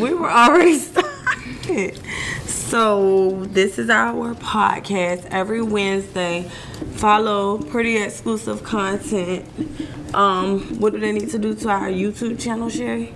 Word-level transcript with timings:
we 0.00 0.14
were 0.14 0.30
already 0.30 0.78
started. 0.78 2.00
So 2.44 3.44
this 3.46 3.78
is 3.78 3.90
our 3.90 4.34
podcast 4.34 5.26
every 5.30 5.62
Wednesday. 5.62 6.50
Follow 6.92 7.58
pretty 7.58 7.96
exclusive 7.96 8.62
content. 8.62 9.44
Um, 10.14 10.80
what 10.80 10.92
do 10.92 11.00
they 11.00 11.12
need 11.12 11.30
to 11.30 11.38
do 11.38 11.54
to 11.54 11.68
our 11.68 11.88
YouTube 11.88 12.40
channel, 12.40 12.68
Sherry? 12.68 13.14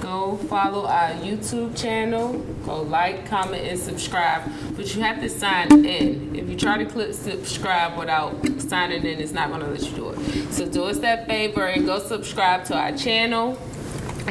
Go 0.00 0.36
follow 0.48 0.86
our 0.86 1.10
YouTube 1.10 1.76
channel. 1.76 2.38
Go 2.64 2.82
like, 2.82 3.26
comment, 3.26 3.66
and 3.66 3.78
subscribe. 3.78 4.50
But 4.76 4.94
you 4.94 5.02
have 5.02 5.20
to 5.20 5.28
sign 5.28 5.84
in. 5.84 6.34
If 6.34 6.48
you 6.48 6.56
try 6.56 6.78
to 6.78 6.86
click 6.86 7.12
subscribe 7.14 7.98
without 7.98 8.34
signing 8.60 9.04
in, 9.04 9.20
it's 9.20 9.32
not 9.32 9.48
going 9.50 9.60
to 9.60 9.66
let 9.66 9.82
you 9.82 9.96
do 9.96 10.10
it. 10.10 10.52
So 10.52 10.66
do 10.66 10.84
us 10.84 10.98
that 11.00 11.26
favor 11.26 11.66
and 11.66 11.84
go 11.84 11.98
subscribe 11.98 12.64
to 12.66 12.76
our 12.76 12.96
channel. 12.96 13.58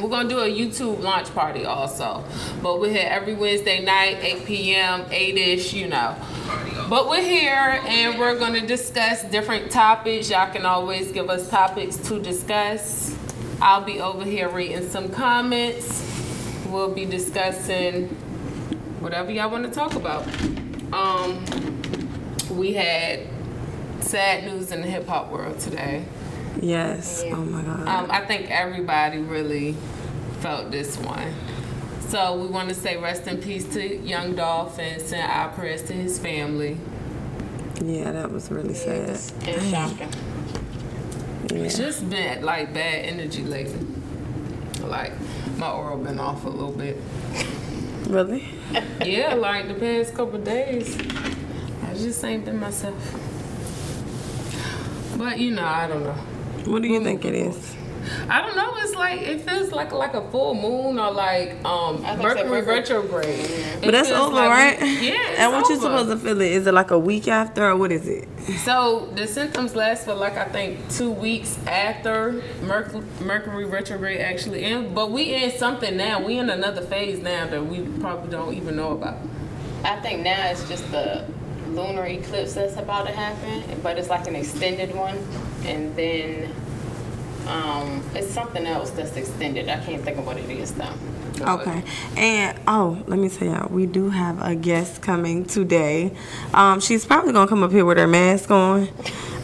We're 0.02 0.10
gonna 0.10 0.30
do 0.30 0.40
a 0.40 0.50
YouTube 0.50 1.02
launch 1.02 1.34
party 1.34 1.66
also, 1.66 2.24
but 2.62 2.80
we're 2.80 2.92
here 2.92 3.08
every 3.10 3.34
Wednesday 3.34 3.84
night, 3.84 4.20
8 4.22 4.46
p.m., 4.46 5.06
8ish, 5.06 5.74
you 5.74 5.88
know. 5.88 6.16
But 6.88 7.10
we're 7.10 7.24
here 7.24 7.82
and 7.84 8.20
we're 8.20 8.38
gonna 8.38 8.66
discuss 8.66 9.24
different 9.24 9.72
topics. 9.72 10.30
Y'all 10.30 10.52
can 10.52 10.68
always 10.68 11.12
give 11.12 11.32
us 11.32 11.50
topics 11.50 11.98
to 12.10 12.20
discuss. 12.22 13.16
I'll 13.60 13.84
be 13.84 14.00
over 14.00 14.24
here 14.24 14.50
reading 14.50 14.88
some 14.88 15.10
comments. 15.10 16.06
We'll 16.68 16.94
be 16.94 17.06
discussing 17.06 18.10
whatever 19.00 19.32
y'all 19.32 19.50
want 19.50 19.66
to 19.66 19.72
talk 19.72 19.96
about. 19.96 20.28
Um, 20.94 21.44
we 22.52 22.74
had 22.74 23.22
sad 24.02 24.46
news 24.46 24.72
in 24.72 24.82
the 24.82 24.88
hip 24.88 25.08
hop 25.08 25.32
world 25.32 25.60
today. 25.60 26.06
Yes. 26.62 27.24
Oh 27.28 27.38
my 27.38 27.62
God. 27.62 27.88
Um, 27.88 28.12
I 28.12 28.26
think 28.26 28.50
everybody 28.50 29.20
really 29.20 29.76
felt 30.40 30.72
this 30.72 30.98
one. 30.98 31.34
So 32.08 32.38
we 32.38 32.48
want 32.48 32.70
to 32.70 32.76
say 32.76 32.98
rest 32.98 33.28
in 33.28 33.38
peace 33.38 33.66
to 33.74 33.98
Young 33.98 34.36
Dolph 34.36 34.80
and 34.80 35.02
send 35.02 35.30
our 35.30 35.50
prayers 35.50 35.84
to 35.84 35.94
his 35.94 36.18
family. 36.18 36.78
Yeah, 37.84 38.12
that 38.12 38.32
was 38.32 38.50
really 38.50 38.74
sad. 38.74 39.10
It's 39.10 39.70
shocking. 39.70 40.10
It's 41.50 41.78
just 41.78 42.10
been 42.10 42.44
like 42.44 42.74
bad 42.74 43.06
energy 43.06 43.44
lately. 43.44 43.86
Like 44.82 45.12
my 45.58 45.70
aura 45.70 45.98
been 45.98 46.20
off 46.20 46.46
a 46.46 46.50
little 46.50 46.72
bit. 46.72 46.98
Really? 48.08 48.46
Yeah, 49.06 49.36
like 49.36 49.70
the 49.70 49.76
past 49.76 50.14
couple 50.14 50.40
days, 50.40 50.98
I 51.84 51.94
just 51.94 52.22
ain't 52.26 52.44
been 52.44 52.60
myself. 52.60 52.96
But 55.18 55.40
you 55.40 55.52
know, 55.52 55.64
I 55.64 55.88
don't 55.88 56.04
know. 56.04 56.14
What 56.72 56.82
do 56.82 56.90
you 56.90 57.02
think 57.02 57.24
it 57.24 57.34
is? 57.34 57.77
I 58.30 58.42
don't 58.42 58.56
know. 58.56 58.74
It's 58.78 58.96
like 58.96 59.22
it 59.22 59.42
feels 59.42 59.72
like 59.72 59.92
like 59.92 60.14
a 60.14 60.22
full 60.32 60.54
moon 60.54 61.00
or 61.00 61.12
like 61.12 61.52
um 61.66 62.04
I 62.06 62.16
think 62.16 62.18
so, 62.18 62.24
Mercury 62.24 62.50
Mercury. 62.50 62.76
retrograde. 62.76 63.40
It 63.40 63.82
But 63.82 63.92
that's 63.92 64.10
over, 64.12 64.36
like 64.36 64.50
right? 64.50 64.80
yeah, 64.82 65.12
it's 65.30 65.40
And 65.40 65.52
what 65.54 65.68
you 65.70 65.76
over. 65.76 65.84
supposed 65.84 66.10
to 66.10 66.18
feel 66.18 66.40
it? 66.42 66.52
Is 66.52 66.68
it 66.68 66.74
like 66.74 66.92
a 66.92 67.00
week 67.00 67.28
after 67.28 67.66
or 67.70 67.76
what 67.76 67.92
is 67.92 68.08
it? 68.08 68.28
So 68.64 69.10
the 69.16 69.28
symptoms 69.28 69.76
last 69.76 70.06
for 70.06 70.14
like 70.14 70.38
I 70.38 70.46
think 70.46 70.80
two 70.90 71.12
weeks 71.12 71.58
after 71.68 72.42
Mercury, 72.64 73.04
Mercury 73.22 73.66
retrograde 73.66 74.22
actually 74.22 74.64
in. 74.64 74.94
But 74.94 75.12
we 75.12 75.34
in 75.34 75.52
something 75.52 75.96
now. 75.98 76.22
We 76.24 76.38
in 76.38 76.50
another 76.50 76.82
phase 76.82 77.20
now 77.20 77.48
that 77.48 77.66
we 77.66 77.82
probably 78.00 78.30
don't 78.32 78.54
even 78.54 78.76
know 78.76 78.92
about. 78.92 79.18
I 79.84 80.00
think 80.02 80.22
now 80.24 80.50
it's 80.50 80.68
just 80.68 80.90
the 80.92 81.26
lunar 81.70 82.06
eclipse 82.06 82.54
that's 82.54 82.78
about 82.78 83.06
to 83.08 83.14
happen, 83.14 83.64
but 83.84 83.98
it's 84.00 84.10
like 84.10 84.28
an 84.28 84.36
extended 84.36 84.96
one, 84.96 85.18
and 85.66 85.96
then 85.96 86.50
um, 87.48 88.04
it's 88.14 88.32
something 88.32 88.66
else 88.66 88.92
that's 88.92 89.16
extended. 89.16 89.70
I 89.70 89.80
can't 89.84 90.04
think 90.04 90.18
of 90.18 90.26
what 90.26 90.38
it 90.38 90.50
is 90.50 90.74
though. 90.74 90.94
Okay. 91.40 91.84
And 92.16 92.60
oh, 92.68 93.04
let 93.06 93.20
me 93.20 93.30
tell 93.30 93.48
y'all, 93.48 93.70
we 93.70 93.86
do 93.86 94.10
have 94.10 94.42
a 94.42 94.56
guest 94.56 95.02
coming 95.02 95.46
today. 95.46 96.12
Um, 96.54 96.80
she's 96.80 97.06
probably 97.06 97.32
gonna 97.32 97.48
come 97.48 97.64
up 97.64 97.72
here 97.72 97.86
with 97.86 97.98
her 97.98 98.08
mask 98.08 98.50
on. 98.50 98.90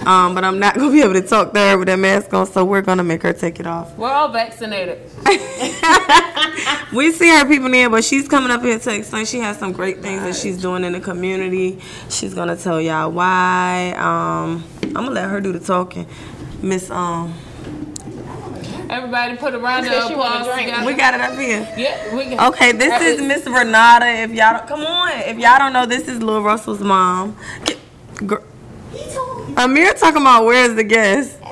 Um, 0.05 0.35
but 0.35 0.44
I'm 0.44 0.59
not 0.59 0.75
gonna 0.75 0.91
be 0.91 1.01
able 1.01 1.13
to 1.13 1.22
talk 1.22 1.53
to 1.53 1.59
her 1.59 1.78
with 1.78 1.88
that 1.88 2.00
mask 2.00 2.33
on, 2.33 2.47
so 2.47 2.66
we're 2.66 2.81
gonna 2.81 3.03
make 3.03 3.22
her 3.23 3.33
take 3.33 3.59
it 3.59 3.67
off. 3.67 3.95
We're 3.97 4.11
all 4.11 4.29
vaccinated. 4.29 4.99
We 6.94 7.11
see 7.11 7.28
her 7.29 7.47
people 7.47 7.73
in, 7.73 7.89
but 7.89 8.03
she's 8.03 8.28
coming 8.28 8.51
up 8.51 8.61
here 8.61 8.78
to 8.78 8.95
explain. 8.95 9.25
She 9.25 9.39
has 9.39 9.57
some 9.57 9.72
great 9.72 10.03
things 10.03 10.22
that 10.22 10.35
she's 10.35 10.61
doing 10.61 10.83
in 10.83 10.94
the 10.94 10.99
community. 10.99 11.79
She's 12.07 12.35
gonna 12.35 12.55
tell 12.55 12.79
y'all 12.79 13.11
why. 13.11 13.94
Um, 13.97 14.63
I'm 14.83 14.94
gonna 14.94 15.09
let 15.09 15.28
her 15.28 15.41
do 15.41 15.51
the 15.51 15.59
talking. 15.59 16.05
Miss 16.61 16.91
um, 16.91 17.33
Everybody 18.93 19.37
put 19.37 19.53
a 19.55 19.59
round 19.59 19.85
of 19.85 19.91
Said 19.91 20.07
she 20.07 20.15
wanna 20.15 20.41
applause 20.41 20.85
we 20.85 20.93
got 20.93 21.13
it 21.15 21.21
up 21.21 21.33
here. 21.37 21.67
yeah, 21.77 22.15
we 22.15 22.35
got 22.35 22.53
Okay, 22.53 22.71
this 22.73 23.01
is 23.01 23.21
Miss 23.21 23.45
Renata. 23.45 24.07
If 24.07 24.31
y'all 24.31 24.53
don't, 24.57 24.67
come 24.67 24.81
on, 24.81 25.11
if 25.21 25.37
y'all 25.39 25.57
don't 25.57 25.73
know, 25.73 25.85
this 25.85 26.07
is 26.07 26.21
Lil 26.21 26.41
Russell's 26.43 26.81
mom. 26.81 27.35
Get- 27.65 27.77
gr- 28.25 28.35
Amir 29.57 29.93
talking 29.93 30.21
about 30.21 30.45
where's 30.45 30.75
the 30.75 30.83
guest? 30.83 31.37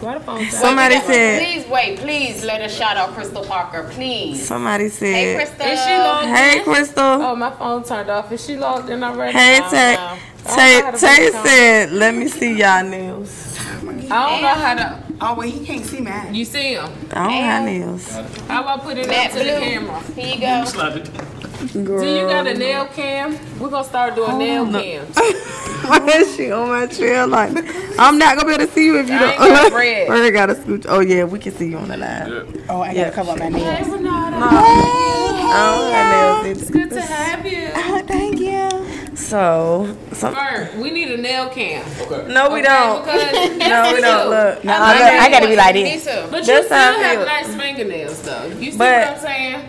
Why 0.00 0.18
the 0.18 0.50
Somebody 0.50 1.00
said. 1.00 1.42
Please 1.42 1.66
wait, 1.68 1.98
please 1.98 2.44
let 2.44 2.60
us 2.60 2.76
shout 2.76 2.96
out 2.96 3.14
Crystal 3.14 3.44
Parker, 3.44 3.88
please. 3.90 4.46
Somebody 4.46 4.88
said. 4.88 5.14
Hey. 5.14 5.34
Crystal. 5.34 5.66
Is 5.66 5.84
she 5.84 5.90
logged 5.96 6.28
Hey, 6.28 6.58
in? 6.58 6.64
Crystal. 6.64 7.04
Oh, 7.04 7.34
my 7.34 7.50
phone 7.50 7.82
turned 7.82 8.10
off. 8.10 8.30
Is 8.30 8.44
she 8.44 8.56
logged 8.56 8.88
in 8.90 9.02
already? 9.02 9.32
Hey, 9.36 9.58
oh, 9.60 9.66
I 9.66 9.70
Tay. 9.70 9.96
don't. 9.96 10.54
Tay, 10.54 10.76
I 10.76 10.80
don't 10.80 10.80
know 10.80 10.84
how 10.84 10.90
to 10.92 10.98
Tay 10.98 11.30
said, 11.48 11.90
"Let 11.92 12.14
me 12.14 12.28
see 12.28 12.52
y'all 12.56 12.84
nails." 12.84 13.55
I 13.66 14.30
don't 14.30 14.42
know 14.42 14.54
how 14.54 14.74
to. 14.74 15.02
Oh, 15.20 15.34
wait, 15.34 15.52
he 15.54 15.64
can't 15.64 15.84
see 15.84 16.00
mine. 16.00 16.34
You 16.34 16.44
see 16.44 16.74
him? 16.74 16.90
I 17.12 17.24
don't 17.24 17.32
have 17.32 17.64
nails. 17.64 18.10
How 18.48 18.60
about 18.62 18.82
put 18.82 18.98
it 18.98 19.08
Matt 19.08 19.32
up 19.32 19.38
to 19.38 19.44
the 19.44 19.50
camera? 19.50 20.00
Here 20.14 20.34
you 20.34 20.40
go. 20.40 21.84
Girl. 21.84 22.00
Do 22.02 22.06
you 22.08 22.26
got 22.28 22.46
a 22.46 22.54
nail 22.54 22.86
cam? 22.94 23.32
We're 23.58 23.70
gonna 23.70 23.84
start 23.84 24.14
doing 24.14 24.38
nail 24.38 24.64
on. 24.66 24.72
cams. 24.72 25.16
Why 25.16 26.06
is 26.16 26.36
she 26.36 26.50
on 26.52 26.68
my 26.68 26.86
trail? 26.86 27.26
Like, 27.28 27.50
I'm 27.98 28.18
not 28.18 28.36
gonna 28.36 28.46
be 28.48 28.54
able 28.54 28.66
to 28.66 28.72
see 28.72 28.84
you 28.84 28.98
if 28.98 29.08
you 29.08 29.14
I 29.16 29.18
don't. 29.18 29.30
ain't 29.30 29.38
got 29.38 29.72
bread. 29.78 30.06
Bird 30.08 30.32
got 30.32 30.50
a 30.50 30.54
scooch. 30.54 30.86
Oh 30.88 31.00
yeah, 31.00 31.24
we 31.24 31.38
can 31.38 31.52
see 31.54 31.68
you 31.68 31.78
on 31.78 31.88
the 31.88 31.96
live. 31.96 32.64
Oh, 32.68 32.80
I 32.82 32.92
Yeah. 32.92 33.04
gotta 33.04 33.16
cover 33.16 33.30
up 33.32 33.38
my 33.38 33.48
nails. 33.48 33.86
Hey, 33.86 33.90
Renata. 33.90 34.36
I 34.38 35.58
don't 35.76 35.92
have 35.92 36.44
nails 36.46 36.62
It's 36.62 36.70
either. 36.70 36.78
good 36.78 36.90
to 36.90 37.00
have 37.02 37.46
you. 37.46 37.70
Oh, 37.74 38.02
thank 38.06 38.38
you. 38.40 38.68
So, 39.16 39.96
some, 40.12 40.34
Bird, 40.34 40.76
we 40.78 40.90
need 40.90 41.10
a 41.10 41.16
nail 41.16 41.48
cam. 41.48 41.84
no, 42.28 42.50
we 42.50 42.60
Okay, 42.60 42.62
don't. 42.62 43.06
No, 43.58 43.92
we 43.94 44.00
don't. 44.02 44.28
Look, 44.30 44.64
No, 44.64 44.72
I 44.74 44.92
look, 44.92 45.00
like 45.02 45.20
I 45.22 45.30
gotta 45.30 45.48
be 45.48 45.56
like 45.56 45.74
Me 45.74 45.82
this. 45.84 46.04
too. 46.04 46.26
But 46.30 46.40
you 46.40 46.46
That's 46.46 46.66
still 46.66 46.76
have 46.78 47.16
feel. 47.16 47.24
nice 47.24 47.54
fingernails, 47.54 48.22
though. 48.22 48.46
You 48.46 48.72
see 48.72 48.78
But- 48.78 49.08
what 49.08 49.16
I'm 49.16 49.18
saying? 49.18 49.68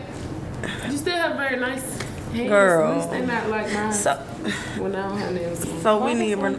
You 0.91 0.97
still 0.97 1.15
have 1.15 1.37
very 1.37 1.57
nice 1.59 1.81
hands. 2.33 2.49
Girl. 2.49 2.91
At 2.91 2.97
least 2.97 3.11
they're 3.11 3.25
not 3.25 3.49
like 3.49 3.71
mine. 3.73 3.93
so, 3.93 4.15
when 4.79 4.95
I 4.95 5.07
don't 5.07 5.17
have 5.17 5.33
nails. 5.33 5.81
so 5.81 6.03
we 6.05 6.13
need. 6.13 6.35
Ren- 6.35 6.55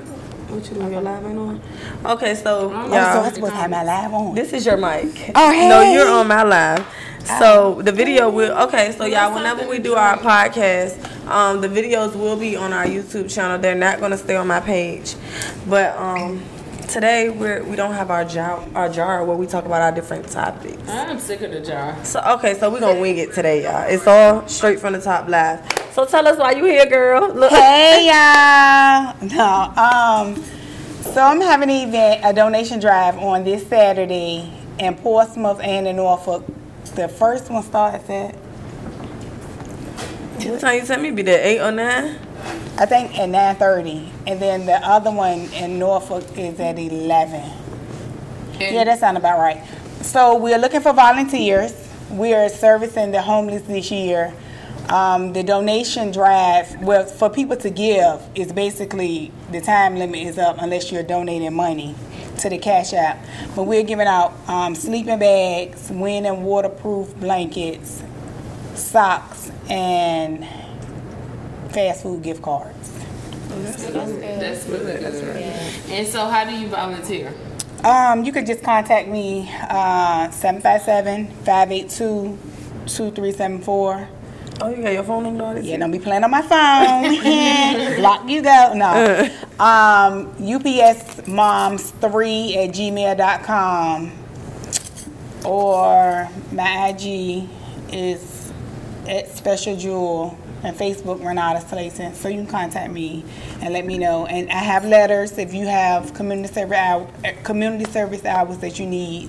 What 0.49 0.67
you 0.71 0.75
doing? 0.77 0.91
Your 0.93 1.03
live 1.03 1.27
ain't 1.27 1.39
on? 1.39 1.61
Okay, 2.07 2.35
so 2.35 2.73
Oh, 2.75 2.89
so 2.91 2.97
I'm 2.97 3.35
supposed 3.35 3.53
to 3.53 3.59
have 3.59 3.71
my 3.71 3.85
live 3.85 4.15
on. 4.15 4.35
this 4.35 4.55
is 4.55 4.65
your 4.65 4.79
mic. 4.79 5.31
Oh, 5.35 5.51
hey. 5.53 5.69
No, 5.69 5.83
you're 5.93 6.09
on 6.09 6.27
my 6.27 6.43
live. 6.43 6.87
So 7.25 7.83
the 7.83 7.93
video 7.93 8.31
will 8.31 8.57
okay. 8.69 8.93
So 8.93 9.05
y'all, 9.05 9.35
whenever 9.35 9.69
we 9.69 9.79
do 9.79 9.95
our 9.95 10.17
podcast, 10.17 10.97
um, 11.27 11.61
the 11.61 11.69
videos 11.69 12.15
will 12.15 12.37
be 12.37 12.57
on 12.57 12.73
our 12.73 12.87
YouTube 12.87 13.33
channel. 13.33 13.59
They're 13.59 13.75
not 13.75 14.01
gonna 14.01 14.17
stay 14.17 14.37
on 14.37 14.47
my 14.47 14.61
page, 14.61 15.15
but 15.67 15.97
um, 15.97 16.43
today 16.89 17.29
we're 17.29 17.63
we 17.65 17.77
don't 17.77 17.93
have 17.93 18.11
our 18.11 18.25
jar 18.25 18.65
our 18.75 18.89
jar 18.89 19.25
where 19.25 19.37
we 19.37 19.47
talk 19.47 19.67
about 19.67 19.83
our 19.83 19.93
different 19.93 20.29
topics. 20.29 20.89
I'm 20.89 21.19
sick 21.19 21.43
of 21.43 21.51
the 21.51 21.61
jar. 21.61 22.03
So 22.05 22.21
okay, 22.39 22.59
so 22.59 22.71
we're 22.71 22.81
gonna 22.81 23.01
wing 23.01 23.19
it 23.19 23.35
today, 23.35 23.65
y'all. 23.65 23.87
It's 23.89 24.07
all 24.07 24.47
straight 24.49 24.81
from 24.81 24.95
the 24.95 25.01
top 25.01 25.29
live. 25.29 25.61
So 25.93 26.07
tell 26.07 26.27
us 26.27 26.39
why 26.39 26.53
you 26.53 26.65
here, 26.65 26.87
girl. 26.87 27.33
Look. 27.35 27.51
Hey 27.51 28.07
y'all. 28.07 29.15
No, 29.29 29.73
um, 29.77 30.43
so 31.03 31.23
I'm 31.23 31.41
having 31.41 31.71
an 31.71 31.89
event, 31.89 32.21
a 32.25 32.33
donation 32.33 32.81
drive 32.81 33.19
on 33.19 33.45
this 33.45 33.67
Saturday 33.67 34.51
in 34.79 34.95
Portsmouth 34.95 35.61
and 35.61 35.87
in 35.87 35.97
Norfolk. 35.97 36.45
The 36.95 37.09
first 37.09 37.51
one 37.51 37.63
starts 37.63 38.09
at 38.11 38.35
What 40.45 40.61
time 40.61 40.81
you 40.81 40.87
tell 40.87 41.01
me? 41.01 41.11
Be 41.11 41.23
there 41.23 41.41
eight 41.45 41.61
or 41.61 41.71
nine? 41.71 42.19
I 42.79 42.87
think 42.87 43.19
at 43.19 43.29
9:30, 43.29 44.09
and 44.27 44.41
then 44.41 44.67
the 44.67 44.77
other 44.87 45.11
one 45.11 45.41
in 45.53 45.79
Norfolk 45.79 46.25
is 46.37 46.61
at 46.61 46.79
11. 46.79 47.43
Yeah, 48.61 48.85
that 48.85 49.01
sounds 49.01 49.19
about 49.19 49.39
right. 49.41 49.63
So 50.03 50.37
we're 50.37 50.59
looking 50.59 50.81
for 50.81 50.93
volunteers. 50.93 51.73
We 52.11 52.35
are 52.35 52.49
servicing 52.49 53.11
the 53.11 53.21
homeless 53.21 53.63
this 53.63 53.91
year. 53.91 54.33
Um, 54.89 55.33
the 55.33 55.43
donation 55.43 56.13
drive, 56.13 56.81
well, 56.81 57.05
for 57.05 57.29
people 57.29 57.57
to 57.57 57.69
give, 57.71 58.21
is 58.35 58.53
basically 58.53 59.33
the 59.51 59.61
time 59.61 59.97
limit 59.97 60.21
is 60.21 60.39
up 60.39 60.57
unless 60.61 60.91
you're 60.91 61.03
donating 61.03 61.53
money 61.55 61.95
to 62.39 62.49
the 62.49 62.59
Cash 62.59 62.93
App. 62.93 63.25
But 63.55 63.65
we're 63.65 63.83
giving 63.83 64.07
out 64.07 64.33
um, 64.49 64.75
sleeping 64.75 65.19
bags, 65.19 65.91
wind 65.91 66.27
and 66.27 66.45
waterproof 66.45 67.15
blankets, 67.17 68.03
socks, 68.75 69.51
and 69.69 70.47
fast 71.71 72.03
food 72.03 72.23
gift 72.23 72.43
cards. 72.43 72.93
That's 73.49 73.87
good. 73.87 74.41
That's 74.41 74.67
really 74.67 74.93
good. 74.93 75.03
That's 75.03 75.23
right. 75.23 75.91
And 75.91 76.07
so, 76.07 76.27
how 76.27 76.45
do 76.45 76.53
you 76.53 76.69
volunteer? 76.69 77.33
Um, 77.85 78.25
you 78.25 78.33
could 78.33 78.47
just 78.47 78.63
contact 78.63 79.09
me, 79.09 79.51
uh, 79.69 80.29
757-582-2333. 80.29 82.39
2374. 82.89 84.09
Oh, 84.61 84.71
you 84.71 84.83
got 84.83 84.93
your 84.93 85.05
phone 85.05 85.23
number 85.23 85.45
on? 85.45 85.65
Yeah, 85.65 85.77
don't 85.77 85.93
be 85.93 86.01
playing 86.01 86.25
on 86.25 86.31
my 86.31 86.43
phone. 86.43 87.97
Block 88.01 88.29
you 88.29 88.43
go. 88.43 88.73
No. 88.75 89.31
Um, 89.61 90.35
UPS 90.43 91.29
moms 91.29 91.91
3 91.93 92.57
at 92.57 92.71
gmail.com. 92.71 94.13
Or 95.45 96.29
my 96.51 96.89
IG 96.89 97.49
is 97.93 98.53
at 99.07 99.29
Special 99.29 99.77
Jewel 99.77 100.37
and 100.65 100.77
Facebook 100.77 101.25
Renata 101.25 101.61
Slayton. 101.67 102.15
So 102.15 102.29
you 102.29 102.39
can 102.39 102.47
contact 102.47 102.93
me 102.93 103.25
and 103.61 103.73
let 103.73 103.87
me 103.87 103.97
know. 103.97 104.27
And 104.27 104.51
I 104.51 104.59
have 104.59 104.85
letters 104.85 105.39
if 105.39 105.55
you 105.55 105.67
have 105.67 106.15
community 106.15 106.53
service 106.53 107.07
community 107.45 107.91
service 107.91 108.25
hours 108.25 108.59
that 108.59 108.79
you 108.79 108.87
need. 108.87 109.29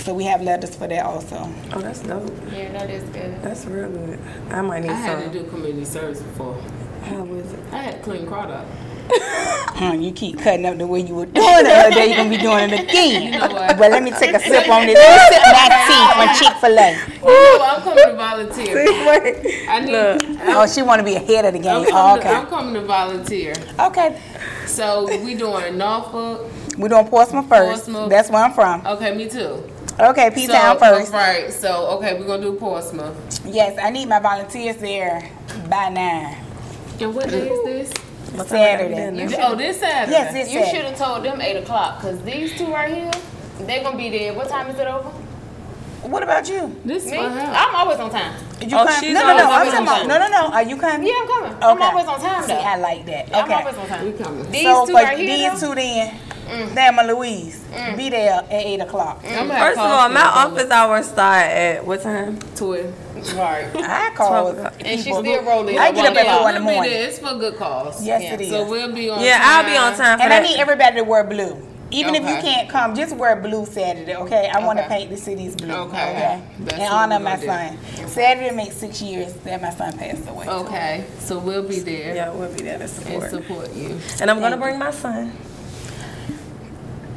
So 0.00 0.14
we 0.14 0.24
have 0.24 0.42
letters 0.42 0.74
for 0.74 0.86
that 0.88 1.04
also. 1.04 1.36
Oh, 1.72 1.80
that's 1.80 2.00
dope. 2.00 2.30
Yeah, 2.52 2.72
that 2.72 2.88
is 2.90 3.04
good. 3.10 3.42
That's 3.42 3.66
real 3.66 3.88
good. 3.90 4.18
I 4.50 4.62
might 4.62 4.80
need 4.80 4.90
I 4.90 4.94
had 4.94 5.32
to 5.32 5.38
do 5.42 5.48
community 5.50 5.84
service 5.84 6.20
before. 6.22 6.60
How 7.04 7.22
was 7.24 7.52
it? 7.52 7.58
I 7.72 7.78
had 7.82 7.94
to 7.96 8.00
clean 8.02 8.26
crowd 8.26 8.50
up. 8.50 8.66
Huh, 9.80 9.94
you 9.94 10.12
keep 10.12 10.38
cutting 10.38 10.66
up 10.66 10.76
the 10.76 10.86
way 10.86 11.00
you 11.00 11.14
were 11.14 11.24
doing 11.24 11.46
it 11.48 11.62
the 11.62 11.70
other 11.72 11.90
day. 11.90 12.08
You're 12.08 12.16
gonna 12.18 12.28
be 12.28 12.36
doing 12.36 12.68
it 12.70 12.80
again. 12.80 13.22
You 13.32 13.38
know 13.38 13.48
what? 13.48 13.78
But 13.78 13.90
let 13.92 14.02
me 14.02 14.10
take 14.10 14.34
a 14.34 14.38
sip 14.40 14.68
on 14.68 14.86
this. 14.86 14.94
Let 14.94 15.30
me 15.30 15.36
sip 15.36 15.42
my 15.56 15.68
tea 15.88 16.04
from 16.14 16.28
Chick 16.36 16.60
Fil 16.60 16.78
A. 16.78 16.90
You 16.92 17.58
know, 17.58 17.64
I'm 17.64 17.80
coming 17.82 18.04
to 18.04 18.14
volunteer. 18.14 18.74
Wait. 18.84 19.68
I 19.68 19.80
need. 19.80 19.92
Look. 19.92 20.22
Oh, 20.54 20.66
she 20.66 20.82
want 20.82 20.98
to 20.98 21.04
be 21.04 21.14
ahead 21.14 21.46
of 21.46 21.54
the 21.54 21.60
game. 21.60 21.86
I'm 21.90 21.94
Oh, 21.94 22.20
coming, 22.20 22.22
to, 22.22 22.28
oh, 22.28 22.34
I'm 22.34 22.46
coming 22.48 22.74
to 22.74 22.80
volunteer. 22.82 23.54
Okay. 23.78 24.20
So 24.66 25.06
we 25.24 25.34
doing 25.34 25.78
Norfolk. 25.78 26.50
We're 26.76 26.88
doing 26.88 27.06
Portsmouth 27.08 27.48
first. 27.48 27.84
Portsmouth. 27.86 28.10
That's 28.10 28.28
where 28.28 28.44
I'm 28.44 28.52
from. 28.52 28.86
Okay, 28.86 29.16
me 29.16 29.30
too. 29.30 29.62
Okay, 30.00 30.30
P 30.30 30.46
So, 30.46 30.52
Town 30.52 30.78
first. 30.78 31.12
Right. 31.12 31.52
So 31.52 31.86
okay, 31.98 32.18
we're 32.18 32.26
gonna 32.26 32.42
do 32.42 32.54
Portsmouth. 32.54 33.14
Yes, 33.46 33.78
I 33.80 33.90
need 33.90 34.08
my 34.08 34.18
volunteers 34.18 34.76
there 34.76 35.30
by 35.68 35.90
nine. 35.90 36.36
And 37.00 37.14
what 37.14 37.28
day 37.28 37.50
is 37.50 37.64
this? 37.64 38.02
What 38.32 38.48
time 38.48 38.56
I 38.58 38.72
gotta 38.76 38.88
be 38.88 38.94
Saturday. 38.94 39.26
down? 39.36 39.52
Oh, 39.52 39.54
this 39.56 39.80
Saturday. 39.80 40.12
Yes, 40.12 40.32
this 40.32 40.52
You 40.52 40.64
should 40.66 40.86
have 40.86 40.96
told 40.96 41.24
them 41.24 41.40
eight 41.40 41.56
o'clock, 41.56 42.00
cause 42.00 42.20
these 42.22 42.56
two 42.56 42.72
right 42.72 42.92
here, 42.94 43.10
they're 43.66 43.82
gonna 43.82 43.96
be 43.98 44.08
there. 44.08 44.32
What 44.34 44.48
time 44.48 44.68
is 44.68 44.78
it 44.78 44.86
over? 44.86 45.10
What 46.10 46.22
about 46.22 46.48
you? 46.48 46.74
This 46.84 47.04
Me? 47.06 47.16
for 47.18 47.28
her. 47.28 47.40
I'm 47.40 47.74
always 47.74 47.98
on 48.00 48.10
time. 48.10 48.34
You 48.60 48.76
Oh, 48.76 48.84
come- 48.86 49.12
no, 49.14 49.20
no, 49.20 49.36
no. 49.36 49.44
I'm 49.44 49.50
always 49.50 49.70
talking 49.72 49.86
about. 49.86 49.98
time. 49.98 50.08
No, 50.08 50.18
no, 50.18 50.28
no. 50.28 50.42
Are 50.52 50.62
you 50.62 50.76
coming? 50.76 51.06
Yeah, 51.06 51.14
I'm 51.22 51.28
coming. 51.28 51.52
I'm 51.62 51.82
always 51.82 52.06
on 52.06 52.20
time 52.20 52.42
See. 52.44 52.52
I 52.52 52.76
like 52.76 53.06
that. 53.06 53.34
I'm 53.34 53.50
always 53.52 53.76
on 53.76 53.86
time. 53.86 54.04
We 54.04 54.12
coming. 54.12 54.50
These 54.50 54.62
so 54.64 54.86
two 54.86 54.92
for 54.92 54.98
right 55.02 55.18
here, 55.18 55.26
these 55.50 55.60
though, 55.60 55.68
two 55.68 55.74
then, 55.76 56.14
mm. 56.48 56.68
Thelma 56.74 57.02
Louise, 57.04 57.64
mm. 57.72 57.96
be 57.96 58.10
there 58.10 58.32
at 58.40 58.52
eight 58.52 58.80
o'clock. 58.80 59.22
Mm. 59.22 59.38
I'm 59.42 59.48
First 59.48 59.78
of 59.78 59.86
all, 59.90 60.08
my 60.08 60.20
coffee. 60.20 60.52
office 60.52 60.70
hours 60.70 61.06
start 61.08 61.46
at 61.46 61.86
what 61.86 62.02
time? 62.02 62.38
Twelve. 62.56 63.36
right. 63.36 63.70
I 63.76 64.10
call 64.16 64.48
o'clock. 64.48 64.74
And 64.84 65.00
she's 65.00 65.16
still 65.16 65.42
rolling. 65.44 65.78
I 65.78 65.92
get 65.92 66.10
up 66.10 66.16
at 66.16 66.38
four 66.40 66.48
in 66.50 66.54
the 66.56 66.60
We'll 66.60 66.68
be 66.70 66.74
morning. 66.74 66.92
there. 66.92 67.08
It's 67.08 67.18
for 67.18 67.34
good 67.34 67.56
cause. 67.56 68.04
Yes, 68.04 68.22
Yeah. 68.22 68.34
it 68.34 68.40
is. 68.40 68.50
So 68.50 68.68
we'll 68.68 68.92
be 68.92 69.08
on. 69.10 69.16
Time. 69.18 69.24
Yeah, 69.26 69.40
I'll 69.42 69.64
be 69.64 69.76
on 69.76 69.94
time 69.96 70.18
for 70.18 70.24
And 70.24 70.32
I 70.32 70.40
need 70.40 70.58
everybody 70.58 70.96
to 70.96 71.04
wear 71.04 71.22
blue. 71.24 71.66
Even 71.92 72.14
if 72.14 72.22
you 72.22 72.36
can't 72.36 72.68
come, 72.68 72.94
just 72.94 73.16
wear 73.16 73.34
blue 73.36 73.66
Saturday, 73.66 74.14
okay? 74.16 74.48
I 74.52 74.64
want 74.64 74.78
to 74.78 74.86
paint 74.88 75.10
the 75.10 75.16
city's 75.16 75.56
blue, 75.56 75.72
Okay. 75.74 76.40
okay? 76.62 76.74
In 76.76 76.80
honor 76.82 77.16
of 77.16 77.22
my 77.22 77.36
gonna 77.36 77.76
son. 77.96 78.08
Saturday 78.08 78.54
makes 78.54 78.76
six 78.76 79.02
years 79.02 79.32
that 79.44 79.60
my 79.60 79.70
son 79.70 79.96
passed 79.98 80.28
away. 80.28 80.46
Okay, 80.46 81.04
so 81.18 81.38
we'll 81.38 81.66
be 81.66 81.80
there 81.80 82.14
Yeah, 82.14 82.30
we'll 82.32 82.52
be 82.52 82.62
there 82.62 82.78
to 82.78 82.84
and 82.84 82.90
support. 82.90 83.30
support 83.30 83.72
you. 83.74 83.98
And 84.20 84.30
I'm 84.30 84.38
gonna 84.40 84.56
bring 84.56 84.78
my 84.78 84.90
son. 84.92 85.32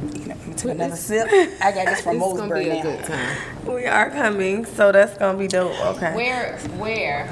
You 0.01 0.25
know, 0.27 0.35
let 0.47 0.63
me 0.65 0.71
another 0.71 0.95
sip. 0.95 1.27
I 1.61 1.71
got 1.71 1.85
this 1.85 2.01
from 2.03 2.21
It's 2.21 2.33
gonna 2.39 2.53
be 2.55 2.69
a 2.69 2.75
now. 2.75 2.81
good 2.81 3.03
time. 3.03 3.37
We 3.65 3.85
are 3.85 4.09
coming, 4.09 4.65
so 4.65 4.91
that's 4.91 5.17
gonna 5.17 5.37
be 5.37 5.47
dope. 5.47 5.79
Okay. 5.97 6.15
Where? 6.15 6.57
Where? 6.77 7.29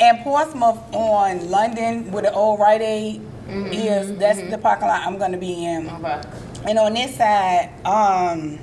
And 0.00 0.18
Portsmouth 0.20 0.78
on 0.92 1.48
London 1.50 2.10
with 2.10 2.24
the 2.24 2.32
old 2.32 2.58
Rite 2.60 2.82
Aid 2.82 3.20
Mm-hmm, 3.42 3.72
is 3.72 4.16
that's 4.18 4.40
the 4.50 4.56
parking 4.56 4.86
lot 4.86 5.04
I'm 5.04 5.18
gonna 5.18 5.36
be 5.36 5.66
in. 5.66 5.90
Okay. 5.90 6.20
And 6.64 6.78
on 6.78 6.94
this 6.94 7.16
side, 7.16 7.70
um, 7.84 8.58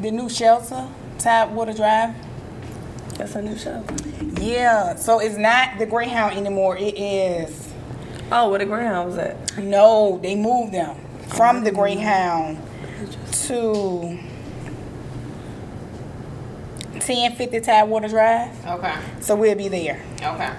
the 0.00 0.10
new 0.10 0.28
shelter, 0.28 0.88
Tidewater 1.18 1.72
Drive. 1.74 2.14
That's 3.16 3.34
a 3.34 3.42
new 3.42 3.56
show. 3.58 3.84
Yeah, 4.40 4.94
so 4.94 5.18
it's 5.18 5.36
not 5.36 5.78
the 5.78 5.86
Greyhound 5.86 6.36
anymore. 6.36 6.76
It 6.76 6.96
is 6.96 7.72
Oh, 8.30 8.50
where 8.50 8.58
the 8.60 8.66
Greyhound 8.66 9.08
was 9.08 9.18
at? 9.18 9.58
no, 9.58 10.18
they 10.22 10.36
moved 10.36 10.72
them 10.72 10.96
from 11.28 11.64
the 11.64 11.72
Greyhound 11.72 12.58
to 13.46 14.18
1050 16.92 17.60
Tidewater 17.60 18.08
Drive. 18.08 18.66
Okay. 18.66 18.94
So 19.20 19.34
we'll 19.34 19.56
be 19.56 19.68
there. 19.68 20.00
Okay. 20.22 20.50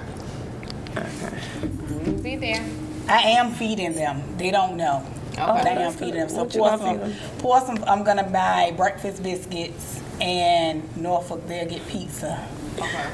We'll 2.06 2.22
be 2.22 2.36
there. 2.36 2.66
I 3.08 3.22
am 3.22 3.54
feeding 3.54 3.94
them. 3.94 4.22
They 4.38 4.52
don't 4.52 4.76
know. 4.76 5.06
Okay. 5.40 5.52
But 5.52 5.66
I 5.66 5.70
am 5.70 5.78
that's 5.78 5.96
feeding 5.96 6.14
good. 6.14 6.22
them. 6.22 6.30
So 6.30 6.44
What 6.44 6.56
you 6.56 6.62
gonna 6.62 6.78
Portsmouth, 6.78 7.16
feed 7.16 7.40
Portsmouth, 7.40 7.84
I'm 7.88 8.04
gonna 8.04 8.30
buy 8.30 8.74
breakfast 8.76 9.24
biscuits, 9.24 10.02
and 10.20 10.98
Norfolk 10.98 11.48
they'll 11.48 11.70
get 11.70 11.88
pizza. 11.88 12.46
Okay. 12.78 13.10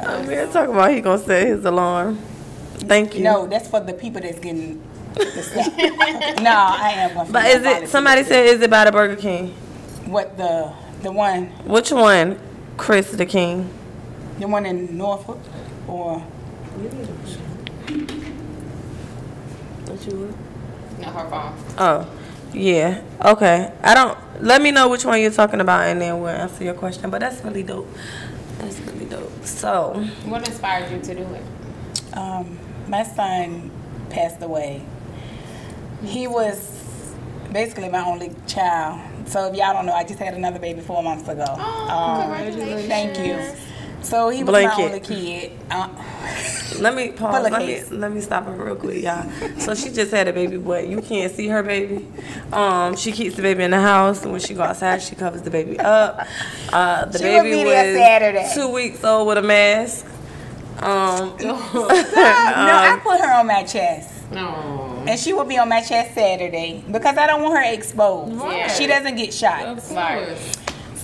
I'm 0.00 0.24
oh, 0.26 0.28
here 0.28 0.46
talking 0.46 0.74
about 0.74 0.92
he 0.92 1.00
gonna 1.00 1.22
set 1.22 1.46
his 1.46 1.64
alarm. 1.64 2.18
Thank 2.76 3.16
you. 3.16 3.24
No, 3.24 3.46
that's 3.46 3.68
for 3.68 3.80
the 3.80 3.92
people 3.92 4.20
that's 4.20 4.38
getting. 4.38 4.82
The 5.14 5.42
stuff. 5.42 5.76
no, 6.42 6.50
I 6.50 6.92
am 6.96 7.14
gonna. 7.14 7.30
But 7.32 7.46
is 7.46 7.64
it 7.64 7.88
somebody 7.88 8.24
said 8.24 8.46
is 8.46 8.60
it 8.60 8.70
by 8.70 8.84
the 8.84 8.92
Burger 8.92 9.16
King? 9.16 9.54
what 10.06 10.36
the 10.36 10.72
the 11.02 11.10
one 11.12 11.46
Which 11.64 11.90
one? 11.92 12.38
Chris 12.76 13.10
the 13.10 13.26
King. 13.26 13.70
the 14.38 14.48
one 14.48 14.66
in 14.66 14.96
Norfolk 14.98 15.38
or 15.86 16.22
Not 20.98 21.12
her 21.14 21.28
phone. 21.28 21.54
Oh, 21.78 22.10
yeah. 22.52 23.02
Okay. 23.24 23.72
I 23.82 23.94
don't. 23.94 24.18
Let 24.40 24.60
me 24.62 24.70
know 24.72 24.88
which 24.88 25.04
one 25.04 25.20
you're 25.20 25.30
talking 25.30 25.60
about, 25.60 25.86
and 25.86 26.00
then 26.00 26.20
we'll 26.20 26.28
answer 26.30 26.64
your 26.64 26.74
question. 26.74 27.08
But 27.10 27.20
that's 27.20 27.42
really 27.44 27.62
dope. 27.62 27.88
That's 28.58 28.78
really 28.80 29.06
dope. 29.06 29.44
So, 29.44 29.94
What 30.26 30.46
inspired 30.46 30.90
you 30.90 30.98
to 31.00 31.14
do 31.14 31.34
it? 31.34 32.16
um, 32.16 32.58
my 32.88 33.02
son 33.02 33.70
passed 34.10 34.42
away. 34.42 34.82
He 36.04 36.26
was 36.26 37.14
basically 37.52 37.88
my 37.88 38.04
only 38.04 38.32
child. 38.46 39.00
So 39.26 39.46
if 39.50 39.56
y'all 39.56 39.72
don't 39.72 39.86
know, 39.86 39.92
I 39.94 40.04
just 40.04 40.18
had 40.18 40.34
another 40.34 40.58
baby 40.58 40.80
four 40.82 41.02
months 41.02 41.26
ago. 41.28 41.44
Oh, 41.48 41.88
Um, 41.90 42.30
congratulations. 42.44 42.88
Thank 42.88 43.18
you. 43.18 43.73
So 44.04 44.28
he 44.28 44.44
was 44.44 44.52
my 44.52 44.60
Blanket. 44.66 44.84
only 44.84 45.00
kid. 45.00 45.52
Uh, 45.70 45.88
let 46.78 46.94
me 46.94 47.10
pause. 47.16 47.50
Let 47.50 47.58
me 47.62 47.82
let 47.90 48.12
me 48.12 48.20
stop 48.20 48.46
it 48.46 48.50
real 48.52 48.76
quick, 48.76 49.02
y'all. 49.02 49.28
So 49.58 49.74
she 49.74 49.90
just 49.90 50.10
had 50.12 50.28
a 50.28 50.32
baby, 50.32 50.58
but 50.58 50.86
you 50.88 51.00
can't 51.00 51.32
see 51.32 51.48
her 51.48 51.62
baby. 51.62 52.06
Um, 52.52 52.96
she 52.96 53.12
keeps 53.12 53.36
the 53.36 53.42
baby 53.42 53.64
in 53.64 53.70
the 53.70 53.80
house, 53.80 54.22
and 54.22 54.30
when 54.32 54.40
she 54.40 54.54
go 54.54 54.62
outside, 54.62 55.00
she 55.02 55.14
covers 55.16 55.42
the 55.42 55.50
baby 55.50 55.78
up. 55.80 56.26
Uh, 56.72 57.06
the 57.06 57.18
She 57.18 57.24
baby 57.24 57.50
be 57.50 57.64
there 57.64 57.96
Saturday. 57.96 58.42
was 58.42 58.54
two 58.54 58.68
weeks 58.70 59.02
old 59.04 59.26
with 59.28 59.38
a 59.38 59.42
mask. 59.42 60.06
Um, 60.80 61.36
no, 61.40 61.56
I 61.56 63.00
put 63.02 63.20
her 63.20 63.32
on 63.34 63.46
my 63.46 63.62
chest. 63.62 64.30
No. 64.30 65.02
And 65.06 65.18
she 65.18 65.32
will 65.32 65.44
be 65.44 65.56
on 65.58 65.68
my 65.68 65.80
chest 65.80 66.14
Saturday 66.14 66.84
because 66.90 67.16
I 67.16 67.26
don't 67.26 67.42
want 67.42 67.56
her 67.64 67.72
exposed. 67.72 68.34
Right. 68.34 68.70
She 68.70 68.86
doesn't 68.86 69.16
get 69.16 69.32
shot. 69.32 69.64
Of 69.66 69.88
course. 69.88 70.56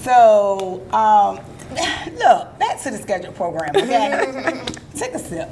So, 0.02 0.82
um, 0.92 1.38
look, 2.18 2.58
back 2.58 2.80
to 2.82 2.90
the 2.90 2.98
scheduled 2.98 3.36
program, 3.36 3.70
okay? 3.76 4.64
Take 4.96 5.14
a 5.14 5.18
sip. 5.18 5.48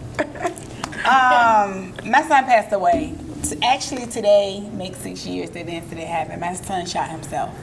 Um, 1.06 1.94
my 2.04 2.22
son 2.26 2.44
passed 2.44 2.72
away. 2.72 3.14
T- 3.42 3.58
Actually, 3.62 4.06
today 4.06 4.60
makes 4.72 4.98
six 4.98 5.24
years 5.26 5.50
that 5.50 5.66
the 5.66 5.72
incident 5.72 6.06
happened. 6.08 6.40
My 6.40 6.54
son 6.54 6.86
shot 6.86 7.08
himself. 7.10 7.54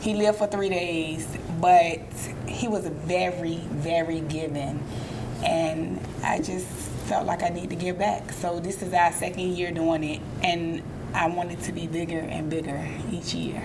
He 0.00 0.14
lived 0.14 0.38
for 0.38 0.46
three 0.46 0.68
days, 0.70 1.26
but 1.60 2.00
he 2.48 2.68
was 2.68 2.86
very, 2.86 3.56
very 3.70 4.20
giving. 4.20 4.82
And 5.44 6.00
I 6.22 6.38
just 6.40 6.66
felt 7.06 7.26
like 7.26 7.42
I 7.42 7.48
need 7.50 7.70
to 7.70 7.76
give 7.76 7.98
back. 7.98 8.32
So 8.32 8.60
this 8.60 8.82
is 8.82 8.92
our 8.94 9.12
second 9.12 9.56
year 9.56 9.70
doing 9.70 10.02
it, 10.04 10.20
and 10.42 10.82
I 11.14 11.28
want 11.28 11.52
it 11.52 11.60
to 11.62 11.72
be 11.72 11.86
bigger 11.86 12.18
and 12.18 12.48
bigger 12.50 12.86
each 13.12 13.34
year. 13.34 13.62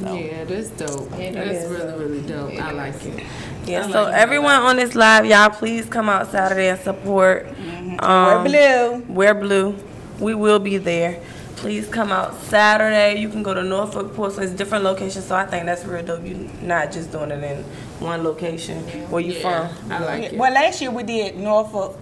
So. 0.00 0.14
Yeah, 0.14 0.44
that's 0.44 0.68
dope. 0.70 1.12
It 1.18 1.34
that's 1.34 1.64
is 1.64 1.70
really, 1.70 2.04
really 2.04 2.22
dope. 2.22 2.52
I 2.54 2.70
like 2.72 3.04
it. 3.04 3.24
yeah. 3.66 3.84
I 3.86 3.90
So 3.90 4.02
like 4.04 4.14
it. 4.14 4.18
everyone 4.18 4.54
on 4.54 4.76
this 4.76 4.94
live, 4.94 5.24
y'all, 5.26 5.50
please 5.50 5.86
come 5.86 6.08
out 6.08 6.30
Saturday 6.30 6.68
and 6.68 6.80
support. 6.80 7.46
Wear 7.46 7.96
Um, 8.00 8.44
blue. 8.44 9.04
Wear 9.14 9.34
blue. 9.34 9.76
We 10.20 10.34
will 10.34 10.58
be 10.58 10.76
there. 10.78 11.20
Please 11.56 11.88
come 11.88 12.12
out 12.12 12.34
Saturday. 12.42 13.18
You 13.18 13.30
can 13.30 13.42
go 13.42 13.54
to 13.54 13.62
Norfolk 13.62 14.14
Portsmouth. 14.14 14.44
It's 14.46 14.54
different 14.54 14.84
locations, 14.84 15.24
so 15.24 15.34
I 15.34 15.46
think 15.46 15.64
that's 15.64 15.84
real 15.86 16.04
dope. 16.04 16.24
You 16.26 16.50
not 16.60 16.92
just 16.92 17.10
doing 17.12 17.30
it 17.30 17.42
in 17.42 17.64
one 17.98 18.22
location 18.22 18.82
where 19.10 19.22
you 19.22 19.32
Yeah, 19.32 19.68
from. 19.68 19.92
I 19.92 19.98
like 20.04 20.22
it. 20.24 20.36
Well, 20.38 20.52
last 20.52 20.82
year 20.82 20.90
we 20.90 21.02
did 21.02 21.38
Norfolk, 21.38 21.96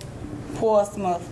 Portsmouth, 0.57 1.23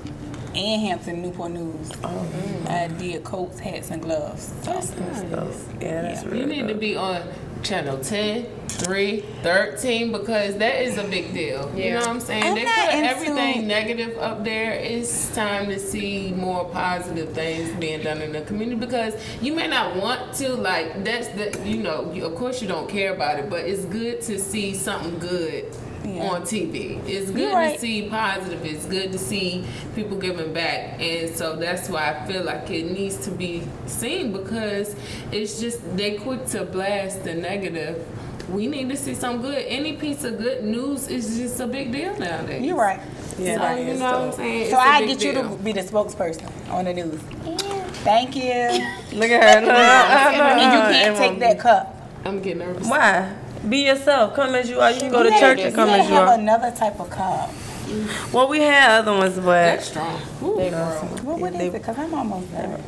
and 0.54 0.82
Hampton, 0.82 1.22
Newport 1.22 1.52
News. 1.52 1.90
Oh, 2.04 2.26
I 2.68 2.88
did 2.88 3.24
coats, 3.24 3.58
hats, 3.58 3.90
and 3.90 4.02
gloves. 4.02 4.52
So. 4.62 4.72
That's 4.72 4.90
dope. 4.90 5.54
Yeah, 5.80 6.02
that's 6.02 6.24
You 6.24 6.30
really 6.30 6.46
need 6.46 6.68
to 6.68 6.74
be 6.74 6.96
on 6.96 7.22
channel 7.62 7.98
10, 7.98 8.46
3, 8.68 9.20
13 9.42 10.12
because 10.12 10.56
that 10.56 10.82
is 10.82 10.98
a 10.98 11.04
big 11.04 11.32
deal. 11.32 11.72
You 11.76 11.92
know 11.92 12.00
what 12.00 12.08
I'm 12.08 12.20
saying? 12.20 12.44
I'm 12.44 12.54
they 12.54 12.64
put 12.64 12.94
into- 12.94 13.08
everything 13.08 13.66
negative 13.66 14.18
up 14.18 14.44
there. 14.44 14.72
It's 14.72 15.32
time 15.34 15.68
to 15.68 15.78
see 15.78 16.32
more 16.32 16.64
positive 16.66 17.32
things 17.32 17.70
being 17.78 18.02
done 18.02 18.20
in 18.20 18.32
the 18.32 18.42
community 18.42 18.80
because 18.80 19.14
you 19.40 19.54
may 19.54 19.68
not 19.68 19.96
want 19.96 20.34
to 20.34 20.54
like 20.54 21.04
that's 21.04 21.28
the 21.28 21.56
you 21.64 21.78
know, 21.78 22.12
you, 22.12 22.24
of 22.24 22.34
course 22.34 22.60
you 22.60 22.68
don't 22.68 22.88
care 22.88 23.14
about 23.14 23.38
it, 23.38 23.48
but 23.48 23.60
it's 23.60 23.84
good 23.86 24.20
to 24.22 24.38
see 24.38 24.74
something 24.74 25.18
good 25.18 25.66
Yeah. 26.04 26.22
on 26.30 26.42
TV. 26.42 27.00
It's 27.06 27.30
good 27.30 27.52
right. 27.52 27.74
to 27.74 27.80
see 27.80 28.08
positive. 28.08 28.64
It's 28.64 28.86
good 28.86 29.12
to 29.12 29.18
see 29.18 29.64
people 29.94 30.18
giving 30.18 30.52
back. 30.52 31.00
And 31.00 31.34
so 31.34 31.56
that's 31.56 31.88
why 31.88 32.10
I 32.10 32.26
feel 32.26 32.44
like 32.44 32.70
it 32.70 32.90
needs 32.90 33.16
to 33.24 33.30
be 33.30 33.62
seen 33.86 34.32
because 34.32 34.96
it's 35.30 35.60
just 35.60 35.96
they 35.96 36.16
quick 36.18 36.46
to 36.46 36.64
blast 36.64 37.24
the 37.24 37.34
negative. 37.34 38.06
We 38.50 38.66
need 38.66 38.88
to 38.90 38.96
see 38.96 39.14
some 39.14 39.40
good. 39.40 39.64
Any 39.68 39.94
piece 39.96 40.24
of 40.24 40.38
good 40.38 40.64
news 40.64 41.06
is 41.08 41.38
just 41.38 41.60
a 41.60 41.66
big 41.66 41.92
deal 41.92 42.18
nowadays. 42.18 42.62
You're 42.64 42.76
right. 42.76 43.00
Yeah, 43.38 43.74
So, 43.74 43.80
you 43.80 43.94
know 43.94 44.04
what 44.04 44.14
I'm 44.14 44.32
saying? 44.32 44.64
So 44.64 44.64
It's 44.64 44.72
a 44.74 44.78
I 44.78 45.00
big 45.00 45.08
get 45.08 45.24
you 45.24 45.32
to 45.42 45.56
be 45.62 45.72
the 45.72 45.80
spokesperson 45.80 46.50
on 46.70 46.84
the 46.84 46.92
news. 46.92 47.20
Yeah. 47.44 47.84
Thank 48.04 48.36
you. 48.36 48.42
Look 49.18 49.30
at 49.30 49.42
her. 49.42 49.60
Look, 49.66 50.62
you 50.62 50.92
can't 51.14 51.16
take 51.16 51.38
that 51.38 51.58
cup. 51.60 51.96
I'm 52.24 52.40
getting 52.42 52.58
nervous. 52.58 52.88
Why? 52.88 53.34
Be 53.68 53.78
yourself. 53.86 54.34
Come 54.34 54.54
as 54.54 54.68
you 54.68 54.80
are. 54.80 54.90
You 54.90 55.00
can 55.00 55.10
go 55.10 55.22
to 55.22 55.30
church 55.30 55.60
and 55.60 55.74
come 55.74 55.88
you 55.88 55.94
as 55.94 56.04
you 56.04 56.10
gotta 56.10 56.30
have 56.30 56.38
are. 56.38 56.40
another 56.40 56.70
type 56.76 56.98
of 57.00 57.10
cup. 57.10 57.50
Well, 58.32 58.48
we 58.48 58.60
had 58.60 59.00
other 59.00 59.12
ones, 59.12 59.36
That's 59.36 59.44
but 59.44 59.82
strong. 59.90 60.20
Ooh. 60.42 60.56
What, 61.24 61.38
what 61.40 61.52
is 61.52 61.58
They- 61.58 61.66
it? 61.66 61.72
Because 61.72 61.98
I'm 61.98 62.14
almost 62.14 62.50
there. 62.52 62.78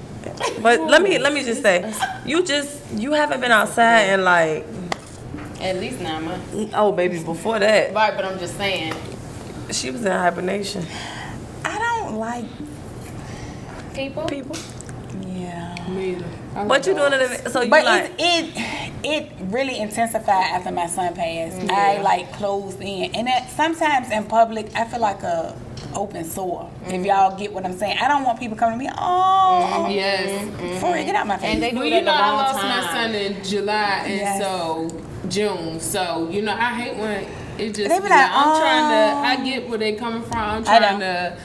but 0.62 0.80
let 0.80 1.02
me 1.02 1.18
let 1.18 1.32
me 1.34 1.44
just 1.44 1.60
say, 1.62 1.92
you 2.24 2.42
just 2.42 2.80
you 2.94 3.12
haven't 3.12 3.40
been 3.40 3.52
outside 3.52 4.04
in 4.14 4.24
like 4.24 4.64
At 5.60 5.76
least 5.76 6.00
nine 6.00 6.24
months. 6.24 6.72
oh 6.74 6.92
baby 6.92 7.22
before 7.22 7.58
that 7.58 7.92
Right, 7.94 8.16
but 8.16 8.24
I'm 8.24 8.38
just 8.38 8.56
saying, 8.56 8.94
she 9.70 9.90
was 9.90 10.02
in 10.04 10.10
hibernation. 10.12 10.86
I 11.64 11.78
don't 11.78 12.16
like. 12.16 12.46
people. 13.94 14.24
People, 14.24 14.56
Yeah. 15.26 15.74
Me 15.90 16.12
either. 16.12 16.24
I 16.54 16.60
like 16.60 16.68
what 16.68 16.86
you 16.86 16.94
dogs. 16.94 17.10
doing 17.10 17.22
in 17.22 17.44
the 17.44 17.50
so 17.50 17.62
you 17.62 17.70
But 17.70 17.84
like 17.84 18.12
it, 18.18 18.52
it 18.54 19.02
it 19.04 19.32
really 19.40 19.78
intensified 19.78 20.28
after 20.54 20.70
my 20.70 20.86
son 20.86 21.14
passed. 21.14 21.58
Mm-hmm. 21.58 21.70
I 21.70 22.00
like 22.00 22.32
closed 22.34 22.80
in, 22.80 23.14
and 23.14 23.26
that 23.26 23.50
sometimes 23.50 24.10
in 24.10 24.24
public 24.24 24.74
I 24.74 24.84
feel 24.84 25.00
like 25.00 25.22
a 25.22 25.56
open 25.94 26.24
sore. 26.24 26.70
If 26.86 26.92
mm-hmm. 26.92 27.04
y'all 27.04 27.36
get 27.38 27.52
what 27.52 27.64
I'm 27.64 27.72
saying, 27.76 27.98
I 27.98 28.08
don't 28.08 28.24
want 28.24 28.38
people 28.38 28.56
coming 28.56 28.78
to 28.78 28.84
me. 28.84 28.90
Oh, 28.96 29.84
mm-hmm. 29.84 29.90
Yes. 29.92 30.74
before 30.74 30.96
you 30.96 31.04
get 31.04 31.14
out 31.14 31.26
my 31.26 31.36
face. 31.36 31.54
And 31.54 31.62
they 31.62 31.70
do 31.70 31.76
Well, 31.78 31.86
it 31.86 31.90
you 31.90 32.00
know, 32.00 32.04
the 32.06 32.10
I 32.12 32.30
lost 32.32 32.60
time. 32.60 32.84
my 32.84 32.92
son 32.92 33.14
in 33.14 33.44
July, 33.44 34.02
and 34.06 34.14
Yes. 34.14 34.40
so 34.42 34.88
June. 35.28 35.80
So 35.80 36.28
you 36.30 36.42
know, 36.42 36.52
I 36.52 36.70
hate 36.80 36.96
when 36.96 37.26
it 37.58 37.74
just. 37.74 37.88
They 37.88 37.98
be 37.98 38.02
be 38.04 38.08
like, 38.08 38.30
I'm 38.30 38.60
trying 38.60 38.84
"Oh." 38.84 39.22
to. 39.22 39.28
I 39.28 39.36
oh. 39.40 39.44
get 39.44 39.68
where 39.68 39.78
they 39.78 39.92
coming 39.94 40.22
from. 40.22 40.38
I'm 40.38 40.64
trying 40.64 41.00
to, 41.00 41.36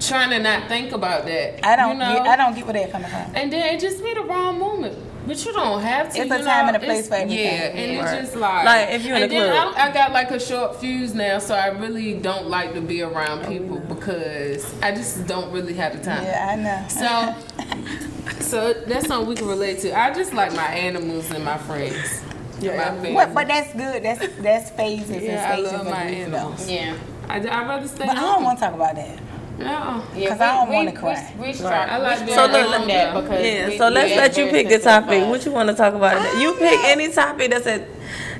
trying 0.00 0.30
to 0.30 0.38
not 0.38 0.68
think 0.68 0.92
about 0.92 1.24
that. 1.26 1.64
I 1.66 1.76
don't 1.76 1.92
You 1.92 1.98
know? 1.98 2.14
get, 2.18 2.26
I 2.26 2.36
don't 2.36 2.54
get 2.54 2.64
where 2.64 2.72
they're 2.74 2.88
coming 2.88 3.08
from. 3.08 3.32
And 3.34 3.52
then 3.52 3.74
it 3.74 3.80
just 3.80 4.02
be 4.02 4.14
the 4.14 4.22
wrong 4.22 4.58
moment. 4.58 4.96
But 5.26 5.44
you 5.44 5.52
don't 5.52 5.82
have 5.82 6.12
to. 6.12 6.20
It's 6.20 6.28
you 6.30 6.34
a 6.36 6.38
time 6.38 6.66
know? 6.66 6.74
and 6.74 6.76
a 6.76 6.78
place 6.78 7.06
It's- 7.06 7.08
for 7.08 7.14
everything. 7.16 7.44
Yeah, 7.44 7.80
and 7.80 7.98
Right. 8.00 8.14
it's 8.18 8.26
just 8.28 8.36
like 8.40 8.64
Like, 8.64 8.90
if 8.90 9.04
you're 9.04 9.16
in 9.16 9.22
and 9.24 9.32
a 9.32 9.34
then 9.34 9.50
club. 9.52 9.74
I, 9.76 9.88
I 9.88 9.92
got 9.92 10.12
like 10.12 10.30
a 10.30 10.38
short 10.38 10.76
fuse 10.80 11.14
now, 11.14 11.40
so 11.40 11.54
I 11.56 11.66
really 11.68 12.14
don't 12.14 12.48
like 12.48 12.74
to 12.74 12.80
be 12.80 13.02
around 13.02 13.44
oh, 13.44 13.48
people 13.48 13.78
because 13.80 14.72
I 14.82 14.92
just 14.92 15.26
don't 15.26 15.50
really 15.52 15.74
have 15.74 15.98
the 15.98 16.04
time. 16.04 16.22
Yeah, 16.22 16.48
I 16.52 16.56
know. 16.56 16.84
So, 16.88 18.40
so 18.40 18.72
that's 18.86 19.08
something 19.08 19.28
we 19.28 19.34
can 19.34 19.48
relate 19.48 19.80
to. 19.80 19.98
I 19.98 20.12
just 20.14 20.32
like 20.32 20.54
my 20.54 20.68
animals 20.68 21.28
and 21.32 21.44
my 21.44 21.58
friends. 21.58 22.22
Yeah, 22.60 22.76
my 22.76 22.84
family. 22.84 23.12
What, 23.12 23.34
but 23.34 23.48
that's 23.48 23.72
good. 23.72 24.02
That's 24.04 24.28
that's 24.38 24.70
phases 24.70 25.22
Yeah, 25.24 25.50
I 25.50 25.54
and 25.56 25.66
stages 25.66 25.72
love 25.72 25.86
of 25.86 25.92
my 25.92 26.02
grief, 26.06 26.26
though. 26.30 26.36
animals. 26.36 26.70
Yeah. 26.70 26.96
I, 27.28 27.38
would 27.40 27.48
rather 27.48 27.88
stay 27.88 28.06
But 28.06 28.16
I 28.16 28.20
don't 28.20 28.44
want 28.44 28.58
to 28.60 28.64
talk 28.66 28.74
about 28.74 28.94
that. 28.94 29.18
No. 29.58 30.02
Yeah, 30.14 30.28
'Cause 30.30 30.40
I 30.40 30.54
don't 30.54 30.72
wanna 30.72 30.90
we- 30.90 30.96
cry. 30.96 31.32
We, 31.38 31.46
we 31.52 31.52
Right. 31.64 31.88
I 31.88 31.96
like 31.98 32.18
being 32.26 32.28
So 32.36 32.46
strive 32.46 32.66
look, 32.66 32.74
from 32.80 32.88
that 32.88 33.14
because 33.14 33.44
yeah. 33.44 33.68
we- 33.68 33.78
So 33.78 33.88
let's 33.88 34.12
are 34.12 34.16
let 34.16 34.36
you 34.36 34.46
pick 34.48 34.68
the 34.68 34.78
topic. 34.78 35.26
What 35.28 35.44
you 35.46 35.52
want 35.52 35.68
to 35.70 35.74
talk 35.74 35.94
about? 35.94 36.38
You 36.38 36.52
pick 36.54 36.78
any 36.84 37.08
topic 37.10 37.50
that's 37.50 37.66
at 37.66 37.82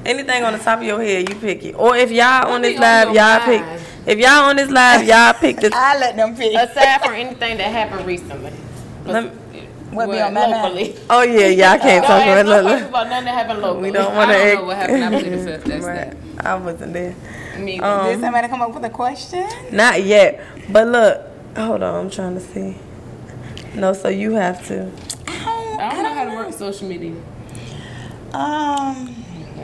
anything 0.04 0.44
on 0.44 0.52
the 0.52 0.58
top 0.58 0.80
of 0.80 0.84
your 0.84 1.02
head. 1.02 1.28
You 1.28 1.34
pick 1.36 1.64
it. 1.64 1.74
Or 1.74 1.96
if 1.96 2.10
y'all 2.10 2.48
on 2.52 2.62
this 2.62 2.78
live, 2.78 3.06
your 3.08 3.14
y'all 3.16 3.40
pick. 3.40 3.62
If 4.06 4.18
y'all 4.18 4.44
on 4.44 4.56
this 4.56 4.70
live, 4.70 5.04
y'all 5.08 5.32
pick 5.34 5.56
the. 5.60 5.70
I 5.74 5.98
let 5.98 6.16
them 6.16 6.36
pick. 6.36 6.54
Aside 6.54 7.00
from 7.02 7.14
anything 7.14 7.56
that 7.58 7.72
happened 7.72 8.06
recently. 8.06 8.52
Let 9.06 9.24
me- 9.24 9.30
What 9.92 10.10
be 10.10 10.20
on 10.20 10.34
my 10.34 10.46
mind? 10.48 10.94
oh 11.08 11.22
yeah, 11.22 11.46
y'all 11.46 11.78
can't 11.78 12.04
Don't 12.04 12.20
talk 12.20 12.22
about 12.26 12.44
no 12.46 12.60
look, 12.70 12.88
about 12.90 13.08
nothing 13.08 13.24
that 13.24 13.34
happened 13.34 13.62
locally. 13.62 13.90
We 13.90 13.96
don't 13.96 14.14
want 14.14 14.30
to. 14.30 14.36
don't 14.36 14.54
know 14.56 14.64
what 14.66 14.76
happened. 14.76 15.04
I 15.04 15.08
plead 15.08 15.32
the 15.32 15.58
fifth. 15.58 15.84
Right. 15.84 16.10
that. 16.36 16.46
I 16.46 16.54
wasn't 16.56 16.92
there. 16.92 17.14
Me 17.58 17.80
Um, 17.80 18.06
Did 18.06 18.20
somebody 18.20 18.48
come 18.48 18.60
up 18.60 18.74
with 18.74 18.84
a 18.84 18.90
question? 18.90 19.48
Not 19.72 20.02
yet. 20.04 20.40
But 20.70 20.88
look, 20.88 21.56
hold 21.56 21.82
on. 21.82 22.04
I'm 22.06 22.10
trying 22.10 22.34
to 22.34 22.40
see. 22.40 22.76
No, 23.74 23.92
so 23.92 24.08
you 24.08 24.32
have 24.32 24.66
to. 24.68 24.90
I 25.26 25.44
don't, 25.44 25.80
I 25.80 25.94
don't 25.94 26.02
know 26.02 26.14
how 26.14 26.24
to 26.24 26.34
work 26.36 26.52
social 26.54 26.88
media. 26.88 27.14
Um, 28.32 29.14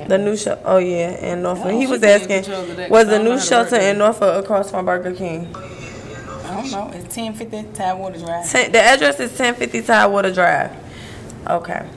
The 0.09 0.19
new 0.19 0.37
show. 0.37 0.61
Oh 0.65 0.79
yeah, 0.79 1.33
in 1.33 1.43
Norfolk. 1.43 1.73
he 1.73 1.87
was 1.87 2.03
asking, 2.03 2.45
control 2.45 2.65
the 2.67 2.89
was 2.89 3.09
the 3.09 3.19
new 3.19 3.39
shelter 3.39 3.77
in. 3.77 3.99
Norfolk 3.99 4.45
across 4.45 4.71
from 4.71 4.85
Burger 4.87 5.13
King? 5.15 5.55
I 5.55 6.57
don't 6.57 6.71
know. 6.71 6.91
It's 6.95 7.17
1050 7.17 7.73
Tidewater 7.75 8.19
Drive. 8.19 8.51
Ten, 8.51 8.73
the 8.73 8.81
address 8.81 9.21
is 9.21 9.31
1050 9.31 9.83
Tidewater 9.83 10.33
Drive. 10.33 10.71
Okay. 11.49 11.89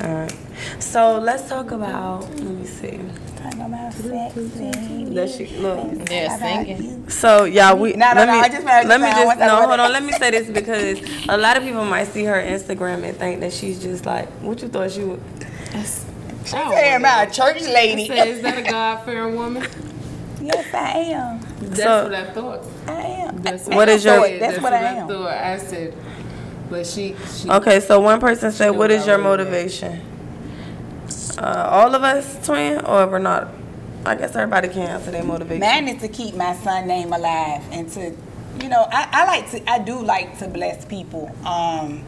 All 0.00 0.08
right. 0.14 0.36
So 0.78 1.18
let's 1.18 1.48
talk 1.48 1.70
about. 1.70 2.22
Let 2.30 2.40
me 2.42 2.66
see. 2.66 3.00
Talking 3.36 3.60
about 3.62 3.92
sexy. 3.92 5.04
That 5.14 5.30
she 5.30 5.46
look. 5.58 6.10
Yeah, 6.10 6.36
singing. 6.38 7.08
So 7.10 7.44
y'all, 7.44 7.76
we 7.78 7.92
No, 7.92 8.12
no, 8.12 8.20
let 8.20 8.26
no, 8.26 8.32
me 8.32 8.38
I 8.40 8.48
just 8.48 8.64
let 8.66 9.00
me 9.00 9.06
just 9.08 9.38
no 9.38 9.56
hold 9.66 9.78
on. 9.80 9.92
Let 9.92 10.02
me 10.02 10.12
say 10.12 10.30
this 10.30 10.48
because 10.48 10.98
a 11.28 11.36
lot 11.36 11.56
of 11.56 11.62
people 11.62 11.84
might 11.84 12.04
see 12.08 12.24
her 12.24 12.34
Instagram 12.42 13.04
and 13.04 13.16
think 13.16 13.40
that 13.40 13.52
she's 13.52 13.80
just 13.82 14.06
like 14.06 14.28
what 14.42 14.60
you 14.62 14.68
thought 14.68 14.90
she 14.90 15.04
would. 15.04 15.20
She 16.44 16.50
saying 16.52 16.96
about 17.00 17.28
a 17.28 17.30
church 17.30 17.62
lady. 17.62 18.06
Say, 18.06 18.30
is 18.30 18.42
that 18.42 18.58
a 18.58 18.62
God 18.70 19.04
fearing 19.04 19.34
woman? 19.36 19.66
Yes, 20.40 20.72
I 20.72 20.90
am. 20.98 21.40
That's 21.60 21.80
So- 21.82 22.04
what 22.04 22.14
I 22.14 22.24
thought. 22.32 22.60
I 22.86 22.92
am. 22.92 23.42
That's 23.42 23.66
What 23.66 23.88
is 23.88 24.04
your- 24.04 24.24
said. 24.24 24.40
That's 24.40 24.60
what 24.62 24.72
I 24.72 24.82
am. 24.82 25.08
thought. 25.08 25.28
I 25.28 25.58
said, 25.58 25.94
but 26.70 26.86
she. 26.86 27.16
she 27.36 27.50
Okay, 27.50 27.80
so 27.80 27.98
one 28.00 28.20
person 28.20 28.52
said, 28.52 28.72
She 28.72 28.78
"What 28.78 28.88
don't 28.88 29.00
is 29.00 29.06
your 29.06 29.18
motivation?" 29.18 29.92
that. 29.92 30.00
Motivation?" 31.36 31.44
Uh, 31.44 31.68
all 31.70 31.94
of 31.94 32.02
us, 32.02 32.46
twin, 32.46 32.84
or 32.84 33.06
we're 33.06 33.18
not. 33.18 33.48
I 34.04 34.14
guess 34.14 34.36
everybody 34.36 34.68
can 34.68 34.82
answer 34.82 35.10
their 35.10 35.24
motivation. 35.24 35.60
Mine 35.60 35.88
is 35.88 36.00
to 36.02 36.08
keep 36.08 36.36
my 36.36 36.54
son 36.54 36.86
name 36.86 37.12
alive 37.12 37.64
and 37.72 37.90
to, 37.90 38.16
you 38.62 38.68
know, 38.68 38.86
I, 38.92 39.08
I 39.10 39.24
like 39.26 39.50
to, 39.50 39.68
I 39.68 39.80
do 39.80 40.00
like 40.00 40.38
to 40.38 40.46
bless 40.46 40.84
people. 40.84 41.34
Um, 41.44 42.04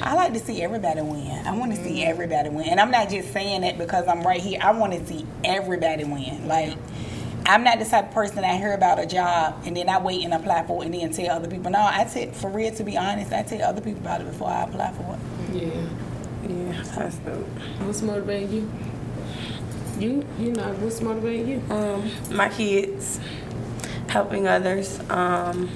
I 0.00 0.14
like 0.14 0.32
to 0.32 0.38
see 0.38 0.62
everybody 0.62 1.02
win. 1.02 1.46
I 1.46 1.54
want 1.54 1.74
to 1.74 1.84
see 1.84 2.02
everybody 2.02 2.48
win, 2.48 2.68
and 2.68 2.80
I'm 2.80 2.90
not 2.90 3.10
just 3.10 3.32
saying 3.32 3.60
that 3.62 3.76
because 3.76 4.08
I'm 4.08 4.22
right 4.22 4.40
here. 4.40 4.58
I 4.62 4.70
want 4.70 4.94
to 4.94 5.06
see 5.06 5.26
everybody 5.44 6.04
win. 6.04 6.48
Like, 6.48 6.78
I'm 7.44 7.64
not 7.64 7.78
the 7.78 7.84
type 7.84 8.08
of 8.08 8.14
person 8.14 8.42
that 8.42 8.58
hear 8.58 8.74
about 8.74 8.98
a 8.98 9.06
job 9.06 9.62
and 9.64 9.76
then 9.76 9.88
I 9.88 9.98
wait 9.98 10.22
and 10.22 10.34
apply 10.34 10.66
for 10.66 10.82
it 10.82 10.86
and 10.86 10.94
then 10.94 11.10
tell 11.12 11.30
other 11.30 11.48
people. 11.48 11.70
No, 11.70 11.78
I 11.80 12.04
tell, 12.04 12.30
for 12.32 12.50
real, 12.50 12.74
to 12.74 12.84
be 12.84 12.96
honest, 12.96 13.32
I 13.32 13.42
tell 13.42 13.62
other 13.62 13.80
people 13.80 14.02
about 14.02 14.20
it 14.20 14.26
before 14.30 14.48
I 14.48 14.64
apply 14.64 14.92
for 14.92 15.14
it. 15.14 15.62
Yeah. 15.62 15.88
Yeah, 16.48 16.82
that's 16.94 17.16
dope. 17.18 17.46
What's 17.80 18.02
motivating 18.02 18.52
you? 18.52 18.70
You, 19.98 20.26
you 20.38 20.52
know, 20.52 20.72
what's 20.74 21.00
motivating 21.00 21.48
you? 21.48 21.62
Um, 21.70 22.10
my 22.30 22.48
kids, 22.48 23.20
helping 24.08 24.46
others, 24.46 25.00
um, 25.10 25.68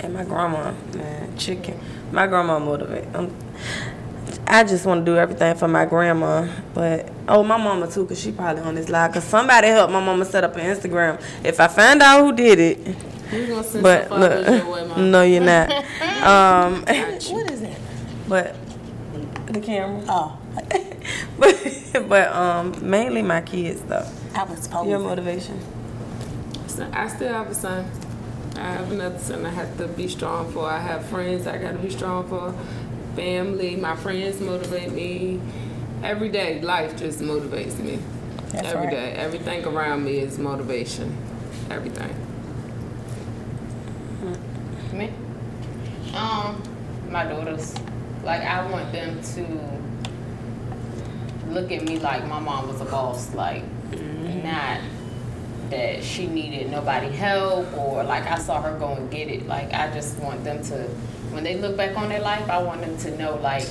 and 0.00 0.12
my 0.14 0.24
grandma, 0.24 0.72
man, 0.94 1.36
chicken. 1.38 1.78
My 2.12 2.26
grandma 2.26 2.58
motivate. 2.58 3.06
Um, 3.14 3.34
I 4.48 4.62
just 4.64 4.84
want 4.86 5.04
to 5.04 5.12
do 5.12 5.16
everything 5.16 5.56
for 5.56 5.66
my 5.66 5.84
grandma, 5.86 6.46
but 6.74 7.08
oh, 7.28 7.42
my 7.42 7.56
mama 7.56 7.90
too, 7.90 8.06
cause 8.06 8.20
she 8.20 8.30
probably 8.32 8.62
on 8.62 8.74
this 8.74 8.88
live. 8.88 9.12
Cause 9.12 9.24
somebody 9.24 9.68
helped 9.68 9.92
my 9.92 10.04
mama 10.04 10.24
set 10.24 10.44
up 10.44 10.54
an 10.56 10.76
Instagram. 10.76 11.20
If 11.42 11.58
I 11.58 11.66
find 11.68 12.00
out 12.02 12.20
who 12.24 12.32
did 12.32 12.58
it, 12.60 12.84
gonna 13.30 13.64
send 13.64 13.82
but 13.82 14.08
some 14.08 14.20
followers 14.20 14.46
your 14.46 14.70
way, 14.72 14.84
look, 14.88 14.96
no, 14.98 15.22
you're 15.22 15.42
not. 15.42 15.70
Um, 16.16 16.82
What 16.82 17.50
is 17.52 17.62
it? 17.62 17.78
but 18.28 18.56
the 19.60 19.66
camera. 19.66 20.04
Oh, 20.08 20.38
but 21.38 22.08
but 22.08 22.32
um, 22.32 22.88
mainly 22.88 23.22
my 23.22 23.40
kids 23.40 23.80
though. 23.82 24.06
I 24.34 24.44
was 24.44 24.68
posing. 24.68 24.90
Your 24.90 24.98
motivation. 24.98 25.60
So 26.66 26.88
I 26.92 27.08
still 27.08 27.32
have 27.32 27.50
a 27.50 27.54
son. 27.54 27.90
I 28.56 28.72
have 28.72 28.90
another 28.90 29.18
son 29.18 29.44
I 29.44 29.50
have 29.50 29.76
to 29.78 29.88
be 29.88 30.08
strong 30.08 30.50
for. 30.52 30.66
I 30.66 30.78
have 30.78 31.04
friends 31.06 31.46
I 31.46 31.58
gotta 31.58 31.78
be 31.78 31.90
strong 31.90 32.28
for. 32.28 32.54
Family, 33.14 33.76
my 33.76 33.96
friends 33.96 34.40
motivate 34.40 34.92
me. 34.92 35.40
Every 36.02 36.28
day, 36.28 36.60
life 36.60 36.96
just 36.96 37.20
motivates 37.20 37.78
me. 37.78 37.98
That's 38.50 38.68
Every 38.68 38.86
right. 38.86 38.90
day, 38.90 39.12
everything 39.12 39.64
around 39.64 40.04
me 40.04 40.18
is 40.18 40.38
motivation. 40.38 41.16
Everything. 41.70 42.14
Me? 44.92 45.12
Um, 46.14 46.62
my 47.10 47.24
daughters. 47.24 47.74
Like 48.26 48.42
I 48.42 48.68
want 48.68 48.92
them 48.92 49.22
to 49.22 49.76
look 51.52 51.70
at 51.70 51.84
me 51.84 52.00
like 52.00 52.26
my 52.26 52.40
mom 52.40 52.66
was 52.66 52.80
a 52.80 52.84
boss, 52.84 53.32
like 53.34 53.62
mm-hmm. 53.92 54.42
not 54.42 54.80
that 55.70 56.02
she 56.02 56.26
needed 56.26 56.70
nobody 56.70 57.08
help 57.08 57.72
or 57.76 58.02
like 58.04 58.24
I 58.26 58.38
saw 58.38 58.60
her 58.62 58.76
go 58.78 58.94
and 58.94 59.08
get 59.10 59.28
it. 59.28 59.46
Like 59.46 59.72
I 59.72 59.92
just 59.92 60.18
want 60.18 60.42
them 60.42 60.62
to, 60.64 60.74
when 61.30 61.44
they 61.44 61.56
look 61.56 61.76
back 61.76 61.96
on 61.96 62.08
their 62.08 62.20
life, 62.20 62.48
I 62.50 62.60
want 62.62 62.80
them 62.80 62.96
to 62.98 63.16
know 63.16 63.36
like 63.36 63.66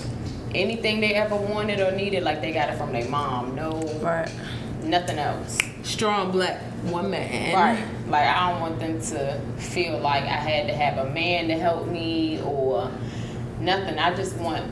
anything 0.54 1.02
they 1.02 1.16
ever 1.16 1.36
wanted 1.36 1.82
or 1.82 1.92
needed, 1.92 2.24
like 2.24 2.40
they 2.42 2.54
got 2.54 2.70
it 2.70 2.78
from 2.78 2.94
their 2.94 3.10
mom. 3.10 3.56
No, 3.56 3.82
Right. 4.02 4.32
nothing 4.84 5.20
else. 5.20 5.58
Strong 5.84 6.32
black 6.32 6.62
woman. 6.86 7.54
Right. 7.54 7.84
Like 8.08 8.28
I 8.28 8.52
don't 8.52 8.62
want 8.62 8.80
them 8.80 9.02
to 9.02 9.40
feel 9.58 10.00
like 10.00 10.24
I 10.24 10.38
had 10.38 10.68
to 10.68 10.74
have 10.74 11.06
a 11.06 11.10
man 11.12 11.50
to 11.50 11.56
help 11.56 11.88
me 11.88 12.42
or 12.42 12.90
nothing. 13.60 13.98
I 14.00 14.14
just 14.16 14.36
want 14.38 14.64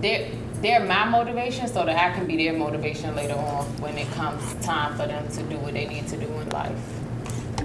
they're 0.00 0.30
they're 0.60 0.84
my 0.84 1.04
motivation 1.04 1.66
so 1.66 1.84
that 1.84 1.96
I 1.96 2.14
can 2.14 2.26
be 2.26 2.36
their 2.36 2.52
motivation 2.56 3.14
later 3.16 3.34
on 3.34 3.64
when 3.80 3.98
it 3.98 4.08
comes 4.12 4.54
time 4.64 4.92
for 4.96 5.06
them 5.06 5.28
to 5.28 5.42
do 5.44 5.56
what 5.58 5.74
they 5.74 5.86
need 5.86 6.06
to 6.08 6.16
do 6.16 6.26
in 6.26 6.48
life. 6.50 6.78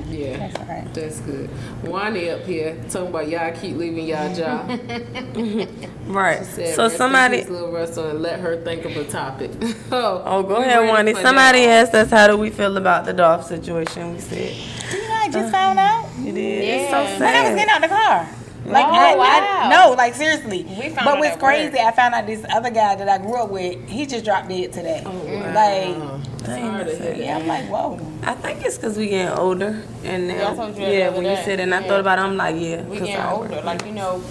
Yeah. 0.10 0.38
That's 0.38 0.56
all 0.60 0.66
right. 0.66 0.94
That's 0.94 1.20
good. 1.20 1.50
Wani 1.84 2.30
up 2.30 2.42
here 2.44 2.76
talking 2.90 3.10
about 3.10 3.28
y'all 3.28 3.52
keep 3.60 3.76
leaving 3.76 4.08
y'all 4.08 4.34
job. 4.34 4.70
Right. 6.08 6.46
Said, 6.46 6.74
So 6.76 6.88
somebody. 6.88 7.40
peace, 7.40 7.50
little 7.50 7.70
Russell, 7.72 8.10
and 8.12 8.22
let 8.22 8.40
her 8.40 8.56
think 8.64 8.86
of 8.86 8.96
a 8.96 9.04
topic. 9.04 9.52
oh, 9.92 10.24
Oh, 10.26 10.42
go 10.44 10.56
ahead, 10.56 10.78
ready 10.80 10.88
Wani. 10.90 11.14
Somebody 11.16 11.66
that. 11.66 11.84
asked 11.88 11.94
us 11.96 12.10
how 12.10 12.28
do 12.28 12.38
we 12.38 12.50
feel 12.50 12.78
about 12.78 13.04
the 13.06 13.12
Dolph 13.12 13.46
situation. 13.46 14.14
We 14.14 14.20
said 14.22 14.56
You 14.94 15.02
know, 15.10 15.14
I 15.16 15.30
just 15.30 15.52
found 15.52 15.78
out. 15.78 16.06
it 16.26 16.38
is. 16.38 16.84
It's 16.84 16.90
so 16.90 17.02
Yeah. 17.04 17.20
When 17.20 17.36
I 17.36 17.42
was 17.42 17.60
getting 17.60 17.68
sad. 17.68 17.70
out 17.70 17.82
the 17.82 17.88
car. 17.90 18.30
Like, 18.68 18.86
Oh, 18.86 18.92
I, 18.92 19.12
I- 19.14 19.16
wow. 19.16 19.70
no, 19.70 19.96
like 19.96 20.14
seriously. 20.14 20.64
We 20.64 20.90
found 20.90 21.06
but 21.06 21.20
what's 21.20 21.28
at 21.36 21.42
work. 21.42 21.54
crazy, 21.56 21.80
I 21.80 21.92
found 21.92 22.14
out 22.14 22.26
this 22.28 22.46
other 22.54 22.70
guy 22.70 22.96
that 22.96 23.08
I 23.08 23.18
grew 23.18 23.38
up 23.42 23.50
with, 23.50 23.88
he 23.88 24.06
just 24.06 24.26
dropped 24.26 24.50
dead 24.50 24.74
today. 24.74 25.04
Oh, 25.06 25.12
Like, 25.12 26.46
Sorry 26.46 26.84
to 26.86 26.96
hear 26.96 27.14
that. 27.14 27.18
yeah, 27.18 27.38
I'm 27.38 27.48
like, 27.48 27.66
whoa. 27.70 28.00
I 28.24 28.34
think 28.34 28.64
it's 28.66 28.76
because 28.78 28.98
we 28.98 29.08
getting 29.08 29.38
older, 29.38 29.82
and 30.04 30.28
Yeah, 30.28 30.36
now, 30.38 30.54
told 30.54 30.76
you 30.76 30.86
that 30.86 30.94
yeah, 30.94 31.10
the 31.10 31.16
when 31.18 31.26
you 31.26 31.36
said 31.38 31.48
it, 31.54 31.58
day. 31.58 31.64
and 31.64 31.76
I 31.76 31.82
thought 31.88 32.00
about 32.02 32.20
it, 32.20 32.24
I'm 32.24 32.36
like, 32.38 32.56
yeah, 32.60 32.82
We 32.84 32.98
'cause 32.98 33.08
getting 33.08 33.16
I- 33.26 33.32
older. 33.34 33.62
Like, 33.62 33.86
you 33.86 33.94
know, 33.94 34.22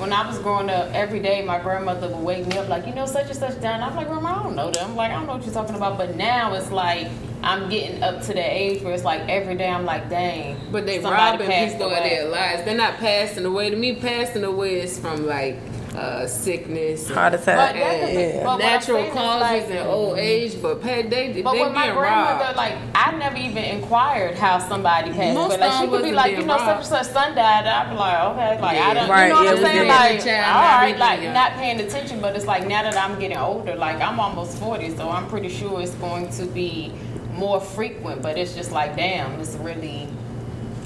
when 0.00 0.12
I 0.14 0.26
was 0.26 0.38
growing 0.38 0.70
up, 0.70 0.92
every 0.94 1.20
day 1.20 1.44
my 1.44 1.58
grandmother 1.60 2.08
would 2.08 2.24
wake 2.24 2.46
me 2.46 2.56
up 2.56 2.68
like, 2.68 2.86
you 2.86 2.94
know, 2.94 3.04
such 3.04 3.26
and 3.26 3.36
such 3.36 3.60
done. 3.60 3.82
I'm 3.82 3.94
like, 3.94 4.08
Grandma, 4.08 4.40
I 4.40 4.42
don't 4.42 4.56
know 4.56 4.70
them. 4.70 4.96
Like, 4.96 5.10
I 5.10 5.14
don't 5.14 5.26
know 5.26 5.34
what 5.34 5.44
you're 5.44 5.54
talking 5.54 5.76
about. 5.76 5.98
But 5.98 6.16
now 6.16 6.54
it's 6.54 6.70
like 6.70 7.08
I'm 7.42 7.68
getting 7.68 8.02
up 8.02 8.22
to 8.22 8.32
the 8.32 8.40
age 8.40 8.82
where 8.82 8.94
it's 8.94 9.04
like 9.04 9.20
every 9.28 9.56
day 9.56 9.68
I'm 9.68 9.84
like, 9.84 10.08
dang. 10.08 10.58
But 10.72 10.86
they 10.86 10.98
robbing 10.98 11.46
people 11.46 11.90
of 11.90 12.02
their 12.02 12.28
lives. 12.28 12.64
They're 12.64 12.76
not 12.76 12.94
passing 12.96 13.44
away. 13.44 13.70
To 13.70 13.76
me, 13.76 13.96
passing 13.96 14.44
away 14.44 14.80
is 14.80 14.98
from 14.98 15.26
like 15.26 15.58
uh, 16.00 16.26
sickness, 16.26 17.08
heart 17.10 17.32
But 17.32 17.42
attack. 17.42 17.74
that 17.74 18.00
could 18.00 18.16
be- 18.16 18.22
yeah. 18.22 18.44
but 18.44 18.56
natural 18.56 19.04
causes, 19.10 19.40
like- 19.68 19.70
and 19.70 19.86
old 19.86 20.18
age. 20.18 20.60
But 20.62 20.80
pay, 20.82 21.02
they 21.02 21.32
they 21.32 21.42
But 21.42 21.52
being 21.52 21.66
with 21.66 21.74
my 21.74 21.90
grandmother, 21.90 22.44
robbed. 22.44 22.56
like 22.56 22.74
I 22.94 23.12
never 23.18 23.36
even 23.36 23.62
inquired 23.64 24.34
how 24.36 24.58
somebody 24.58 25.12
passed. 25.12 25.34
Most 25.34 25.50
But 25.50 25.60
like 25.60 25.72
she 25.72 25.84
of 25.84 25.90
them 25.90 26.00
could 26.00 26.04
be 26.08 26.12
like, 26.12 26.30
you 26.30 26.36
being 26.38 26.48
know, 26.48 26.56
such 26.58 26.76
and 26.78 26.86
such 26.86 27.06
son 27.08 27.34
died. 27.34 27.66
I'd 27.66 27.90
be 27.90 27.96
like, 27.96 28.20
okay, 28.30 28.60
like 28.62 28.78
I 28.78 28.94
don't, 28.94 29.08
Right, 29.10 29.22
you 29.26 29.28
know 29.34 29.34
what 29.40 29.44
yeah, 29.44 29.50
I'm 29.50 29.62
saying? 29.76 29.88
Like, 29.88 30.24
Child, 30.24 30.56
all 30.56 30.78
right, 30.80 30.98
like 30.98 31.20
yeah. 31.22 31.32
not 31.34 31.52
paying 31.52 31.80
attention. 31.80 32.20
But 32.20 32.34
it's 32.36 32.46
like 32.46 32.66
now 32.66 32.82
that 32.82 32.96
I'm 32.96 33.18
getting 33.20 33.36
older, 33.36 33.74
like 33.76 34.00
I'm 34.00 34.18
almost 34.18 34.58
forty, 34.58 34.88
so 34.96 35.10
I'm 35.10 35.26
pretty 35.28 35.50
sure 35.50 35.80
it's 35.82 35.94
going 35.96 36.30
to 36.38 36.46
be 36.46 36.92
more 37.34 37.60
frequent. 37.60 38.22
But 38.22 38.38
it's 38.38 38.54
just 38.54 38.72
like, 38.72 38.96
damn, 38.96 39.38
it's 39.40 39.54
really 39.56 40.08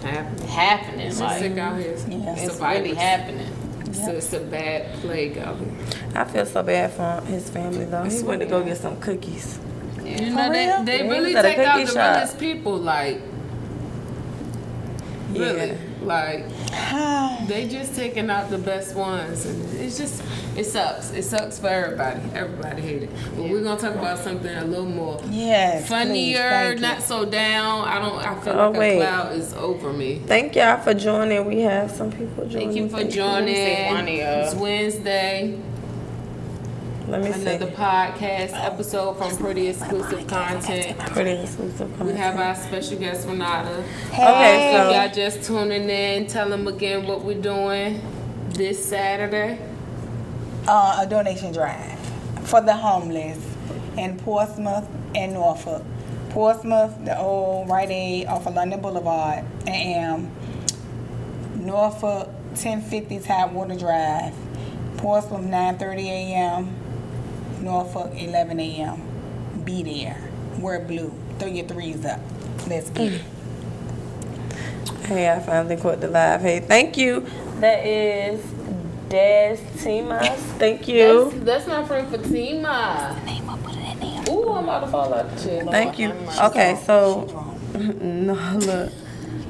Happening. 0.02 0.48
happening. 0.48 1.06
It's 1.06 1.20
Like 1.20 1.38
sick 1.38 1.56
out 1.56 1.78
here. 1.78 1.96
Yeah. 2.08 2.32
It's, 2.34 2.42
it's 2.42 2.60
really 2.60 2.94
happening. 2.94 3.48
It's, 3.86 3.98
a, 4.06 4.16
it's 4.16 4.32
a 4.32 4.40
bad 4.40 4.92
plague 5.00 5.38
out 5.38 5.58
here. 5.58 5.68
I 6.14 6.24
feel 6.24 6.46
so 6.46 6.62
bad 6.62 6.92
for 6.92 7.24
his 7.26 7.48
family 7.50 7.84
though. 7.84 8.04
He 8.04 8.22
went 8.22 8.40
to 8.40 8.46
go 8.46 8.62
get 8.64 8.78
some 8.78 8.98
cookies. 9.00 9.58
You 10.04 10.30
know, 10.34 10.50
real? 10.50 10.84
they, 10.84 10.98
they 10.98 11.08
really 11.08 11.30
he 11.30 11.34
was 11.34 11.44
at 11.44 11.44
a 11.44 11.48
take 11.48 11.58
out 11.58 11.74
cookie 11.74 11.86
the 11.86 11.92
shop. 11.92 12.14
realest 12.16 12.38
people. 12.38 12.76
Like, 12.78 13.20
really, 15.30 15.68
Yeah. 15.70 15.76
Like 16.04 16.44
they 17.48 17.66
just 17.68 17.94
taking 17.94 18.30
out 18.30 18.50
the 18.50 18.58
best 18.58 18.94
ones, 18.94 19.46
and 19.46 19.74
it's 19.80 19.98
just 19.98 20.22
it 20.56 20.64
sucks. 20.64 21.10
It 21.12 21.24
sucks 21.24 21.58
for 21.58 21.66
everybody. 21.68 22.20
Everybody 22.34 22.82
hate 22.82 23.02
it. 23.04 23.10
But 23.36 23.48
we're 23.48 23.62
gonna 23.62 23.80
talk 23.80 23.94
about 23.94 24.18
something 24.18 24.54
a 24.54 24.64
little 24.64 24.84
more 24.86 25.20
Yes. 25.30 25.82
please, 25.82 25.88
funnier, 25.88 26.38
thank 26.48 26.80
not 26.80 27.02
so 27.02 27.24
down. 27.24 27.88
I 27.88 27.98
don't. 27.98 28.18
I 28.24 28.40
feel 28.40 28.52
Oh, 28.60 28.70
like 28.70 28.78
wait. 28.78 28.98
a 29.00 29.06
cloud 29.06 29.32
is 29.36 29.52
over 29.54 29.92
me. 29.92 30.20
Thank 30.26 30.54
y'all 30.54 30.78
for 30.80 30.94
joining. 30.94 31.44
We 31.46 31.60
have 31.62 31.90
some 31.90 32.12
people 32.12 32.46
joining. 32.46 32.68
Thank 32.68 32.76
you 32.76 32.88
for 32.88 32.98
say 32.98 33.08
joining. 33.10 33.94
funny, 33.94 34.20
It's 34.20 34.54
Wednesday. 34.54 35.58
Let 37.14 37.22
me 37.22 37.30
Another 37.30 37.66
see. 37.70 37.76
podcast 37.76 38.52
episode 38.64 39.14
from 39.16 39.36
Pretty 39.36 39.68
Exclusive 39.68 40.26
Content. 40.26 40.98
Pretty 40.98 41.42
exclusive. 41.42 41.88
Content. 41.96 42.06
We 42.10 42.12
have 42.18 42.36
our 42.40 42.56
special 42.56 42.98
guest 42.98 43.28
Renata. 43.28 43.84
Okay, 44.12 44.74
If 44.74 44.82
so 44.82 44.90
y'all 44.90 45.12
just 45.14 45.46
tuning 45.46 45.88
in, 45.88 46.26
tell 46.26 46.48
them 46.48 46.66
again 46.66 47.06
what 47.06 47.22
we're 47.24 47.40
doing 47.40 48.00
this 48.50 48.84
Saturday. 48.84 49.60
uh, 50.66 51.02
a 51.02 51.06
donation 51.08 51.52
drive 51.52 51.96
for 52.42 52.60
the 52.60 52.74
homeless 52.76 53.38
in 53.96 54.18
Portsmouth 54.18 54.88
and 55.14 55.34
Norfolk. 55.34 55.84
Portsmouth, 56.30 57.04
the 57.04 57.16
old 57.16 57.68
Rite 57.68 57.90
Aid 57.92 58.26
off 58.26 58.48
of 58.48 58.54
London 58.56 58.80
Boulevard, 58.80 59.44
and 59.68 60.32
Norfolk, 61.54 62.26
1050 62.56 63.20
Tidewater 63.20 63.76
Drive. 63.76 64.34
Portsmouth, 64.96 65.42
9:30 65.42 66.06
a.m. 66.06 66.74
Norfolk, 67.64 68.12
11 68.14 68.60
a.m. 68.60 69.02
Be 69.64 69.82
there. 69.82 70.18
Wear 70.60 70.80
blue. 70.80 71.12
Throw 71.38 71.48
your 71.48 71.66
threes 71.66 72.04
up. 72.04 72.20
Let's 72.68 72.90
get 72.90 73.14
it. 73.14 73.22
hey, 75.06 75.30
I 75.30 75.40
finally 75.40 75.76
caught 75.76 76.00
the 76.00 76.08
live. 76.08 76.42
Hey, 76.42 76.60
thank 76.60 76.96
you. 76.96 77.26
That 77.60 77.84
is 77.86 78.40
Des 79.08 79.58
Timas. 79.78 80.38
Thank 80.58 80.88
you. 80.88 81.30
That's, 81.30 81.44
that's 81.44 81.66
my 81.66 81.84
friend 81.86 82.08
Fatima. 82.10 83.18
Ooh, 84.30 84.52
I'm 84.52 84.64
about 84.64 84.80
to 84.80 84.86
fall 84.88 85.12
out 85.14 85.30
the 85.36 85.42
chair. 85.42 85.64
Thank 85.64 85.98
you. 85.98 86.12
Okay, 86.42 86.80
so 86.84 87.56
no 87.78 88.34
look. 88.58 88.92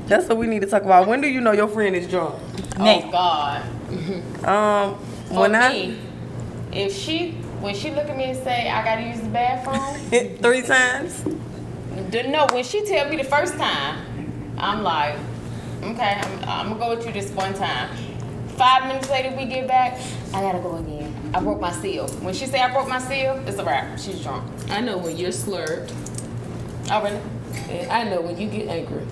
That's 0.07 0.29
what 0.29 0.39
we 0.39 0.47
need 0.47 0.61
to 0.63 0.67
talk 0.67 0.83
about. 0.83 1.09
When 1.09 1.21
do 1.21 1.29
you 1.29 1.41
know 1.41 1.53
your 1.53 1.69
friend 1.69 1.97
is 1.97 2.09
drunk? 2.09 2.35
Oh 2.79 3.11
God. 3.11 3.63
Um, 4.45 4.99
For 5.29 5.41
when 5.41 5.55
I 5.55 5.97
if 6.73 6.95
she 6.95 7.37
when 7.65 7.75
she 7.75 7.91
look 7.91 8.09
at 8.11 8.17
me 8.17 8.25
and 8.25 8.45
say 8.45 8.69
I 8.69 8.85
gotta 8.85 9.03
use 9.03 9.21
the 9.21 9.29
bathroom, 9.31 10.37
three 10.43 10.61
times. 10.61 11.25
the- 12.11 12.25
no, 12.25 12.47
when 12.53 12.63
she 12.63 12.85
tell 12.85 13.09
me 13.09 13.17
the 13.17 13.25
first 13.25 13.55
time, 13.57 14.05
I'm 14.59 14.83
like, 14.83 15.17
okay, 15.83 16.21
I'm, 16.23 16.45
I'm 16.49 16.69
gonna 16.69 16.79
go 16.79 16.97
with 16.97 17.07
you 17.07 17.13
this 17.13 17.31
one 17.31 17.55
time. 17.55 17.89
Five 18.49 18.87
minutes 18.87 19.09
later, 19.11 19.35
we 19.37 19.47
get 19.47 19.67
back. 19.67 19.99
I 20.35 20.41
gotta 20.43 20.59
go 20.61 20.77
again. 20.77 21.13
I 21.35 21.41
broke 21.41 21.61
my 21.61 21.73
seal. 21.73 22.07
When 22.21 22.35
she 22.35 22.47
say 22.47 22.61
I 22.61 22.71
broke 22.71 22.87
my 22.89 23.01
seal, 23.01 23.43
it's 23.47 23.59
a 23.59 23.65
wrap. 23.65 23.99
She's 23.99 24.21
drunk. 24.23 24.45
I 24.71 24.81
know 24.81 24.99
when 24.99 25.17
you're 25.17 25.33
slurred. 25.33 25.91
Oh 26.91 27.03
really? 27.03 27.21
And 27.71 27.91
I 27.91 28.05
know 28.05 28.21
when 28.21 28.39
you 28.39 28.49
get 28.49 28.69
angry. 28.69 29.07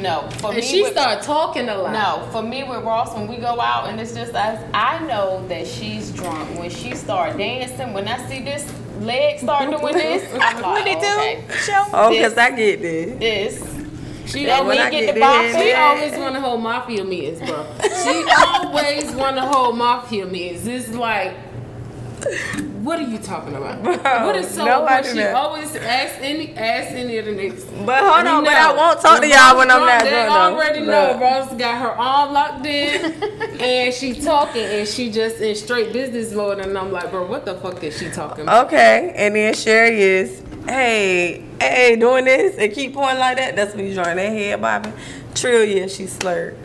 No, 0.00 0.28
for 0.38 0.48
And 0.48 0.56
me. 0.56 0.62
she 0.62 0.82
with- 0.82 0.92
start 0.92 1.22
talking 1.22 1.68
a 1.68 1.76
lot. 1.76 1.92
No, 1.92 2.28
for 2.30 2.42
me 2.42 2.62
with 2.64 2.82
Ross, 2.84 3.14
when 3.14 3.26
we 3.28 3.36
go 3.36 3.60
out 3.60 3.88
and 3.88 4.00
it's 4.00 4.12
just 4.14 4.34
us, 4.34 4.62
I 4.72 4.98
know 5.06 5.44
that 5.48 5.66
she's 5.66 6.10
drunk. 6.12 6.58
When 6.58 6.70
she 6.70 6.94
start 6.94 7.36
dancing, 7.36 7.92
when 7.92 8.06
I 8.06 8.16
see 8.28 8.40
this 8.42 8.64
leg 9.00 9.40
start 9.40 9.70
doing 9.80 9.94
this, 9.94 10.24
I'm 10.40 10.60
like, 10.62 10.64
What 10.64 10.86
it 10.86 11.00
do? 11.00 11.06
okay, 11.06 11.44
Show. 11.64 11.84
Oh, 11.92 12.10
This- 12.10 12.18
because 12.18 12.38
I 12.38 12.50
get 12.50 12.80
this. 12.82 13.18
this. 13.18 13.74
She 14.32 14.44
Then 14.44 14.60
always 14.60 14.78
I 14.78 14.90
get, 14.90 15.00
get 15.00 15.06
the 15.06 15.12
the 15.14 15.20
box. 15.20 15.56
She 15.56 15.72
always 15.72 16.12
want 16.18 16.34
to 16.34 16.40
hold 16.42 16.62
mafia 16.62 17.02
meetings, 17.02 17.38
bro. 17.38 17.64
She 17.82 18.24
always 18.38 19.10
want 19.14 19.36
to 19.36 19.42
hold 19.42 19.78
mafia 19.78 20.26
meetings. 20.26 20.66
It's 20.66 20.90
like, 20.90 21.32
what 22.82 22.98
are 22.98 23.02
you 23.02 23.18
talking 23.18 23.54
about? 23.54 23.82
Bro, 23.82 23.96
what 24.26 24.36
is 24.36 24.48
so? 24.50 24.64
no, 24.64 25.02
she 25.02 25.18
not. 25.18 25.34
always 25.34 25.74
ask 25.76 26.14
any, 26.20 26.54
ask 26.56 26.90
any 26.92 27.18
of 27.18 27.26
the 27.26 27.32
niggas. 27.32 27.86
But 27.86 28.02
hold 28.02 28.26
on, 28.26 28.44
but 28.44 28.54
I 28.54 28.72
won't 28.72 29.00
talk 29.00 29.20
to 29.20 29.28
y'all 29.28 29.56
when 29.56 29.70
I'm 29.70 29.80
not 29.80 30.02
They 30.02 30.10
drunk. 30.10 30.28
though. 30.28 30.34
already 30.34 30.80
know. 30.80 31.12
Look. 31.12 31.20
Rose 31.20 31.58
got 31.58 31.80
her 31.80 31.90
arm 31.90 32.32
locked 32.32 32.66
in, 32.66 33.12
and 33.60 33.94
she 33.94 34.14
talking, 34.20 34.62
and 34.62 34.88
she 34.88 35.10
just 35.10 35.40
in 35.40 35.54
straight 35.54 35.92
business 35.92 36.32
mode. 36.32 36.60
And 36.60 36.76
I'm 36.76 36.90
like, 36.92 37.10
bro, 37.10 37.26
what 37.26 37.44
the 37.44 37.54
fuck 37.56 37.82
is 37.84 37.98
she 37.98 38.10
talking 38.10 38.44
about? 38.44 38.66
Okay, 38.66 39.12
and 39.16 39.34
then 39.34 39.54
Sherry 39.54 40.00
is, 40.00 40.42
hey, 40.66 41.44
hey, 41.60 41.96
doing 41.96 42.24
this 42.24 42.56
and 42.56 42.72
keep 42.72 42.94
pointing 42.94 43.18
like 43.18 43.36
that. 43.36 43.56
That's 43.56 43.74
when 43.74 43.86
you 43.86 43.94
join 43.94 44.16
that 44.16 44.32
head 44.32 44.60
bobbing. 44.60 44.92
Trill, 45.34 45.64
yeah, 45.64 45.86
she 45.86 46.06
slurred. 46.06 46.56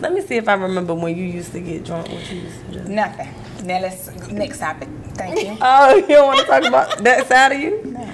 Let 0.00 0.12
me 0.12 0.20
see 0.20 0.36
if 0.36 0.48
I 0.48 0.54
remember 0.54 0.94
when 0.94 1.16
you 1.16 1.24
used 1.24 1.52
to 1.52 1.60
get 1.60 1.84
drunk. 1.84 2.08
What 2.08 2.30
you 2.30 2.40
used 2.40 2.66
to 2.66 2.82
do? 2.84 2.88
Nothing. 2.88 3.28
Now 3.64 3.80
let's 3.80 4.08
next 4.30 4.58
topic. 4.58 4.88
Thank 5.14 5.42
you. 5.42 5.56
Oh, 5.60 5.96
you 5.96 6.06
don't 6.06 6.26
want 6.26 6.40
to 6.40 6.46
talk 6.46 6.64
about 6.64 6.98
that 7.04 7.26
side 7.26 7.52
of 7.52 7.60
you? 7.60 7.82
No. 7.84 8.12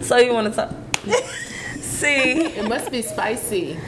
So 0.00 0.16
you 0.18 0.32
want 0.32 0.52
to 0.52 0.56
talk? 0.56 0.72
see, 1.80 2.44
It 2.56 2.68
must 2.68 2.90
be 2.90 3.02
spicy. 3.02 3.78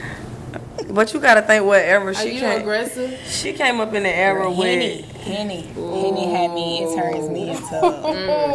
But 0.97 1.13
you 1.13 1.19
gotta 1.19 1.43
think 1.43 1.63
what 1.63 1.79
era 1.83 2.07
Are 2.07 2.13
she 2.15 2.31
you 2.33 2.39
came. 2.39 2.59
aggressive? 2.61 3.19
She 3.27 3.53
came 3.53 3.79
up 3.79 3.93
in 3.93 4.01
the 4.01 4.09
era 4.09 4.51
Henny, 4.51 5.03
with. 5.03 5.15
Henny, 5.17 5.61
Henny 5.61 6.31
had 6.33 6.51
me. 6.55 6.83
It 6.85 6.95
turns 6.95 7.29
me 7.29 7.51
into. 7.51 7.75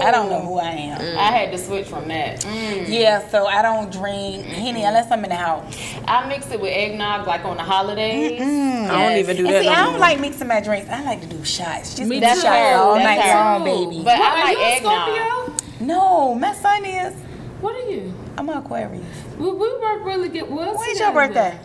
I 0.05 0.11
don't 0.11 0.29
know 0.29 0.41
who 0.41 0.59
I 0.59 0.71
am. 0.71 1.19
I 1.19 1.31
had 1.31 1.53
to 1.53 1.59
switch 1.59 1.87
from 1.87 2.09
that. 2.09 2.41
Mm. 2.41 2.87
Yeah, 2.89 3.29
so 3.29 3.47
I 3.47 3.63
don't 3.63 3.93
drink 3.93 4.45
Henny 4.47 4.83
unless 4.83 5.13
I'm 5.13 5.23
in 5.23 5.31
the 5.31 5.37
house. 5.37 5.73
I 6.09 6.27
mix 6.27 6.51
it 6.51 6.61
with 6.61 6.73
eggnog 6.73 7.29
like 7.29 7.45
on 7.45 7.59
the 7.59 7.63
holidays. 7.63 8.41
I 8.43 9.05
don't 9.09 9.19
even 9.19 9.37
do 9.37 9.47
And 9.47 9.55
that. 9.55 9.63
see, 9.63 9.69
no 9.69 9.73
I 9.75 9.77
don't 9.85 9.91
more. 9.93 10.01
like 10.01 10.19
mixing 10.19 10.49
my 10.49 10.61
drinks. 10.61 10.91
I 10.91 11.05
like 11.05 11.21
to 11.21 11.29
do 11.29 11.45
shots. 11.45 11.95
Just 11.95 12.09
Me 12.11 12.19
do 12.19 12.27
shots 12.27 12.45
all 12.45 12.95
That's 12.97 13.05
night 13.05 13.21
her. 13.21 13.35
long, 13.39 13.65
baby. 13.65 14.03
But 14.03 14.19
What, 14.19 14.21
I 14.21 14.41
are 14.41 14.45
like 14.47 14.57
you 14.59 14.65
eggnog. 14.65 15.09
Scorpio? 15.55 15.87
no, 15.87 16.35
my 16.35 16.53
son 16.55 16.85
is. 16.87 17.15
What 17.61 17.77
are 17.77 17.89
you? 17.89 18.13
I'm 18.37 18.49
an 18.49 18.59
Aquarius. 18.59 19.05
We, 19.39 19.49
we 19.49 19.79
work 19.79 20.05
really 20.05 20.29
good. 20.29 20.51
What's 20.51 20.77
When's 20.81 20.99
your 20.99 21.13
birthday? 21.13 21.57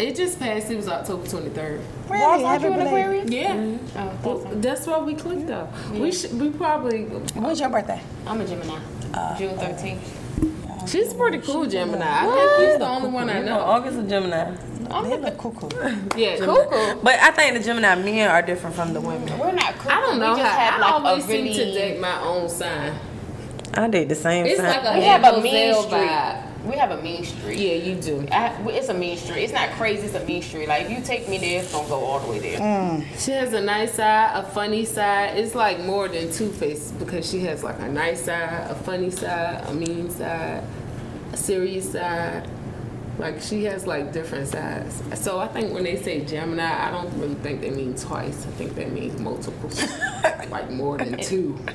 It 0.00 0.16
just 0.16 0.38
passed. 0.38 0.70
It 0.70 0.76
was 0.76 0.88
October 0.88 1.26
23rd. 1.26 1.80
Really? 2.08 2.22
Aren't 2.24 2.42
Happy 2.44 2.64
you 2.64 2.72
an 2.72 2.78
belated. 2.78 2.86
Aquarius? 2.86 3.30
Yeah. 3.30 3.54
Mm. 3.56 3.78
Oh, 3.96 4.18
Well, 4.24 4.38
that's 4.38 4.56
that's 4.62 4.86
why 4.86 4.98
we 5.00 5.14
clicked 5.14 5.46
though. 5.46 5.68
We 5.92 6.10
should. 6.10 6.40
We 6.40 6.50
probably. 6.50 7.04
When's 7.04 7.60
your 7.60 7.68
birthday? 7.68 8.00
I'm 8.26 8.40
a 8.40 8.46
Gemini. 8.46 8.78
Uh, 9.12 9.36
June 9.38 9.54
13th. 9.56 10.88
She's 10.88 11.12
pretty 11.12 11.38
cool, 11.38 11.66
Gemini. 11.66 12.02
I 12.02 12.22
think 12.56 12.70
he's 12.70 12.78
the 12.78 12.88
only 12.88 13.10
one 13.10 13.28
I 13.28 13.38
You 13.40 13.44
know, 13.44 13.56
know. 13.56 13.60
August 13.64 13.98
is 13.98 14.08
Gemini. 14.08 14.56
They 15.02 15.18
look 15.18 15.36
cuckoo. 15.38 15.68
Yeah, 16.16 16.36
Cuckoo. 16.38 17.00
But 17.02 17.20
I 17.20 17.30
think 17.32 17.58
the 17.58 17.62
Gemini 17.62 17.94
men 17.96 18.30
are 18.30 18.40
different 18.42 18.74
from 18.74 18.92
the 18.94 19.00
women. 19.00 19.38
We're 19.38 19.52
not 19.52 19.74
cuckoo. 19.74 19.88
I 19.90 20.00
don't 20.00 20.18
know 20.18 20.32
we 20.34 20.40
just 20.40 20.50
how. 20.50 20.58
have 20.70 20.80
I 20.80 20.84
like 20.96 21.04
always 21.04 21.24
a 21.24 21.28
seem 21.28 21.46
to 21.52 21.64
date 21.72 22.00
my 22.00 22.20
own 22.22 22.48
sign. 22.48 22.94
I 23.74 23.88
date 23.88 24.08
the 24.08 24.14
same 24.14 24.46
It's 24.46 24.56
sign. 24.56 24.66
like 24.68 24.94
a 24.96 24.98
We 24.98 25.04
have 25.04 25.22
a 25.22 25.40
Hazel 25.40 25.82
mean 25.82 25.90
vibe. 26.08 26.49
Street. 26.60 26.70
We 26.70 26.76
have 26.78 26.90
a 26.90 27.02
mean 27.02 27.24
street. 27.24 27.58
Yeah, 27.58 27.74
you 27.74 27.94
do. 28.00 28.26
I, 28.30 28.54
it's 28.70 28.88
a 28.88 28.94
mean 28.94 29.16
street. 29.16 29.42
It's 29.42 29.52
not 29.52 29.70
crazy. 29.70 30.06
It's 30.06 30.14
a 30.14 30.24
mean 30.24 30.42
street. 30.42 30.68
Like 30.68 30.86
if 30.86 30.90
you 30.90 31.02
take 31.02 31.28
me 31.28 31.38
there, 31.38 31.62
it's 31.62 31.72
gonna 31.72 31.88
go 31.88 32.04
all 32.04 32.20
the 32.20 32.30
way 32.30 32.38
there. 32.38 32.58
Mm. 32.58 33.04
She 33.18 33.32
has 33.32 33.52
a 33.52 33.60
nice 33.60 33.94
side, 33.94 34.32
a 34.36 34.42
funny 34.42 34.84
side. 34.84 35.38
It's 35.38 35.54
like 35.54 35.80
more 35.80 36.08
than 36.08 36.32
Two 36.32 36.50
Face 36.50 36.90
because 36.92 37.28
she 37.28 37.40
has 37.40 37.62
like 37.62 37.78
a 37.80 37.88
nice 37.88 38.24
side, 38.24 38.70
a 38.70 38.74
funny 38.74 39.10
side, 39.10 39.64
a 39.68 39.74
mean 39.74 40.10
side, 40.10 40.64
a 41.32 41.36
serious 41.36 41.92
side. 41.92 42.48
Like 43.18 43.40
she 43.40 43.64
has 43.64 43.86
like 43.86 44.12
different 44.12 44.48
sides. 44.48 45.02
So 45.14 45.38
I 45.38 45.48
think 45.48 45.74
when 45.74 45.84
they 45.84 45.96
say 45.96 46.24
Gemini, 46.24 46.88
I 46.88 46.90
don't 46.90 47.12
really 47.18 47.34
think 47.34 47.60
they 47.60 47.70
mean 47.70 47.94
twice. 47.94 48.46
I 48.46 48.50
think 48.52 48.74
they 48.74 48.86
mean 48.86 49.22
multiple, 49.22 49.70
like 50.50 50.70
more 50.70 50.98
than 50.98 51.18
two. 51.18 51.58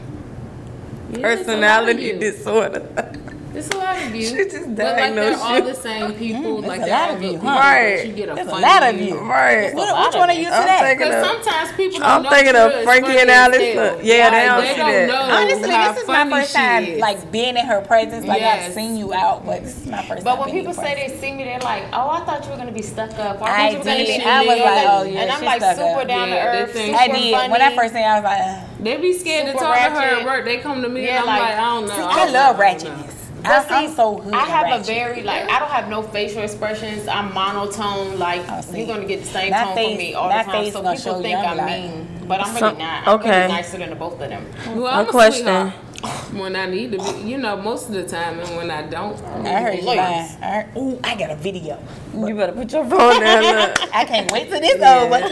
Yeah, 1.11 1.33
it's 1.33 1.47
a 1.47 1.55
lot 1.55 1.87
of 1.87 1.95
Personality 1.95 2.17
disorder. 2.17 3.14
It's 3.57 3.69
a 3.69 3.77
lot 3.77 3.97
of 3.97 4.15
you. 4.15 4.25
She 4.27 4.35
just 4.35 4.53
but 4.53 4.59
like 4.59 4.75
they're 4.75 4.95
diagnosed 4.95 5.43
all 5.43 5.61
the 5.61 5.73
same 5.73 6.01
mm-hmm. 6.11 6.17
people. 6.19 6.61
like 6.61 6.81
a 6.81 6.85
they're 6.85 6.91
lot 6.91 7.09
all 7.09 7.15
of 7.15 7.21
good 7.21 7.25
you, 7.25 7.31
people, 7.33 7.49
huh? 7.49 7.55
but 7.55 7.61
Right. 7.65 8.07
You 8.07 8.13
get 8.13 8.29
a 8.29 8.35
There's 8.35 8.47
a 8.47 8.51
lot 8.55 8.83
of 8.83 8.99
you. 9.01 9.19
Right. 9.19 9.73
Which 9.75 10.15
one 10.15 10.29
are 10.29 10.33
you 10.33 10.49
I'm 10.49 10.61
today? 10.61 10.95
Because 10.97 11.25
sometimes 11.25 11.71
people 11.77 11.99
don't 11.99 12.09
I'm 12.09 12.23
know 12.23 12.29
thinking 12.29 12.55
of 12.55 12.83
Frankie 12.83 13.07
funny 13.07 13.19
and 13.21 13.29
Alice. 13.31 13.73
hell. 13.73 13.99
Yeah, 14.03 14.29
they 14.29 14.45
don't 14.45 14.61
they 14.61 14.71
see 14.71 14.77
don't 14.77 14.91
that. 14.91 15.07
know 15.07 15.35
Honestly, 15.35 15.69
how 15.69 15.91
this 15.93 16.01
is 16.03 16.07
my 16.07 16.13
funny 16.15 16.31
first 16.31 16.53
time 16.55 16.97
like 16.99 17.31
being 17.31 17.55
in 17.57 17.65
her 17.65 17.81
presence. 17.81 18.25
Like 18.25 18.39
Yes. 18.41 18.67
I've 18.67 18.73
seen 18.73 18.95
you 18.97 19.13
out, 19.13 19.45
but 19.45 19.63
this 19.63 19.77
is 19.77 19.85
my 19.87 20.03
first 20.05 20.23
But 20.23 20.39
when 20.39 20.51
people 20.51 20.73
say 20.73 20.95
they 21.07 21.17
see 21.19 21.31
me, 21.33 21.43
they're 21.45 21.59
like, 21.59 21.83
"Oh, 21.93 22.09
I 22.09 22.19
thought 22.25 22.43
you 22.45 22.51
were 22.51 22.57
gonna 22.57 22.71
be 22.71 22.81
stuck 22.81 23.11
up. 23.19 23.41
I, 23.41 23.45
I 23.45 23.47
thought 23.49 23.71
you 23.71 23.77
were 23.79 23.83
gonna 23.85 23.97
did. 24.05 24.19
be 24.19 24.25
I 24.25 24.39
was 24.41 24.47
nigga." 24.47 24.65
like, 24.65 24.85
oh, 24.89 25.03
yeah, 25.03 25.19
and 25.21 25.31
I'm 25.31 25.43
like 25.45 25.61
super 25.75 26.05
down 26.05 26.27
to 26.29 26.39
earth. 26.39 26.71
think- 26.73 26.95
I 26.95 27.05
super 27.07 27.17
did. 27.17 27.33
Funny. 27.35 27.51
When 27.51 27.61
I 27.61 27.75
first 27.75 27.93
seen, 27.93 28.01
you, 28.03 28.07
I 28.07 28.19
was 28.19 28.23
like, 28.23 28.83
They 28.83 28.97
be 28.97 29.13
scared 29.17 29.47
to 29.47 29.53
talk 29.53 29.75
to 29.75 29.91
her 30.01 30.19
at 30.19 30.25
work. 30.25 30.45
They 30.45 30.57
come 30.57 30.81
to 30.81 30.89
me 30.89 31.05
Yeah, 31.05 31.21
and 31.21 31.29
I'm 31.29 31.39
like- 31.39 31.41
like, 31.41 31.57
I 31.57 31.65
don't 31.75 31.87
know. 31.87 32.05
I 32.07 32.19
I 32.27 32.29
love 32.31 32.57
know. 32.57 32.63
ratchetness. 32.63 33.14
But 33.47 33.71
I, 33.71 33.83
I'm 33.85 33.93
so 33.95 34.17
hood. 34.17 34.33
I 34.33 34.45
have 34.45 34.63
ratchet. 34.65 34.89
a 34.89 34.93
very 34.93 35.23
like 35.23 35.49
I 35.49 35.59
don't 35.59 35.69
have 35.71 35.89
no 35.89 36.01
facial 36.01 36.41
expressions. 36.43 37.07
I'm 37.07 37.33
monotone. 37.33 38.17
Like 38.19 38.43
Oh, 38.49 38.61
you're 38.73 38.87
gonna 38.87 39.05
get 39.05 39.21
the 39.21 39.27
same 39.27 39.51
My 39.51 39.63
tone 39.63 39.75
face- 39.75 39.87
from 39.89 39.97
me 39.97 40.13
all 40.13 40.27
the 40.29 40.33
time. 40.43 40.51
face 40.51 40.73
So 40.73 40.81
people 40.81 40.95
show 40.97 41.21
think 41.21 41.37
I'm 41.37 41.45
I'm 41.51 41.57
like- 41.57 41.81
mean, 41.81 42.07
but 42.27 42.39
I'm 42.41 42.55
So- 42.57 42.65
really 42.67 42.77
not. 42.79 43.07
I'm 43.07 43.19
okay. 43.19 43.29
really 43.41 43.53
nicer 43.53 43.77
than 43.77 43.89
the 43.91 43.95
both 43.95 44.19
of 44.21 44.29
them. 44.29 44.45
Well, 44.75 44.87
A 44.87 44.91
I'm 45.01 45.07
a 45.07 45.11
question. 45.11 45.45
sweetheart 45.45 45.73
when 46.33 46.55
I 46.55 46.65
need 46.67 46.91
to 46.91 46.97
be. 46.99 47.21
You 47.29 47.37
know, 47.37 47.55
most 47.57 47.87
of 47.89 47.93
the 47.95 48.03
time, 48.03 48.39
and 48.39 48.55
when 48.57 48.69
I 48.71 48.83
don't. 48.83 49.19
I 49.45 49.61
heard 49.61 49.75
you 49.75 49.81
Please. 49.81 49.97
lying. 49.97 50.29
I 50.41 50.45
heard, 50.61 50.77
ooh, 50.77 50.99
I 51.03 51.15
got 51.15 51.31
a 51.31 51.35
video. 51.35 51.77
You 52.13 52.35
better 52.35 52.51
put 52.53 52.71
your 52.71 52.85
phone 52.89 53.19
down. 53.21 53.43
Look. 53.43 53.79
I 53.93 54.05
can't 54.05 54.31
wait 54.31 54.49
till 54.49 54.59
this 54.59 54.81
over. 54.81 55.29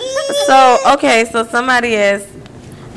So 0.48 0.78
okay, 0.94 1.26
so 1.32 1.44
somebody 1.46 1.96
asked, 1.96 2.28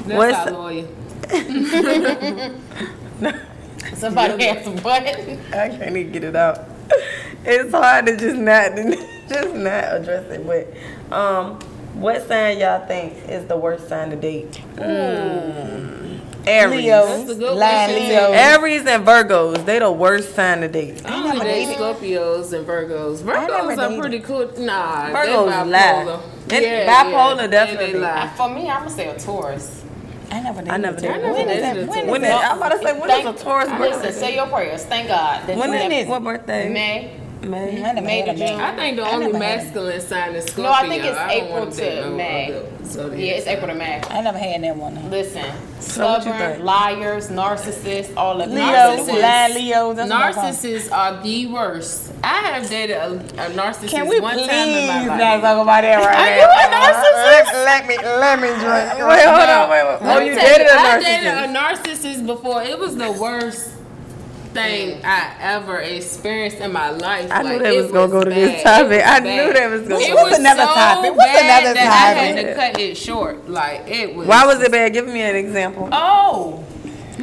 That's 0.06 0.18
What's- 0.18 0.38
our 0.38 0.50
lawyer. 0.52 0.86
Somebody 3.96 4.44
has 4.44 4.64
some 4.64 4.76
butt. 4.76 5.02
I 5.06 5.68
can't 5.68 5.96
even 5.96 6.12
get 6.12 6.24
it 6.24 6.36
out. 6.36 6.60
It's 7.48 7.70
hard 7.72 8.06
to 8.06 8.16
just 8.16 8.36
not 8.36 8.74
just 9.28 9.54
not 9.54 9.84
address 9.84 10.28
it. 10.32 10.44
But 10.44 11.16
um, 11.16 11.60
what 11.94 12.26
sign 12.26 12.58
y'all 12.58 12.84
think 12.88 13.28
is 13.28 13.46
the 13.46 13.56
worst 13.56 13.88
sign 13.88 14.10
to 14.10 14.16
date? 14.16 14.60
Mm. 14.74 16.20
Aries. 16.44 16.84
Leo, 16.84 17.06
That's 17.06 17.30
a 17.30 17.34
good 17.36 17.56
lying 17.56 17.92
one. 17.92 18.08
Leo. 18.08 18.32
Aries 18.32 18.86
and 18.86 19.06
Virgos, 19.06 19.64
they 19.64 19.78
the 19.78 19.90
worst 19.92 20.34
sign 20.34 20.60
to 20.62 20.68
date. 20.68 21.04
I 21.04 21.16
only 21.18 21.30
never 21.38 21.44
date. 21.44 21.76
Scorpios 21.76 22.52
and 22.52 22.66
Virgos. 22.66 23.18
Virgos 23.18 23.78
are 23.78 24.00
pretty 24.00 24.20
cool. 24.20 24.50
Nah, 24.58 25.10
Virgos 25.10 25.24
they're 25.24 25.64
lie. 25.64 26.04
bipolar. 26.04 26.48
They- 26.48 26.86
bipolar, 26.88 27.38
and 27.42 27.52
definitely. 27.52 27.92
They 27.92 27.98
lie. 27.98 28.32
For 28.36 28.48
me, 28.48 28.68
I'm 28.68 28.80
gonna 28.84 28.90
say 28.90 29.08
a 29.08 29.18
Taurus. 29.18 29.84
I 30.30 30.40
never 30.40 30.60
did. 30.62 30.70
I 30.70 30.76
never 30.76 31.00
did. 31.00 31.10
I 31.10 31.16
never 31.18 31.32
When 31.32 31.48
is 31.48 31.62
dated 31.62 31.62
that? 31.64 31.76
a 31.76 31.78
When 31.78 31.86
Taurus. 31.86 32.04
is 32.04 32.10
When 32.10 32.22
is, 32.22 32.28
that? 32.28 32.50
I'm 32.52 32.56
about 32.58 32.68
to 32.70 32.78
say 32.78 32.92
when 32.98 33.08
Thank- 33.08 33.26
is 33.26 33.40
a 33.40 33.44
Taurus 33.44 33.68
Listen, 33.68 34.02
birthday? 34.02 34.10
say 34.12 34.34
your 34.34 34.46
prayers. 34.46 34.84
Thank 34.84 35.08
God. 35.08 35.46
that 35.46 35.56
When 35.56 35.70
you 35.72 35.78
is 35.78 35.88
never- 35.88 36.10
what 36.10 36.24
birthday? 36.24 36.68
May. 36.68 37.10
May. 37.46 37.82
I 37.84 37.92
never 37.92 38.06
May 38.06 38.22
a 38.22 38.26
to 38.26 38.38
man. 38.38 38.48
June. 38.48 38.60
I 38.60 38.76
think 38.76 38.96
the 38.96 39.02
I 39.04 39.10
only 39.12 39.26
never 39.32 39.44
had 39.44 39.64
masculine 39.64 40.00
sign 40.00 40.34
is 40.34 40.44
Scorpio. 40.44 40.64
No, 40.64 40.72
I 40.72 40.88
think 40.88 41.04
it's 41.04 41.16
don't 41.16 41.30
April 41.30 41.58
wanna 41.60 41.70
to 41.72 42.10
May. 42.10 42.52
other 42.52 42.84
zodiac 42.84 43.18
Yeah, 43.20 43.32
it's. 43.34 43.46
April 43.46 43.68
to 43.68 43.74
May. 43.74 44.02
I 44.10 44.20
never 44.22 44.38
had 44.38 44.62
that 44.64 44.76
one. 44.76 45.10
Listen, 45.10 45.44
So 45.80 46.20
stubborn, 46.20 46.64
liars, 46.64 47.28
narcissists, 47.28 48.16
all 48.16 48.40
of 48.40 48.50
them. 48.50 48.56
Leo, 48.58 48.64
Narcissists. 48.66 49.22
lying 49.22 49.54
Leo. 49.54 49.92
That's 49.92 50.10
what 50.10 50.20
I'm 50.20 50.34
calling. 50.34 50.52
Narcissists 50.54 50.92
are 50.92 51.22
the 51.22 51.46
worst. 51.46 52.12
I 52.24 52.38
have 52.40 52.68
dated 52.68 52.96
a, 52.96 53.06
a 53.12 53.50
narcissist 53.50 53.88
Can 53.90 54.08
we 54.08 54.18
one 54.20 54.34
please 54.34 54.48
time 54.48 54.68
in 54.68 54.86
my 54.88 55.16
not 55.16 55.40
talk 55.42 55.62
about 55.62 55.82
that 55.82 55.96
right 56.04 56.18
now. 56.18 56.22
Are 56.22 56.26
now? 56.26 56.36
you 56.36 56.46
a 56.46 56.66
narcissist? 56.74 57.26
Let, 57.26 57.54
let 57.64 57.86
me 57.86 57.96
let 57.98 58.40
me 58.40 58.48
drink. 58.48 59.08
Wait, 59.08 59.24
hold 59.26 59.50
on, 59.50 59.70
wait, 59.70 59.84
wait. 59.84 60.02
Let 60.02 60.16
Oh, 60.16 60.20
me 60.20 60.26
you 60.30 60.34
tell 60.34 60.46
dated 60.46 60.66
a 60.66 60.70
I 60.74 61.00
dated 61.02 61.26
a 61.26 61.58
narcissist? 61.58 62.16
narcissist 62.16 62.26
before. 62.26 62.62
It 62.62 62.78
was 62.78 62.96
the 62.96 63.12
worst 63.12 63.70
thing 64.56 65.04
I 65.04 65.34
ever 65.40 65.78
experienced 65.78 66.58
in 66.58 66.72
my 66.72 66.90
life. 66.90 67.30
I 67.30 67.42
knew 67.42 67.48
Like, 67.50 67.62
that 67.62 67.74
it 67.74 67.82
was 67.82 67.92
gonna 67.92 68.12
go 68.12 68.24
to 68.24 68.30
bad. 68.30 68.38
this 68.38 68.62
topic. 68.62 69.02
I 69.04 69.20
was 69.20 69.22
knew 69.22 69.52
bad. 69.52 69.56
that 69.56 69.70
was 69.70 69.82
gonna 69.82 70.00
It 70.00 70.08
go. 70.08 70.14
was 70.14 70.22
What's 70.24 70.38
another 70.38 70.60
so 70.62 70.74
topic? 70.74 71.10
What's 71.16 71.32
bad 71.32 71.62
another 71.62 71.74
that 71.74 71.86
I 71.86 72.14
topic? 72.14 72.36
had 72.36 72.46
to 72.46 72.54
cut 72.72 72.80
it 72.80 72.96
short. 72.96 73.48
Like 73.48 73.88
it 73.88 74.14
was. 74.14 74.26
Why 74.26 74.46
was 74.46 74.60
it 74.62 74.72
bad? 74.72 74.92
Give 74.92 75.06
me 75.06 75.20
an 75.22 75.36
example. 75.36 75.88
Oh, 75.92 76.64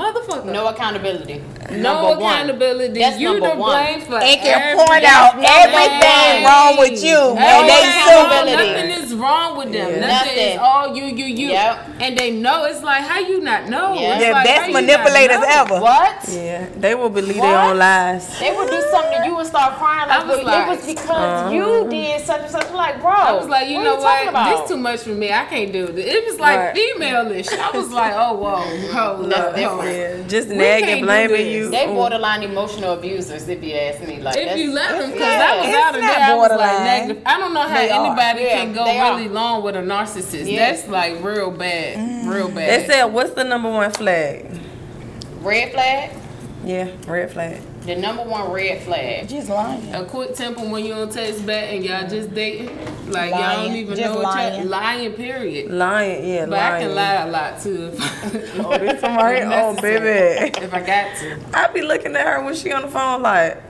motherfucker? 0.03 0.51
no 0.51 0.67
accountability. 0.67 1.41
No 1.71 1.77
Number 1.77 2.19
one. 2.19 2.33
accountability. 2.33 2.99
That's 2.99 3.19
you 3.19 3.39
number 3.39 3.51
to 3.51 3.55
one. 3.55 3.71
blame 3.71 4.01
for 4.01 4.17
it. 4.17 4.21
They 4.21 4.37
can 4.37 4.77
point 4.77 5.03
out 5.05 5.35
everything 5.39 6.43
wrong 6.45 6.77
with 6.77 7.03
you 7.03 7.19
when 7.33 7.67
they 7.67 7.83
Everything 7.83 8.03
Accountability. 8.03 8.71
Nothing 8.73 9.03
is 9.03 9.13
wrong 9.15 9.57
with 9.57 9.71
them. 9.71 9.89
Yeah. 9.89 10.07
Nothing, 10.07 10.37
is 10.37 10.57
all 10.59 10.95
you, 10.95 11.05
you, 11.05 11.25
you. 11.25 11.47
Yep. 11.49 11.89
And 12.01 12.17
they 12.17 12.31
know 12.31 12.65
it's 12.65 12.83
like, 12.83 13.03
how 13.03 13.19
you 13.19 13.39
not 13.41 13.69
know? 13.69 13.93
Yeah. 13.93 14.17
It's 14.17 14.25
The 14.25 14.31
like, 14.31 14.45
best 14.45 14.73
manipulators 14.73 15.43
ever. 15.47 15.79
What? 15.79 16.29
Yeah, 16.29 16.69
they 16.77 16.95
will 16.95 17.09
believe 17.09 17.37
What? 17.37 17.47
their 17.47 17.69
own 17.69 17.77
lies. 17.77 18.39
They 18.39 18.51
will 18.51 18.67
do 18.67 18.81
something 18.91 19.21
to 19.21 19.27
you 19.27 19.37
and 19.39 19.47
start 19.47 19.77
crying 19.77 20.09
like, 20.09 20.19
I 20.19 20.23
was 20.25 20.37
well, 20.37 20.45
like, 20.45 20.67
it 20.67 20.69
was 20.69 20.85
because 20.85 21.09
uh-huh. 21.09 21.49
you 21.51 21.89
did 21.89 22.25
such 22.25 22.41
and 22.41 22.51
such. 22.51 22.67
I'm 22.67 22.75
like, 22.75 23.01
bro. 23.01 23.11
I 23.11 23.33
was 23.33 23.47
like, 23.47 23.69
you 23.69 23.77
what 23.77 23.83
know 23.83 23.95
are 23.95 24.01
talking 24.01 24.25
what? 24.25 24.29
About? 24.29 24.61
This 24.61 24.69
too 24.69 24.77
much 24.77 24.99
for 25.01 25.09
me. 25.09 25.31
I 25.31 25.45
can't 25.45 25.71
do 25.71 25.87
this. 25.87 26.05
It 26.05 26.25
was 26.25 26.39
like 26.39 26.53
Right. 26.53 26.75
female-ish. 26.75 27.47
I 27.49 27.71
was 27.71 27.91
like, 27.91 28.13
oh, 28.15 28.33
whoa, 28.37 28.61
hold 28.91 29.31
That's 29.31 29.55
different. 29.55 29.92
Hold 29.93 30.11
up. 30.11 30.17
Yeah, 30.21 30.27
just 30.27 30.49
We 30.49 30.55
nagging, 30.55 30.85
can't 30.87 30.99
do 31.01 31.05
blaming 31.05 31.47
you. 31.51 31.69
They 31.69 31.85
borderline 31.87 32.43
emotional 32.43 32.93
abusers, 32.93 33.47
if 33.47 33.63
you 33.63 33.73
ask 33.75 34.01
me. 34.07 34.19
Like, 34.21 34.37
If 34.37 34.57
you 34.57 34.71
let 34.71 34.99
them, 34.99 35.11
because 35.11 35.27
yeah. 35.27 35.51
I 35.53 35.57
was 35.65 35.75
out 35.75 35.95
of 35.95 36.01
not 36.01 36.07
there, 36.07 36.19
I 36.21 36.35
was 36.35 36.49
like 36.49 36.59
borderline. 36.59 36.83
negative. 36.85 37.23
I 37.25 37.39
don't 37.39 37.53
know 37.53 37.61
how 37.61 37.75
They 37.75 37.89
anybody 37.91 38.41
Yeah, 38.43 38.55
can 38.63 38.73
go 38.73 38.85
they 38.85 38.99
are. 38.99 39.15
really 39.15 39.29
long 39.29 39.63
with 39.63 39.75
a 39.75 39.79
narcissist. 39.79 40.51
Yeah. 40.51 40.71
That's 40.71 40.87
like 40.87 41.23
real 41.23 41.51
bad, 41.51 42.27
real 42.27 42.49
mm. 42.49 42.55
bad. 42.55 42.81
They 42.81 42.87
said, 42.87 43.05
"What's 43.05 43.33
the 43.33 43.43
number 43.43 43.69
one 43.69 43.91
flag?" 43.91 44.49
red 45.41 45.71
flag. 45.73 46.11
Yeah, 46.63 46.89
red 47.07 47.31
flag. 47.31 47.61
The 47.85 47.95
number 47.97 48.23
one 48.23 48.49
red 48.49 48.81
flag. 48.83 49.27
Just 49.27 49.49
lying. 49.49 49.93
a 49.93 50.05
quick 50.05 50.35
temper 50.35 50.61
when 50.61 50.85
you 50.85 50.93
don't 50.93 51.11
text 51.11 51.45
back 51.45 51.73
and 51.73 51.83
y'all 51.83 52.07
just 52.07 52.33
dating, 52.33 52.69
like 53.11 53.31
y'all 53.31 53.65
don't 53.65 53.75
even 53.75 53.95
Just 53.97 54.09
know 54.09 54.15
what 54.21 54.23
lying. 54.35 54.59
y'all 54.61 54.69
lying. 54.69 55.13
Period. 55.13 55.69
Lying, 55.69 56.25
yeah, 56.29 56.45
But 56.45 56.59
I 56.59 56.69
lying. 56.69 56.85
can 56.87 56.95
lie 56.95 57.13
a 57.15 57.27
lot 57.29 57.61
too. 57.61 57.91
If, 57.93 58.59
Oh, 58.65 58.77
this 58.77 59.01
somebody? 59.01 59.37
if 59.39 59.49
Oh, 59.51 59.75
baby. 59.81 60.51
If 60.63 60.73
I 60.73 60.79
got 60.81 61.17
to, 61.17 61.37
I'd 61.53 61.73
be 61.73 61.81
looking 61.81 62.15
at 62.15 62.25
her 62.25 62.41
when 62.43 62.55
she 62.55 62.71
on 62.71 62.83
the 62.83 62.87
phone 62.87 63.21
like, 63.21 63.61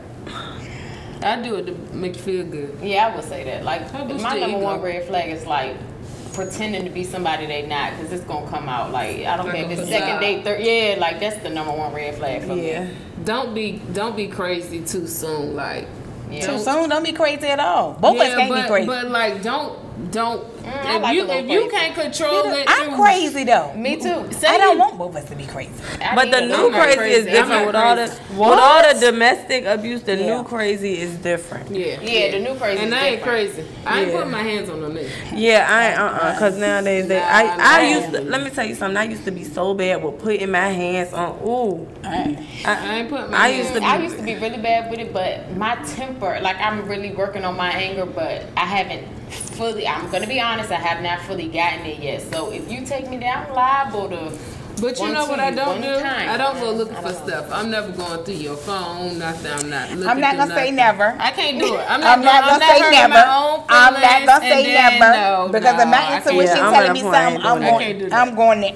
I 1.23 1.41
do 1.41 1.55
it 1.55 1.65
to 1.65 1.71
make 1.95 2.15
you 2.17 2.21
feel 2.21 2.45
good. 2.45 2.77
Yeah, 2.83 3.07
I 3.07 3.15
would 3.15 3.23
say 3.25 3.43
that. 3.45 3.63
Like, 3.63 3.91
my 3.93 4.37
number 4.37 4.57
ego? 4.57 4.59
one 4.59 4.81
red 4.81 5.07
flag 5.07 5.31
is 5.31 5.45
like 5.47 5.75
pretending 6.33 6.83
to 6.83 6.89
be 6.89 7.03
somebody 7.03 7.45
they 7.45 7.65
not, 7.67 7.91
because 7.95 8.11
it's 8.11 8.23
gonna 8.25 8.49
come 8.49 8.67
out. 8.67 8.91
Like, 8.91 9.19
I 9.25 9.37
don't 9.37 9.47
Like 9.47 9.55
care 9.55 9.65
a 9.65 9.69
if 9.69 9.71
it's 9.79 9.81
facade. 9.81 9.99
second 9.99 10.19
date, 10.19 10.43
third. 10.43 10.61
Yeah, 10.61 10.95
like 10.99 11.19
that's 11.19 11.37
the 11.43 11.49
number 11.49 11.71
one 11.71 11.93
red 11.93 12.15
flag 12.15 12.41
for 12.43 12.55
yeah. 12.55 12.85
me. 12.85 12.91
Don't 13.23 13.53
be 13.53 13.81
don't 13.93 14.15
be 14.15 14.27
crazy 14.27 14.81
too 14.81 15.07
soon. 15.07 15.55
Like 15.55 15.87
Yeah. 16.29 16.47
Too 16.47 16.59
soon, 16.59 16.89
don't 16.89 17.03
be 17.03 17.13
crazy 17.13 17.47
at 17.47 17.59
all. 17.59 17.93
Both 17.93 18.15
of 18.15 18.21
us 18.21 18.35
can't 18.35 18.49
but, 18.49 18.63
be 18.63 18.67
crazy. 18.67 18.87
But 18.87 19.09
like, 19.09 19.43
don't 19.43 19.77
don't. 20.11 20.45
I 20.65 20.95
if 20.95 21.01
like 21.01 21.15
you 21.15 21.29
if 21.29 21.47
you 21.49 21.69
can't 21.69 21.93
control 21.93 22.45
it, 22.53 22.65
I'm 22.67 22.91
you- 22.91 22.95
crazy 22.97 23.43
though. 23.43 23.73
Me 23.73 23.95
too. 23.97 24.31
Say 24.31 24.47
I 24.47 24.57
don't 24.57 24.77
want 24.79 24.97
both 24.97 25.11
of 25.11 25.23
us 25.23 25.29
to 25.29 25.35
be 25.35 25.45
crazy. 25.45 25.71
I 26.01 26.15
But 26.15 26.31
the 26.31 26.41
new 26.41 26.71
crazy, 26.71 26.97
crazy. 26.97 27.15
is 27.19 27.25
different 27.25 27.49
not 27.49 27.65
with 27.67 27.75
all 27.75 27.95
the 27.95 28.07
crazy. 28.07 28.21
with 28.39 28.59
all 28.59 28.93
the 28.93 28.99
domestic 28.99 29.65
abuse. 29.65 30.01
The 30.03 30.15
Yeah. 30.15 30.25
new 30.37 30.43
crazy 30.43 30.99
is 31.01 31.11
different. 31.15 31.69
Yeah, 31.71 31.99
Yeah, 32.01 32.31
the 32.31 32.39
new 32.39 32.55
crazy 32.55 32.83
and 32.83 32.93
is 32.93 32.99
I 32.99 33.05
ain't 33.07 33.17
different. 33.17 33.53
crazy. 33.53 33.67
I 33.85 33.99
ain't 34.01 34.07
Yeah. 34.11 34.15
putting 34.17 34.31
my 34.31 34.41
hands 34.43 34.69
on 34.69 34.81
no 34.81 34.89
nigga. 34.89 35.09
Yeah, 35.33 35.67
I 35.69 35.89
ain't 35.89 35.99
uh 35.99 36.03
uh 36.03 36.39
cause 36.39 36.57
nowadays 36.57 37.07
they 37.07 37.19
I 37.21 37.43
Nah, 37.43 37.55
I 37.59 37.81
used 37.87 38.11
to 38.13 38.21
let 38.21 38.43
me 38.43 38.49
tell 38.49 38.65
you 38.65 38.75
something. 38.75 38.97
I 38.97 39.03
used 39.03 39.25
to 39.25 39.31
be 39.31 39.43
so 39.43 39.73
bad 39.73 40.03
with 40.03 40.19
putting 40.19 40.51
my 40.51 40.69
hands 40.69 41.13
on. 41.13 41.39
Ooh, 41.45 41.87
Alright. 42.05 42.39
I 42.65 42.99
ain't 42.99 43.09
putting 43.09 43.31
my 43.31 43.37
I 43.37 43.47
used 43.49 43.73
to 43.73 43.79
be- 43.79 43.85
I 43.85 43.97
used 43.97 44.17
to 44.17 44.23
be 44.23 44.35
really 44.35 44.57
bad 44.57 44.89
with 44.89 44.99
it, 44.99 45.13
but 45.13 45.55
my 45.57 45.75
temper, 45.95 46.39
like 46.41 46.57
I'm 46.59 46.87
really 46.87 47.11
working 47.11 47.43
on 47.45 47.55
my 47.57 47.69
anger, 47.71 48.05
but 48.05 48.45
I 48.57 48.61
haven't 48.65 49.03
fully. 49.33 49.87
I'm 49.87 50.09
gonna 50.11 50.27
be 50.27 50.39
honest, 50.39 50.71
I 50.71 50.75
have 50.75 51.01
not 51.03 51.21
fully 51.21 51.47
gotten 51.47 51.85
it 51.85 51.99
yet. 51.99 52.21
So 52.21 52.51
if 52.51 52.71
you 52.71 52.85
take 52.85 53.09
me 53.09 53.17
down, 53.17 53.47
I'm 53.47 53.53
liable 53.55 54.09
to. 54.09 54.37
But 54.81 54.97
you 54.97 55.03
one, 55.03 55.13
know 55.13 55.25
what 55.27 55.35
two, 55.37 55.41
I 55.41 55.51
don't 55.51 55.81
do? 55.81 55.99
time. 56.01 56.29
I 56.29 56.37
don't 56.37 56.59
go 56.59 56.71
looking 56.71 56.95
for 56.95 57.03
don't 57.03 57.13
know. 57.13 57.27
stuff. 57.27 57.51
I'm 57.51 57.69
never 57.69 57.91
going 57.91 58.23
through 58.25 58.33
your 58.35 58.57
phone. 58.57 59.19
Nothing. 59.19 59.51
I'm 59.51 59.69
not. 59.69 59.89
Looking 59.91 60.07
I'm 60.09 60.19
not 60.19 60.35
gonna 60.35 60.53
say 60.55 60.71
nothing. 60.71 60.75
never. 60.75 61.15
I 61.19 61.31
can't 61.31 61.59
do 61.59 61.75
it. 61.77 61.85
I'm 61.87 62.01
not, 62.01 62.17
I'm 62.17 62.23
not 62.25 62.43
I'm 62.43 62.59
gonna 62.59 62.73
say 62.73 62.91
never. 62.91 63.13
My 63.13 63.37
own 63.37 63.65
I'm 63.69 63.93
not 63.93 64.25
gonna 64.25 64.41
say 64.41 64.63
then, 64.63 64.99
never 64.99 65.11
no, 65.17 65.49
because 65.51 65.75
no, 65.77 65.81
if 65.83 65.87
my 65.87 66.17
intuition 66.17 66.57
Yeah, 66.57 66.69
telling 66.71 66.93
me 66.93 66.99
a 66.99 67.03
point 67.03 67.15
I 67.15 67.31
ain't 67.31 67.41
something, 67.41 67.45
I'm 67.45 67.59
doing 67.61 67.79
that. 67.79 67.99
Do 67.99 68.09
going. 68.09 68.13
I'm 68.13 68.35
going 68.35 68.61
there. 68.61 68.75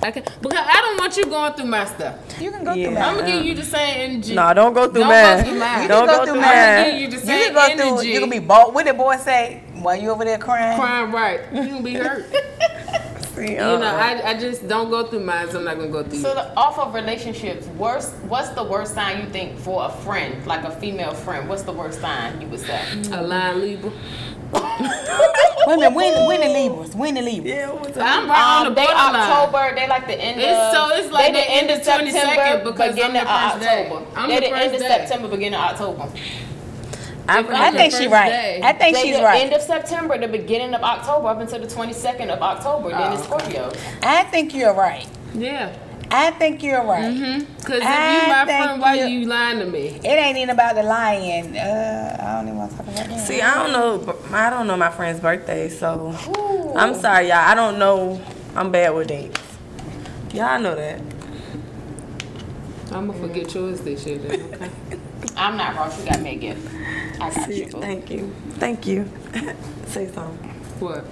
I 0.00 0.10
can, 0.12 0.22
because 0.40 0.64
I 0.64 0.80
don't 0.80 0.98
want 0.98 1.16
you 1.16 1.24
going 1.24 1.52
through 1.54 1.66
my 1.66 1.84
stuff. 1.84 2.40
You 2.40 2.50
can 2.50 2.64
go 2.64 2.74
Yeah. 2.74 2.86
through 2.88 2.96
I'm 2.98 3.16
gonna 3.18 3.26
give 3.32 3.44
you 3.44 3.54
the 3.54 3.64
same 3.64 4.10
energy. 4.10 4.34
no, 4.34 4.54
don't 4.54 4.72
go 4.72 4.88
through 4.88 5.00
Don't 5.00 5.08
mine. 5.08 5.38
go 5.38 5.44
through 5.50 5.58
mine. 5.58 5.82
You 5.82 5.88
Don't 5.88 5.98
can 5.98 6.06
go 6.06 6.18
go 6.18 6.24
through 6.24 6.32
through 6.34 6.42
mine. 6.42 6.50
I'm 6.50 6.76
gonna 6.76 6.90
give 6.90 7.00
you 7.00 7.08
the 7.08 7.26
You 7.26 7.38
can 7.38 7.54
go 7.54 7.76
through. 7.76 8.08
You 8.08 8.20
can 8.20 8.30
be 8.30 8.38
bought. 8.38 8.74
What 8.74 8.86
the 8.86 8.94
boy 8.94 9.16
say 9.16 9.62
while 9.82 9.96
you 9.96 10.10
over 10.10 10.24
there 10.24 10.38
crying? 10.38 10.78
crying 10.78 11.12
right. 11.12 11.40
You 11.52 11.68
gonna 11.68 11.82
be 11.82 11.94
hurt. 11.94 12.26
See, 13.34 13.52
You 13.52 13.58
uh-uh. 13.58 13.78
know, 13.78 13.94
I, 13.96 14.30
I 14.30 14.34
just 14.38 14.66
don't 14.66 14.90
go 14.90 15.06
through 15.06 15.20
mine. 15.20 15.48
So 15.50 15.58
I'm 15.58 15.64
not 15.64 15.76
gonna 15.76 15.90
go 15.90 16.02
through 16.02 16.18
So 16.18 16.34
the, 16.34 16.52
off 16.56 16.78
of 16.78 16.92
relationships, 16.94 17.66
worst. 17.68 18.14
What's 18.24 18.48
the 18.50 18.64
worst 18.64 18.94
sign 18.94 19.22
you 19.24 19.30
think 19.30 19.58
for 19.58 19.84
a 19.86 19.90
friend, 19.90 20.44
like 20.46 20.64
a 20.64 20.70
female 20.80 21.14
friend? 21.14 21.48
What's 21.48 21.62
the 21.62 21.72
worst 21.72 22.00
sign 22.00 22.40
you 22.40 22.48
would 22.48 22.60
say? 22.60 22.82
A 23.12 23.22
line 23.22 23.60
Libra. 23.60 23.92
Wait 24.50 24.62
a 24.62 25.76
minute. 25.76 25.92
When 25.94 26.26
when 26.26 26.40
the 26.40 26.48
Libras? 26.48 26.94
When 26.96 27.14
the 27.14 27.20
Libras? 27.22 27.54
yeah, 27.54 27.70
what's 27.70 27.96
up? 27.98 28.02
I'm 28.04 28.28
right 28.28 28.40
on 28.40 28.64
the 28.64 28.68
Um, 28.70 28.74
they 28.74 28.86
borderline. 28.86 29.14
October. 29.30 29.74
They 29.76 29.86
like 29.88 30.06
the 30.06 30.14
end 30.20 30.40
of. 30.40 30.44
It's- 30.44 30.74
of. 30.74 30.88
so 30.90 30.96
it's 30.96 31.12
like 31.12 31.32
they 31.34 31.40
the 31.40 31.50
end 31.50 31.70
of 31.70 31.78
22nd 31.80 32.10
September, 32.12 32.64
because 32.70 32.94
beginning 32.94 33.16
I'm 33.18 33.24
the 33.26 33.30
of 33.30 33.52
first 33.52 33.60
day. 33.64 33.82
October. 33.86 34.06
I'm 34.16 34.28
they 34.30 34.34
the 34.36 34.40
the 34.40 34.46
end 34.48 34.56
first 34.72 34.74
of 34.74 34.80
day. 34.80 34.88
September, 35.06 35.28
beginning 35.28 35.54
of 35.60 35.70
October. 35.70 36.08
I, 37.28 37.40
If 37.40 37.50
I 37.50 37.66
I'm 37.66 37.74
think 37.74 37.92
the 37.92 37.98
she's 37.98 38.08
right. 38.10 38.28
day. 38.30 38.60
I 38.64 38.72
think 38.72 38.96
They 38.96 39.02
she's 39.02 39.16
the 39.16 39.22
right. 39.22 39.42
end 39.44 39.52
of 39.52 39.60
September, 39.62 40.16
the 40.18 40.28
beginning 40.28 40.74
of 40.74 40.82
October, 40.82 41.28
up 41.28 41.40
until 41.40 41.60
the 41.60 41.66
22nd 41.66 42.30
of 42.30 42.40
October. 42.40 42.90
Then 42.90 43.12
it's 43.12 43.26
Oh, 43.30 43.34
okay. 43.34 43.50
Scorpio. 43.52 43.72
I 44.02 44.24
think 44.24 44.54
you're 44.54 44.72
right. 44.74 45.06
Yeah. 45.34 45.76
I 46.10 46.30
think 46.30 46.62
you're 46.62 46.82
right. 46.84 47.12
Mm-hmm. 47.12 47.52
Because 47.58 47.80
if 47.82 47.86
I 47.86 48.22
you 48.22 48.28
my 48.32 48.44
friend, 48.46 48.80
why 48.80 48.94
you- 48.94 49.06
you 49.20 49.26
lying 49.26 49.58
to 49.58 49.66
me? 49.66 49.88
It 50.02 50.06
ain't 50.06 50.38
even 50.38 50.48
about 50.50 50.74
the 50.74 50.82
lying. 50.82 51.54
Uh, 51.54 52.16
I 52.18 52.32
don't 52.36 52.46
even 52.46 52.58
want 52.58 52.70
to 52.70 52.76
talk 52.78 52.86
about 52.88 53.08
that. 53.08 53.26
see, 53.26 53.42
I 53.42 53.54
don't 53.54 53.72
know. 53.72 54.16
I 54.32 54.48
don't 54.48 54.66
know 54.66 54.76
my 54.78 54.88
friend's 54.90 55.20
birthday, 55.20 55.68
so 55.68 56.16
Ooh. 56.38 56.72
I'm 56.74 56.94
sorry, 56.94 57.28
y'all. 57.28 57.36
I 57.36 57.54
don't 57.54 57.78
know. 57.78 58.18
I'm 58.56 58.72
bad 58.72 58.94
with 58.94 59.08
dates. 59.08 59.38
Y'all 60.32 60.58
know 60.58 60.74
that. 60.76 61.00
I'm 62.90 63.06
gonna 63.08 63.12
forget 63.20 63.52
yours 63.54 63.82
this 63.82 64.06
year. 64.06 64.16
Then, 64.16 64.40
okay. 64.54 64.70
I'm 65.38 65.56
not 65.56 65.76
Ross. 65.76 65.98
You 66.04 66.10
got 66.10 66.20
Megan. 66.22 66.56
I 67.20 67.30
got 67.30 67.46
See, 67.48 67.64
you. 67.64 67.70
boo. 67.70 67.80
thank 67.80 68.10
you, 68.10 68.34
thank 68.54 68.86
you. 68.86 69.08
Say 69.86 70.08
something. 70.08 70.48
what? 70.80 71.04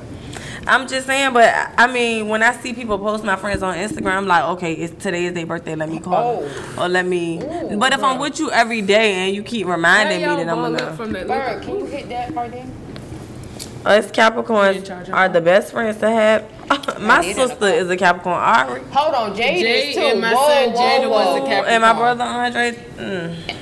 I'm 0.67 0.89
just 0.89 1.07
saying, 1.07 1.33
but 1.33 1.45
I- 1.55 1.73
I 1.79 1.87
mean, 1.93 2.29
when 2.29 2.43
I 2.43 2.53
see 2.53 2.73
people 2.73 2.99
post 2.99 3.23
my 3.25 3.37
friends 3.37 3.63
on 3.63 3.77
Instagram, 3.77 4.17
I'm 4.17 4.27
like, 4.27 4.45
okay, 4.57 4.73
it's 4.73 5.01
today 5.03 5.27
is 5.27 5.35
their 5.35 5.47
birthday. 5.47 5.77
Let 5.77 5.89
me 5.89 6.01
call 6.01 6.41
them. 6.43 6.79
or 6.79 6.89
let 6.89 7.07
me. 7.07 7.39
Ooh, 7.41 7.77
but 7.77 7.93
if 7.93 8.03
I'm 8.03 8.19
with 8.19 8.39
you 8.41 8.51
every 8.51 8.83
day 8.83 9.13
and 9.15 9.35
you 9.35 9.43
keep 9.45 9.67
reminding 9.67 10.21
How 10.23 10.37
me, 10.37 10.43
y'all 10.43 10.45
then 10.45 10.49
I'm 10.51 10.77
gonna. 10.77 10.97
from 10.97 11.13
that 11.13 11.29
Bird, 11.29 11.63
can 11.63 11.79
you 11.79 11.87
hit 11.87 12.09
that 12.09 12.35
right 12.35 12.51
there? 12.51 12.67
Us 13.85 14.07
You 14.07 14.09
in 14.11 14.15
Capricorns 14.17 15.13
are 15.13 15.29
the 15.29 15.41
best 15.41 15.71
friends 15.71 15.99
to 15.99 16.11
have. 16.11 16.45
my 17.01 17.23
did 17.23 17.37
sister 17.37 17.67
is 17.69 17.89
a 17.89 17.97
Capricorn. 17.97 18.35
Ari. 18.37 18.83
Hold 18.91 19.15
on, 19.15 19.37
Jade, 19.37 19.61
Jade 19.63 19.89
is 19.91 19.95
too. 19.95 20.01
and 20.01 20.21
my 20.21 20.35
whoa, 20.35 20.49
son 20.49 20.73
whoa, 20.73 20.81
Jada 20.81 21.09
was 21.11 21.27
whoa. 21.27 21.37
a 21.37 21.41
Capricorn. 21.49 21.69
And 21.69 21.83
my 21.83 21.93
brother 21.93 22.25
Andre. 22.25 22.73
Mm. 22.97 23.56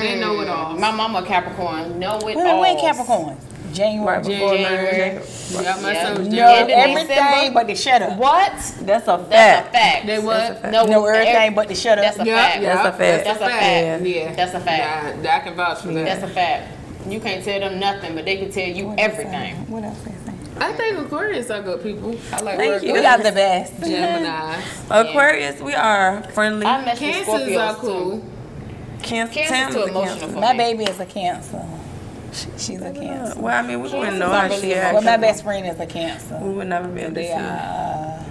They 0.00 0.20
know 0.20 0.40
it 0.40 0.48
all. 0.48 0.74
Mm. 0.74 0.80
My 0.80 0.90
mama 0.90 1.20
a 1.20 1.26
Capricorn. 1.26 1.98
Know 1.98 2.18
it 2.18 2.24
Wait, 2.24 2.36
all. 2.36 2.60
wait, 2.60 2.78
Capricorn. 2.80 3.36
January. 3.72 4.06
Right 4.18 4.24
before 4.24 4.54
January. 4.56 4.86
January. 4.86 5.24
Yeah, 5.64 5.76
my 5.82 5.92
Yeah. 5.92 6.02
son 6.14 6.14
No, 6.14 6.20
End 6.20 6.28
of 6.28 6.30
January. 6.30 6.72
everything 6.72 7.16
December. 7.16 7.54
but 7.54 7.66
the 7.66 7.74
shut 7.74 8.02
up. 8.02 8.16
What? 8.18 8.52
That's 8.82 9.08
a 9.08 9.18
fact. 9.18 9.30
That's 9.30 9.68
a 9.68 9.72
fact. 9.72 9.72
fact. 9.72 10.06
They 10.06 10.12
That's 10.16 10.22
a 10.22 10.26
what? 10.26 10.72
No, 10.72 10.84
No, 10.86 11.06
everything 11.06 11.34
every- 11.34 11.54
but 11.54 11.68
the 11.68 11.74
shut 11.74 11.98
up. 11.98 12.04
That's 12.04 12.18
a 12.20 12.24
Yeah, 12.24 12.36
fact. 12.36 12.62
yeah, 12.62 12.74
That's 12.74 12.86
a 12.86 12.92
fact. 12.92 13.24
That's 13.24 13.40
a 13.40 13.48
fact. 13.48 14.06
Yeah, 14.06 14.32
That's 14.36 14.54
a 14.54 14.60
fact. 14.60 15.22
Nah, 15.24 15.30
I 15.34 15.40
can 15.40 15.54
vouch 15.54 15.78
for 15.80 15.88
that. 15.88 16.04
That's 16.04 16.22
a 16.22 16.28
fact. 16.28 16.62
You 17.08 17.18
can't 17.20 17.44
tell 17.44 17.60
them 17.60 17.80
nothing, 17.80 18.14
but 18.14 18.24
they 18.24 18.36
can 18.36 18.50
tell 18.52 18.68
you 18.68 18.86
What 18.88 18.98
everything. 19.00 19.32
they? 19.32 19.54
What 19.68 19.82
else 19.84 19.98
they 20.04 20.12
say? 20.12 20.32
I 20.60 20.72
think 20.72 20.98
Aquarius 20.98 21.50
are 21.50 21.60
good 21.62 21.82
people. 21.82 22.14
I 22.32 22.40
like 22.42 22.56
Thank 22.56 22.74
Virgos, 22.74 22.82
you. 22.84 22.92
We 22.92 23.04
are 23.04 23.18
the 23.18 23.32
best. 23.32 23.72
Gemini. 23.80 24.54
Aquarius, 24.88 25.60
we 25.60 25.74
are 25.74 26.22
friendly. 26.32 26.64
I 26.64 26.84
mess 26.84 27.00
with 27.00 27.26
Cancers 27.26 27.56
are 27.56 27.74
cool. 27.74 28.10
too. 28.20 28.22
Cancer, 29.04 29.34
Cancer's 29.34 29.50
Tam's 29.50 29.74
too 29.74 29.82
emotional 29.82 30.18
Cancer. 30.18 30.34
for 30.34 30.40
My 30.40 30.52
me. 30.52 30.58
baby 30.58 30.84
is 30.84 31.00
a 31.00 31.06
cancer. 31.06 31.64
She- 32.32 32.48
She's 32.58 32.82
a 32.82 32.90
cancer. 32.90 33.38
Well, 33.40 33.56
I 33.56 33.66
mean, 33.66 33.80
we 33.80 33.88
wouldn't 33.88 34.18
know 34.18 34.26
are 34.32 34.48
how 34.48 34.48
she 34.48 34.72
emotional. 34.72 34.92
Well, 34.94 35.02
my 35.02 35.16
best 35.18 35.44
friend 35.44 35.66
is 35.66 35.78
a 35.78 35.86
cancer. 35.86 36.38
We 36.42 36.50
would 36.54 36.66
never 36.68 36.88
be 36.88 37.00
able 37.02 37.10
to 37.10 37.14
They 37.14 37.26
see. 37.28 37.32
are 37.32 38.18
uh, 38.18 38.22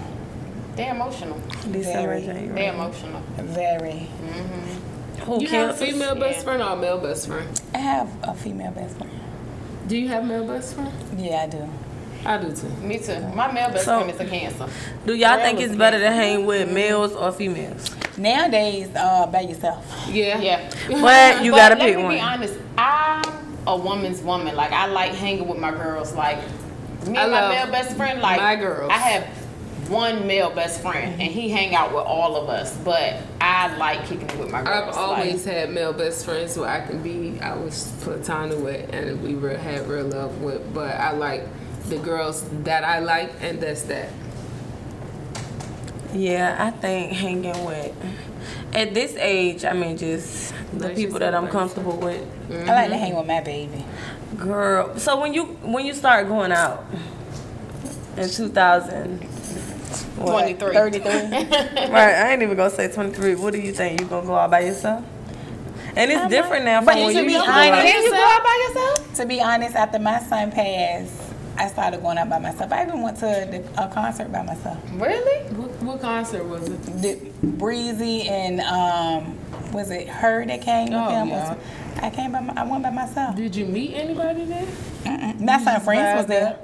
They're 0.75 0.91
emotional. 0.95 1.37
December, 1.71 2.09
very- 2.09 2.21
January. 2.25 2.47
They're 2.55 2.73
emotional. 2.73 3.21
very. 3.37 4.07
Mm-hmm. 4.25 5.21
Who 5.23 5.41
You 5.41 5.47
have 5.47 5.69
a 5.69 5.71
cancers? 5.73 5.89
female 5.89 6.15
best 6.15 6.37
Yeah. 6.39 6.43
friend 6.43 6.61
or 6.63 6.69
a 6.69 6.75
male 6.75 6.97
best 6.99 7.27
friend? 7.27 7.61
I 7.73 7.77
have 7.77 8.09
a 8.23 8.33
female 8.33 8.71
best 8.71 8.97
friend. 8.97 9.11
Do 9.87 9.97
you 9.97 10.07
have 10.09 10.25
male 10.25 10.45
best 10.45 10.73
friend? 10.75 10.91
Yeah, 11.17 11.43
I 11.43 11.47
do. 11.47 11.69
I 12.25 12.37
do 12.37 12.51
too. 12.53 12.67
Me 12.81 12.99
too. 12.99 13.19
My 13.33 13.51
male 13.51 13.69
best 13.69 13.85
So- 13.85 13.99
friend 13.99 14.11
is 14.11 14.19
a 14.19 14.25
cancer. 14.25 14.67
Do 15.05 15.13
y'all 15.13 15.37
think 15.37 15.59
it's 15.59 15.75
better 15.75 15.99
to 15.99 16.11
hang 16.11 16.45
with 16.45 16.71
males 16.71 17.13
or 17.13 17.31
females? 17.31 17.89
Nowadays, 18.17 18.89
uh, 18.95 19.25
by 19.27 19.41
yourself. 19.41 19.85
Yeah. 20.09 20.39
Yeah. 20.39 20.69
But 21.01 21.43
you 21.43 21.51
But 21.51 21.57
gotta 21.57 21.75
let 21.75 21.97
me 21.97 22.15
be 22.15 22.19
honest. 22.21 22.53
I'm 22.77 23.21
a 23.67 23.75
woman's 23.75 24.21
woman. 24.21 24.55
Like 24.55 24.71
I 24.71 24.85
like 24.87 25.13
hanging 25.13 25.47
with 25.47 25.57
my 25.59 25.71
girls. 25.71 26.13
Like 26.13 26.37
me 27.07 27.17
I 27.17 27.23
and 27.23 27.31
my 27.31 27.49
male 27.49 27.71
best 27.71 27.97
friend. 27.97 28.21
Like 28.21 28.39
my 28.39 28.55
girls. 28.55 28.91
I 28.91 28.97
have 28.97 29.23
one 29.89 30.25
male 30.25 30.49
best 30.49 30.81
friend, 30.81 31.19
and 31.19 31.29
he 31.31 31.49
hang 31.49 31.75
out 31.75 31.89
with 31.93 32.05
all 32.05 32.37
of 32.37 32.47
us. 32.49 32.75
But 32.77 33.15
I 33.41 33.75
like 33.77 34.05
kicking 34.07 34.29
it 34.29 34.37
with 34.39 34.49
my 34.51 34.63
girls. 34.63 34.95
I've 34.95 34.97
always 34.97 35.45
like, 35.45 35.55
had 35.55 35.71
male 35.71 35.91
best 35.91 36.23
friends 36.23 36.55
who 36.55 36.63
I 36.63 36.79
can 36.81 37.01
be, 37.01 37.37
I 37.41 37.55
was 37.55 37.91
platonic 38.01 38.59
with, 38.59 38.93
and 38.93 39.21
we 39.21 39.33
re- 39.35 39.57
had 39.57 39.87
real 39.89 40.05
love 40.05 40.41
with. 40.41 40.73
But 40.73 40.95
I 40.95 41.11
like 41.11 41.43
the 41.89 41.97
girls 41.97 42.43
that 42.63 42.83
I 42.83 42.99
like, 42.99 43.33
and 43.41 43.59
that's 43.61 43.83
that. 43.83 44.09
Yeah, 46.13 46.55
I 46.59 46.71
think 46.71 47.13
hanging 47.13 47.65
with 47.65 47.95
at 48.73 48.93
this 48.93 49.15
age, 49.17 49.65
I 49.65 49.73
mean, 49.73 49.97
just 49.97 50.53
the 50.73 50.87
Like 50.87 50.95
people 50.95 51.19
that 51.19 51.33
I'm 51.35 51.47
comfortable 51.47 51.97
with. 51.97 52.21
Mm-hmm. 52.49 52.69
I 52.69 52.73
like 52.73 52.89
to 52.89 52.97
hang 52.97 53.15
with 53.15 53.27
my 53.27 53.41
baby. 53.41 53.85
Girl, 54.37 54.97
so 54.97 55.19
when 55.19 55.33
you 55.33 55.45
when 55.61 55.85
you 55.85 55.93
start 55.93 56.27
going 56.27 56.51
out 56.51 56.85
in 58.17 58.29
2000, 58.29 59.21
what? 60.17 60.57
23. 60.57 60.73
33. 60.73 61.11
right? 61.11 61.93
I 61.95 62.31
ain't 62.33 62.41
even 62.41 62.57
gonna 62.57 62.69
say 62.69 62.91
23. 62.91 63.35
What 63.35 63.53
do 63.53 63.59
you 63.59 63.73
think? 63.73 64.01
You 64.01 64.07
gonna 64.07 64.25
go 64.25 64.35
out 64.35 64.49
by 64.51 64.61
yourself? 64.61 65.03
And 65.95 66.11
it's 66.11 66.27
different 66.27 66.65
now 66.65 66.83
But 66.83 66.93
from 66.93 67.03
when 67.03 67.13
to 67.13 67.19
you 67.21 67.27
be 67.27 67.33
used 67.33 67.45
to 67.45 67.51
go 67.51 67.57
honest- 67.57 67.83
Can 67.85 68.03
you 68.03 68.09
go 68.09 68.17
out 68.17 68.43
by 68.43 68.67
yourself? 68.67 69.15
to 69.17 69.25
be 69.27 69.41
honest, 69.41 69.75
after 69.75 69.99
my 69.99 70.19
son 70.21 70.51
passed, 70.51 71.22
I 71.57 71.67
started 71.67 72.01
going 72.01 72.17
out 72.17 72.29
by 72.29 72.39
myself. 72.39 72.71
I 72.71 72.83
even 72.83 73.01
went 73.01 73.17
to 73.17 73.25
the, 73.25 73.63
a 73.83 73.87
concert 73.87 74.31
by 74.31 74.41
myself. 74.41 74.77
Really? 74.93 75.43
What, 75.53 75.69
what 75.83 76.01
concert 76.01 76.43
was 76.45 76.67
it? 76.67 76.81
The 77.01 77.31
Breezy 77.43 78.27
and 78.27 78.59
um, 78.61 79.37
was 79.71 79.91
it 79.91 80.07
her 80.09 80.45
that 80.45 80.61
came 80.61 80.85
with 80.85 80.93
Oh, 80.93 81.09
him? 81.09 81.27
yeah. 81.29 81.55
I 82.01 82.09
came 82.09 82.31
by. 82.31 82.39
My, 82.41 82.53
I 82.57 82.63
went 82.65 82.83
by 82.83 82.89
myself. 82.89 83.35
Did 83.35 83.55
you 83.55 83.65
meet 83.65 83.93
anybody 83.93 84.45
there? 84.45 84.65
Mm-mm. 85.03 85.39
My 85.41 85.59
son 85.63 85.79
friends 85.81 86.17
was 86.17 86.25
there. 86.25 86.57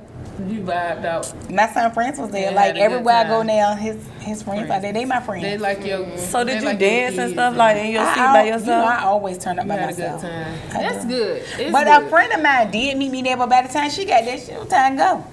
You 0.47 0.61
vibed 0.61 1.05
out. 1.05 1.51
My 1.51 1.67
son 1.67 1.91
friends 1.91 2.17
was 2.19 2.31
there. 2.31 2.51
Yeah, 2.51 2.55
like 2.55 2.65
had 2.67 2.75
a 2.75 2.79
good 2.79 2.83
everywhere 2.85 3.15
I 3.15 3.23
go 3.27 3.41
now, 3.43 3.75
his 3.75 3.97
his 4.19 4.41
friends 4.43 4.69
are 4.71 4.79
there. 4.79 4.93
They 4.93 5.05
my 5.05 5.19
friends. 5.19 5.43
They 5.43 5.57
like 5.57 5.83
your. 5.85 5.99
Mhm. 5.99 6.17
So 6.19 6.43
did 6.43 6.61
you 6.61 6.67
like 6.69 6.79
dance 6.79 7.17
and 7.17 7.19
kids 7.19 7.33
stuff 7.33 7.55
like 7.57 7.77
in 7.77 7.91
your 7.91 8.01
I, 8.03 8.13
seat 8.13 8.19
I- 8.21 8.33
by 8.33 8.43
You 8.43 8.51
know, 8.51 8.57
yourself? 8.57 8.87
I 8.87 9.03
always 9.03 9.37
turn 9.37 9.59
up 9.59 9.67
by 9.67 9.75
had 9.75 9.85
myself. 9.87 10.21
good 10.21 10.29
time. 10.31 10.53
That's 10.71 11.05
do. 11.05 11.09
good. 11.09 11.43
It's 11.59 11.71
But 11.71 11.83
good. 11.85 12.03
a 12.03 12.09
friend 12.09 12.33
of 12.33 12.41
mine 12.41 12.71
did 12.71 12.97
meet 12.97 13.11
me 13.11 13.21
there, 13.21 13.37
but 13.37 13.49
by 13.49 13.61
the 13.63 13.69
time 13.73 13.89
she 13.89 14.05
got 14.05 14.23
there, 14.23 14.37
she 14.37 14.53
was 14.53 14.67
time 14.69 14.97
to 14.97 15.03
go. 15.03 15.23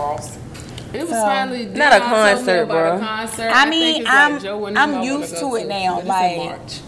Ross. 0.00 0.36
It 0.92 1.00
was 1.02 1.10
So- 1.10 1.20
finally 1.22 1.66
Not 1.66 1.92
a 1.92 1.98
Dion 1.98 2.10
me 2.10 2.16
concert, 2.16 2.62
about 2.62 2.94
a 2.94 2.98
bro. 2.98 3.06
concert. 3.06 3.50
I 3.54 3.68
mean, 3.68 4.00
it's 4.02 4.10
I'm- 4.10 4.40
Joe 4.40 4.64
and 4.66 4.78
I'm 4.78 4.90
them 4.92 4.98
I 5.00 5.02
wanna 5.02 5.18
used 5.20 5.34
go 5.34 5.50
to 5.50 5.56
it 5.56 5.68
now, 5.68 5.94
but 5.96 6.00
it's 6.00 6.08
like- 6.08 6.36
March. 6.38 6.80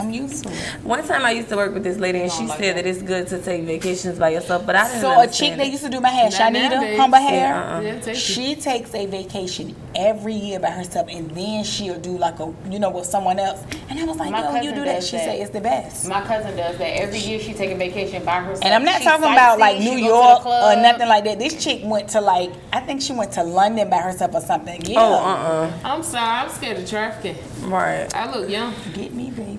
I'm 0.00 0.10
used 0.10 0.44
to 0.44 0.50
it. 0.50 0.56
One 0.82 1.06
time 1.06 1.24
I 1.24 1.32
used 1.32 1.48
to 1.50 1.56
work 1.56 1.72
with 1.74 1.84
this 1.84 1.98
lady 1.98 2.20
and 2.20 2.30
she 2.32 2.44
like 2.46 2.58
said 2.58 2.76
that. 2.76 2.84
that 2.84 2.90
it's 2.90 3.02
good 3.02 3.26
to 3.28 3.40
take 3.40 3.64
vacations 3.64 4.18
by 4.18 4.30
yourself, 4.30 4.66
but 4.66 4.76
I 4.76 4.86
didn't 4.88 5.00
So 5.00 5.20
a 5.20 5.26
chick 5.28 5.56
that 5.56 5.66
used 5.70 5.84
to 5.84 5.90
do 5.90 6.00
my 6.00 6.08
hair, 6.10 6.30
Not 6.30 6.40
Shanita, 6.40 6.70
nowadays. 6.70 6.98
Humber 6.98 7.16
Yeah, 7.18 7.28
Hair, 7.28 7.54
uh-uh. 7.54 7.80
Yeah, 7.80 8.00
take 8.00 8.08
it. 8.16 8.18
she 8.18 8.54
takes 8.56 8.94
a 8.94 9.06
vacation 9.06 9.76
every 9.94 10.34
year 10.34 10.58
by 10.60 10.70
herself, 10.70 11.08
and 11.10 11.30
then 11.32 11.64
she'll 11.64 11.98
do 11.98 12.16
like 12.16 12.38
a, 12.40 12.52
you 12.70 12.78
know, 12.78 12.90
with 12.90 13.06
someone 13.06 13.38
else. 13.38 13.62
And 13.88 13.98
I 13.98 14.04
was 14.04 14.16
like, 14.18 14.30
My 14.30 14.40
yo, 14.56 14.62
you 14.62 14.70
do 14.74 14.84
that? 14.84 14.96
does 14.96 15.08
She 15.08 15.16
that. 15.16 15.24
said 15.24 15.38
it's 15.40 15.50
the 15.50 15.60
best. 15.60 16.08
My 16.08 16.20
cousin 16.22 16.56
does 16.56 16.78
that 16.78 16.84
every 17.02 17.18
year. 17.18 17.38
She 17.40 17.52
take 17.54 17.70
a 17.70 17.76
vacation 17.76 18.24
by 18.24 18.40
herself. 18.40 18.64
And 18.64 18.72
I'm 18.74 18.84
not 18.84 18.98
She 18.98 19.04
talking 19.04 19.24
about 19.32 19.58
like 19.58 19.78
New 19.78 19.84
she 19.98 20.04
go 20.06 20.38
to 20.38 20.42
the 20.44 20.46
York 20.46 20.46
or 20.46 20.76
nothing 20.82 21.08
like 21.08 21.24
that. 21.24 21.38
This 21.38 21.62
chick 21.62 21.80
went 21.84 22.08
to 22.10 22.20
like, 22.20 22.50
I 22.72 22.80
think 22.80 23.02
she 23.02 23.12
went 23.12 23.32
to 23.32 23.42
London 23.42 23.90
by 23.90 23.98
herself 23.98 24.34
or 24.34 24.40
something. 24.40 24.80
Yeah. 24.84 25.00
Oh, 25.00 25.14
uh, 25.14 25.18
uh. 25.18 25.78
I'm 25.84 26.02
sorry, 26.02 26.24
I'm 26.28 26.48
scared 26.50 26.78
of 26.78 26.88
trafficking. 26.88 27.36
right. 27.68 28.12
I 28.14 28.30
look 28.30 28.48
young. 28.48 28.74
Get 28.94 29.12
me, 29.12 29.30
baby. 29.30 29.49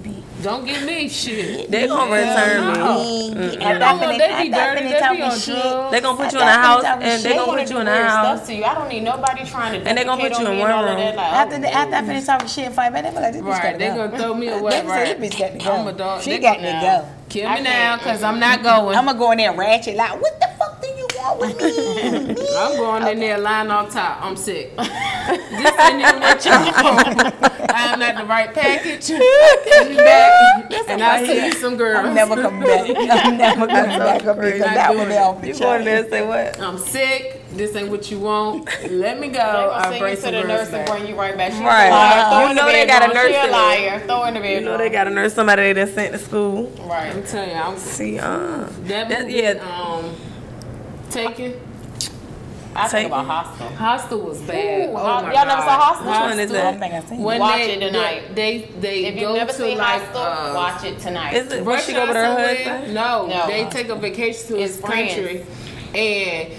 Don't 0.41 0.65
give 0.65 0.83
me 0.83 1.07
shit. 1.07 1.69
They 1.69 1.87
gonna 1.87 2.11
return 2.11 2.73
me. 2.73 3.31
Mm-hmm. 3.31 3.61
I 3.63 3.77
don't 3.77 3.99
know, 4.01 4.17
they 4.17 4.43
be 4.43 4.49
dirty, 4.49 4.81
they 4.87 4.99
be 4.99 5.21
on 5.21 5.37
drugs. 5.37 5.45
They 5.91 6.01
gonna 6.01 6.17
put 6.17 6.33
you 6.33 6.39
in 6.39 6.47
a 6.47 6.51
house 6.51 6.83
and 6.83 7.01
they 7.23 7.29
shit. 7.29 7.37
gonna 7.37 7.57
put 7.61 7.69
you 7.69 7.79
in 7.79 7.87
a 7.87 8.03
house. 8.07 8.47
To 8.47 8.55
you. 8.55 8.63
I 8.63 8.73
don't 8.73 8.89
need 8.89 9.03
nobody 9.03 9.45
trying 9.45 9.79
to. 9.81 9.87
And 9.87 9.97
they 9.97 10.03
gonna 10.03 10.21
put 10.21 10.31
you 10.39 10.45
in 10.47 10.51
me 10.57 10.61
and 10.61 10.69
one 10.71 10.85
room. 10.85 10.97
After, 11.19 11.55
oh, 11.55 11.59
the, 11.59 11.73
after 11.73 11.95
I 11.95 12.01
finish 12.03 12.25
talking 12.25 12.47
shit 12.47 12.65
and 12.65 12.75
fight 12.75 12.91
back, 12.93 13.03
they 13.03 13.09
be 13.11 13.15
like, 13.17 13.33
this 13.33 13.41
bitch 13.41 13.49
Right, 13.49 13.63
got 13.63 13.71
to 13.73 13.77
they 13.77 13.87
go. 13.89 14.07
gonna 14.07 14.17
throw 14.17 14.33
me 14.33 14.47
They 14.47 14.57
away. 14.59 14.71
say 14.71 14.85
Right. 14.87 15.19
this 15.19 15.33
bitch 15.33 15.39
got 15.39 15.51
to 15.59 15.65
go. 15.65 15.71
I'm 15.73 15.87
a 15.87 15.93
dog. 15.93 16.21
She 16.23 16.37
got 16.39 16.57
gonna- 16.57 16.81
go. 17.03 17.07
Kill 17.29 17.49
me 17.49 17.61
now, 17.61 17.97
cause 17.97 18.23
I'm 18.23 18.39
not 18.39 18.61
going. 18.61 18.97
I'm 18.97 19.05
gonna 19.05 19.17
go 19.17 19.31
in 19.31 19.37
there 19.37 19.53
ratchet 19.53 19.95
like, 19.95 20.21
what 20.21 20.37
the 20.41 20.47
fuck 21.21 21.57
do 21.59 21.67
you 21.67 21.85
want 21.87 22.27
with 22.27 22.39
me? 22.39 22.47
I'm 22.57 22.77
going 22.77 23.07
in 23.07 23.19
there 23.19 23.37
lying 23.37 23.69
on 23.71 23.89
top. 23.89 24.21
I'm 24.23 24.35
sick. 24.35 24.75
this 24.75 25.79
ain't 25.79 26.01
even 26.01 26.19
what 26.19 26.45
you 26.45 26.51
want. 26.51 27.35
I'm 27.73 28.01
at 28.01 28.17
the 28.17 28.25
right 28.25 28.53
package. 28.53 29.07
Give 29.07 29.89
me 29.89 29.95
back, 29.97 30.89
and 30.89 31.01
I'll 31.03 31.25
see 31.25 31.45
you 31.45 31.53
some 31.53 31.77
girls. 31.77 32.05
I'm 32.05 32.13
never 32.13 32.35
coming 32.35 32.61
back. 32.61 32.89
I'm 33.25 33.37
never 33.37 33.67
coming 33.67 33.97
back 33.99 34.25
up 34.25 34.35
here 34.37 34.51
because 34.53 34.59
Not 34.59 34.75
that 34.75 34.87
doing 34.91 34.99
one 34.99 35.07
be 35.09 35.13
it. 35.13 35.17
off 35.19 35.41
the 35.41 35.47
You 35.47 35.53
going 35.59 35.85
there 35.85 35.95
chain. 36.03 36.03
and 36.03 36.09
say 36.11 36.27
what? 36.27 36.59
I'm 36.61 36.77
sick. 36.77 37.37
This 37.51 37.75
ain't 37.75 37.89
what 37.89 38.09
you 38.09 38.19
want. 38.19 38.65
Let 38.89 39.19
me 39.19 39.27
go. 39.27 39.33
They 39.33 39.37
gonna 39.39 39.71
I'll 39.71 39.91
send 39.91 40.01
you 40.01 40.15
to 40.15 40.21
some 40.21 40.31
the 40.33 40.41
girls 40.43 40.47
nurse 40.71 40.73
and 40.73 40.89
bring 40.89 41.07
you 41.07 41.15
right 41.19 41.35
back. 41.37 41.51
She's 41.51 41.61
Right. 41.61 41.87
a 41.87 41.91
liar. 41.91 42.29
Throw 42.29 42.39
You 42.43 42.49
in 42.51 42.55
the 42.55 42.61
know 42.61 42.71
they 42.71 42.85
got 42.87 43.09
a 43.09 43.13
nurse 43.13 43.27
She 43.27 43.35
a 43.35 43.51
liar. 43.51 43.99
Throw 44.05 44.23
in 44.25 44.33
the 44.35 44.39
You 44.39 44.43
bedroom. 44.45 44.65
know 44.65 44.77
they 44.77 44.89
got 44.89 45.07
a 45.07 45.09
nurse 45.09 45.33
somebody 45.33 45.61
they 45.63 45.73
done 45.73 45.93
sent 45.93 46.13
to 46.13 46.19
school. 46.19 46.67
Right. 46.87 47.13
I'm 47.13 47.23
telling 47.23 47.49
you, 47.49 47.55
I'm 47.55 47.77
See, 47.77 48.19
uh, 48.19 48.67
that, 48.83 49.09
that, 49.09 49.29
yeah, 49.29 49.51
um, 49.61 50.15
taken. 51.11 51.59
I 52.73 52.83
Take 52.83 52.91
think 52.91 53.07
about 53.07 53.25
hostel. 53.25 53.67
Hostel 53.75 54.19
was 54.21 54.41
bad. 54.43 54.89
Ooh, 54.89 54.91
oh 54.93 54.93
my 54.93 55.21
y'all 55.23 55.45
never 55.45 55.45
God. 55.45 55.65
saw 55.65 55.79
Hostel? 55.79 56.07
Which 56.07 56.19
one 56.21 56.39
is 56.39 56.51
I 56.51 56.53
that? 56.53 56.71
don't 56.71 56.79
think 56.79 56.93
I 56.93 57.01
seen 57.01 57.21
When. 57.21 57.39
Watch 57.41 57.57
they, 57.57 57.73
it 57.73 57.79
tonight. 57.81 58.35
They 58.35 58.57
they 58.79 59.05
If 59.07 59.15
go 59.15 59.21
you've 59.21 59.35
never 59.35 59.51
to 59.51 59.57
seen 59.57 59.77
like 59.77 60.01
Hostel, 60.03 60.21
uh, 60.21 60.53
watch 60.55 60.83
it 60.85 60.99
tonight. 60.99 61.33
is 61.33 61.51
it? 61.51 61.65
When 61.65 61.81
she 61.81 61.91
go 61.91 62.07
with 62.07 62.15
her 62.15 62.21
restaurant 62.21 62.67
husband? 62.77 62.93
No, 62.93 63.27
No. 63.27 63.47
they 63.47 63.65
take 63.69 63.89
a 63.89 63.95
vacation 63.95 64.47
to 64.47 64.59
It's 64.61 64.75
his 64.77 64.85
country, 64.85 65.45
and 65.93 66.53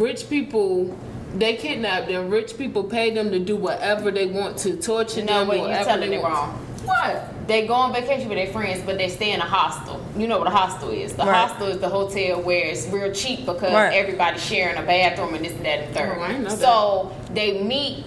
rich 0.00 0.28
people. 0.30 0.96
They 1.34 1.56
kidnap 1.56 2.06
them. 2.06 2.30
Rich 2.30 2.56
people 2.56 2.84
pay 2.84 3.10
them 3.10 3.30
to 3.32 3.38
do 3.40 3.56
whatever 3.56 4.10
they 4.12 4.26
want 4.26 4.56
to, 4.58 4.76
torture 4.80 5.22
No, 5.24 5.40
them. 5.40 5.48
wait, 5.48 5.56
you 5.56 5.62
whatever 5.64 5.84
telling 5.90 6.12
it 6.12 6.22
wrong. 6.22 6.65
What? 6.86 7.48
They 7.48 7.66
go 7.66 7.74
on 7.74 7.92
vacation 7.92 8.28
with 8.28 8.38
their 8.38 8.48
friends, 8.52 8.80
but 8.84 8.98
they 8.98 9.08
stay 9.08 9.32
in 9.32 9.40
a 9.40 9.44
hostel. 9.44 10.00
You 10.16 10.26
know 10.26 10.38
what 10.38 10.46
a 10.48 10.50
hostel 10.50 10.90
is? 10.90 11.12
The 11.12 11.24
Right. 11.24 11.34
hostel 11.48 11.68
is 11.68 11.78
the 11.78 11.88
hotel 11.88 12.40
where 12.40 12.64
it's 12.66 12.86
real 12.88 13.12
cheap 13.12 13.46
because 13.46 13.72
Right. 13.72 13.94
everybody's 13.94 14.42
sharing 14.44 14.76
a 14.76 14.82
bathroom 14.82 15.34
and 15.34 15.44
this 15.44 15.52
and 15.52 15.64
that 15.64 15.78
and 15.80 15.94
third. 15.94 16.16
Oh, 16.18 16.22
I 16.22 16.32
didn't 16.32 16.50
so 16.50 17.12
they 17.34 17.60
meet. 17.62 18.04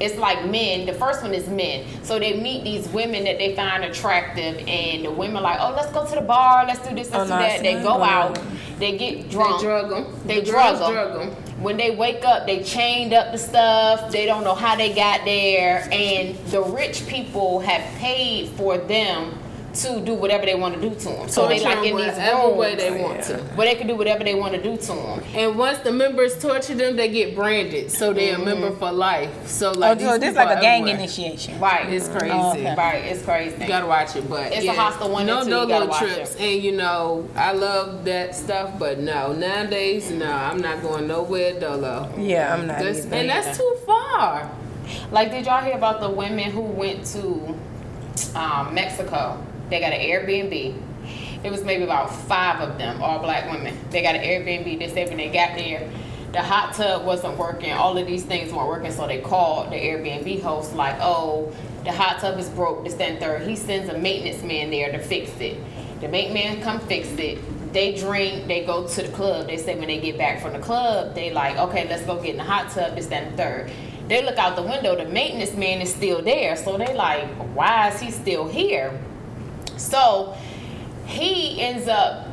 It's 0.00 0.18
like 0.18 0.44
men. 0.46 0.84
The 0.86 0.94
first 0.94 1.22
one 1.22 1.32
is 1.32 1.46
men. 1.48 1.84
So 2.02 2.18
they 2.18 2.32
meet 2.34 2.64
these 2.64 2.88
women 2.88 3.22
that 3.24 3.38
they 3.38 3.54
find 3.54 3.84
attractive, 3.84 4.58
and 4.66 5.04
the 5.04 5.10
women 5.12 5.42
like, 5.44 5.58
oh, 5.60 5.72
let's 5.76 5.92
go 5.92 6.04
to 6.04 6.14
the 6.16 6.22
bar, 6.22 6.64
let's 6.66 6.80
do 6.86 6.92
this, 6.94 7.10
let's 7.12 7.22
Oh, 7.22 7.24
do 7.26 7.30
no, 7.30 7.38
that. 7.38 7.60
see 7.60 7.62
They 7.76 7.82
go 7.82 8.02
out, 8.02 8.36
they 8.80 8.98
get 8.98 9.30
drunk, 9.30 9.60
They 9.60 9.66
drug 9.66 9.90
them. 9.90 10.06
They 10.26 10.40
the 10.40 10.46
drug 10.50 10.76
girls 10.78 10.88
'em. 10.88 10.92
drug 10.94 11.22
'em. 11.22 11.36
When 11.62 11.76
they 11.76 11.94
wake 11.94 12.24
up, 12.24 12.46
they 12.46 12.62
chained 12.62 13.12
up 13.12 13.32
the 13.32 13.38
stuff. 13.38 14.10
They 14.10 14.26
don't 14.26 14.44
know 14.44 14.54
how 14.54 14.76
they 14.76 14.92
got 14.92 15.24
there, 15.24 15.88
and 15.92 16.36
the 16.46 16.62
rich 16.62 17.06
people 17.06 17.60
have 17.60 17.82
paid 17.98 18.48
for 18.50 18.78
them 18.78 19.38
to 19.74 20.00
do 20.00 20.14
whatever 20.14 20.44
they 20.46 20.54
want 20.54 20.74
to 20.74 20.80
do 20.80 20.90
to 20.94 21.08
them. 21.08 21.28
So 21.28 21.48
they 21.48 21.58
Torture 21.58 21.76
like 21.76 21.86
in 21.86 21.92
'em 21.92 21.96
these 21.98 22.06
whatever 22.16 22.42
rooms 22.46 22.56
way 22.58 22.74
they 22.74 22.90
want 23.02 23.22
to. 23.24 23.36
where 23.56 23.66
they 23.66 23.74
can 23.74 23.86
do 23.86 23.94
whatever 23.96 24.22
they 24.24 24.34
want 24.34 24.54
to 24.54 24.62
do 24.62 24.76
to 24.76 24.86
them. 24.92 25.22
And 25.34 25.56
once 25.58 25.78
the 25.78 25.92
members 25.92 26.38
torture 26.38 26.74
them, 26.74 26.96
they 26.96 27.08
get 27.08 27.34
branded, 27.34 27.90
so 27.90 28.12
they're 28.12 28.34
Mm-hmm. 28.34 28.42
a 28.42 28.44
member 28.44 28.70
for 28.76 28.92
life. 28.92 29.30
So 29.46 29.70
Oh, 29.70 29.78
like, 29.78 30.00
so 30.00 30.18
this 30.18 30.30
people 30.30 30.44
like 30.46 30.58
a 30.58 30.60
gang 30.60 30.82
everywhere. 30.82 30.98
initiation. 31.00 31.58
Right. 31.60 31.92
It's 31.92 32.08
crazy. 32.08 32.30
Oh, 32.34 32.50
okay. 32.52 32.74
Right. 32.76 33.04
It's 33.04 33.22
crazy. 33.22 33.56
You 33.60 33.68
gotta 33.68 33.86
watch 33.86 34.14
it, 34.16 34.28
but 34.28 34.46
It's 34.52 34.58
a 34.62 34.64
yeah. 34.64 34.74
Hostel 34.74 35.10
one 35.10 35.26
No 35.26 35.38
and 35.38 35.44
two, 35.44 35.50
you 35.50 35.56
no 35.56 35.66
gotta 35.66 35.84
little 35.86 35.88
watch 35.88 36.14
trips, 36.14 36.36
and 36.36 36.62
you 36.62 36.72
know 36.72 37.28
I 37.36 37.52
love 37.52 38.04
that 38.04 38.34
stuff, 38.34 38.78
but 38.78 38.98
no 38.98 39.32
nowadays 39.32 40.10
no, 40.10 40.30
I'm 40.30 40.58
not 40.58 40.82
going 40.82 41.06
nowhere 41.06 41.58
dolo. 41.58 42.10
Yeah, 42.18 42.52
I'm 42.54 42.66
not 42.66 42.78
That's, 42.80 43.06
either. 43.06 43.16
and 43.16 43.28
that's 43.30 43.56
too 43.58 43.76
far. 43.86 44.50
Like, 45.10 45.30
did 45.30 45.46
y'all 45.46 45.62
hear 45.64 45.74
about 45.74 46.00
the 46.00 46.10
women 46.10 46.50
who 46.50 46.60
went 46.60 47.04
to 47.06 47.56
um, 48.34 48.74
Mexico? 48.74 49.38
They 49.72 49.80
got 49.80 49.94
an 49.94 50.00
Airbnb. 50.00 50.82
It 51.42 51.50
was 51.50 51.64
maybe 51.64 51.84
about 51.84 52.14
five 52.14 52.60
of 52.60 52.76
them, 52.76 53.02
all 53.02 53.20
black 53.20 53.50
women. 53.50 53.74
They 53.88 54.02
got 54.02 54.14
an 54.14 54.20
Airbnb. 54.20 54.78
They 54.78 54.88
said 54.90 55.08
when 55.08 55.16
they 55.16 55.30
got 55.30 55.56
there, 55.56 55.90
the 56.32 56.42
hot 56.42 56.74
tub 56.74 57.06
wasn't 57.06 57.38
working. 57.38 57.72
All 57.72 57.96
of 57.96 58.06
these 58.06 58.22
things 58.22 58.52
weren't 58.52 58.68
working, 58.68 58.92
so 58.92 59.06
they 59.06 59.22
called 59.22 59.72
the 59.72 59.76
Airbnb 59.76 60.42
host 60.42 60.74
like, 60.74 60.96
"Oh, 61.00 61.54
the 61.84 61.92
hot 61.92 62.18
tub 62.20 62.38
is 62.38 62.50
broke. 62.50 62.84
This, 62.84 63.00
and 63.00 63.18
third. 63.18 63.48
He 63.48 63.56
sends 63.56 63.88
a 63.88 63.96
maintenance 63.96 64.42
man 64.42 64.70
there 64.70 64.92
to 64.92 64.98
fix 64.98 65.30
it. 65.40 65.56
The 66.02 66.08
maintenance 66.08 66.58
man 66.58 66.62
come 66.62 66.78
fix 66.86 67.08
it. 67.12 67.38
They 67.72 67.96
drink. 67.96 68.48
They 68.48 68.66
go 68.66 68.86
to 68.86 69.02
the 69.02 69.08
club. 69.08 69.46
They 69.46 69.56
say 69.56 69.78
when 69.78 69.88
they 69.88 70.00
get 70.00 70.18
back 70.18 70.42
from 70.42 70.52
the 70.52 70.58
club, 70.58 71.14
they 71.14 71.32
like, 71.32 71.56
okay, 71.56 71.88
let's 71.88 72.04
go 72.04 72.20
get 72.20 72.32
in 72.32 72.36
the 72.36 72.44
hot 72.44 72.70
tub. 72.72 72.94
This, 72.94 73.06
that, 73.06 73.22
and 73.22 73.36
third. 73.38 73.70
They 74.06 74.22
look 74.22 74.36
out 74.36 74.54
the 74.54 74.62
window. 74.62 74.96
The 74.96 75.06
maintenance 75.06 75.54
man 75.54 75.80
is 75.80 75.90
still 75.94 76.20
there. 76.20 76.56
So 76.56 76.76
they 76.76 76.94
like, 76.94 77.26
why 77.54 77.88
is 77.88 78.00
he 78.00 78.10
still 78.10 78.46
here? 78.46 79.00
So 79.82 80.36
he 81.06 81.60
ends 81.60 81.88
up 81.88 82.28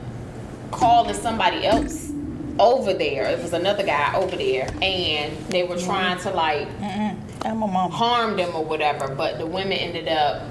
calling 0.71 1.15
somebody 1.15 1.65
else 1.65 2.11
over 2.59 2.93
there. 2.93 3.25
It 3.25 3.41
was 3.41 3.53
another 3.53 3.83
guy 3.83 4.13
over 4.15 4.35
there, 4.35 4.69
and 4.81 5.35
they 5.47 5.63
were 5.63 5.77
trying 5.77 6.19
to 6.19 6.29
like 6.31 6.67
I'm 6.81 7.63
a 7.63 7.67
mom. 7.67 7.91
harm 7.91 8.37
them 8.37 8.55
or 8.55 8.63
whatever. 8.63 9.13
But 9.13 9.39
the 9.39 9.45
women 9.45 9.73
ended 9.73 10.07
up 10.07 10.43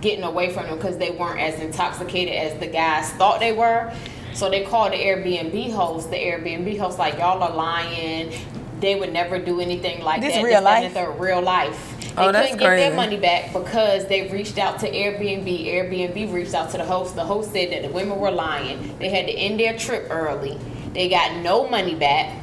getting 0.00 0.24
away 0.24 0.52
from 0.52 0.66
them 0.66 0.76
because 0.76 0.98
they 0.98 1.10
weren't 1.10 1.40
as 1.40 1.60
intoxicated 1.60 2.34
as 2.34 2.58
the 2.60 2.66
guys 2.66 3.10
thought 3.12 3.40
they 3.40 3.52
were. 3.52 3.92
So 4.34 4.48
they 4.48 4.64
called 4.64 4.92
the 4.92 4.98
Airbnb 4.98 5.72
host. 5.72 6.10
The 6.10 6.16
Airbnb 6.16 6.78
host 6.78 6.98
like 6.98 7.14
y'all 7.18 7.42
are 7.42 7.54
lying. 7.54 8.32
They 8.80 8.94
would 8.94 9.12
never 9.12 9.38
do 9.38 9.60
anything 9.60 10.02
like 10.04 10.20
This 10.20 10.34
that. 10.34 10.44
real 10.44 10.62
that, 10.62 10.82
and 10.84 10.84
life? 10.84 10.94
the 10.94 11.00
third. 11.12 11.20
real 11.20 11.40
life. 11.42 11.94
They 12.00 12.22
Oh, 12.24 12.32
couldn't 12.32 12.58
get 12.58 12.66
crazy. 12.66 12.88
their 12.88 12.94
money 12.96 13.16
back 13.16 13.52
because 13.52 14.06
they 14.06 14.28
reached 14.28 14.58
out 14.58 14.80
to 14.80 14.90
Airbnb. 14.90 15.66
Airbnb 15.66 16.32
reached 16.32 16.54
out 16.54 16.70
to 16.70 16.78
the 16.78 16.84
host. 16.84 17.14
The 17.14 17.24
host 17.24 17.52
said 17.52 17.70
that 17.72 17.82
the 17.82 17.88
women 17.88 18.18
were 18.18 18.30
lying. 18.30 18.96
They 18.98 19.08
had 19.08 19.26
to 19.26 19.32
end 19.32 19.58
their 19.60 19.76
trip 19.78 20.06
early. 20.10 20.58
They 20.94 21.08
got 21.08 21.36
no 21.42 21.68
money 21.68 21.94
back. 21.94 22.34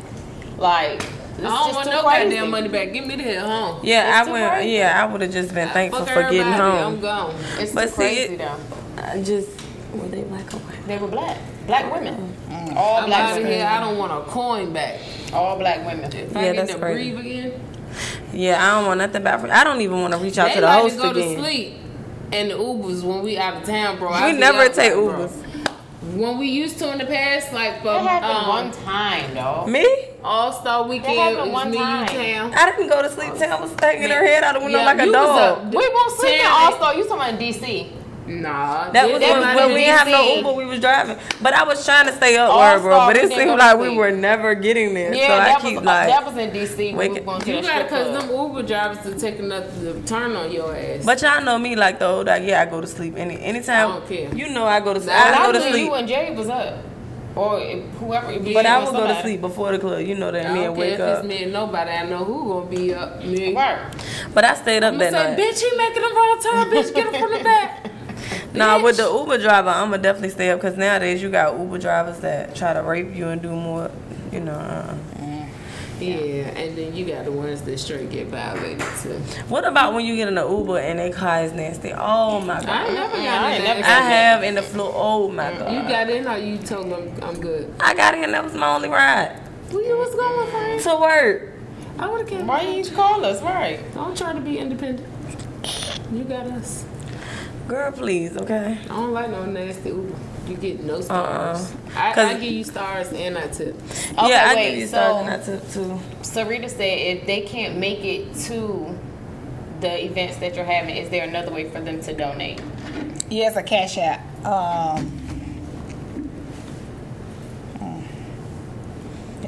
Like 0.57 0.99
this 0.99 1.09
I 1.09 1.35
is 1.39 1.41
don't 1.43 1.51
just 1.65 1.73
want 1.75 1.85
too 1.87 1.91
no 1.91 2.03
crazy. 2.03 2.23
goddamn 2.35 2.51
money 2.51 2.67
back. 2.69 2.93
Give 2.93 3.05
me 3.05 3.15
the 3.17 3.23
hell 3.23 3.49
home. 3.73 3.79
Yeah, 3.83 4.07
It's 4.07 4.17
I 4.17 4.25
too 4.25 4.31
went. 4.31 4.51
crazy. 4.53 4.69
Yeah, 4.71 5.03
I 5.03 5.11
would 5.11 5.21
have 5.21 5.31
just 5.31 5.53
been 5.53 5.69
thankful 5.69 6.05
Fuck 6.05 6.13
for 6.13 6.21
getting 6.23 6.39
everybody, 6.41 6.61
I'm 6.77 6.83
home. 6.83 6.99
gone. 7.01 7.35
It's 7.59 7.71
But 7.73 7.81
too 7.83 7.87
see, 7.89 7.95
crazy 7.95 8.21
it- 8.35 8.37
though. 8.37 8.55
I 9.03 9.21
just 9.21 9.49
were 9.93 10.07
they 10.07 10.21
black 10.23 10.53
or 10.53 10.57
white? 10.57 10.87
They 10.87 10.97
were 10.97 11.07
black. 11.07 11.37
Black 11.67 11.91
women. 11.93 12.33
All 12.75 12.97
I'm 12.97 13.05
black 13.07 13.35
women. 13.35 13.51
here. 13.51 13.65
I 13.65 13.79
don't 13.79 13.97
want 13.97 14.11
a 14.11 14.29
coin 14.29 14.73
back. 14.73 14.99
All 15.33 15.57
black 15.57 15.85
women. 15.85 16.11
If 16.13 16.31
Yeah, 16.33 16.39
I 16.39 16.43
get 16.43 16.55
that's 16.57 16.73
to 16.73 16.79
crazy. 16.79 17.11
breathe 17.13 17.25
again, 17.25 17.61
Yeah, 18.33 18.63
I 18.65 18.77
don't 18.77 18.87
want 18.87 18.97
nothing 18.99 19.23
bad 19.23 19.41
for. 19.41 19.51
I 19.51 19.63
don't 19.63 19.81
even 19.81 20.01
want 20.01 20.13
to 20.13 20.19
reach 20.19 20.37
out 20.37 20.49
they 20.49 20.55
to 20.55 20.61
the 20.61 20.67
like 20.67 20.81
host 20.81 20.95
to 20.97 21.01
go 21.01 21.09
again. 21.11 21.35
to 21.37 21.41
sleep. 21.41 21.73
And 22.33 22.51
the 22.51 22.55
Ubers 22.55 23.03
when 23.03 23.21
we 23.23 23.37
out 23.37 23.55
of 23.57 23.63
town, 23.63 23.97
bro. 23.97 24.11
We 24.25 24.33
be 24.33 24.37
never 24.37 24.59
out 24.63 24.73
take 24.73 24.91
there, 24.93 24.95
bro. 24.95 25.27
Ubers. 25.27 25.41
When 26.15 26.37
we 26.37 26.47
used 26.47 26.77
to 26.79 26.91
in 26.91 26.99
the 26.99 27.05
past, 27.05 27.51
like 27.51 27.79
for 27.79 27.85
That 27.85 28.01
happened 28.03 28.31
um, 28.31 28.47
one 28.47 28.71
time 28.71 29.33
though. 29.33 29.65
Me? 29.65 29.85
All 30.23 30.51
Star 30.51 30.87
Weekend, 30.87 31.17
happened 31.17 31.37
it 31.37 31.41
was 31.45 31.51
one 31.51 31.71
me, 31.71 31.77
you, 31.77 31.83
time. 31.83 32.07
town. 32.07 32.53
I 32.53 32.71
didn't 32.71 32.89
go 32.89 33.01
to 33.01 33.09
sleep. 33.09 33.33
Tam 33.37 33.61
was 33.61 33.73
hanging 33.79 34.09
her 34.09 34.23
head 34.23 34.43
out 34.43 34.53
the 34.53 34.59
window 34.59 34.79
Yeah, 34.79 34.85
like 34.85 34.99
a 34.99 35.11
dog. 35.11 35.39
up. 35.39 35.73
We 35.73 35.87
won't 35.89 36.19
sleep 36.19 36.39
in 36.41 36.45
All 36.45 36.73
Star. 36.75 36.93
You 36.95 37.03
talking 37.07 37.15
about 37.35 37.41
in 37.41 37.53
DC? 37.53 37.91
Nah, 38.27 38.89
That 38.91 39.11
was 39.11 39.19
they- 39.19 39.29
when, 39.31 39.55
when 39.55 39.73
we 39.75 39.83
have 39.83 40.05
didn't 40.07 40.17
have 40.17 40.25
no 40.27 40.35
Uber. 40.37 40.53
We 40.53 40.65
was 40.65 40.79
driving, 40.79 41.17
but 41.41 41.53
I 41.53 41.63
was 41.63 41.85
trying 41.85 42.07
to 42.07 42.13
stay 42.13 42.35
up, 42.37 42.49
All 42.49 42.59
word, 42.59 42.81
bro. 42.81 42.97
But 43.05 43.17
it 43.17 43.31
seemed 43.31 43.51
like 43.51 43.77
we 43.77 43.95
were 43.95 44.09
never 44.09 44.55
getting 44.55 44.95
there. 44.95 45.13
Yeah, 45.13 45.27
so 45.27 45.33
I 45.33 45.37
that 45.45 45.61
keep 45.61 45.75
was 45.75 45.83
uh, 45.83 45.85
like, 45.85 46.07
that 46.09 46.25
was 46.25 46.37
in 46.37 46.49
DC. 46.49 46.77
when 46.95 46.97
we 46.97 47.09
waking- 47.09 47.25
going 47.25 47.47
You 47.47 47.61
that 47.61 47.89
gotta, 47.89 48.03
cause 48.03 48.21
them 48.27 48.35
Uber 48.35 48.63
drivers 48.63 48.97
to 49.03 49.19
take 49.19 49.37
another 49.39 49.67
the 49.79 50.01
turn 50.07 50.35
on 50.35 50.51
your 50.51 50.75
ass. 50.75 51.05
But 51.05 51.21
y'all 51.21 51.43
know 51.43 51.59
me, 51.59 51.75
like 51.75 51.99
the 51.99 52.07
older, 52.07 52.31
I- 52.31 52.37
yeah, 52.37 52.61
I 52.61 52.65
go 52.65 52.81
to 52.81 52.87
sleep 52.87 53.13
any 53.15 53.39
anytime. 53.41 53.91
I 53.91 53.93
don't 53.93 54.07
care. 54.07 54.33
You 54.33 54.49
know, 54.49 54.65
I 54.65 54.79
go 54.79 54.93
to 54.95 54.99
sleep. 54.99 55.13
Nah, 55.13 55.21
I 55.21 55.31
But 55.31 55.45
go 55.45 55.51
to 55.51 55.61
sleep, 55.69 55.85
you 55.85 55.93
and 55.93 56.07
Jay 56.07 56.33
was 56.35 56.49
up, 56.49 56.77
or 57.35 57.59
if 57.59 57.83
whoever. 57.99 58.31
if 58.31 58.53
but 58.55 58.65
I 58.65 58.81
or 58.81 58.85
will 58.85 58.91
go 58.93 59.07
to 59.07 59.21
sleep 59.21 59.41
before 59.41 59.71
the 59.71 59.77
club. 59.77 60.01
You 60.01 60.15
know 60.15 60.31
that, 60.31 60.45
I 60.47 60.49
and 60.49 60.57
then 60.57 60.63
don't 60.65 60.75
care 60.75 60.83
wake 60.83 60.93
if 60.95 60.99
up. 61.01 61.17
it's 61.19 61.27
me 61.27 61.43
and 61.43 61.53
nobody. 61.53 61.91
I 61.91 62.05
know 62.09 62.23
who 62.25 62.47
gonna 62.49 62.65
be 62.65 62.91
up. 62.93 63.23
Me. 63.23 63.53
Right. 63.55 63.77
But 64.33 64.45
I 64.45 64.55
stayed 64.55 64.83
up 64.83 64.93
I'm 64.93 64.99
that 64.99 65.11
say, 65.13 65.23
night. 65.29 65.37
bitch, 65.37 65.61
he 65.61 65.77
making 65.77 66.01
a 66.03 66.15
wrong 66.15 66.39
turn. 66.41 66.71
Bitch, 66.71 66.95
get 66.95 67.13
him 67.13 67.21
from 67.21 67.31
the 67.33 67.43
back. 67.43 67.91
Nah, 68.53 68.81
with 68.81 68.97
the 68.97 69.03
Uber 69.11 69.37
driver, 69.37 69.69
I'ma 69.69 69.97
definitely 69.97 70.29
stay 70.29 70.49
up 70.51 70.61
because 70.61 70.77
nowadays 70.77 71.21
you 71.21 71.29
got 71.29 71.57
Uber 71.59 71.77
drivers 71.77 72.19
that 72.21 72.55
try 72.55 72.73
to 72.73 72.81
rape 72.81 73.13
you 73.15 73.27
and 73.27 73.41
do 73.41 73.49
more. 73.49 73.91
You 74.31 74.39
know. 74.41 74.53
Uh, 74.53 74.95
Yeah, 75.99 76.49
and 76.59 76.77
then 76.77 76.93
you 76.93 77.05
got 77.05 77.23
the 77.23 77.31
ones 77.31 77.61
that 77.61 77.77
straight 77.79 78.09
get 78.09 78.27
violated 78.27 78.85
too. 79.01 79.13
what 79.47 79.65
about 79.65 79.93
when 79.93 80.05
you 80.05 80.17
get 80.17 80.27
in 80.27 80.37
an 80.37 80.49
Uber 80.49 80.77
and 80.79 80.99
their 80.99 81.11
car 81.11 81.43
is 81.43 81.53
nasty? 81.53 81.93
Oh 81.93 82.41
my 82.41 82.59
god! 82.59 82.67
I 82.69 82.85
god. 82.87 82.93
never 82.93 83.15
got 83.17 83.43
I 83.45 83.51
in 83.55 83.63
never 83.63 83.81
that. 83.81 84.01
I 84.01 84.09
have 84.09 84.43
in 84.43 84.55
the 84.55 84.61
floor. 84.61 84.91
Oh 84.93 85.29
my 85.29 85.53
god. 85.57 85.71
You 85.73 85.81
got 85.89 86.09
in 86.09 86.27
or 86.27 86.37
you 86.37 86.57
told 86.57 86.89
them 86.91 87.13
I'm 87.23 87.39
good? 87.39 87.73
I 87.79 87.93
got 87.93 88.13
in. 88.13 88.31
That 88.31 88.43
was 88.43 88.53
my 88.55 88.75
only 88.75 88.89
ride 88.89 89.39
Where 89.71 89.83
you 89.83 89.95
was 89.97 90.13
going, 90.15 90.51
friend? 90.51 90.81
to 90.81 90.95
work. 91.01 91.51
I 91.97 92.09
would 92.09 92.19
have 92.21 92.29
came. 92.29 92.45
Why 92.47 92.61
you 92.63 92.83
call 92.91 93.23
us? 93.23 93.41
Right. 93.41 93.79
Don't 93.93 94.17
try 94.17 94.33
to 94.33 94.41
be 94.41 94.57
independent. 94.57 95.07
You 96.11 96.25
got 96.25 96.47
us. 96.47 96.83
Girl, 97.67 97.91
please, 97.91 98.37
okay. 98.37 98.77
I 98.83 98.87
don't 98.87 99.11
like 99.11 99.29
no 99.31 99.45
nasty 99.45 99.89
Uber. 99.89 100.15
You 100.47 100.55
get 100.57 100.83
no 100.83 101.01
stars. 101.01 101.71
Uh-uh. 101.71 101.99
I, 101.99 102.11
I 102.11 102.13
'Cause- 102.13 102.33
give 102.39 102.51
you 102.51 102.63
stars 102.63 103.11
and 103.11 103.37
I 103.37 103.47
tip. 103.47 103.75
Okay, 103.75 104.29
yeah, 104.29 104.49
I 104.51 104.55
wait, 104.55 104.69
give 104.71 104.79
you 104.81 104.85
so- 104.87 104.91
stars 104.97 105.25
and 105.25 105.29
I 105.29 105.45
took 105.57 105.71
too. 105.71 105.99
Sarita 106.21 106.69
said 106.69 106.81
if 107.17 107.25
they 107.25 107.41
can't 107.41 107.77
make 107.77 108.05
it 108.05 108.35
to 108.47 108.95
the 109.81 110.05
events 110.05 110.37
that 110.37 110.55
you're 110.55 110.63
having, 110.65 110.95
is 110.95 111.09
there 111.09 111.27
another 111.27 111.51
way 111.51 111.67
for 111.69 111.81
them 111.81 111.99
to 112.01 112.13
donate? 112.13 112.61
Yeah, 113.29 113.47
it's 113.47 113.57
a 113.57 113.63
cash 113.63 113.97
app. 113.97 114.21
Um, 114.45 115.24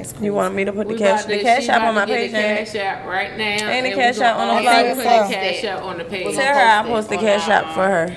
It's 0.00 0.14
You 0.20 0.32
want 0.34 0.54
me 0.54 0.64
to 0.64 0.72
put 0.72 0.88
the 0.88 0.96
cash 0.96 1.20
about 1.24 1.28
the 1.28 1.40
cash 1.42 1.64
she 1.64 1.68
app 1.70 1.82
on 1.82 1.94
my 1.94 2.06
page? 2.06 2.30
the 2.32 2.38
cash 2.38 2.74
app 2.74 3.06
right 3.06 3.36
now. 3.36 3.44
Ain't 3.44 3.60
the 3.84 3.90
and 3.90 3.94
cash 3.94 4.16
gonna 4.18 4.26
app 4.28 4.36
on 4.36 4.48
the 4.48 4.52
also 4.54 4.62
flyer? 4.64 4.94
Put 4.94 5.02
the 5.28 5.34
cash 5.34 5.64
app 5.64 5.82
on 5.82 5.98
the 5.98 6.04
page. 6.04 6.34
Tell 6.36 6.54
her 6.54 6.60
I 6.60 6.82
post 6.82 6.90
post 6.92 7.08
the 7.10 7.16
cash 7.16 7.48
our, 7.48 7.52
app 7.52 7.74
for 7.74 7.84
her. 7.84 8.16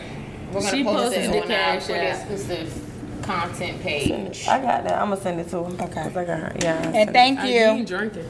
We're 0.54 0.60
gonna 0.60 0.72
She 0.72 0.84
post 0.84 0.98
posted 1.16 1.24
it 1.24 1.32
the 1.32 1.38
on 1.38 1.42
our 1.44 1.48
cash 1.48 1.88
the 1.88 1.98
app. 1.98 2.16
exclusive 2.30 3.22
content 3.24 3.82
page. 3.82 4.48
I 4.48 4.60
got 4.60 4.84
that. 4.84 5.02
I'm 5.02 5.10
gonna 5.10 5.22
send 5.22 5.40
it 5.40 5.50
to 5.50 5.64
her. 5.64 5.84
Okay. 5.84 6.02
I 6.02 6.10
got 6.10 6.28
her. 6.28 6.56
Yeah. 6.60 6.92
And 6.94 7.10
thank 7.12 7.40
Uh, 7.40 7.44
you 7.44 7.60
ain't 7.60 7.88
drinking. 7.88 8.26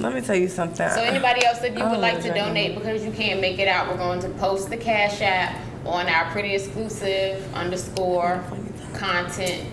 Let 0.00 0.12
me 0.14 0.20
tell 0.20 0.34
you 0.36 0.48
something. 0.48 0.88
So 0.90 1.00
anybody 1.02 1.46
else, 1.46 1.62
if 1.62 1.76
you 1.78 1.84
I 1.84 1.90
would 1.90 2.00
like 2.00 2.20
to 2.22 2.28
know, 2.28 2.34
donate 2.46 2.74
because 2.74 3.04
you 3.04 3.12
can't 3.12 3.40
make 3.40 3.58
it 3.60 3.68
out, 3.68 3.88
we're 3.88 3.96
going 3.96 4.20
to 4.22 4.28
post 4.30 4.68
the 4.68 4.76
cash 4.76 5.20
app 5.20 5.56
on 5.86 6.08
our 6.08 6.24
pretty 6.32 6.54
exclusive 6.54 7.54
underscore 7.54 8.42
content 8.94 9.68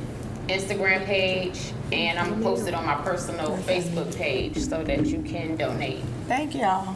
Instagram 0.52 1.06
page, 1.06 1.74
and 1.92 2.20
I'm 2.20 2.30
gonna 2.30 2.44
post 2.44 2.68
it 2.68 2.74
on 2.74 2.86
my 2.86 2.96
personal 2.96 3.58
Facebook 3.60 4.16
page 4.16 4.58
so 4.58 4.84
that 4.84 5.06
you 5.06 5.22
can 5.22 5.56
donate. 5.58 6.04
Thank 6.28 6.56
y'all. 6.56 6.96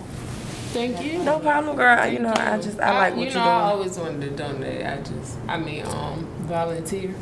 Thank 0.74 1.02
you. 1.02 1.24
no 1.24 1.40
problem, 1.40 1.78
girl. 1.78 2.06
You 2.06 2.20
know, 2.20 2.34
I 2.36 2.58
just 2.58 2.80
I 2.82 2.92
like 2.92 3.16
what 3.16 3.20
you 3.20 3.26
you're 3.28 3.36
know, 3.36 3.44
doing. 3.46 3.48
I 3.48 3.62
always 3.62 3.98
wanted 3.98 4.22
to 4.22 4.30
donate. 4.36 4.86
I 4.86 5.02
just, 5.02 5.38
I 5.48 5.58
mean, 5.58 5.86
um, 5.86 6.26
volunteer. 6.42 7.14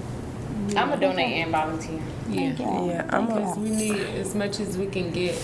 I'm 0.69 0.89
gonna 0.89 0.99
donate 0.99 1.33
and 1.35 1.51
volunteer. 1.51 1.99
Yeah. 2.29 2.55
yeah, 2.57 3.09
I'm 3.11 3.27
Because 3.27 3.57
a, 3.57 3.59
we 3.59 3.69
need 3.69 3.99
as 3.99 4.33
much 4.33 4.59
as 4.59 4.77
we 4.77 4.87
can 4.87 5.11
get. 5.11 5.39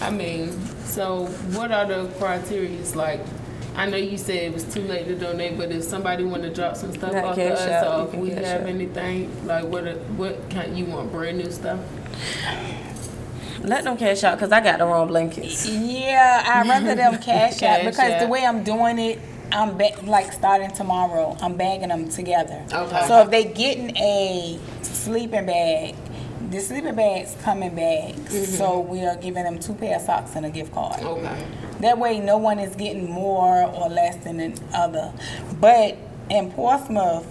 I 0.00 0.10
mean, 0.10 0.52
so 0.84 1.26
what 1.54 1.72
are 1.72 1.86
the 1.86 2.08
criteria? 2.18 2.78
Like, 2.94 3.20
I 3.74 3.86
know 3.88 3.96
you 3.96 4.18
said 4.18 4.36
it 4.36 4.52
was 4.52 4.64
too 4.64 4.82
late 4.82 5.06
to 5.06 5.14
donate, 5.14 5.56
but 5.56 5.70
if 5.72 5.82
somebody 5.84 6.24
want 6.24 6.42
to 6.42 6.50
drop 6.52 6.76
some 6.76 6.92
stuff 6.92 7.12
Not 7.12 7.24
off 7.24 7.34
to 7.36 7.52
us, 7.54 7.60
out, 7.84 8.00
or 8.00 8.08
if 8.08 8.14
we 8.14 8.30
have 8.30 8.44
out. 8.62 8.66
anything, 8.68 9.46
like 9.46 9.64
what 9.64 9.86
a- 9.86 9.94
what 10.16 10.50
kind 10.50 10.76
you 10.76 10.84
want 10.86 11.10
brand 11.10 11.38
new 11.38 11.50
stuff? 11.50 11.80
let 13.62 13.84
them 13.84 13.96
cash 13.96 14.24
out 14.24 14.36
because 14.36 14.50
I 14.52 14.60
got 14.60 14.78
the 14.78 14.84
wrong 14.86 15.06
blankets. 15.06 15.68
Yeah, 15.68 16.42
I'd 16.44 16.68
rather 16.68 16.94
them 16.94 17.18
cash 17.22 17.62
out 17.62 17.80
Cash 17.80 17.84
because 17.84 18.20
the 18.20 18.26
way 18.28 18.44
I'm 18.44 18.62
doing 18.64 18.98
it, 18.98 19.20
I'm 19.52 19.76
ba- 19.78 20.00
like 20.04 20.32
starting 20.32 20.70
tomorrow. 20.72 21.36
I'm 21.40 21.54
bagging 21.56 21.88
them 21.88 22.08
together. 22.08 22.64
Okay. 22.72 23.06
So 23.06 23.20
if 23.22 23.30
they 23.30 23.44
getting 23.44 23.96
a 23.96 24.58
sleeping 24.82 25.46
bag, 25.46 25.94
the 26.52 26.60
sleeping 26.60 26.94
bags 26.94 27.34
come 27.42 27.62
in 27.62 27.74
bags. 27.74 28.18
Mm-hmm. 28.18 28.44
So 28.44 28.80
we 28.80 29.04
are 29.04 29.16
giving 29.16 29.44
them 29.44 29.58
two 29.58 29.74
pair 29.74 29.96
of 29.96 30.02
socks 30.02 30.36
and 30.36 30.44
a 30.44 30.50
gift 30.50 30.72
card. 30.72 31.02
Okay. 31.02 31.46
That 31.80 31.98
way, 31.98 32.20
no 32.20 32.36
one 32.36 32.58
is 32.58 32.76
getting 32.76 33.10
more 33.10 33.64
or 33.64 33.88
less 33.88 34.22
than 34.22 34.36
the 34.36 34.60
other. 34.74 35.12
But 35.60 35.96
in 36.28 36.52
Portsmouth, 36.52 37.26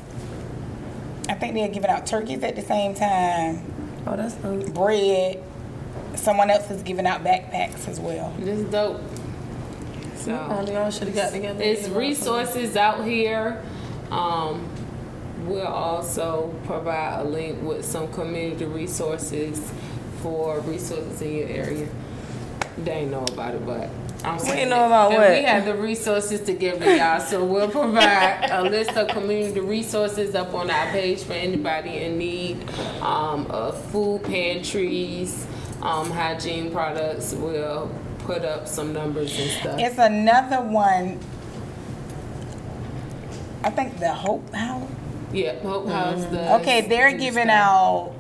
I 1.29 1.35
think 1.35 1.53
they're 1.53 1.69
giving 1.69 1.89
out 1.89 2.07
turkeys 2.07 2.43
at 2.43 2.55
the 2.55 2.61
same 2.61 2.95
time, 2.95 3.61
Oh, 4.07 4.15
that's 4.15 4.33
dope. 4.35 4.73
bread. 4.73 5.41
Someone 6.15 6.49
else 6.49 6.69
is 6.71 6.81
giving 6.81 7.05
out 7.05 7.23
backpacks 7.23 7.87
as 7.87 7.99
well. 7.99 8.33
This 8.39 8.59
is 8.59 8.71
dope. 8.71 8.99
So. 10.15 10.31
y'all 10.31 10.91
should 10.91 11.07
have 11.07 11.15
got 11.15 11.31
together. 11.31 11.63
It's 11.63 11.87
resources 11.87 12.75
out 12.75 13.05
here. 13.05 13.63
Um, 14.09 14.67
we'll 15.51 15.67
also 15.67 16.53
provide 16.65 17.19
a 17.19 17.23
link 17.23 17.61
with 17.61 17.85
some 17.85 18.11
community 18.11 18.65
resources 18.65 19.71
for 20.21 20.59
resources 20.61 21.21
in 21.21 21.35
your 21.35 21.47
area. 21.47 21.87
They 22.77 22.91
ain't 22.91 23.11
know 23.11 23.23
about 23.25 23.55
it, 23.55 23.65
but 23.65 23.89
I'm 24.23 24.39
saying 24.39 24.69
know 24.69 24.85
about 24.85 25.11
what? 25.11 25.31
We 25.31 25.43
have 25.43 25.65
the 25.65 25.75
resources 25.75 26.41
to 26.41 26.53
give 26.53 26.79
to 26.79 26.95
y'all, 26.97 27.19
so 27.19 27.43
we'll 27.43 27.69
provide 27.69 28.49
a 28.51 28.61
list 28.63 28.91
of 28.91 29.07
community 29.09 29.59
resources 29.59 30.35
up 30.35 30.53
on 30.53 30.69
our 30.69 30.91
page 30.91 31.23
for 31.23 31.33
anybody 31.33 31.97
in 31.97 32.17
need 32.17 32.69
um, 33.01 33.47
of 33.47 33.83
food 33.91 34.23
pantries, 34.23 35.45
um, 35.81 36.09
hygiene 36.11 36.71
products. 36.71 37.33
We'll 37.33 37.91
put 38.19 38.45
up 38.45 38.67
some 38.67 38.93
numbers 38.93 39.37
and 39.39 39.49
stuff. 39.49 39.79
It's 39.79 39.97
another 39.97 40.61
one. 40.61 41.19
I 43.63 43.69
think 43.69 43.99
the 43.99 44.13
Hope 44.13 44.53
House. 44.53 44.89
Yeah, 45.33 45.59
Hope 45.59 45.87
House 45.87 46.21
does. 46.23 46.33
Mm-hmm. 46.33 46.61
Okay, 46.61 46.81
they're 46.87 47.17
giving 47.17 47.49
out 47.49 48.13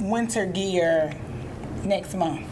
winter 0.00 0.46
gear 0.46 1.14
next 1.84 2.14
month. 2.14 2.46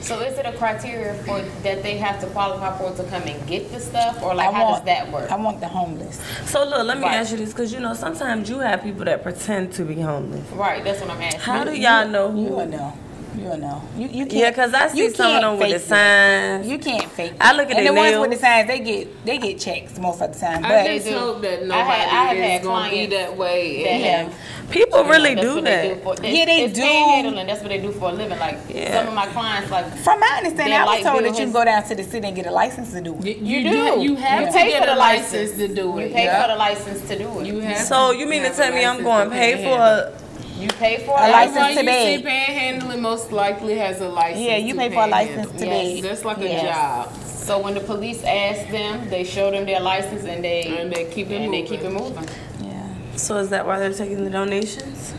So 0.00 0.20
is 0.20 0.38
it 0.38 0.44
a 0.44 0.52
criteria 0.52 1.14
for 1.24 1.40
that 1.62 1.82
they 1.82 1.96
have 1.96 2.20
to 2.20 2.26
qualify 2.26 2.76
for 2.76 2.94
to 3.02 3.08
come 3.08 3.22
and 3.22 3.46
get 3.46 3.70
the 3.72 3.80
stuff, 3.80 4.22
or 4.22 4.34
like 4.34 4.48
I 4.48 4.52
how 4.52 4.62
want, 4.64 4.76
does 4.76 4.84
that 4.94 5.10
work? 5.12 5.32
I 5.32 5.36
want 5.36 5.60
the 5.60 5.68
homeless. 5.68 6.20
So 6.44 6.62
look, 6.64 6.86
let 6.86 6.98
me 6.98 7.04
Right. 7.04 7.14
ask 7.16 7.30
you 7.32 7.38
this 7.38 7.50
because 7.52 7.72
you 7.72 7.80
know 7.80 7.94
sometimes 7.94 8.48
you 8.50 8.58
have 8.58 8.82
people 8.82 9.04
that 9.06 9.22
pretend 9.22 9.72
to 9.74 9.84
be 9.84 9.94
homeless. 10.00 10.46
Right, 10.52 10.84
that's 10.84 11.00
what 11.00 11.10
I'm 11.10 11.22
asking. 11.22 11.40
How 11.40 11.64
do 11.64 11.74
y'all 11.74 12.06
know 12.08 12.28
You 12.28 12.48
will 12.48 12.60
who? 12.64 12.70
know. 12.70 12.92
You 13.36 13.48
will 13.48 13.56
know. 13.58 13.82
You 13.98 14.06
you 14.08 14.26
can't. 14.26 14.32
Yeah, 14.32 14.50
because 14.50 14.72
I 14.74 14.88
see 14.88 14.98
you 14.98 15.10
some 15.10 15.26
of 15.26 15.32
can't 15.32 15.42
them 15.42 15.58
with 15.58 15.72
the 15.72 15.78
fake 15.80 15.82
it. 15.82 15.88
signs. 15.88 16.68
You 16.68 16.78
can't 16.78 17.10
fake. 17.10 17.32
It. 17.32 17.36
I 17.40 17.52
look 17.52 17.70
at 17.70 17.76
and 17.76 17.86
their 17.86 17.92
the 17.92 17.98
ones 17.98 18.18
with 18.18 18.30
the 18.30 18.36
signs. 18.46 18.68
They 18.68 18.78
get 18.80 19.24
they 19.26 19.38
get 19.38 19.58
checks 19.58 19.98
most 19.98 20.22
of 20.22 20.32
the 20.32 20.38
time. 20.38 20.64
I 20.64 20.68
But 20.68 20.86
just 20.86 21.08
hope 21.08 21.42
that 21.42 21.58
I 21.60 21.64
nobody 21.64 21.80
had- 21.82 22.08
I 22.08 22.34
have 22.34 22.60
is 22.60 22.66
gonna 22.66 22.90
be 22.90 23.06
that 23.06 23.36
way. 23.36 23.82
that 23.84 23.90
and 23.90 24.32
People 24.70 25.00
You 25.00 25.04
know, 25.04 25.10
really 25.10 25.34
do 25.34 25.60
that. 25.60 25.82
They 25.82 25.94
do 25.94 26.00
for, 26.00 26.12
it's, 26.14 26.22
Yeah, 26.22 26.44
they 26.46 26.64
it's 26.64 26.72
do. 26.78 26.82
panhandling. 26.82 27.46
That's 27.46 27.60
what 27.60 27.68
they 27.68 27.80
do 27.80 27.92
for 27.92 28.08
a 28.08 28.12
living. 28.12 28.38
Like 28.38 28.58
Yeah. 28.68 28.98
some 28.98 29.08
of 29.08 29.14
my 29.14 29.26
clients, 29.26 29.70
like 29.70 29.94
from 29.98 30.20
my 30.20 30.26
understanding, 30.38 30.72
Their 30.72 30.80
I 30.80 30.84
was 30.84 30.94
light 30.94 31.02
told 31.04 31.22
bill 31.22 31.32
that 31.32 31.38
you 31.38 31.44
can 31.44 31.52
go 31.52 31.64
down 31.66 31.82
to 31.84 31.94
the 31.94 32.02
city 32.02 32.26
and 32.26 32.34
get 32.34 32.46
a 32.46 32.50
license 32.50 32.92
to 32.92 33.00
do 33.02 33.14
it. 33.24 33.36
You, 33.38 33.58
You 33.58 33.70
do. 33.70 33.70
do. 33.96 34.00
You 34.02 34.16
have 34.16 34.40
You 34.40 34.46
to 34.46 34.52
pay 34.52 34.68
get 34.70 34.80
for 34.80 34.86
the 34.86 34.94
a 34.94 34.96
license, 34.96 35.32
license. 35.50 35.58
to 35.58 35.68
do 35.74 35.98
it. 35.98 36.08
you 36.08 36.14
pay 36.14 36.24
yeah. 36.24 36.42
for 36.42 36.48
the 36.48 36.56
license 36.56 37.00
to 37.08 37.18
do 37.18 37.40
it. 37.40 37.46
You 37.46 37.60
have 37.60 37.78
So 37.78 38.12
to 38.12 38.18
you 38.18 38.26
mean 38.26 38.42
to 38.42 38.50
tell 38.50 38.72
me 38.72 38.84
I'm 38.86 39.04
license 39.04 39.04
going 39.04 39.28
to 39.30 39.34
to 39.34 39.40
pay 39.40 39.64
for 39.64 39.76
a 39.78 40.12
You 40.58 40.68
pay 40.68 41.04
for 41.04 41.18
A 41.18 41.28
it. 41.28 41.32
license 41.32 41.56
Everyone 41.56 41.74
to 41.74 41.80
you 41.80 41.86
beg. 41.86 42.20
see 42.20 42.26
panhandling 42.26 43.00
most 43.00 43.32
likely 43.32 43.76
has 43.76 44.00
a 44.00 44.08
license. 44.08 44.40
Yeah, 44.46 44.56
you 44.58 44.74
to 44.74 44.78
pay 44.78 44.90
for 44.90 45.02
a 45.02 45.06
license 45.08 45.50
to 45.50 45.66
Yes. 45.66 45.94
beg. 45.94 46.02
That's 46.02 46.24
like 46.24 46.38
Yes. 46.40 46.62
a 46.62 46.66
job, 46.66 47.12
So 47.26 47.58
when 47.58 47.74
the 47.74 47.80
police 47.80 48.22
ask 48.24 48.68
them, 48.70 49.10
they 49.10 49.24
show 49.24 49.50
them 49.50 49.66
their 49.66 49.80
license 49.80 50.24
and 50.24 50.42
they 50.44 50.62
and 50.80 50.90
they 50.92 51.04
keep 51.06 51.30
it 51.30 51.34
and 51.36 51.46
moving. 51.46 51.64
they 51.64 51.68
keep 51.68 51.82
it 51.84 51.90
moving. 51.92 52.26
Yeah. 52.62 52.86
So 53.16 53.36
is 53.36 53.50
that 53.50 53.66
why 53.66 53.78
they're 53.80 53.92
taking 53.92 54.24
the 54.24 54.30
donations? 54.30 55.12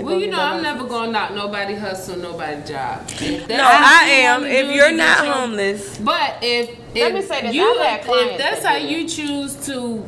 Well, 0.00 0.14
you 0.18 0.28
know, 0.28 0.40
I'm 0.40 0.62
never 0.62 0.84
gonna 0.84 1.10
knock 1.12 1.34
nobody 1.34 1.74
hustle, 1.74 2.16
nobody 2.18 2.62
job. 2.62 3.06
That's 3.08 3.48
No, 3.48 3.64
I 3.64 4.04
am. 4.22 4.42
wanna 4.42 4.54
If 4.54 4.74
you're 4.74 4.92
not 4.92 5.22
get 5.24 5.32
homeless, 5.32 5.98
But 5.98 6.36
if, 6.40 6.70
if 6.70 6.76
Let 6.94 7.14
me 7.14 7.22
say 7.22 7.42
this, 7.42 7.54
you, 7.54 7.68
I've 7.80 7.86
had 7.86 8.02
clients 8.04 8.32
if 8.34 8.38
that's 8.38 8.64
how 8.64 8.76
you 8.76 9.08
choose 9.08 9.54
to 9.66 10.04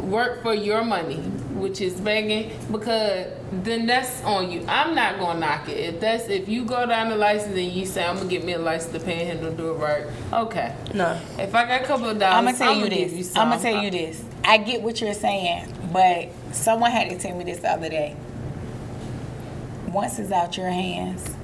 work 0.00 0.42
for 0.42 0.54
your 0.54 0.82
money, 0.84 1.20
which 1.60 1.80
is 1.80 2.00
begging, 2.00 2.50
because 2.70 3.26
then 3.52 3.86
that's 3.86 4.22
on 4.24 4.50
you. 4.50 4.64
I'm 4.66 4.94
not 4.94 5.18
gonna 5.18 5.40
knock 5.40 5.68
it. 5.68 5.76
If 5.76 6.00
that's 6.00 6.28
if 6.28 6.48
you 6.48 6.64
go 6.64 6.86
down 6.86 7.10
the 7.10 7.16
license 7.16 7.56
and 7.56 7.72
you 7.72 7.86
say 7.86 8.04
I'm 8.04 8.16
gonna 8.16 8.28
get 8.28 8.44
me 8.44 8.52
a 8.54 8.58
license 8.58 8.92
to 8.92 9.00
panhandle, 9.00 9.52
do 9.52 9.70
it 9.70 9.74
right. 9.74 10.04
Okay. 10.32 10.74
no. 10.94 11.20
If 11.38 11.54
I 11.54 11.66
got 11.66 11.82
a 11.82 11.84
couple 11.84 12.08
of 12.08 12.18
dollars, 12.18 12.36
I'm 12.36 12.44
gonna 12.44 12.56
tell 12.56 12.74
you 12.74 12.88
give 12.88 13.10
this. 13.10 13.32
some. 13.32 13.42
I'm 13.42 13.50
gonna 13.50 13.62
tell 13.62 13.82
you 13.82 13.90
this. 13.90 14.24
I 14.44 14.58
get 14.58 14.82
what 14.82 15.00
you're 15.00 15.14
saying, 15.14 15.72
but 15.92 16.30
someone 16.52 16.90
had 16.90 17.10
to 17.10 17.18
tell 17.18 17.36
me 17.36 17.44
this 17.44 17.60
the 17.60 17.70
other 17.70 17.88
day. 17.88 18.16
Once 19.88 20.18
it's 20.18 20.32
out 20.32 20.56
your 20.56 20.70
hands, 20.70 21.34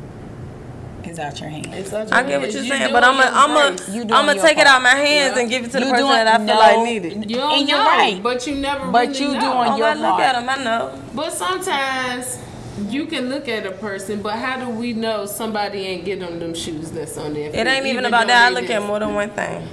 it's 1.07 1.19
out 1.19 1.39
your 1.41 1.49
hands. 1.49 1.69
It's 1.73 1.91
such 1.91 2.13
I 2.13 2.21
a- 2.21 2.29
get 2.29 2.41
what 2.41 2.53
you're 2.53 2.63
you 2.63 2.69
saying, 2.69 2.81
doing 2.83 2.93
but 2.93 3.05
I'm 3.05 3.17
gonna 3.17 3.31
I'm 3.33 3.75
grace. 3.77 3.89
You 3.89 4.03
I'm 4.03 4.09
gonna 4.09 4.35
your 4.35 4.43
take 4.45 4.59
it 4.59 4.65
part. 4.67 4.69
out 4.77 4.83
my 4.83 4.89
hands 4.91 5.35
Yeah. 5.37 5.41
and 5.43 5.51
give 5.51 5.65
it 5.65 5.71
to 5.73 5.81
the 5.81 5.87
You 5.87 5.91
person 5.93 6.07
doing- 6.07 6.17
that 6.17 6.29
I 6.29 6.37
feel 6.39 6.47
no, 6.47 6.55
like 6.59 6.79
need 6.85 7.05
it. 7.05 7.31
You 7.31 7.37
don't 7.37 7.59
And 7.59 7.69
you're 7.69 7.79
know, 7.79 7.85
right. 7.85 8.23
but 8.23 8.47
you 8.47 8.55
never. 8.57 8.87
But 8.91 9.09
really 9.09 9.21
you 9.21 9.29
know. 9.35 9.41
doing 9.41 9.69
Oh, 9.73 9.77
your 9.77 9.87
I 9.87 9.95
look 9.95 10.11
part. 10.11 10.23
at 10.23 10.33
them, 10.35 10.49
I 10.49 10.65
know. 10.65 10.91
But 11.15 11.33
sometimes 11.33 12.39
you 12.91 13.07
can 13.07 13.29
look 13.31 13.49
at 13.49 13.65
a 13.67 13.71
person, 13.73 14.21
but 14.23 14.35
how 14.35 14.59
do 14.63 14.69
we 14.71 14.93
know 14.93 15.25
somebody 15.27 15.87
ain't 15.87 16.05
getting 16.05 16.25
them 16.27 16.39
them 16.39 16.55
shoes 16.55 16.91
that's 16.91 17.17
on 17.17 17.33
their 17.35 17.51
feet? 17.51 17.59
It 17.61 17.67
ain't 17.67 17.87
even 17.87 18.03
though 18.03 18.09
about 18.09 18.27
that. 18.27 18.47
I 18.47 18.51
look 18.55 18.69
at 18.69 18.83
more 18.83 18.99
than 18.99 19.15
one 19.15 19.31
thing. 19.31 19.67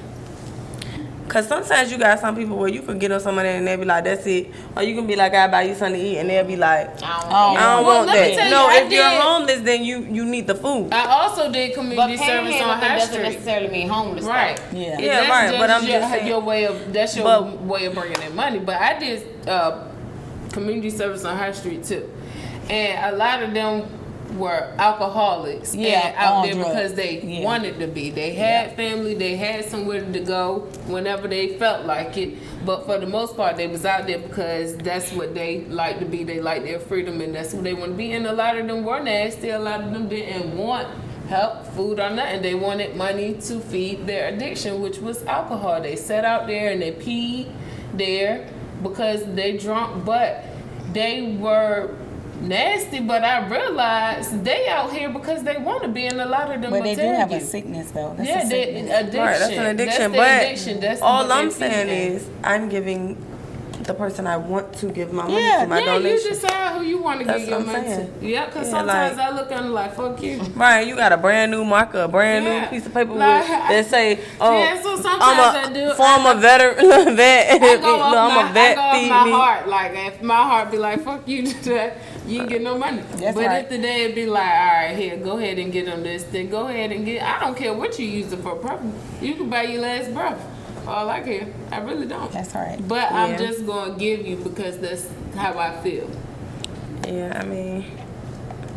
Cause 1.34 1.48
sometimes 1.48 1.92
you 1.92 1.98
got 1.98 2.20
some 2.20 2.36
people 2.36 2.56
where 2.58 2.70
you 2.70 2.84
can 2.84 3.00
get 3.00 3.12
on 3.12 3.20
somebody 3.20 3.50
and 3.50 3.66
they'll 3.66 3.78
be 3.80 3.86
like, 3.86 4.04
"That's 4.04 4.24
it," 4.28 4.52
or 4.78 4.84
you 4.84 4.94
can 4.94 5.08
be 5.08 5.16
like, 5.16 5.34
"I 5.34 5.48
buy 5.48 5.64
you 5.64 5.74
something 5.74 6.00
to 6.00 6.08
eat," 6.08 6.18
and 6.20 6.30
they'll 6.30 6.46
be 6.46 6.56
like, 6.56 6.90
I 7.02 7.22
don't 7.22 7.34
Oh. 7.34 7.56
"I 7.56 7.76
don't 7.76 7.86
Well, 7.88 8.06
want 8.06 8.12
that." 8.12 8.34
tell 8.36 8.46
you, 8.46 8.52
no, 8.52 8.68
I 8.70 8.76
if 8.86 8.92
you're 8.92 9.04
homeless, 9.04 9.62
then 9.62 9.84
you 9.84 10.02
you 10.12 10.26
need 10.26 10.46
the 10.46 10.54
food. 10.54 10.94
I 10.94 11.06
also 11.08 11.52
did 11.52 11.72
But 11.72 11.80
community 11.82 12.18
service 12.18 12.62
on 12.62 12.80
panhandling 12.80 12.80
High 12.88 12.98
doesn't 13.00 13.14
Street. 13.16 13.24
necessarily 13.24 13.68
mean 13.70 13.90
homeless. 13.90 14.26
Right. 14.26 14.58
though. 14.72 14.78
Yeah. 14.78 15.00
Yeah, 15.00 15.14
that's 15.22 15.30
right, 15.32 15.60
but 15.60 15.70
I'm 15.72 15.84
your, 15.84 16.00
just 16.02 16.12
saying- 16.14 16.28
your 16.28 16.40
way 16.42 16.66
of 16.66 16.94
that's 16.94 17.16
your 17.16 17.26
But- 17.26 17.62
way 17.64 17.86
of 17.86 17.96
bringing 17.96 18.22
in 18.22 18.36
money. 18.36 18.60
But 18.60 18.76
I 18.80 19.00
did 19.00 19.24
uh, 19.50 19.72
community 20.52 20.92
service 20.92 21.26
on 21.26 21.36
High 21.36 21.52
Street 21.54 21.84
too, 21.84 22.08
and 22.70 23.12
a 23.12 23.18
lot 23.18 23.42
of 23.42 23.56
them 23.56 23.86
were 24.36 24.74
alcoholics. 24.78 25.76
Yeah, 25.76 26.08
and 26.08 26.16
out 26.18 26.44
there 26.46 26.54
drugs. 26.54 26.70
because 26.70 26.94
they 26.96 27.20
Yeah. 27.22 27.44
wanted 27.44 27.80
to 27.80 27.88
be. 27.88 28.10
They 28.10 28.32
had 28.34 28.76
family. 28.76 29.14
They 29.14 29.36
had 29.36 29.66
somewhere 29.66 30.02
to 30.02 30.20
go 30.20 30.68
whenever 30.88 31.28
they 31.28 31.50
felt 31.58 31.86
like 31.86 32.18
it. 32.18 32.36
But 32.66 32.86
for 32.86 32.98
the 32.98 33.08
most 33.08 33.36
part, 33.38 33.58
they 33.58 33.68
was 33.68 33.86
out 33.86 34.08
there 34.08 34.20
because 34.20 34.76
that's 34.78 35.12
what 35.14 35.34
they 35.36 35.62
like 35.70 36.00
to 36.00 36.06
be. 36.06 36.24
They 36.24 36.40
like 36.40 36.64
their 36.64 36.80
freedom, 36.80 37.22
and 37.22 37.36
that's 37.36 37.54
what 37.54 37.64
they 37.64 37.74
want 37.74 37.92
to 37.92 37.98
be. 37.98 38.12
And 38.14 38.26
a 38.26 38.34
lot 38.34 38.58
of 38.58 38.68
them 38.68 38.84
were 38.84 39.00
nasty. 39.02 39.50
A 39.50 39.60
lot 39.60 39.82
of 39.82 39.92
them 39.92 40.08
didn't 40.08 40.58
want 40.58 40.88
help, 41.30 41.66
food, 41.68 42.00
or 42.00 42.10
nothing. 42.10 42.42
They 42.42 42.56
wanted 42.56 42.96
money 42.96 43.34
to 43.34 43.60
feed 43.60 44.06
their 44.08 44.28
addiction, 44.28 44.82
which 44.82 45.00
was 45.00 45.24
alcohol. 45.26 45.82
They 45.82 45.96
sat 45.96 46.26
out 46.26 46.48
there 46.48 46.72
and 46.72 46.82
they 46.82 46.92
peed 46.92 47.48
there 47.94 48.48
because 48.82 49.24
they 49.34 49.58
drunk, 49.58 50.04
but 50.06 50.44
they 50.92 51.38
were 51.40 51.92
nasty. 52.44 53.00
But 53.00 53.24
I 53.24 53.48
realized 53.48 54.44
they 54.44 54.68
out 54.68 54.92
here 54.92 55.10
because 55.10 55.44
they 55.44 55.58
want 55.58 55.84
to 55.84 55.90
be, 55.90 56.06
and 56.06 56.20
a 56.22 56.26
lot 56.26 56.52
of 56.54 56.62
them 56.62 56.72
But 56.72 56.84
they 56.84 56.96
do 56.96 57.02
have 57.02 57.32
you. 57.32 57.38
a 57.38 57.42
sickness 57.42 57.92
though. 57.92 58.14
That's 58.18 58.30
yeah, 58.30 58.46
a 58.46 58.50
they, 58.50 58.64
addiction. 58.90 59.20
Right, 59.20 59.40
that's 59.40 59.52
an 59.54 59.66
addiction. 59.66 60.12
That's 60.12 60.16
but 60.16 60.44
addiction. 60.46 60.80
That's 60.80 61.02
all 61.02 61.32
I'm 61.32 61.52
saying 61.52 61.90
is, 62.14 62.28
I'm 62.44 62.70
giving 62.70 63.18
the 63.84 63.94
person 63.94 64.26
I 64.28 64.38
want 64.38 64.72
to 64.76 64.88
give 64.90 65.12
my 65.12 65.24
money 65.24 65.36
Yeah, 65.44 65.64
to 65.64 65.68
my 65.68 65.80
yeah, 65.80 65.86
donation. 65.86 66.24
you 66.24 66.30
decide 66.30 66.78
who 66.78 66.86
you 66.86 67.00
want 67.02 67.20
to 67.20 67.26
That's 67.26 67.40
give 67.40 67.50
your 67.50 67.60
money 67.60 67.86
saying. 67.90 68.14
to. 68.22 68.26
Yeah, 68.26 68.46
because 68.46 68.68
Yeah, 68.68 68.78
sometimes 68.80 69.18
like- 69.18 69.28
I 69.28 69.36
look 69.36 69.52
at 69.52 69.58
them 69.62 69.74
like, 69.74 69.94
fuck 69.96 70.24
you. 70.24 70.40
Right, 70.56 70.88
you 70.88 70.96
got 70.96 71.12
a 71.12 71.18
brand 71.18 71.52
new 71.52 71.66
marker, 71.66 72.00
a 72.04 72.08
brand 72.08 72.46
Yeah. 72.46 72.62
new 72.62 72.68
piece 72.68 72.86
of 72.86 72.94
paper 72.94 73.12
Like, 73.12 73.42
with, 73.42 73.50
that 73.50 73.86
say, 73.88 74.20
"Oh, 74.40 74.58
Yeah, 74.58 74.82
so 74.82 74.96
sometimes 74.96 75.22
I'm 75.22 75.56
I 75.58 75.64
a 75.70 75.74
do- 75.74 75.94
former 75.96 76.30
I- 76.30 76.34
veteran 76.36 77.16
vet. 77.18 77.62
I 77.62 77.76
go 77.76 77.82
no, 77.98 78.00
off 78.04 78.14
I'm 78.16 78.36
my, 78.46 78.50
a 78.50 78.54
vet. 78.54 78.72
I 78.72 78.76
go 78.76 78.82
off 78.82 79.10
my 79.10 79.26
me." 79.26 79.32
heart. 79.32 79.68
Like 79.68 79.92
if 79.96 80.22
my 80.22 80.36
heart 80.44 80.72
be 80.72 80.78
like, 80.78 81.04
"Fuck 81.04 81.28
you," 81.28 81.48
to 81.64 81.70
that, 81.72 81.98
you 82.28 82.42
ain't 82.42 82.50
get 82.50 82.62
no 82.62 82.78
money. 82.78 83.02
That's 83.18 83.36
but 83.36 83.46
right. 83.46 83.64
if 83.64 83.70
the 83.70 83.78
day 83.78 84.04
it 84.06 84.16
be 84.16 84.26
like, 84.26 84.44
"All 84.44 84.68
right, 84.74 84.96
here, 84.98 85.18
go 85.18 85.38
ahead 85.38 85.60
and 85.60 85.72
get 85.72 85.86
them 85.86 86.04
this," 86.04 86.24
then 86.24 86.50
go 86.50 86.68
ahead 86.68 86.92
and 86.92 87.06
get. 87.06 87.22
I 87.24 87.40
don't 87.40 87.56
care 87.58 87.74
what 87.74 87.98
you 88.00 88.06
use 88.08 88.32
it 88.32 88.40
for. 88.40 88.56
Probably 88.56 88.92
you 89.22 89.36
can 89.36 89.50
buy 89.50 89.64
your 89.64 89.82
last 89.82 90.14
breath. 90.14 90.40
All 90.88 91.10
I 91.10 91.22
care, 91.22 91.48
I 91.72 91.80
really 91.80 92.08
don't. 92.08 92.32
That's 92.32 92.54
right. 92.56 92.78
But 92.88 93.10
Yeah. 93.12 93.24
I'm 93.24 93.38
just 93.38 93.66
gonna 93.66 93.96
give 93.98 94.26
you 94.26 94.36
because 94.38 94.78
that's 94.80 95.08
how 95.36 95.58
I 95.58 95.72
feel. 95.82 96.10
Yeah, 97.08 97.40
I 97.42 97.46
mean, 97.46 97.86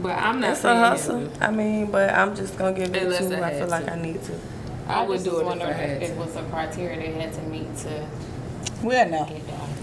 But 0.01 0.12
I'm 0.18 0.40
not 0.40 0.51
it's 0.51 0.61
a 0.61 0.62
saying 0.62 0.78
hustle. 0.78 1.28
I 1.40 1.51
mean, 1.51 1.90
but 1.90 2.11
I'm 2.12 2.34
just 2.36 2.57
gonna 2.59 2.76
give 2.76 2.94
it 2.94 3.03
Unless 3.03 3.28
to. 3.28 3.42
I 3.42 3.49
I 3.49 3.51
feel 3.51 3.61
had 3.61 3.68
like. 3.70 3.88
I 3.90 3.97
need 4.01 4.22
to. 4.24 4.32
I, 4.88 5.03
would 5.05 5.24
do 5.24 5.40
it 5.40 5.57
if 5.57 5.62
I 5.62 5.72
had 5.72 6.03
if 6.03 6.11
it 6.11 6.16
was 6.16 6.36
a 6.36 6.42
criteria 6.44 6.97
they 6.99 7.20
had 7.20 7.32
to 7.34 7.42
meet 7.42 7.76
to 7.78 8.07
We'll 8.82 9.09
know. 9.09 9.24
get. 9.24 9.42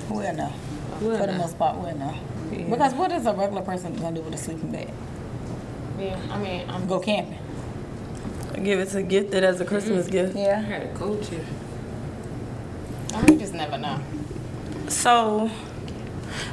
We'll 0.09 0.33
know. 0.33 0.53
We'll 1.01 1.17
For 1.17 1.27
the 1.27 1.33
most 1.33 1.57
part, 1.59 1.77
we'll 1.77 1.95
know. 1.97 2.13
Yeah. 2.57 2.69
Because 2.69 2.93
what 2.93 3.11
is 3.11 3.25
a 3.25 3.33
regular 3.33 3.61
person 3.61 3.93
gonna 3.95 4.15
do 4.15 4.21
with 4.21 4.33
a 4.33 4.37
sleeping 4.37 4.71
bag? 4.71 4.89
Yeah, 5.99 6.19
I 6.31 6.37
mean, 6.39 6.69
I'm 6.69 6.87
Go 6.87 6.99
camping. 6.99 7.37
Give 8.63 8.79
it 8.79 8.89
to 8.89 9.01
gifted 9.03 9.43
as 9.43 9.59
a 9.59 9.63
Mm-hmm. 9.65 9.73
Christmas 9.73 10.07
gift. 10.07 10.35
Yeah, 10.35 10.41
I 10.41 10.45
Yeah. 10.47 10.61
had 10.61 10.83
a 10.83 10.93
coach 10.93 11.27
here. 11.29 11.45
I 13.13 13.21
mean, 13.21 13.33
you 13.33 13.39
just 13.39 13.53
never 13.53 13.77
know. 13.77 13.99
So, 14.87 15.49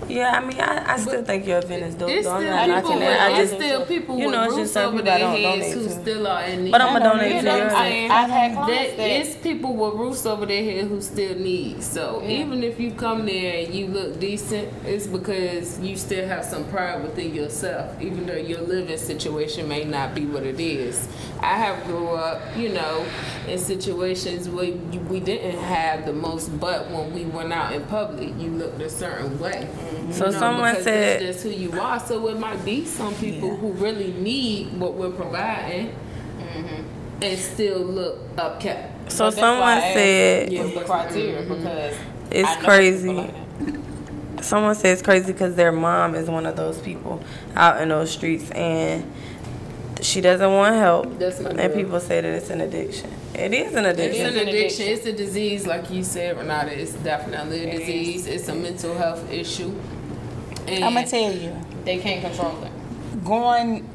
yeah, 0.09 0.33
I 0.39 0.41
mean, 0.45 0.61
I, 0.61 0.95
I 0.95 0.97
still 0.99 1.25
think 1.25 1.47
your 1.47 1.59
event 1.59 1.83
is 1.85 1.95
dope. 1.95 2.11
It's 2.11 2.27
still 2.27 2.33
I'm 2.37 2.43
people. 2.43 2.67
knocking 2.69 2.99
With, 2.99 3.09
it. 3.09 3.21
I 3.21 3.31
it's 3.41 3.51
just, 3.51 3.63
still 3.63 3.87
people 3.87 4.19
you 4.19 4.31
know, 4.31 4.41
with 4.41 4.49
it's 4.49 4.57
roofs 4.57 4.63
just 4.63 4.75
certain 4.75 4.89
over 4.95 4.99
people 4.99 5.13
I 5.13 5.19
their 5.19 5.27
don't 5.27 5.37
heads 5.61 5.75
donate 5.75 5.75
who 5.75 5.85
to. 5.85 6.03
still 6.03 6.27
are 6.27 6.43
in 6.45 6.65
need. 6.65 6.71
but 6.73 6.81
I'm 6.81 6.89
I 6.97 6.99
gonna 6.99 7.11
donate 7.11 7.35
you 7.35 7.41
to 7.41 7.47
know, 7.47 7.57
yours. 7.57 7.73
I 7.73 7.87
am. 7.87 8.11
I've 8.11 8.31
had 8.31 8.51
That 8.53 8.65
clients 8.65 8.97
that 8.97 9.11
it's 9.11 9.37
people 9.37 9.77
with 9.77 9.95
roofs 9.95 10.27
over 10.27 10.47
their 10.47 10.63
head 10.65 10.85
who 10.87 11.01
still 11.01 11.35
need. 11.39 11.83
So 11.83 12.23
even 12.27 12.63
if 12.63 12.79
you 12.81 12.93
come 12.93 13.27
there 13.27 13.65
and 13.65 13.75
you 13.75 13.87
look 13.89 14.19
decent, 14.21 14.69
it's 14.85 15.07
because 15.07 15.79
you 15.81 15.97
still 15.97 16.27
have 16.27 16.45
some 16.45 16.65
pride 16.67 17.03
within 17.03 17.35
yourself, 17.35 18.01
even 18.01 18.27
though 18.27 18.37
your 18.37 18.61
living 18.61 18.99
situation 18.99 19.69
may 19.69 19.85
not 19.85 20.15
be 20.15 20.27
what 20.27 20.43
it 20.45 20.61
is. 20.61 21.09
I 21.43 21.57
have 21.57 21.85
grew 21.87 22.09
up, 22.09 22.43
you 22.57 22.69
know, 22.69 23.07
in 23.49 23.59
situations 23.59 24.49
where 24.49 24.73
we 24.73 25.21
didn't 25.21 25.59
have 25.59 26.05
the 26.05 26.13
most, 26.13 26.49
but 26.61 26.91
when 26.91 27.15
we 27.15 27.25
went 27.25 27.53
out 27.53 27.73
in 27.73 27.83
public, 27.87 28.29
you 28.39 28.51
looked 28.51 28.81
a 28.83 28.91
certain 28.91 29.39
way. 29.39 29.67
Mm-hmm. 29.73 30.13
So 30.13 30.27
You 30.27 30.33
know, 30.33 30.39
someone 30.39 30.75
said- 30.83 31.21
that's 31.23 31.43
just 31.43 31.43
who 31.45 31.51
you 31.51 31.81
are. 31.81 31.99
So 32.01 32.27
it 32.29 32.39
might 32.39 32.65
be 32.65 32.85
some 32.85 33.15
people 33.15 33.49
Yeah. 33.51 33.57
who 33.57 33.73
really 33.73 34.13
need 34.13 34.79
what 34.79 34.95
we're 34.95 35.11
providing. 35.11 35.89
Mm-hmm. 36.39 37.23
And 37.23 37.39
still 37.39 37.81
look 37.81 38.37
upkept. 38.37 39.11
So 39.13 39.27
But 39.27 39.35
someone 39.35 39.81
said 39.81 40.53
Yeah, 40.53 40.61
what's 40.63 40.73
the 40.75 40.81
but- 40.81 40.87
criteria 40.87 41.43
mm-hmm. 41.43 41.55
because 41.55 41.97
it's 42.31 42.57
crazy. 42.65 43.13
like. 43.15 43.35
Someone 44.43 44.75
says 44.75 44.95
it's 44.99 45.03
crazy 45.03 45.33
because 45.33 45.55
their 45.55 45.71
mom 45.73 46.15
is 46.15 46.29
one 46.31 46.47
of 46.47 46.57
those 46.57 46.79
people 46.79 47.23
out 47.57 47.83
in 47.83 47.91
those 47.91 48.11
streets 48.11 48.51
and 48.53 49.05
she 50.03 50.21
doesn't 50.21 50.53
want 50.53 50.75
help. 50.77 51.19
That's 51.19 51.41
my 51.41 51.51
and 51.51 51.59
girl. 51.59 51.75
people 51.75 52.01
say 52.01 52.21
that 52.21 52.33
it's 52.33 52.51
an 52.51 52.61
addiction. 52.61 53.11
It 53.35 53.53
is 53.55 53.75
an 53.75 53.87
addiction. 53.87 54.27
It's 54.27 54.37
an 54.37 54.49
addiction. 54.49 54.87
It's 54.87 55.07
a 55.07 55.13
disease, 55.13 55.67
like 55.67 55.91
you 55.91 56.03
said, 56.05 56.37
Renata. 56.39 56.79
It's 56.79 56.93
definitely 56.95 57.71
a 57.71 57.79
disease. 57.79 58.27
It's 58.27 58.49
a 58.49 58.55
mental 58.55 58.95
health 58.97 59.31
issue. 59.31 59.75
And 60.67 60.85
I'm 60.85 60.95
gonna 60.95 61.07
tell 61.07 61.33
you, 61.33 61.57
They 61.85 61.99
can't 61.99 62.23
control 62.23 62.63
it. 62.65 63.25
going, 63.25 63.89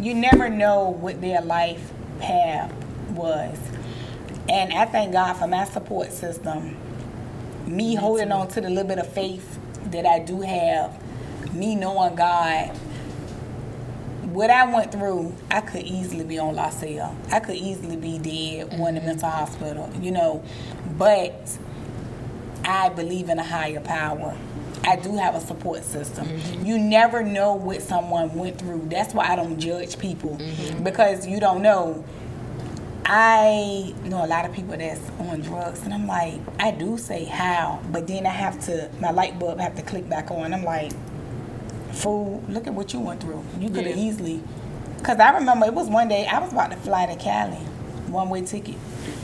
you 0.00 0.14
never 0.14 0.48
know 0.48 0.90
what 0.90 1.20
their 1.20 1.40
life 1.40 1.90
path 2.20 2.72
was, 3.10 3.58
and 4.48 4.72
I 4.72 4.84
thank 4.86 5.12
God 5.12 5.34
for 5.34 5.46
my 5.46 5.64
support 5.64 6.12
system. 6.12 6.76
Me 7.66 7.94
holding 7.96 8.30
on 8.30 8.48
to 8.48 8.60
the 8.60 8.68
little 8.68 8.84
bit 8.84 8.98
of 8.98 9.08
faith 9.12 9.58
that 9.90 10.06
I 10.06 10.20
do 10.20 10.40
have, 10.42 10.92
me 11.54 11.74
knowing 11.74 12.14
God. 12.14 12.76
What 14.36 14.50
I 14.50 14.70
went 14.70 14.92
through, 14.92 15.34
I 15.50 15.62
could 15.62 15.84
easily 15.84 16.22
be 16.22 16.38
on 16.38 16.54
La 16.54 16.68
Salle. 16.68 17.16
I 17.32 17.40
could 17.40 17.56
easily 17.56 17.96
be 17.96 18.18
dead 18.18 18.78
or 18.78 18.86
in 18.90 18.98
a 18.98 19.00
mental 19.00 19.30
hospital, 19.30 19.90
you 19.98 20.10
know. 20.10 20.44
But 20.98 21.56
I 22.62 22.90
believe 22.90 23.30
in 23.30 23.38
a 23.38 23.42
higher 23.42 23.80
power. 23.80 24.36
I 24.84 24.96
do 24.96 25.16
have 25.16 25.36
a 25.36 25.40
support 25.40 25.84
system. 25.84 26.26
Mm-hmm. 26.26 26.66
You 26.66 26.78
never 26.78 27.22
know 27.22 27.54
what 27.54 27.80
someone 27.80 28.34
went 28.34 28.58
through. 28.58 28.88
That's 28.90 29.14
why 29.14 29.26
I 29.26 29.36
don't 29.36 29.58
judge 29.58 29.98
people 29.98 30.36
mm-hmm. 30.36 30.84
because 30.84 31.26
you 31.26 31.40
don't 31.40 31.62
know. 31.62 32.04
I 33.06 33.94
know 34.04 34.22
a 34.22 34.28
lot 34.28 34.44
of 34.44 34.52
people 34.52 34.76
that's 34.76 35.00
on 35.18 35.40
drugs, 35.40 35.80
and 35.84 35.94
I'm 35.94 36.06
like, 36.06 36.40
I 36.60 36.72
do 36.72 36.98
say 36.98 37.24
how, 37.24 37.80
but 37.90 38.06
then 38.06 38.26
I 38.26 38.30
have 38.32 38.62
to, 38.66 38.90
my 39.00 39.12
light 39.12 39.38
bulb 39.38 39.60
have 39.60 39.76
to 39.76 39.82
click 39.82 40.06
back 40.10 40.30
on. 40.30 40.52
I'm 40.52 40.62
like, 40.64 40.92
fool, 41.96 42.42
look 42.48 42.66
at 42.66 42.74
what 42.74 42.92
you 42.92 43.00
went 43.00 43.20
through. 43.20 43.42
You 43.60 43.70
could 43.70 43.86
have 43.86 43.96
Yeah. 43.96 44.02
easily, 44.04 44.42
because 44.98 45.18
I 45.18 45.30
remember 45.30 45.66
it 45.66 45.74
was 45.74 45.88
one 45.88 46.08
day 46.08 46.26
I 46.26 46.38
was 46.38 46.52
about 46.52 46.70
to 46.70 46.76
fly 46.76 47.06
to 47.06 47.16
Cali, 47.16 47.56
one 48.08 48.28
way 48.28 48.42
ticket. 48.42 48.76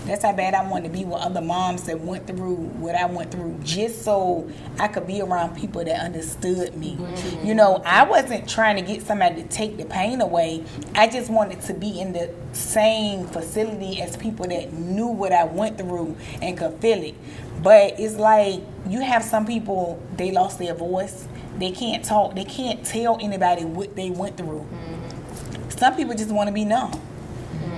That's 0.06 0.24
how 0.24 0.32
bad 0.32 0.54
I 0.54 0.68
wanted 0.68 0.92
to 0.92 0.98
be 0.98 1.04
with 1.04 1.20
other 1.20 1.40
moms 1.40 1.84
that 1.84 2.00
went 2.00 2.26
through 2.26 2.56
what 2.56 2.96
I 2.96 3.06
went 3.06 3.30
through, 3.30 3.56
just 3.62 4.02
so 4.02 4.48
I 4.80 4.88
could 4.88 5.06
be 5.06 5.20
around 5.20 5.56
people 5.56 5.84
that 5.84 6.00
understood 6.00 6.76
me. 6.76 6.96
Mm-hmm. 6.96 7.46
You 7.46 7.54
know, 7.54 7.80
I 7.86 8.02
wasn't 8.02 8.48
trying 8.48 8.76
to 8.76 8.82
get 8.82 9.02
somebody 9.06 9.42
to 9.42 9.48
take 9.48 9.76
the 9.76 9.84
pain 9.84 10.20
away. 10.20 10.64
I 10.96 11.06
just 11.06 11.30
wanted 11.30 11.60
to 11.62 11.74
be 11.74 12.00
in 12.00 12.12
the 12.12 12.30
same 12.52 13.26
facility 13.28 14.02
as 14.02 14.16
people 14.16 14.46
that 14.48 14.72
knew 14.72 15.06
what 15.06 15.32
I 15.32 15.44
went 15.44 15.78
through 15.78 16.16
and 16.40 16.58
could 16.58 16.74
feel 16.80 17.00
it. 17.02 17.14
But 17.62 18.00
it's 18.00 18.16
like 18.16 18.60
you 18.88 19.00
have 19.02 19.22
some 19.22 19.46
people 19.46 20.02
they 20.16 20.32
lost 20.32 20.58
their 20.58 20.74
voice. 20.74 21.28
They 21.58 21.70
can't 21.70 22.04
talk. 22.04 22.34
They 22.34 22.44
can't 22.44 22.84
tell 22.84 23.18
anybody 23.20 23.64
what 23.64 23.94
they 23.96 24.10
went 24.10 24.36
through. 24.36 24.66
Mm-hmm. 24.72 25.70
Some 25.70 25.96
people 25.96 26.14
just 26.14 26.30
want 26.30 26.48
to 26.48 26.52
be 26.52 26.64
numb. 26.64 27.00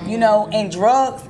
You 0.06 0.18
know, 0.18 0.44
mm-hmm. 0.44 0.54
and 0.54 0.72
drugs. 0.72 1.22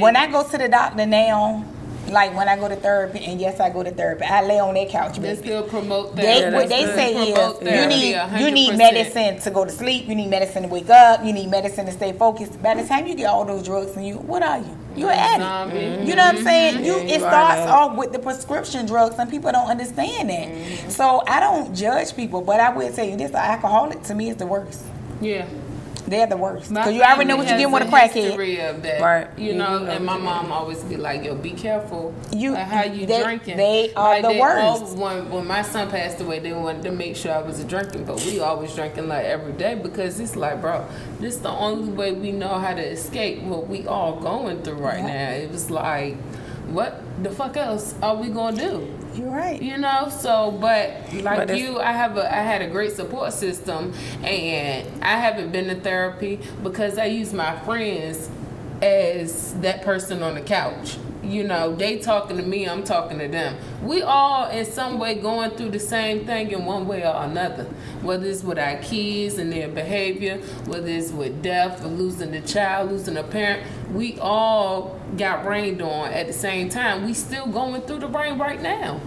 When 0.00 0.16
I 0.16 0.26
go 0.30 0.48
to 0.48 0.58
the 0.58 0.68
doctor 0.68 1.06
now, 1.06 1.64
like 2.08 2.34
when 2.34 2.48
I 2.48 2.56
go 2.56 2.68
to 2.68 2.76
therapy, 2.76 3.20
and 3.20 3.40
yes, 3.40 3.60
I 3.60 3.70
go 3.70 3.82
to 3.82 3.90
therapy, 3.90 4.24
I 4.24 4.42
lay 4.42 4.58
on 4.58 4.74
that 4.74 4.88
couch. 4.88 5.16
they 5.16 5.34
baby. 5.34 5.36
still 5.36 5.62
promote 5.62 6.16
They, 6.16 6.22
therapy. 6.22 6.40
Yeah, 6.40 6.60
what 6.60 6.68
they 6.68 6.84
that's 6.84 6.96
say 6.96 7.14
good. 7.14 7.28
is 7.28 7.34
Promote 7.34 7.62
you 7.62 7.68
therapy 7.68 7.94
need 7.94 8.40
you 8.44 8.50
need 8.50 8.78
medicine 8.78 9.40
to 9.40 9.50
go 9.50 9.64
to 9.64 9.70
sleep. 9.70 10.08
You 10.08 10.14
need 10.14 10.28
medicine 10.28 10.62
to 10.64 10.68
wake 10.68 10.90
up. 10.90 11.24
You 11.24 11.32
need 11.32 11.50
medicine 11.50 11.86
to 11.86 11.92
stay 11.92 12.12
focused. 12.12 12.60
By 12.62 12.74
the 12.74 12.86
time 12.86 13.06
you 13.06 13.14
get 13.14 13.26
all 13.26 13.44
those 13.44 13.64
drugs 13.64 13.96
in 13.96 14.02
you, 14.04 14.16
what 14.16 14.42
are 14.42 14.58
you? 14.58 14.76
You're 14.96 15.10
an 15.10 15.40
Zombie. 15.40 15.78
addict. 15.78 16.08
You 16.08 16.16
know 16.16 16.24
what 16.24 16.36
I'm 16.36 16.42
saying? 16.42 16.84
You 16.84 16.96
Yeah, 16.96 17.14
it 17.14 17.20
you 17.20 17.20
starts 17.20 17.66
off 17.70 17.96
with 17.96 18.12
the 18.12 18.18
prescription 18.18 18.86
drugs, 18.86 19.16
and 19.18 19.30
people 19.30 19.52
don't 19.52 19.68
understand 19.68 20.30
that. 20.30 20.48
Mm-hmm. 20.48 20.90
So 20.90 21.22
I 21.26 21.40
don't 21.40 21.74
judge 21.74 22.14
people, 22.16 22.40
but 22.42 22.60
I 22.60 22.70
would 22.74 22.94
say 22.94 23.14
this: 23.16 23.30
an 23.30 23.36
alcoholic 23.36 24.02
to 24.04 24.14
me 24.14 24.30
is 24.30 24.36
the 24.36 24.46
worst. 24.46 24.84
Yeah. 25.20 25.46
They're 26.10 26.26
the 26.26 26.36
worst. 26.36 26.68
Because 26.70 26.92
you 26.92 27.02
already 27.02 27.24
know 27.26 27.36
what 27.36 27.46
you're 27.48 27.56
getting 27.56 27.72
with 27.72 27.84
a 27.84 27.90
has 27.96 28.10
crackhead. 28.12 28.70
of 28.76 28.82
that, 28.82 29.00
Right. 29.00 29.28
You 29.38 29.52
You 29.52 29.54
know, 29.54 29.78
do 29.78 29.84
know 29.86 29.90
and 29.92 30.04
my 30.04 30.12
what 30.14 30.18
you 30.18 30.24
mom 30.24 30.52
always 30.52 30.78
be 30.82 30.96
like, 30.96 31.24
"Yo, 31.24 31.36
be 31.36 31.52
careful. 31.52 32.12
You- 32.32 32.54
of 32.56 32.58
how 32.66 32.82
you 32.84 33.06
they- 33.06 33.22
drinking." 33.22 33.56
they 33.56 33.92
are 33.94 34.14
like 34.14 34.22
the 34.22 34.28
they 34.30 34.40
worst. 34.40 34.58
all- 34.60 34.80
when 34.96 35.30
when 35.30 35.46
my 35.46 35.62
son 35.62 35.88
passed 35.88 36.20
away, 36.20 36.40
they 36.40 36.52
wanted 36.52 36.82
to 36.82 36.90
make 36.90 37.14
sure 37.14 37.32
I 37.32 37.40
was 37.42 37.62
drinking, 37.64 38.04
but 38.04 38.16
we 38.26 38.40
always 38.40 38.74
drinking 38.74 39.06
like 39.08 39.24
every 39.24 39.52
day 39.52 39.76
because 39.76 40.18
it's 40.18 40.34
like, 40.34 40.60
bro, 40.60 40.84
this 41.20 41.36
the 41.36 41.48
only 41.50 41.92
way 41.92 42.10
we 42.12 42.32
know 42.32 42.54
how 42.58 42.74
to 42.74 42.82
escape 42.82 43.42
what 43.44 43.68
we 43.68 43.86
all 43.86 44.14
going 44.16 44.62
through 44.62 44.74
right 44.90 44.98
Yeah. 44.98 45.06
now. 45.30 45.30
It 45.44 45.52
was 45.52 45.70
like, 45.70 46.16
what 46.70 47.02
the 47.22 47.30
fuck 47.30 47.56
else 47.56 47.94
are 48.02 48.16
we 48.16 48.28
gonna 48.28 48.56
do? 48.56 48.96
You're 49.14 49.30
right. 49.30 49.60
You 49.60 49.78
know, 49.78 50.08
so 50.08 50.52
but 50.52 51.12
like 51.14 51.48
But 51.48 51.56
you, 51.56 51.80
I 51.80 51.92
have 51.92 52.16
a 52.16 52.32
I 52.32 52.42
had 52.42 52.62
a 52.62 52.68
great 52.68 52.92
support 52.92 53.32
system, 53.32 53.92
and 54.22 54.86
I 55.02 55.16
haven't 55.18 55.50
been 55.52 55.68
to 55.68 55.74
therapy 55.74 56.40
because 56.62 56.96
I 56.98 57.06
use 57.06 57.32
my 57.32 57.58
friends 57.60 58.30
as 58.80 59.54
that 59.60 59.82
person 59.82 60.22
on 60.22 60.34
the 60.36 60.40
couch. 60.40 60.96
You 61.30 61.44
know, 61.44 61.76
they 61.76 61.98
talking 61.98 62.36
to 62.38 62.42
me, 62.42 62.68
I'm 62.68 62.82
talking 62.82 63.20
to 63.20 63.28
them. 63.28 63.56
We 63.82 64.02
all 64.02 64.50
in 64.50 64.64
some 64.64 64.98
way 64.98 65.14
going 65.14 65.52
through 65.52 65.70
the 65.70 65.78
same 65.78 66.26
thing 66.26 66.50
in 66.50 66.64
one 66.64 66.88
way 66.88 67.06
or 67.06 67.22
another. 67.22 67.64
Whether 68.02 68.26
it's 68.26 68.42
with 68.42 68.58
our 68.58 68.78
kids 68.78 69.38
and 69.38 69.52
their 69.52 69.68
behavior, 69.68 70.38
whether 70.66 70.88
it's 70.88 71.12
with 71.12 71.40
death 71.40 71.84
or 71.84 71.88
losing 71.88 72.34
a 72.34 72.40
child, 72.40 72.90
losing 72.90 73.16
a 73.16 73.22
parent, 73.22 73.64
we 73.92 74.18
all 74.18 74.98
got 75.16 75.46
rained 75.46 75.80
on 75.80 76.12
at 76.12 76.26
the 76.26 76.32
same 76.32 76.68
time. 76.68 77.04
We 77.04 77.14
still 77.14 77.46
going 77.46 77.82
through 77.82 78.00
the 78.00 78.08
rain 78.08 78.36
right 78.36 78.60
now. 78.60 79.00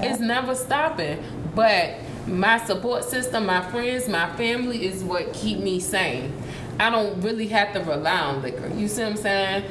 It's 0.00 0.20
never 0.20 0.54
stopping. 0.54 1.22
But 1.54 1.94
my 2.26 2.58
support 2.64 3.04
system, 3.04 3.46
my 3.46 3.60
friends, 3.70 4.08
my 4.08 4.34
family 4.36 4.86
is 4.86 5.04
what 5.04 5.32
keep 5.34 5.58
me 5.58 5.80
sane. 5.80 6.32
I 6.78 6.90
don't 6.90 7.20
really 7.20 7.48
have 7.48 7.72
to 7.74 7.80
rely 7.80 8.18
on 8.18 8.42
liquor. 8.42 8.68
You 8.68 8.88
see 8.88 9.02
what 9.02 9.12
I'm 9.12 9.16
saying? 9.16 9.64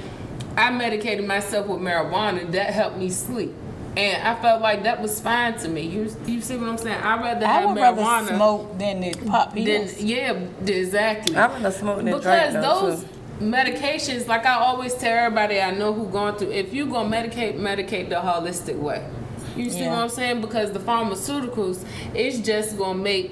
I 0.57 0.71
medicated 0.71 1.27
myself 1.27 1.67
with 1.67 1.79
marijuana. 1.81 2.51
That 2.51 2.73
helped 2.73 2.97
me 2.97 3.09
sleep. 3.09 3.53
And 3.97 4.21
I 4.27 4.35
felt 4.41 4.61
like 4.61 4.83
that 4.83 5.01
was 5.01 5.19
fine 5.21 5.57
to 5.59 5.69
me. 5.69 5.81
You, 5.83 6.13
you 6.25 6.41
see 6.41 6.57
what 6.57 6.67
I'm 6.67 6.77
saying? 6.77 7.01
I'd 7.01 7.21
rather 7.21 7.45
I 7.45 7.49
have 7.61 7.69
would 7.69 7.77
marijuana 7.77 7.97
rather 7.97 8.35
smoke 8.35 8.77
than 8.77 8.99
the 9.01 9.13
pop 9.25 9.53
than 9.53 9.63
pills. 9.63 10.01
yeah, 10.01 10.33
exactly. 10.65 11.35
I 11.37 11.47
rather 11.47 11.71
smoke 11.71 11.97
than 11.97 12.05
because 12.07 12.23
drink 12.23 12.53
though 12.53 12.89
those 12.89 13.03
too. 13.03 13.09
medications, 13.39 14.27
like 14.27 14.45
I 14.45 14.55
always 14.55 14.93
tell 14.95 15.17
everybody 15.17 15.61
I 15.61 15.71
know 15.71 15.93
who 15.93 16.07
going 16.07 16.35
through, 16.35 16.51
if 16.51 16.73
you 16.73 16.87
gonna 16.87 17.09
medicate, 17.09 17.57
medicate 17.57 18.09
the 18.09 18.15
holistic 18.15 18.77
way. 18.77 19.07
You 19.55 19.69
see 19.69 19.79
Yeah. 19.83 19.91
what 19.91 19.99
I'm 19.99 20.09
saying? 20.09 20.41
Because 20.41 20.73
the 20.73 20.79
pharmaceuticals, 20.79 21.85
it's 22.13 22.39
just 22.39 22.77
gonna 22.77 22.99
make 22.99 23.31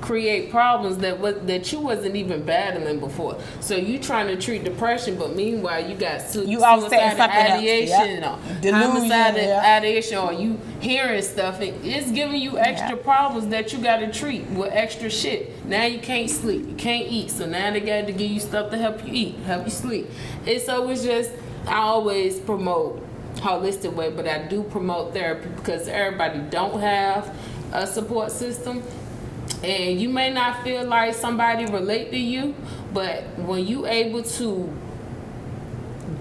create 0.00 0.50
problems 0.50 0.98
that 0.98 1.18
was 1.20 1.34
that 1.42 1.70
you 1.72 1.80
wasn't 1.80 2.16
even 2.16 2.42
battling 2.44 3.00
before. 3.00 3.38
So 3.60 3.76
you 3.76 3.98
trying 3.98 4.26
to 4.28 4.36
treat 4.40 4.64
depression, 4.64 5.16
but 5.16 5.36
meanwhile 5.36 5.86
you 5.88 5.94
got 5.94 6.22
su- 6.22 6.40
You 6.46 6.58
suicidal 6.60 6.80
something 6.82 6.98
else, 6.98 7.20
ideation 7.20 7.88
yeah. 8.22 8.34
or 8.34 8.60
Delusion, 8.60 8.90
homicidal 8.90 9.40
yeah. 9.42 9.76
ideation, 9.78 10.18
or 10.18 10.32
you 10.32 10.58
hearing 10.80 11.22
stuff. 11.22 11.60
It, 11.60 11.74
it's 11.84 12.10
giving 12.10 12.40
you 12.40 12.58
extra 12.58 12.96
Yeah. 12.96 13.02
problems 13.02 13.48
that 13.48 13.72
you 13.72 13.78
got 13.78 13.98
to 13.98 14.12
treat 14.12 14.46
with 14.50 14.70
extra 14.72 15.10
shit. 15.10 15.64
Now 15.66 15.84
you 15.84 15.98
can't 16.00 16.28
sleep, 16.30 16.66
you 16.68 16.74
can't 16.74 17.06
eat, 17.08 17.30
so 17.30 17.46
now 17.46 17.70
they 17.72 17.80
got 17.80 18.06
to 18.06 18.12
give 18.12 18.30
you 18.30 18.40
stuff 18.40 18.70
to 18.70 18.78
help 18.78 19.04
you 19.06 19.12
eat, 19.12 19.34
help 19.46 19.64
you 19.64 19.70
sleep. 19.70 20.08
It's 20.46 20.68
always 20.68 21.02
just 21.04 21.30
I 21.66 21.76
always 21.76 22.38
promote 22.40 23.06
holistic 23.36 23.92
way, 23.94 24.10
but 24.10 24.26
I 24.26 24.46
do 24.48 24.62
promote 24.64 25.12
therapy 25.14 25.48
because 25.56 25.88
everybody 25.88 26.40
don't 26.50 26.80
have 26.80 27.34
a 27.72 27.86
support 27.86 28.32
system. 28.32 28.82
And 29.62 30.00
you 30.00 30.08
may 30.08 30.30
not 30.30 30.62
feel 30.64 30.84
like 30.84 31.14
somebody 31.14 31.66
relate 31.66 32.10
to 32.12 32.18
you, 32.18 32.54
but 32.94 33.24
when 33.38 33.66
you 33.66 33.86
able 33.86 34.22
to 34.22 34.72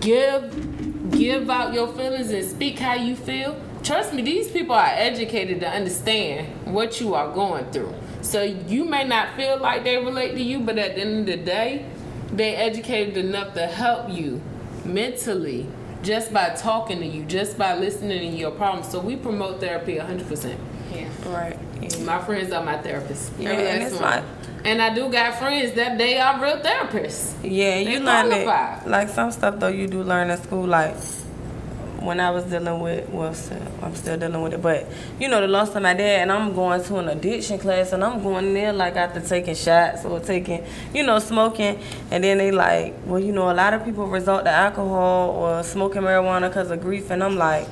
give 0.02 1.12
give 1.12 1.50
out 1.50 1.74
your 1.74 1.88
feelings 1.94 2.32
and 2.32 2.46
speak 2.46 2.80
how 2.80 2.94
you 2.94 3.16
feel 3.16 3.60
trust 3.84 4.14
me 4.14 4.22
these 4.22 4.50
people 4.50 4.76
are 4.76 4.94
educated 4.96 5.60
to 5.60 5.68
understand 5.68 6.48
what 6.66 7.02
you 7.02 7.16
are 7.16 7.34
going 7.34 7.70
through. 7.72 7.94
So 8.22 8.44
you 8.44 8.86
may 8.86 9.04
not 9.06 9.36
feel 9.36 9.58
like 9.58 9.84
they 9.84 9.98
relate 9.98 10.34
to 10.34 10.42
you 10.42 10.60
but 10.60 10.78
at 10.78 10.96
the 10.96 11.02
end 11.02 11.20
of 11.22 11.26
the 11.26 11.44
day 11.44 11.86
they 12.32 12.56
educated 12.56 13.18
enough 13.18 13.54
to 13.56 13.66
help 13.66 14.10
you 14.10 14.42
mentally 14.86 15.68
just 16.04 16.32
by 16.32 16.50
talking 16.50 17.00
to 17.00 17.06
you 17.06 17.24
just 17.26 17.58
by 17.58 17.76
listening 17.76 18.32
to 18.32 18.38
your 18.38 18.52
problems. 18.52 18.90
So 18.90 19.00
we 19.00 19.16
promote 19.16 19.60
therapy 19.60 19.96
100% 19.96 20.58
Yeah. 20.94 21.08
Right. 21.26 21.58
Yeah. 21.82 22.04
my 22.04 22.20
friends 22.20 22.52
are 22.52 22.64
my 22.64 22.78
therapists 22.78 23.30
Yeah, 23.40 23.52
and 23.52 23.84
it's 23.84 23.94
one. 23.96 24.02
like- 24.04 24.24
and 24.66 24.82
i 24.82 24.94
do 24.94 25.10
got 25.10 25.36
friends 25.40 25.72
that 25.74 25.98
they 25.98 26.18
are 26.20 26.42
real 26.44 26.58
therapists 26.58 27.34
Yeah, 27.44 27.76
They 27.84 27.94
you 27.94 28.00
learn 28.02 28.32
it. 28.32 28.46
Like 28.88 29.08
some 29.10 29.32
stuff 29.32 29.60
though, 29.60 29.70
you 29.70 29.88
do 29.88 30.04
learn 30.04 30.30
in 30.30 30.38
school. 30.42 30.66
Like 30.68 30.96
when 32.02 32.20
I 32.22 32.32
was 32.32 32.46
dealing 32.46 32.80
with, 32.80 33.10
well, 33.10 33.34
still, 33.34 33.62
I'm 33.82 33.94
still 33.96 34.18
dealing 34.18 34.42
with 34.42 34.54
it. 34.54 34.62
But 34.62 34.88
you 35.20 35.28
know, 35.28 35.42
the 35.42 35.48
loss 35.48 35.76
of 35.76 35.82
my 35.84 35.94
dad, 35.94 36.22
and 36.24 36.32
I'm 36.32 36.54
going 36.54 36.82
to 36.84 36.98
an 36.98 37.10
addiction 37.10 37.60
class, 37.60 37.92
and 37.94 38.04
I'm 38.04 38.22
going 38.24 38.54
there 38.54 38.72
like 38.74 38.96
after 38.96 39.20
taking 39.22 39.56
shots 39.56 40.06
or 40.06 40.20
taking, 40.20 40.64
you 40.94 41.04
know, 41.04 41.20
smoking, 41.20 41.78
and 42.12 42.24
then 42.24 42.38
they 42.38 42.52
like, 42.52 42.96
well, 43.06 43.20
you 43.20 43.32
know, 43.34 43.52
a 43.52 43.54
lot 43.54 43.74
of 43.74 43.84
people 43.86 44.08
resort 44.08 44.46
to 44.46 44.52
alcohol 44.52 45.30
or 45.32 45.64
smoking 45.64 46.02
marijuana 46.02 46.50
because 46.50 46.70
of 46.72 46.82
grief, 46.82 47.10
and 47.12 47.24
I'm 47.24 47.38
like. 47.38 47.68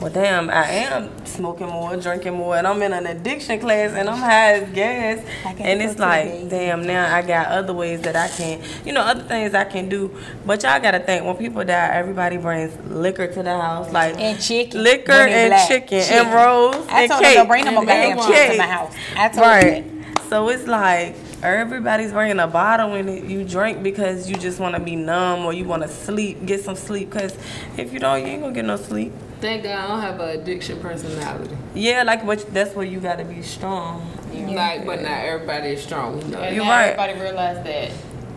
Well, 0.00 0.12
damn, 0.12 0.50
I 0.50 0.64
am 0.68 1.10
smoking 1.24 1.68
more, 1.68 1.96
drinking 1.96 2.34
more, 2.34 2.54
and 2.56 2.66
I'm 2.66 2.82
in 2.82 2.92
an 2.92 3.06
addiction 3.06 3.58
class, 3.58 3.92
and 3.92 4.10
I'm 4.10 4.18
high 4.18 4.52
as 4.60 4.68
gas, 4.74 5.24
and 5.58 5.80
it's 5.80 5.98
like, 5.98 6.50
damn, 6.50 6.86
now 6.86 7.14
I 7.16 7.22
got 7.22 7.46
other 7.46 7.72
ways 7.72 8.02
that 8.02 8.14
I 8.14 8.28
can, 8.28 8.60
you 8.84 8.92
know, 8.92 9.00
other 9.00 9.22
things 9.22 9.54
I 9.54 9.64
can 9.64 9.88
do. 9.88 10.14
But 10.44 10.62
y'all 10.62 10.80
gotta 10.80 10.98
think, 11.00 11.24
when 11.24 11.34
people 11.36 11.64
die, 11.64 11.88
everybody 11.94 12.36
brings 12.36 12.76
liquor 12.90 13.26
to 13.26 13.42
the 13.42 13.58
house, 13.58 13.90
like 13.90 14.18
And 14.20 14.38
chicken. 14.38 14.82
liquor 14.82 15.12
and 15.12 15.50
black. 15.52 15.66
chicken, 15.68 15.98
and 15.98 16.34
rolls 16.34 16.86
I 16.90 17.02
and 17.04 17.10
told 17.12 17.22
cake. 17.24 17.34
them 17.36 17.46
bring 17.48 17.64
no 17.64 17.80
a 17.80 17.86
and 17.86 18.20
chicken 18.20 18.34
cake. 18.34 18.52
to 18.52 18.58
my 18.58 18.66
house. 18.66 18.94
I 19.16 19.28
told 19.30 19.46
Right. 19.46 19.62
them 19.88 20.04
So 20.28 20.48
it's 20.50 20.66
like 20.66 21.14
everybody's 21.42 22.12
bringing 22.12 22.38
a 22.40 22.46
bottle 22.46 22.94
it- 22.96 23.24
you 23.24 23.44
drink 23.44 23.82
because 23.82 24.28
you 24.28 24.36
just 24.36 24.60
want 24.60 24.74
to 24.74 24.80
be 24.80 24.94
numb 24.94 25.46
or 25.46 25.54
you 25.54 25.64
want 25.64 25.82
to 25.82 25.88
sleep, 25.88 26.44
get 26.44 26.62
some 26.62 26.76
sleep. 26.76 27.10
Because 27.10 27.34
if 27.78 27.94
you 27.94 27.98
don't, 27.98 28.20
you 28.20 28.26
ain't 28.26 28.42
gonna 28.42 28.52
get 28.52 28.64
no 28.66 28.76
sleep. 28.76 29.12
Thank 29.40 29.62
god 29.64 29.78
i 29.84 29.86
don't 29.88 30.00
have 30.00 30.20
an 30.20 30.40
addiction 30.40 30.78
personality 30.80 31.56
Yeah, 31.74 32.02
like 32.04 32.24
but 32.26 32.52
that's 32.54 32.74
where 32.74 32.86
you 32.86 33.00
gotta 33.00 33.24
be 33.24 33.42
strong. 33.42 34.10
Like, 34.32 34.84
but 34.86 35.00
not 35.02 35.10
everybody 35.24 35.68
is 35.70 35.82
strong. 35.82 36.18
We 36.18 36.24
know. 36.24 36.40
And 36.40 36.54
You're 36.56 36.64
now 36.64 36.70
right. 36.70 36.84
everybody 36.98 37.20
realize 37.20 37.64
that 37.64 37.90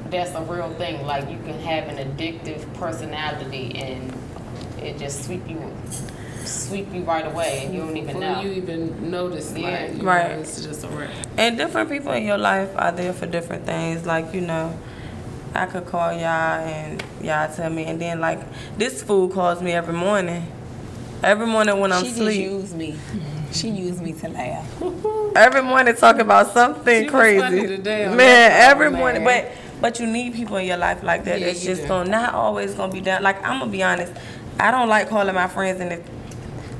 that's 0.10 0.32
a 0.34 0.41
real 0.43 0.70
thing. 0.76 1.06
Like 1.06 1.30
you 1.30 1.38
can 1.39 1.60
have 1.60 1.88
an 1.89 1.97
addictive 1.97 2.62
personality 2.76 3.76
and 3.78 4.14
it 4.82 4.97
just 4.97 5.26
sweep 5.26 5.47
you 5.47 5.60
sweep 6.45 6.91
you 6.93 7.02
right 7.04 7.26
away 7.28 7.64
and 7.66 7.74
you 7.76 7.82
don't 7.82 7.95
even 7.97 8.08
Before 8.08 8.22
know. 8.22 8.41
you 8.41 8.52
even 8.54 9.12
notice, 9.12 9.54
Yeah. 9.56 9.70
like, 9.70 9.97
you 9.97 10.04
Right. 10.04 10.32
know, 10.32 10.39
it's 10.39 10.64
just 10.64 10.84
a 10.84 10.88
wrap. 10.88 11.10
And 11.38 11.58
different 11.58 11.89
people 11.89 12.12
in 12.14 12.24
your 12.26 12.38
life 12.38 12.70
are 12.76 12.91
there 12.91 13.14
for 13.14 13.26
different 13.26 13.66
things. 13.66 14.06
Like, 14.06 14.34
you 14.34 14.41
know, 14.41 14.74
I 15.54 15.66
could 15.66 15.86
call 15.86 16.12
y'all 16.14 16.60
and 16.66 17.04
y'all 17.22 17.54
tell 17.54 17.70
me. 17.70 17.86
And 17.86 18.00
then, 18.02 18.20
like, 18.20 18.39
this 18.78 19.04
fool 19.04 19.28
calls 19.30 19.62
me 19.62 19.74
every 19.74 19.93
morning. 19.93 20.43
Every 21.24 21.47
morning 21.47 21.80
when 21.80 21.91
I'm 21.91 22.03
she 22.03 22.09
just 22.09 22.22
asleep. 22.22 22.49
used 22.49 22.76
me. 22.76 22.95
She 23.51 23.70
used 23.70 24.01
me 24.01 24.13
to 24.13 24.30
laugh. 24.30 24.82
Every 25.36 25.61
morning 25.61 25.95
talking 25.95 26.22
about 26.22 26.53
something 26.53 26.99
She 26.99 27.05
was 27.05 27.11
crazy. 27.11 27.39
funny 27.41 27.67
today 27.67 28.05
man, 28.07 28.17
that 28.17 28.67
oh, 28.67 28.72
every 28.72 28.89
phone, 28.89 28.99
morning. 28.99 29.24
But 29.24 29.51
but 29.82 29.99
you 29.99 30.07
need 30.07 30.34
people 30.34 30.57
in 30.57 30.67
your 30.67 30.78
life 30.78 31.03
like 31.03 31.24
that. 31.26 31.39
Yeah, 31.39 31.47
That's 31.47 31.63
just 31.63 31.84
do. 31.84 31.88
gonna 31.88 32.09
not 32.09 32.34
always 32.34 32.74
gonna 32.76 32.91
be 32.91 33.01
down. 33.01 33.24
Like 33.24 33.43
I'm 33.43 33.59
gonna 33.59 33.72
be 33.72 33.84
honest. 33.84 34.13
I 34.59 34.72
don't 34.72 34.89
like 34.89 35.09
calling 35.09 35.34
my 35.36 35.47
friends 35.47 35.80
and 35.82 35.93
it, 35.93 36.05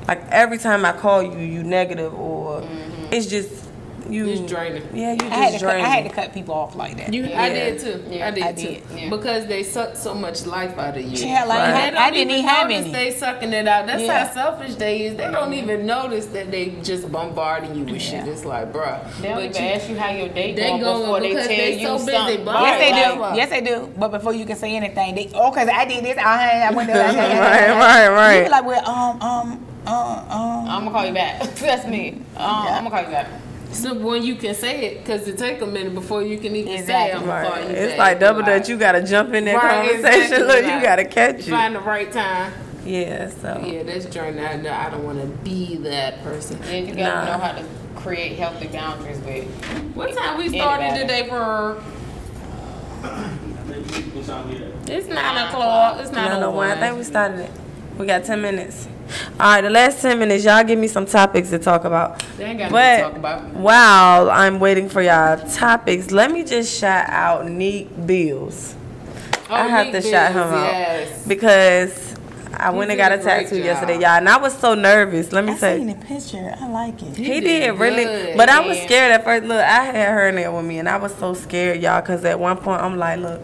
like 0.08 0.22
every 0.30 0.58
time 0.58 0.84
I 0.84 0.92
call 0.92 1.22
you, 1.22 1.38
you 1.38 1.62
negative 1.62 2.14
or 2.14 2.60
mm-hmm. 2.60 3.12
it's 3.12 3.26
just 3.26 3.69
you. 4.10 4.28
It's 4.28 4.40
draining. 4.52 4.82
Yeah, 4.94 5.12
you 5.12 5.18
just 5.18 5.32
I 5.32 5.36
had, 5.36 5.46
to 5.52 5.58
cut, 5.58 5.60
draining. 5.60 5.84
I 5.84 5.88
had 5.88 6.04
to 6.04 6.10
cut 6.10 6.32
people 6.34 6.54
off 6.54 6.74
like 6.76 6.96
that. 6.98 7.12
You, 7.12 7.24
I 7.34 7.48
did 7.50 7.80
too. 7.80 8.04
Yeah, 8.10 8.28
I 8.28 8.30
did 8.30 8.42
I 8.44 8.52
too. 8.52 8.80
yeah. 8.94 9.08
Because 9.10 9.46
they 9.46 9.62
suck 9.62 9.96
so 9.96 10.14
much 10.14 10.46
life 10.46 10.76
out 10.78 10.96
of 10.96 11.02
you. 11.02 11.26
Yeah, 11.26 11.44
like, 11.44 11.58
And 11.60 11.96
I- 11.96 12.10
don't 12.10 12.14
didn't 12.14 12.30
even 12.32 12.44
have 12.44 12.68
notice 12.68 12.84
any. 12.86 12.92
They 12.92 13.10
sucking 13.12 13.52
it 13.52 13.68
out. 13.68 13.86
That's 13.86 14.02
Yeah. 14.02 14.26
how 14.26 14.32
selfish 14.34 14.74
they 14.76 15.02
is. 15.06 15.16
They 15.16 15.30
don't 15.30 15.52
even 15.54 15.86
notice 15.86 16.26
that 16.26 16.50
they 16.50 16.70
just 16.82 17.10
bombarding 17.10 17.74
you 17.74 17.84
with 17.84 18.02
shit. 18.02 18.26
It's 18.26 18.44
like, 18.44 18.72
bruh. 18.72 19.00
They 19.20 19.28
don't 19.28 19.36
But 19.36 19.44
even 19.46 19.62
you- 19.64 19.70
ask 19.70 19.88
you 19.88 19.98
how 19.98 20.10
your 20.10 20.28
day 20.28 20.54
They 20.54 20.68
going 20.68 20.80
going 20.82 21.00
before 21.02 21.20
they 21.20 21.32
tell 21.34 21.48
they 21.48 21.78
you 21.78 21.86
so 21.86 21.98
busy 21.98 22.12
something. 22.12 22.46
Yes, 22.46 22.78
they 22.80 22.90
do. 23.14 23.36
Yes, 23.36 23.50
they 23.50 23.60
do. 23.60 23.92
But 23.96 24.08
before 24.10 24.32
you 24.34 24.44
can 24.46 24.56
say 24.56 24.74
anything, 24.76 25.14
they 25.14 25.30
oh, 25.34 25.50
cause 25.52 25.68
I 25.68 25.84
did 25.84 26.04
this. 26.04 26.18
I, 26.18 26.62
I 26.62 26.70
went 26.72 26.88
there. 26.92 27.06
right, 27.06 27.70
right, 27.70 28.08
right. 28.08 28.36
You 28.38 28.44
be 28.44 28.50
like, 28.50 28.64
well, 28.64 28.88
um, 28.88 29.20
um, 29.22 29.66
uh, 29.86 30.24
um. 30.28 30.68
I'm 30.68 30.84
gonna 30.84 30.90
call 30.90 31.06
you 31.06 31.12
back. 31.14 31.42
That's 31.56 31.86
me. 31.86 32.18
Um, 32.36 32.46
I'm 32.46 32.84
gonna 32.84 32.90
call 32.90 33.02
you 33.02 33.08
back. 33.08 33.26
So 33.72 33.94
when 33.94 34.22
you 34.24 34.34
can 34.34 34.54
say 34.54 34.84
it, 34.86 34.98
because 34.98 35.26
it 35.28 35.38
take 35.38 35.60
a 35.62 35.66
minute 35.66 35.94
before 35.94 36.22
you 36.22 36.38
can 36.38 36.54
even 36.56 36.72
say 36.72 36.78
Exactly. 36.80 37.20
I'm 37.20 37.26
gonna 37.26 37.48
Right. 37.48 37.64
you 37.68 37.74
It's 37.76 37.92
back. 37.92 37.98
like 37.98 38.20
double 38.20 38.40
Like, 38.40 38.46
dutch. 38.60 38.68
You 38.68 38.76
gotta 38.76 39.02
jump 39.02 39.32
in 39.34 39.44
that 39.46 39.54
Right, 39.56 39.70
conversation. 39.90 40.20
exactly. 40.20 40.38
Look, 40.46 40.64
you 40.74 40.82
gotta 40.82 41.04
catch 41.04 41.38
it. 41.40 41.50
Find 41.50 41.74
the 41.74 41.80
right 41.80 42.10
time. 42.12 42.52
Yeah. 42.84 43.28
So. 43.28 43.62
Yeah, 43.64 43.82
that's 43.84 44.06
journey. 44.06 44.44
I, 44.44 44.56
know 44.56 44.72
I 44.72 44.90
don't 44.90 45.04
want 45.04 45.20
to 45.20 45.26
be 45.48 45.76
that 45.84 46.22
person. 46.24 46.58
Yeah, 46.68 46.78
you 46.78 46.94
gotta 46.94 47.02
Nah. 47.02 47.24
know 47.26 47.44
how 47.44 47.52
to 47.52 47.64
create 47.94 48.36
healthy 48.38 48.66
boundaries 48.68 49.18
with. 49.18 49.44
What 49.94 50.16
time 50.16 50.38
we 50.38 50.48
started 50.48 50.84
Anybody. 50.84 51.00
today 51.06 51.28
for? 51.28 51.76
It's 54.88 55.06
nine 55.08 55.46
o'clock. 55.48 56.00
It's 56.00 56.10
nine, 56.10 56.30
No, 56.30 56.40
no, 56.40 56.48
over. 56.48 56.56
one. 56.56 56.70
I 56.70 56.80
think 56.80 56.96
we 56.98 57.04
started 57.04 57.40
it. 57.40 57.50
We 58.00 58.06
got 58.06 58.24
10 58.24 58.40
minutes. 58.40 58.88
All 59.38 59.46
right, 59.56 59.60
the 59.60 59.68
last 59.70 60.00
10 60.00 60.18
minutes, 60.18 60.44
y'all 60.44 60.64
give 60.64 60.78
me 60.78 60.88
some 60.88 61.04
topics 61.04 61.50
to 61.50 61.58
talk 61.58 61.84
about. 61.84 62.20
They 62.38 62.44
ain't 62.44 62.58
got 62.58 62.70
But 62.72 62.98
nothing 62.98 63.14
to 63.16 63.20
talk 63.20 63.40
about. 63.42 63.52
while 63.54 64.30
I'm 64.30 64.58
waiting 64.58 64.88
for 64.88 65.02
y'all 65.02 65.36
topics, 65.50 66.10
let 66.10 66.30
me 66.30 66.42
just 66.44 66.78
shout 66.78 67.08
out 67.10 67.46
Neat 67.48 68.06
Bills. 68.06 68.74
Oh, 69.50 69.54
I 69.54 69.66
Oh, 69.66 69.68
have 69.68 69.86
Nick 69.88 70.02
to 70.02 70.10
shout 70.10 70.32
him 70.32 70.48
Bills, 70.48 70.54
out 70.54 70.72
yes. 70.72 71.26
because 71.26 72.14
I 72.56 72.70
went 72.70 72.90
and 72.90 72.96
got 72.98 73.12
a 73.12 73.16
a 73.20 73.22
tattoo 73.22 73.56
job. 73.56 73.64
yesterday, 73.64 73.94
y'all, 73.94 74.16
and 74.16 74.28
I 74.28 74.36
was 74.38 74.56
so 74.56 74.74
nervous. 74.74 75.32
Let 75.32 75.44
me 75.44 75.52
I 75.52 75.56
say, 75.56 75.78
seen 75.78 75.86
the 75.88 75.94
picture. 76.06 76.54
I 76.58 76.68
like 76.68 77.02
it. 77.02 77.16
he, 77.16 77.24
He 77.24 77.40
did, 77.40 77.60
did 77.72 77.78
really, 77.78 78.04
good, 78.04 78.36
but 78.36 78.48
I 78.48 78.60
was 78.66 78.78
scared 78.80 79.12
at 79.12 79.24
first. 79.24 79.44
Look, 79.44 79.60
I 79.60 79.84
had 79.84 80.08
her 80.12 80.28
in 80.28 80.36
there 80.36 80.50
with 80.52 80.64
me, 80.64 80.78
and 80.78 80.88
I 80.88 80.96
was 80.96 81.14
so 81.16 81.34
scared, 81.34 81.82
y'all, 81.82 82.00
because 82.00 82.24
at 82.24 82.38
one 82.38 82.56
point 82.56 82.80
I'm 82.80 82.96
like, 82.96 83.18
look, 83.20 83.40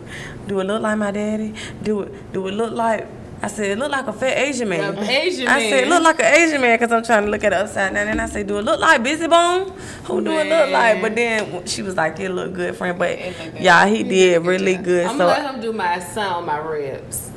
do 0.46 0.60
it 0.60 0.64
look 0.64 0.80
like 0.80 0.96
my 0.96 1.10
daddy? 1.10 1.54
Do 1.82 2.02
it, 2.02 2.32
do 2.32 2.46
it 2.46 2.52
look 2.52 2.72
like? 2.72 3.06
I 3.42 3.48
said, 3.48 3.70
it 3.72 3.78
look 3.78 3.90
like 3.92 4.06
a 4.06 4.12
fat 4.12 4.38
Asian 4.38 4.68
man. 4.68 4.96
Asian 4.98 5.46
I 5.46 5.60
said, 5.60 5.70
man. 5.70 5.84
it 5.84 5.88
look 5.88 6.02
like 6.02 6.18
an 6.20 6.34
Asian 6.34 6.60
man 6.60 6.78
because 6.78 6.90
I'm 6.92 7.02
trying 7.04 7.24
to 7.26 7.30
look 7.30 7.44
at 7.44 7.52
it 7.52 7.56
upside 7.56 7.92
down. 7.94 8.08
And 8.08 8.20
I 8.20 8.26
said, 8.26 8.46
do 8.46 8.58
it 8.58 8.62
look 8.62 8.80
like 8.80 9.02
Bizzy 9.02 9.28
Bone? 9.28 9.70
Who 10.04 10.24
do 10.24 10.30
it 10.32 10.46
look 10.48 10.70
like? 10.70 11.02
But 11.02 11.14
then 11.14 11.66
she 11.66 11.82
was 11.82 11.96
like, 11.96 12.18
it 12.18 12.30
look 12.30 12.54
good, 12.54 12.74
friend. 12.76 12.98
But 12.98 13.18
good. 13.18 13.60
y'all, 13.60 13.86
he 13.86 14.02
did 14.02 14.42
really 14.44 14.76
good. 14.76 15.06
I'm 15.06 15.18
So 15.18 15.26
gonna 15.26 15.42
let 15.44 15.54
him 15.54 15.60
do 15.60 15.72
my 15.72 15.98
sound, 16.00 16.46
my 16.46 16.56
ribs. 16.58 17.30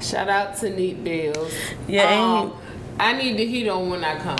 Shout 0.00 0.28
out 0.28 0.56
to 0.58 0.70
Neat 0.70 1.04
Bills. 1.04 1.52
Yeah, 1.86 2.40
Um, 2.40 2.52
I 2.98 3.12
need 3.12 3.36
the 3.36 3.46
heat 3.46 3.68
on 3.68 3.88
when 3.90 4.02
I 4.02 4.18
come. 4.18 4.38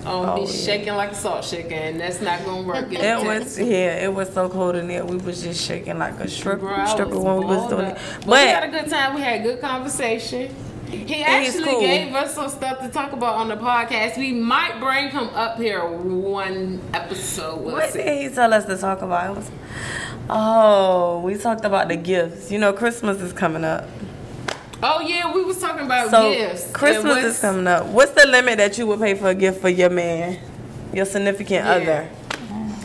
Um, 0.00 0.06
Oh, 0.28 0.34
be 0.36 0.40
yeah. 0.42 0.56
shaking 0.64 0.94
like 0.94 1.12
a 1.12 1.14
salt 1.14 1.44
shaker, 1.44 1.74
and 1.74 2.00
that's 2.00 2.20
not 2.20 2.44
gonna 2.44 2.66
work. 2.66 2.92
It 2.92 3.24
was 3.24 3.58
yeah, 3.58 4.04
it 4.04 4.12
was 4.12 4.32
so 4.32 4.48
cold 4.48 4.76
in 4.76 4.88
there. 4.88 5.04
We 5.04 5.16
was 5.16 5.42
just 5.42 5.64
shaking 5.66 5.98
like 5.98 6.18
a 6.20 6.28
stripper, 6.28 6.60
Bro, 6.60 6.86
stripper 6.86 7.18
when 7.18 7.38
we 7.38 7.44
was 7.46 7.68
doing 7.68 7.86
up. 7.86 7.96
it. 7.96 8.02
But, 8.20 8.28
we 8.28 8.36
had 8.52 8.64
a 8.64 8.68
good 8.68 8.88
time. 8.90 9.14
We 9.14 9.20
had 9.22 9.42
good 9.42 9.60
conversation. 9.60 10.54
He 10.88 11.22
actually 11.22 11.64
cool. 11.64 11.80
gave 11.80 12.14
us 12.14 12.34
some 12.34 12.48
stuff 12.48 12.80
to 12.80 12.88
talk 12.88 13.12
about 13.12 13.34
on 13.34 13.48
the 13.48 13.56
podcast. 13.56 14.16
We 14.16 14.32
might 14.32 14.80
bring 14.80 15.10
him 15.10 15.28
up 15.34 15.58
here 15.58 15.84
one 15.86 16.80
episode. 16.94 17.60
We'll 17.60 17.74
what 17.74 17.90
see. 17.90 18.02
did 18.02 18.22
he 18.30 18.34
tell 18.34 18.54
us 18.54 18.64
to 18.64 18.76
talk 18.78 19.02
about? 19.02 19.30
It 19.32 19.36
was, 19.36 19.50
oh, 20.30 21.20
we 21.20 21.36
talked 21.36 21.64
about 21.66 21.88
the 21.88 21.96
gifts. 21.96 22.50
You 22.50 22.58
know, 22.58 22.72
Christmas 22.72 23.20
is 23.20 23.34
coming 23.34 23.64
up. 23.64 23.86
Oh 24.82 25.00
yeah, 25.00 25.32
we 25.34 25.44
was 25.44 25.58
talking 25.58 25.86
about 25.86 26.10
So 26.10 26.32
gifts. 26.32 26.70
Christmas 26.72 27.24
is 27.24 27.40
coming 27.40 27.66
up. 27.66 27.86
What's 27.86 28.12
the 28.12 28.26
limit 28.28 28.58
that 28.58 28.78
you 28.78 28.86
would 28.86 29.00
pay 29.00 29.14
for 29.14 29.28
a 29.30 29.34
gift 29.34 29.60
for 29.60 29.68
your 29.68 29.90
man, 29.90 30.38
your 30.92 31.04
significant 31.04 31.64
Yeah. 31.64 31.72
other? 31.72 32.08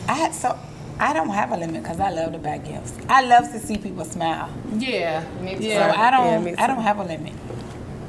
I 0.08 0.30
so 0.32 0.58
I 0.98 1.12
don't 1.12 1.28
have 1.30 1.52
a 1.52 1.56
limit 1.56 1.82
because 1.82 2.00
I 2.00 2.10
love 2.10 2.32
to 2.32 2.38
buy 2.38 2.58
gifts. 2.58 2.94
I 3.08 3.22
love 3.24 3.50
to 3.52 3.58
see 3.60 3.78
people 3.78 4.04
smile. 4.04 4.48
Yeah, 4.76 5.24
Me 5.40 5.54
too. 5.56 5.70
So. 5.70 5.80
I 5.96 6.10
don't. 6.10 6.26
Yeah, 6.26 6.38
me 6.40 6.54
I 6.58 6.66
don't 6.66 6.82
have 6.82 6.98
a 6.98 7.04
limit. 7.04 7.32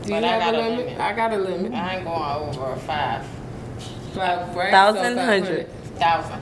Do 0.03 0.09
you 0.09 0.15
But 0.15 0.23
I 0.23 0.27
have 0.27 0.41
got 0.41 0.55
a 0.55 0.57
a 0.57 0.61
limit? 0.69 0.85
limit. 0.87 0.99
I 1.01 1.13
got 1.13 1.33
a 1.33 1.37
limit. 1.37 1.73
I 1.73 1.95
ain't 1.95 2.05
going 2.05 2.57
over 2.57 2.75
five 2.81 3.25
Five, 4.13 4.55
right? 4.55 4.71
Thousand, 4.71 5.15
So 5.15 5.25
hundred. 5.25 5.67
thousand. 5.99 6.41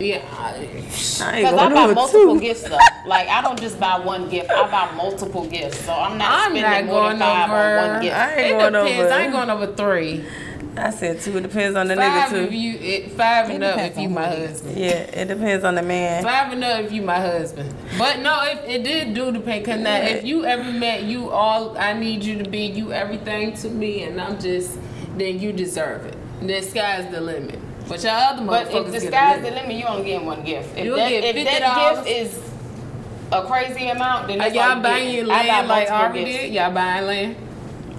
Yeah. 0.00 0.58
Because 0.58 1.20
I 1.22 1.42
going 1.42 1.74
buy 1.74 1.92
multiple 1.94 2.34
two. 2.34 2.40
gifts 2.40 2.62
though. 2.62 2.78
Like 3.06 3.28
I 3.28 3.42
don't 3.42 3.60
just 3.60 3.78
buy 3.78 3.98
one 4.00 4.28
gift. 4.30 4.50
I 4.50 4.68
buy 4.70 4.94
multiple 4.96 5.46
gifts. 5.46 5.84
So 5.84 5.92
I'm 5.92 6.16
not 6.18 6.30
I'm 6.30 6.56
spending 6.56 6.86
not 6.86 6.94
more 6.94 7.08
than 7.10 7.18
five 7.18 7.50
over. 7.50 7.78
on 7.80 7.92
one 7.92 8.02
gift. 8.02 8.16
I 8.16 8.34
ain't 8.36 8.46
It 8.56 8.58
going 8.58 8.72
depends. 8.72 9.00
over. 9.04 9.12
I 9.12 9.22
ain't 9.22 9.32
going 9.32 9.50
over 9.50 9.66
three. 9.74 10.24
I 10.76 10.90
said 10.90 11.20
two. 11.20 11.36
It 11.36 11.42
depends 11.42 11.76
on 11.76 11.88
the 11.88 11.96
Five 11.96 12.30
nigga 12.30 12.44
if 12.44 12.48
too. 12.50 12.56
you, 12.56 12.78
it, 12.78 13.12
five 13.12 13.50
It 13.50 13.54
and 13.56 13.64
up 13.64 13.78
if 13.78 13.98
you 13.98 14.08
my 14.08 14.26
husband. 14.26 14.78
Yeah, 14.78 14.86
it 14.90 15.26
depends 15.28 15.64
on 15.64 15.74
the 15.74 15.82
man. 15.82 16.22
Five 16.22 16.52
and 16.52 16.62
up 16.64 16.84
if 16.84 16.92
you 16.92 17.02
my 17.02 17.20
husband. 17.20 17.74
But 17.98 18.20
no, 18.20 18.40
it, 18.44 18.58
it 18.66 18.84
did 18.84 19.12
do 19.12 19.32
depend. 19.32 19.66
Cause 19.66 19.80
now, 19.80 19.96
if 19.96 20.24
you 20.24 20.44
ever 20.46 20.70
met 20.72 21.02
you 21.02 21.28
all, 21.30 21.76
I 21.76 21.92
need 21.92 22.24
you 22.24 22.42
to 22.42 22.48
be 22.48 22.60
you 22.66 22.92
everything 22.92 23.52
to 23.54 23.68
me, 23.68 24.04
and 24.04 24.20
I'm 24.20 24.40
just, 24.40 24.78
then 25.18 25.40
you 25.40 25.52
deserve 25.52 26.06
it. 26.06 26.16
The 26.40 26.62
sky's 26.62 27.10
the 27.10 27.20
limit. 27.20 27.58
But 27.90 28.04
y'all 28.04 28.12
other 28.12 28.46
But 28.46 28.70
if 28.70 28.86
the 28.86 28.92
get 28.92 29.02
a 29.02 29.06
sky's 29.08 29.36
the 29.42 29.42
limit. 29.50 29.62
limit, 29.62 29.76
you 29.76 29.84
only 29.86 30.04
getting 30.04 30.24
one 30.26 30.44
gift. 30.44 30.78
If 30.78 30.84
You'll 30.84 30.96
that, 30.96 31.08
get 31.08 31.24
if 31.24 31.44
that 31.44 31.96
gift 31.96 32.08
is 32.08 32.38
a 33.32 33.42
crazy 33.46 33.88
amount, 33.88 34.28
then 34.28 34.40
Are 34.40 34.44
that's 34.48 34.56
all 34.56 34.68
y'all 34.68 34.76
you 34.76 34.82
buying 34.82 35.06
get. 35.10 35.14
your 35.26 35.32
I 35.34 35.42
buy 35.42 35.48
land 35.48 35.68
like 35.68 35.88
multiple 35.88 35.96
Harvey 35.96 36.24
did? 36.24 36.54
Y'all 36.54 36.72
buying 36.72 37.06
land? 37.06 37.36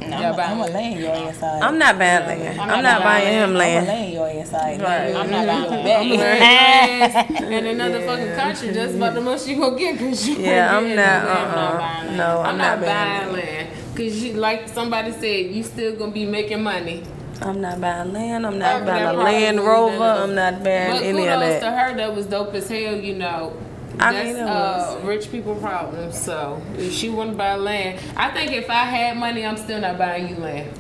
No. 0.02 0.08
Y'all 0.08 0.26
I'm 0.32 0.36
buying 0.38 0.58
gonna 0.60 0.72
lay 0.74 0.92
in 0.94 0.98
your 1.00 1.12
ass 1.12 1.38
side. 1.40 1.62
I'm 1.62 1.78
not 1.78 2.00
buying 2.00 2.26
land. 2.26 2.62
I'm 2.62 2.70
I'm 2.70 2.84
not 2.84 2.84
not 2.84 3.04
buying 3.04 3.24
buying 3.26 3.34
him 3.44 3.54
land. 3.54 3.80
I'm 3.80 3.86
gonna 3.86 4.00
land. 4.00 4.14
your 4.14 4.42
ass 4.42 4.50
side. 4.50 4.82
Right. 4.82 5.16
I'm 5.16 5.30
not 5.30 5.46
buying 5.48 5.70
Back. 5.70 5.84
that. 5.84 6.00
I'm 6.00 6.10
wearing 6.10 7.38
dress 7.38 7.42
in 7.52 7.66
another 7.68 8.02
fucking 8.08 8.36
country. 8.36 8.70
That's 8.72 8.94
about 8.96 9.14
the 9.14 9.22
most 9.22 9.48
you 9.48 9.60
gonna 9.60 9.78
get. 9.78 10.00
Cause 10.00 10.26
you 10.28 10.36
Yeah, 10.38 10.76
I'm 10.78 10.84
getting 10.84 10.96
not. 10.96 11.24
no 11.24 11.30
land. 11.30 11.50
Uh, 11.52 11.78
buying 11.78 12.08
uh 12.08 12.08
land. 12.08 12.18
no, 12.18 12.40
I'm, 12.40 12.46
I'm, 12.48 12.58
not, 12.58 12.80
not 12.80 12.88
buying. 12.88 13.34
buying 13.34 13.46
land. 13.46 13.68
Cause 13.96 14.16
you, 14.24 14.34
like 14.34 14.70
somebody 14.70 15.12
said, 15.12 15.54
you 15.54 15.64
still 15.64 15.96
gonna 15.98 16.12
be 16.14 16.26
making 16.26 16.64
money. 16.64 17.04
I'm 17.42 17.60
not 17.62 17.82
buying 17.82 18.14
land. 18.14 18.46
I'm 18.46 18.60
not 18.60 18.68
Having 18.86 18.88
buying 18.88 19.06
a 19.08 19.14
Land 19.14 19.60
Rover. 19.62 20.04
I'm 20.04 20.36
not 20.36 20.64
buying 20.64 20.92
But 20.92 21.04
any 21.04 21.28
of 21.28 21.40
kudos 21.42 21.60
to 21.62 21.72
her, 21.72 21.96
that 21.96 22.16
was 22.16 22.26
dope 22.28 22.54
as 22.54 22.70
hell. 22.70 22.96
You 22.96 23.16
know, 23.16 23.58
I 24.00 24.14
that's 24.14 24.26
mean, 24.28 24.36
it 24.38 24.42
uh, 24.42 25.00
rich 25.04 25.32
people 25.32 25.56
problems. 25.56 26.20
So 26.22 26.62
if 26.78 26.92
she 26.94 27.10
wouldn't 27.10 27.38
buy 27.38 27.56
land, 27.56 28.00
I 28.16 28.30
think 28.32 28.52
if 28.52 28.70
I 28.70 28.84
had 28.86 29.18
money, 29.18 29.46
I'm 29.46 29.58
still 29.58 29.80
not 29.82 29.98
buying 29.98 30.30
you 30.30 30.36
land. 30.36 30.72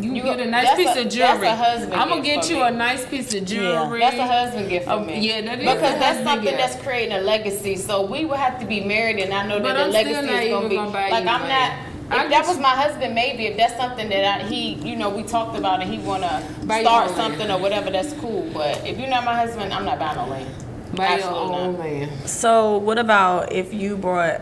You, 0.00 0.14
You- 0.14 0.22
get 0.22 0.40
a 0.40 0.46
nice 0.46 0.64
that's 0.66 0.76
piece 0.76 0.86
a- 0.88 0.90
of 0.90 0.96
that's 1.04 1.14
a 1.14 1.18
jewelry. 1.18 1.46
husband 1.48 1.94
I'm 1.94 2.08
gonna 2.10 2.20
gift 2.22 2.34
get 2.42 2.44
for 2.44 2.52
you 2.52 2.56
me. 2.58 2.66
a 2.68 2.70
nice 2.70 3.06
piece 3.06 3.34
of 3.34 3.44
jewelry. 3.46 4.00
That's 4.00 4.16
a 4.16 4.26
husband 4.26 4.68
gift 4.68 4.84
for 4.86 4.92
Oh, 4.92 5.00
me. 5.04 5.18
yeah, 5.20 5.40
that 5.40 5.58
is 5.58 5.64
because 5.74 5.94
a 5.96 5.98
that's 5.98 6.22
something 6.22 6.44
gift. 6.44 6.58
that's 6.58 6.82
creating 6.84 7.16
a 7.16 7.20
legacy. 7.20 7.76
So 7.76 8.04
we 8.04 8.24
would 8.26 8.36
have 8.38 8.60
to 8.60 8.66
be 8.66 8.80
married, 8.84 9.18
and 9.20 9.32
I 9.32 9.46
know 9.46 9.58
But 9.58 9.72
that 9.74 9.76
I'm 9.78 9.86
the 9.88 9.92
legacy 9.94 10.18
is 10.34 10.50
gonna 10.50 10.68
be 10.68 10.76
gonna 10.76 10.90
buy 10.90 11.08
like 11.08 11.24
you 11.24 11.30
I'm 11.30 11.42
land. 11.42 11.48
not. 11.48 11.95
If 12.10 12.30
that 12.30 12.46
was 12.46 12.58
my 12.58 12.68
husband, 12.70 13.14
maybe 13.14 13.46
if 13.46 13.56
that's 13.56 13.76
something 13.76 14.08
that 14.08 14.40
I, 14.40 14.44
he, 14.44 14.74
you 14.74 14.96
know, 14.96 15.10
we 15.10 15.22
talked 15.24 15.56
about 15.58 15.82
and 15.82 15.92
he 15.92 15.98
wanna 15.98 16.42
Buy 16.64 16.82
start 16.82 17.10
something 17.10 17.48
land. 17.48 17.52
or 17.52 17.58
whatever, 17.58 17.90
that's 17.90 18.12
cool. 18.14 18.48
But 18.54 18.86
if 18.86 18.98
you're 18.98 19.08
not 19.08 19.24
my 19.24 19.34
husband, 19.34 19.72
I'm 19.72 19.84
not 19.84 19.98
buying 19.98 20.16
no 20.16 20.26
land. 20.26 20.50
buy 20.94 21.16
your 21.18 21.28
Absolutely 21.28 21.54
own 21.56 21.72
not. 21.72 21.80
land. 21.80 22.28
So, 22.28 22.78
what 22.78 22.98
about 22.98 23.52
if 23.52 23.74
you 23.74 23.96
brought 23.96 24.40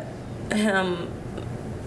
him 0.52 1.10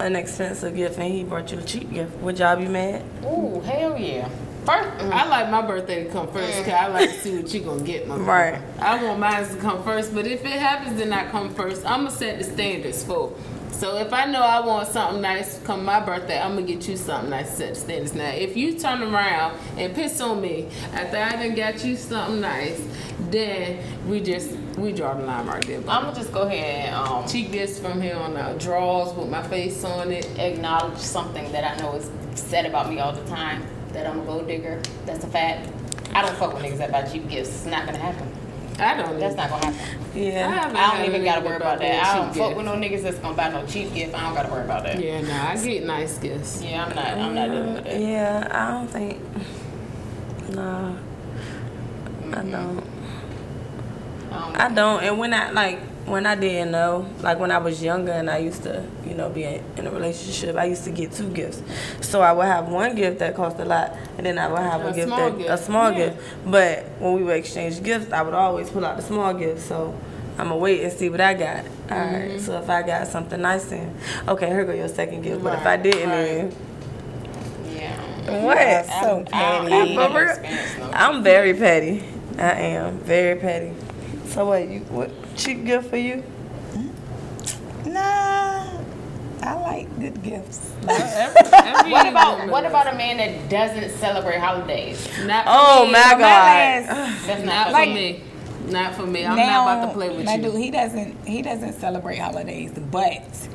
an 0.00 0.16
expensive 0.16 0.74
gift 0.74 0.98
and 0.98 1.12
he 1.12 1.24
brought 1.24 1.52
you 1.52 1.58
a 1.58 1.62
cheap 1.62 1.92
gift? 1.92 2.16
Would 2.18 2.38
y'all 2.40 2.56
be 2.56 2.66
mad? 2.68 3.02
Ooh, 3.24 3.60
hell 3.60 3.96
yeah. 3.96 4.28
First, 4.66 4.90
mm. 4.98 5.10
I 5.12 5.26
like 5.28 5.48
my 5.50 5.62
birthday 5.62 6.04
to 6.04 6.10
come 6.10 6.28
first 6.28 6.58
because 6.58 6.74
I 6.74 6.88
like 6.88 7.08
to 7.10 7.16
see 7.20 7.36
what 7.36 7.54
you 7.54 7.60
gonna 7.60 7.82
get, 7.82 8.06
my 8.06 8.16
Right. 8.18 8.60
I 8.80 9.02
want 9.02 9.20
mine 9.20 9.48
to 9.48 9.56
come 9.56 9.82
first, 9.84 10.12
but 10.14 10.26
if 10.26 10.44
it 10.44 10.58
happens 10.58 11.00
to 11.00 11.06
not 11.06 11.30
come 11.30 11.54
first, 11.54 11.86
I'm 11.86 12.04
gonna 12.04 12.10
set 12.10 12.38
the 12.38 12.44
standards 12.44 13.02
for. 13.04 13.32
So 13.72 13.98
if 13.98 14.12
I 14.12 14.24
know 14.24 14.42
I 14.42 14.64
want 14.64 14.88
something 14.88 15.20
nice 15.20 15.60
come 15.60 15.84
my 15.84 16.00
birthday, 16.00 16.40
I'm 16.40 16.54
gonna 16.54 16.66
get 16.66 16.88
you 16.88 16.96
something 16.96 17.30
nice. 17.30 17.56
Set 17.56 17.74
the 17.74 17.80
standards. 17.80 18.14
Now, 18.14 18.30
if 18.30 18.56
you 18.56 18.78
turn 18.78 19.02
around 19.02 19.58
and 19.76 19.94
piss 19.94 20.20
on 20.20 20.40
me 20.40 20.68
after 20.92 21.16
I 21.16 21.32
done 21.36 21.54
got 21.54 21.84
you 21.84 21.96
something 21.96 22.40
nice, 22.40 22.82
then 23.30 23.82
we 24.08 24.20
just 24.20 24.50
we 24.76 24.92
draw 24.92 25.14
the 25.14 25.22
line 25.22 25.46
right 25.46 25.64
there. 25.66 25.78
I'm 25.78 26.04
gonna 26.04 26.14
just 26.14 26.32
go 26.32 26.42
ahead 26.42 26.88
and 26.88 26.94
um, 26.94 27.28
cheek 27.28 27.52
this 27.52 27.78
from 27.78 28.00
here 28.00 28.16
on 28.16 28.36
out. 28.36 28.58
Drawers 28.58 29.14
with 29.14 29.28
my 29.28 29.42
face 29.42 29.84
on 29.84 30.10
it. 30.10 30.26
acknowledge 30.38 30.98
something 30.98 31.50
that 31.52 31.64
I 31.64 31.80
know 31.82 31.94
is 31.94 32.10
said 32.34 32.66
about 32.66 32.88
me 32.88 33.00
all 33.00 33.12
the 33.12 33.24
time. 33.26 33.62
That 33.92 34.06
I'm 34.06 34.20
a 34.20 34.24
gold 34.24 34.46
digger. 34.46 34.82
That's 35.06 35.24
a 35.24 35.28
fact. 35.28 35.68
I 36.14 36.22
don't 36.22 36.36
fuck 36.36 36.54
with 36.54 36.62
niggas 36.62 36.78
that 36.78 36.92
buy 36.92 37.02
cheap 37.02 37.28
gifts. 37.28 37.50
It's 37.50 37.66
not 37.66 37.86
gonna 37.86 37.98
happen. 37.98 38.37
I 38.78 38.96
don't. 38.96 39.18
That's 39.18 39.36
not 39.36 39.50
gonna 39.50 39.72
happen. 39.72 39.98
Yeah. 40.14 40.50
haven't 40.50 40.76
I 40.76 40.96
don't 40.96 41.06
even 41.06 41.24
gotta 41.24 41.40
worry 41.40 41.58
buy 41.58 41.66
about 41.74 41.80
that. 41.80 42.04
I 42.04 42.16
don't 42.16 42.28
cheap 42.28 42.38
fuck 42.38 42.48
gift. 42.48 42.56
with 42.56 42.66
no 42.66 42.72
niggas 42.72 43.02
that's 43.02 43.18
gonna 43.18 43.36
buy 43.36 43.50
no 43.50 43.66
cheap 43.66 43.92
gift. 43.92 44.14
I 44.14 44.22
don't 44.22 44.34
gotta 44.34 44.50
worry 44.50 44.64
about 44.64 44.84
that. 44.84 45.02
Yeah, 45.02 45.20
nah, 45.20 45.50
I 45.50 45.56
get 45.56 45.84
nice 45.84 46.18
gifts. 46.18 46.62
Yeah, 46.62 46.84
I'm 46.84 46.94
not. 46.94 47.06
I'm 47.06 47.34
not 47.34 47.50
dealing 47.50 47.74
with 47.74 47.84
that. 47.84 48.00
Yeah, 48.00 48.48
I 48.50 48.70
don't 48.70 48.88
think. 48.88 49.20
No, 50.54 50.96
I 52.32 52.42
don't. 52.42 52.78
Um, 54.30 54.52
I 54.54 54.70
don't. 54.72 55.02
And 55.02 55.18
when 55.18 55.34
I 55.34 55.50
like 55.50 55.80
when 56.08 56.26
I 56.26 56.34
didn't 56.34 56.70
know, 56.72 57.06
like 57.22 57.38
when 57.38 57.50
I 57.50 57.58
was 57.58 57.82
younger 57.82 58.12
and 58.12 58.28
I 58.30 58.38
used 58.38 58.62
to, 58.64 58.84
you 59.06 59.14
know, 59.14 59.28
be 59.30 59.44
in, 59.44 59.62
in 59.76 59.86
a 59.86 59.90
relationship, 59.90 60.56
I 60.56 60.64
used 60.64 60.84
to 60.84 60.90
get 60.90 61.12
two 61.12 61.28
gifts. 61.30 61.62
So 62.00 62.20
I 62.22 62.32
would 62.32 62.46
have 62.46 62.68
one 62.68 62.94
gift 62.96 63.18
that 63.20 63.34
cost 63.36 63.58
a 63.58 63.64
lot, 63.64 63.94
and 64.16 64.24
then 64.26 64.38
I 64.38 64.48
would 64.48 64.58
have 64.58 64.82
a, 64.84 64.88
A 64.88 64.92
gift 64.94 65.06
small 65.08 65.30
that 65.30 65.38
gift. 65.38 65.50
a 65.50 65.58
small 65.58 65.90
Yeah. 65.92 65.98
gift. 65.98 66.18
But 66.46 66.84
when 66.98 67.12
we 67.14 67.22
would 67.24 67.36
exchange 67.36 67.82
gifts, 67.82 68.12
I 68.12 68.22
would 68.22 68.34
always 68.34 68.70
pull 68.70 68.84
out 68.84 68.96
the 68.96 69.02
small 69.02 69.32
gift. 69.34 69.60
So. 69.62 69.94
I'm 70.40 70.50
gonna 70.50 70.56
wait 70.58 70.84
and 70.84 70.92
see 70.92 71.08
what 71.08 71.20
I 71.20 71.34
got. 71.34 71.64
All 71.90 71.98
right. 71.98 72.28
Mm-hmm. 72.30 72.38
So 72.38 72.60
if 72.60 72.70
I 72.70 72.82
got 72.82 73.08
something 73.08 73.40
nice, 73.40 73.64
then 73.64 73.92
okay, 74.28 74.46
here 74.46 74.64
go 74.64 74.72
your 74.72 74.86
second 74.86 75.22
gift. 75.22 75.42
But 75.42 75.58
if 75.58 75.66
I 75.66 75.76
didn't, 75.76 76.08
right. 76.10 76.54
yeah. 77.74 77.96
then 78.24 78.44
what? 78.44 78.56
I 78.56 78.82
So 78.84 79.00
don't- 79.24 79.34
I 79.34 79.58
don't- 79.58 79.68
petty. 79.68 79.74
I've 79.74 79.88
For 79.88 79.94
never 79.94 80.20
real? 80.20 80.28
experienced 80.30 80.78
no 80.78 80.90
I'm 80.92 81.22
very 81.24 81.54
petty. 81.54 82.04
I 82.38 82.50
am 82.52 82.98
very 83.00 83.34
petty. 83.40 83.72
So 84.26 84.46
what? 84.46 84.68
You 84.68 84.78
what 84.90 85.10
cheap 85.38 85.64
gift 85.64 85.88
for 85.88 85.96
you? 85.96 86.22
Nah, 87.86 88.66
I 89.42 89.54
like 89.54 89.98
good 90.00 90.22
gifts. 90.22 90.72
Every 90.88 91.90
What 91.90 92.06
about 92.08 92.48
what 92.48 92.66
about 92.66 92.92
a 92.92 92.96
man 92.96 93.16
that 93.18 93.48
doesn't 93.48 93.90
celebrate 93.98 94.38
holidays? 94.40 95.08
Not 95.24 95.44
for 95.44 95.50
Oh 95.54 95.86
me. 95.86 95.92
my 95.92 95.98
My 95.98 96.10
god! 96.18 96.18
That's 97.26 97.26
Not 97.26 97.46
not 97.46 97.64
for 97.66 97.70
for 97.70 97.72
Like- 97.72 97.88
me. 97.88 97.94
me. 97.94 98.22
Not 98.72 98.94
for 98.96 99.06
me. 99.06 99.24
I'm 99.24 99.36
now, 99.36 99.64
not 99.64 99.78
about 99.78 99.86
to 99.88 99.94
play 99.94 100.14
with 100.14 100.26
my 100.26 100.34
you. 100.34 100.42
dude, 100.42 100.56
he 100.56 100.70
doesn't 100.70 101.26
he 101.26 101.40
doesn't 101.40 101.72
celebrate 101.74 102.18
holidays, 102.18 102.72
but 102.90 103.48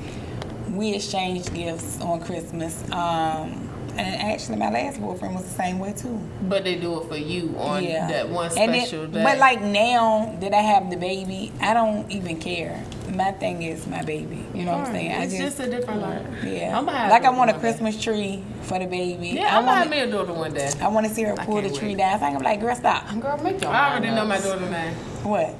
we 0.71 0.95
exchange 0.95 1.53
gifts 1.53 2.01
on 2.01 2.19
Christmas. 2.21 2.83
Um, 2.91 3.69
and 3.97 4.31
actually, 4.33 4.57
my 4.57 4.69
last 4.69 4.99
boyfriend 4.99 5.35
was 5.35 5.43
the 5.43 5.49
same 5.51 5.79
way 5.79 5.93
too. 5.93 6.19
But 6.43 6.63
they 6.63 6.75
do 6.75 6.99
it 7.01 7.07
for 7.07 7.15
you 7.17 7.55
on 7.57 7.83
that 7.83 8.29
one 8.29 8.51
And 8.57 8.73
special 8.73 9.01
then- 9.07 9.11
day. 9.11 9.23
But 9.23 9.37
like 9.37 9.61
now 9.61 10.35
that 10.41 10.53
I 10.53 10.61
have 10.61 10.89
the 10.89 10.97
baby, 10.97 11.51
I 11.61 11.73
don't 11.73 12.09
even 12.11 12.39
care. 12.39 12.83
My 13.13 13.31
thing 13.31 13.61
is 13.61 13.85
my 13.85 14.01
baby. 14.03 14.43
You 14.55 14.65
know 14.65 14.77
what 14.77 14.87
I'm 14.87 14.93
saying? 14.93 15.11
it's 15.11 15.33
I 15.35 15.37
just, 15.37 15.59
a 15.59 15.69
different 15.69 16.01
life. 16.01 16.25
yeah. 16.43 16.75
I'm 16.77 16.85
like 16.85 17.23
I 17.25 17.29
want 17.29 17.51
a 17.51 17.53
one 17.53 17.53
day. 17.53 17.59
Christmas 17.59 18.01
tree 18.01 18.43
for 18.63 18.79
the 18.79 18.85
baby. 18.87 19.29
Yeah, 19.29 19.43
I 19.55 19.57
I'm 19.59 19.65
gonna 19.65 19.67
want 19.67 19.77
have 19.79 19.89
me 19.89 19.99
a 19.99 20.11
daughter 20.11 20.33
one 20.33 20.53
day. 20.53 20.71
I 20.81 20.87
want 20.87 21.05
to 21.07 21.13
see 21.13 21.21
her 21.23 21.35
pull 21.35 21.57
the 21.57 21.63
can't 21.63 21.75
tree 21.75 21.87
wait. 21.89 21.97
down. 21.97 22.19
So 22.19 22.25
I'm 22.25 22.41
like, 22.41 22.59
girl, 22.59 22.75
stop. 22.75 23.07
Girl, 23.19 23.37
make 23.43 23.61
your 23.61 23.69
I 23.71 23.91
already 23.91 24.07
mind 24.07 24.15
know 24.15 24.25
my 24.25 24.37
up. 24.37 24.43
daughter 24.43 24.69
name. 24.69 24.93
What? 25.23 25.55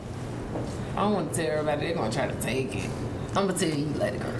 I 0.96 1.02
don't 1.02 1.14
want 1.14 1.34
to 1.34 1.42
tell 1.44 1.52
everybody. 1.60 1.88
They're 1.88 1.96
gonna 1.96 2.12
try 2.12 2.28
to 2.28 2.42
take 2.42 2.76
it. 2.76 2.90
I'm 3.36 3.48
gonna 3.48 3.54
tell 3.60 3.70
you 3.70 3.86
later, 3.86 4.18
girl. 4.18 4.32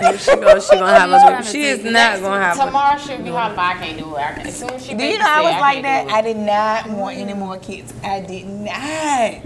If 0.00 0.22
she 0.24 0.36
go, 0.36 0.60
she 0.60 0.76
gonna 0.76 0.92
have 0.98 1.10
You 1.10 1.16
a 1.16 1.18
trying 1.20 1.32
baby. 1.32 1.44
to 1.44 1.50
She 1.50 1.62
is 1.64 1.84
not 1.84 2.20
gonna 2.20 2.44
have 2.44 2.58
a 2.58 2.64
Tomorrow 2.66 2.98
she'll 2.98 3.22
be 3.22 3.30
hot, 3.30 3.56
but 3.56 3.62
I 3.62 3.74
can't 3.74 3.98
do 3.98 4.16
it. 4.16 4.18
I 4.18 4.32
can't. 4.34 4.46
As 4.46 4.58
soon 4.58 4.70
as 4.70 4.86
she 4.86 4.94
Do 4.94 5.04
you 5.04 5.18
know 5.18 5.24
I 5.26 5.40
it, 5.40 5.44
was 5.44 5.60
like 5.60 5.82
can't 5.82 6.08
that? 6.08 6.14
I 6.16 6.22
did 6.22 6.36
not 6.36 6.90
want 6.90 7.16
any 7.16 7.34
more 7.34 7.58
kids. 7.58 7.92
I 8.04 8.20
did 8.20 8.46
not. 8.46 9.42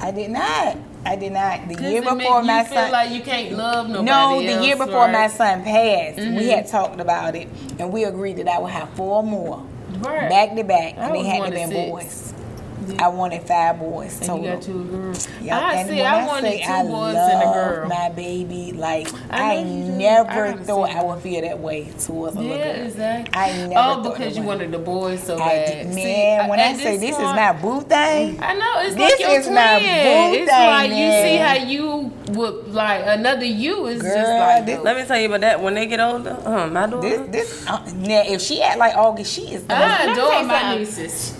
I 0.00 0.10
did 0.12 0.30
not. 0.30 0.76
I 1.04 1.16
did 1.16 1.32
not. 1.32 1.68
The 1.68 1.82
year 1.82 2.02
it 2.02 2.04
make 2.04 2.18
before 2.18 2.40
you 2.40 2.46
my 2.46 2.64
feel 2.64 2.74
son. 2.74 2.92
like 2.92 3.10
you 3.10 3.22
can't 3.22 3.52
love 3.56 3.88
nobody 3.88 4.04
no, 4.04 4.40
the 4.40 4.64
year 4.64 4.76
else, 4.76 4.86
before 4.86 5.08
my 5.08 5.28
son 5.28 5.64
passed, 5.64 6.18
we 6.18 6.24
mm-hmm. 6.24 6.48
had 6.50 6.66
talked 6.66 7.00
about 7.00 7.34
it, 7.34 7.48
and 7.78 7.92
we 7.92 8.04
agreed 8.04 8.36
that 8.38 8.48
I 8.48 8.58
would 8.58 8.70
have 8.72 8.90
four 8.90 9.22
more 9.22 9.64
Right. 10.00 10.28
back 10.28 10.54
to 10.54 10.64
back, 10.64 10.98
I 10.98 11.06
and 11.06 11.14
they 11.14 11.18
was 11.18 11.26
had 11.26 11.34
to 11.36 11.40
one 11.40 11.50
be 11.52 11.58
to 11.58 11.66
six. 12.90 13.02
I 13.02 13.08
wanted 13.08 13.42
five 13.42 13.78
boys 13.78 14.16
And 14.18 14.26
total. 14.26 14.44
you 14.44 14.50
got 14.52 14.62
two 14.62 14.84
girls. 14.84 15.28
Yeah, 15.40 15.58
I 15.58 15.74
and 15.74 15.88
see. 15.88 15.96
when 15.96 16.06
I 16.06 16.26
wanted 16.26 16.52
say 16.52 16.62
two 16.64 16.72
I 16.72 16.82
boys 16.82 17.14
love 17.14 17.30
and 17.32 17.42
a 17.42 17.52
girl. 17.52 17.88
My 17.88 18.08
baby, 18.10 18.72
like 18.72 19.08
I 19.30 19.54
I, 19.58 19.62
know 19.62 19.70
you 19.70 19.84
do. 19.86 19.92
I 19.92 19.96
never 19.96 20.52
thought 20.64 20.90
I 20.90 21.02
would 21.04 21.20
feel 21.22 21.40
that 21.42 21.58
way 21.60 21.84
towards 22.00 22.36
a 22.36 22.40
little 22.40 22.56
girl. 22.56 22.66
exactly. 22.86 23.34
I 23.40 23.66
never 23.68 23.74
Oh, 23.76 24.10
because 24.10 24.36
you 24.36 24.42
way. 24.42 24.48
wanted 24.48 24.72
the 24.72 24.78
boys 24.78 25.22
so 25.22 25.36
I 25.36 25.38
bad. 25.38 25.66
did, 25.86 25.94
See, 25.94 26.04
man. 26.04 26.48
when 26.48 26.58
I 26.60 26.62
at 26.62 26.76
say 26.78 26.96
this 26.96 27.10
is 27.10 27.16
point- 27.16 27.36
my 27.36 27.52
boo 27.52 27.80
thing, 27.82 28.38
I 28.42 28.54
know 28.54 28.72
it's 28.80 28.94
This 28.94 29.10
like 29.12 29.20
your 29.20 29.30
is 29.38 29.44
twin. 29.44 29.54
my 29.54 29.78
boo 29.78 30.38
it's 30.38 30.50
thing, 30.50 30.66
like 30.70 30.90
you 30.90 30.96
see 30.96 31.36
how 31.36 31.54
you 31.54 32.12
would 32.38 32.68
like 32.74 33.02
another 33.06 33.44
you 33.46 33.86
is 33.86 34.02
just 34.02 34.16
like 34.16 34.66
this- 34.66 34.80
Let 34.82 34.96
me 34.96 35.04
tell 35.04 35.18
you 35.18 35.26
about 35.28 35.40
that. 35.40 35.62
When 35.62 35.74
they 35.74 35.86
get 35.86 36.00
older, 36.00 36.36
uh, 36.44 36.66
my 36.66 36.86
daughter. 36.86 37.08
this 37.08 37.30
this 37.30 37.66
uh, 37.66 37.78
now 37.96 38.22
if 38.26 38.40
she 38.42 38.60
act 38.62 38.78
like 38.78 38.94
August, 38.96 39.32
she 39.32 39.42
is 39.54 39.64
I 39.68 39.78
Let 39.78 40.06
me 40.06 40.12
adore 40.12 40.42
my 40.44 40.76
nieces. 40.76 41.34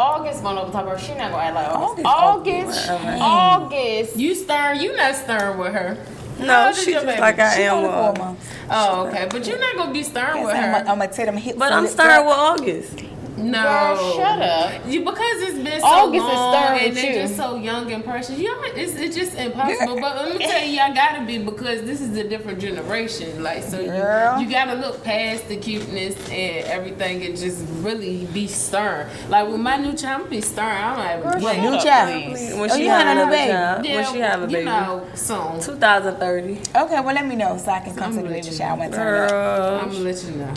August 0.00 0.42
gonna 0.42 0.62
over 0.62 0.72
top 0.72 0.86
of 0.86 0.92
her. 0.92 0.98
She 0.98 1.14
not 1.14 1.30
gonna 1.30 1.44
act 1.44 1.54
like 1.54 1.68
August. 1.68 2.06
August, 2.06 2.90
August. 2.90 3.22
August. 3.22 4.16
You 4.16 4.34
stern, 4.34 4.80
you 4.80 4.96
not 4.96 5.14
stern 5.14 5.58
with 5.58 5.72
her. 5.74 5.98
How 6.38 6.44
no, 6.46 6.66
old 6.68 6.76
is 6.76 6.82
she 6.84 6.92
just 6.92 7.04
baby? 7.04 7.20
like 7.20 7.38
I 7.38 7.54
She 7.54 7.62
am 7.64 7.78
uh, 7.78 7.82
with 7.82 7.92
four 7.92 8.24
months. 8.24 8.46
Oh, 8.70 9.06
okay, 9.08 9.28
but 9.30 9.46
you're 9.46 9.58
not 9.58 9.76
gonna 9.76 9.92
be 9.92 10.02
stern 10.02 10.42
with 10.42 10.56
her. 10.56 10.62
I'm 10.62 10.86
gonna 10.86 11.08
tell 11.08 11.26
them 11.26 11.36
hips. 11.36 11.58
But 11.58 11.72
I'm 11.72 11.84
it. 11.84 11.88
starting 11.88 12.26
with 12.26 12.34
August. 12.34 13.04
No, 13.42 13.62
Girl, 13.62 14.12
shut 14.16 14.42
up. 14.42 14.86
You 14.86 15.00
because 15.00 15.42
it's 15.42 15.58
been 15.58 15.80
so 15.80 15.86
August 15.86 16.14
is 16.26 16.32
long 16.32 16.54
stern 16.54 16.76
and 16.78 16.84
with 16.86 16.94
they're 16.94 17.12
you. 17.14 17.20
just 17.22 17.36
so 17.36 17.56
young 17.56 17.90
and 17.92 18.04
precious. 18.04 18.38
You 18.38 18.44
know, 18.48 18.62
it's, 18.64 18.94
it's 18.94 19.16
just 19.16 19.34
impossible. 19.38 20.00
But 20.00 20.16
let 20.16 20.36
me 20.38 20.46
tell 20.46 20.64
you, 20.66 20.78
I 20.80 20.92
gotta 20.94 21.24
be 21.24 21.38
because 21.38 21.82
this 21.82 22.00
is 22.00 22.16
a 22.16 22.24
different 22.28 22.60
generation. 22.60 23.42
Like 23.42 23.62
so, 23.62 23.84
Girl. 23.84 24.38
you 24.40 24.46
you 24.46 24.50
gotta 24.50 24.74
look 24.74 25.02
past 25.04 25.48
the 25.48 25.56
cuteness 25.56 26.14
and 26.30 26.66
everything 26.66 27.24
and 27.24 27.36
just 27.36 27.64
really 27.80 28.26
be 28.26 28.46
stern. 28.46 29.08
Like 29.28 29.48
with 29.48 29.60
my 29.60 29.76
new 29.76 29.94
child, 29.96 30.24
I'm 30.24 30.28
be 30.30 30.40
stern. 30.40 30.66
I 30.66 30.96
don't 30.96 31.06
have 31.06 31.22
Girl, 31.22 31.42
What, 31.42 31.58
new 31.58 31.68
up, 31.76 31.82
child? 31.84 32.24
please. 32.24 32.54
When 32.54 32.70
Oh, 32.70 32.76
she 32.76 32.82
you 32.84 32.88
had 32.90 33.06
have 33.06 33.18
a 33.18 33.24
new 33.26 33.30
baby? 33.30 33.52
child. 33.52 33.84
When 33.84 34.12
she 34.12 34.18
have 34.20 34.42
a 34.42 34.46
baby. 34.46 34.58
you 34.60 34.64
know, 34.64 35.06
soon. 35.14 35.60
2030. 35.60 36.52
Okay, 36.76 37.00
well 37.00 37.14
let 37.14 37.26
me 37.26 37.36
know 37.36 37.56
so 37.56 37.70
I 37.70 37.80
can 37.80 37.94
come 37.94 38.04
I'm 38.04 38.10
to 38.10 38.16
the 38.16 38.22
gonna 38.22 38.34
baby 38.34 38.42
let 38.42 38.50
you 38.52 38.56
shower 38.58 38.82
and 38.82 38.92
turn 38.92 39.22
up. 39.24 39.30
Girl. 39.30 39.80
I'm 39.80 39.88
gonna 39.90 40.00
let 40.00 40.24
you 40.24 40.30
know. 40.32 40.54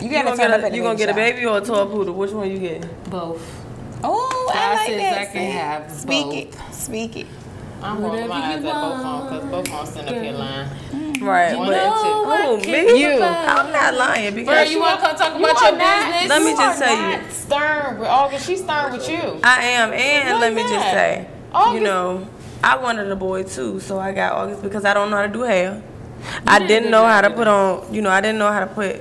You 0.00 0.06
You 0.06 0.12
gotta 0.12 0.24
gonna, 0.28 0.36
turn 0.36 0.50
get 0.50 0.60
up 0.60 0.66
a, 0.66 0.70
the 0.70 0.76
you 0.76 0.82
gonna 0.82 0.94
baby 0.98 1.06
get 1.06 1.10
a 1.10 1.14
baby 1.14 1.46
or 1.46 1.58
a 1.58 1.60
toy 1.60 1.84
poodle? 1.86 2.14
Which 2.14 2.30
one 2.32 2.50
you 2.50 2.58
get? 2.58 3.10
Both. 3.10 3.42
Oh, 4.04 4.50
I 4.54 4.54
God 4.54 4.74
like 4.76 4.86
says 4.86 5.00
that. 5.00 5.18
I 5.18 5.24
can 5.24 5.32
See? 5.32 5.50
have 5.50 5.90
Speak 5.92 6.24
both. 6.24 6.34
it. 6.70 6.74
Speak 6.74 7.16
it. 7.16 7.26
I'm 7.82 8.02
rolling 8.02 8.28
my 8.28 8.40
Whatever 8.40 8.52
eyes 8.54 8.62
you 8.62 8.68
at 8.70 8.74
both 8.74 9.04
of 9.04 9.50
because 9.50 9.50
both 9.50 9.88
of 9.88 9.94
them 9.94 10.08
up 10.16 10.22
here 10.22 10.32
lying. 10.32 10.68
Mm. 10.68 11.20
Right. 11.22 11.56
One 11.56 11.66
but, 11.68 11.76
and 11.76 11.94
two. 11.94 12.68
oh, 12.70 12.72
me, 12.72 13.00
you. 13.02 13.22
I'm 13.22 13.72
not 13.72 13.94
lying 13.94 14.24
Girl, 14.34 14.44
because 14.44 14.70
you 14.72 14.80
wanna 14.80 15.00
come 15.00 15.16
talk 15.16 15.38
You 15.38 15.44
about 15.44 15.62
are 15.62 15.68
your 15.70 15.78
not- 15.78 16.12
business? 16.12 16.28
Let 16.28 16.42
me 16.42 16.50
you 16.50 16.56
just 16.56 16.78
tell 16.80 17.12
you. 17.22 17.30
Stern 17.30 17.98
with 17.98 18.08
August. 18.08 18.46
She's 18.46 18.62
stern 18.62 18.92
with 18.92 19.08
you. 19.08 19.40
I 19.44 19.62
am, 19.64 19.92
and 19.92 20.34
Why 20.34 20.40
let 20.40 20.54
me 20.54 20.62
just 20.62 20.84
say, 20.90 21.26
August- 21.52 21.74
you 21.74 21.80
know, 21.80 22.26
I 22.62 22.76
wanted 22.76 23.10
a 23.10 23.16
boy 23.16 23.42
too, 23.44 23.78
so 23.80 23.98
I 23.98 24.12
got 24.12 24.32
August 24.32 24.62
because 24.62 24.84
I 24.84 24.94
don't 24.94 25.10
know 25.10 25.16
how 25.16 25.26
to 25.26 25.32
do 25.32 25.42
hair. 25.42 25.82
I 26.46 26.58
did 26.58 26.68
didn't 26.68 26.90
know 26.90 27.04
how 27.06 27.20
to 27.20 27.30
put 27.30 27.46
on, 27.46 27.92
you 27.94 28.02
know, 28.02 28.10
I 28.10 28.20
didn't 28.20 28.38
know 28.38 28.50
how 28.50 28.60
to 28.60 28.66
put, 28.66 29.00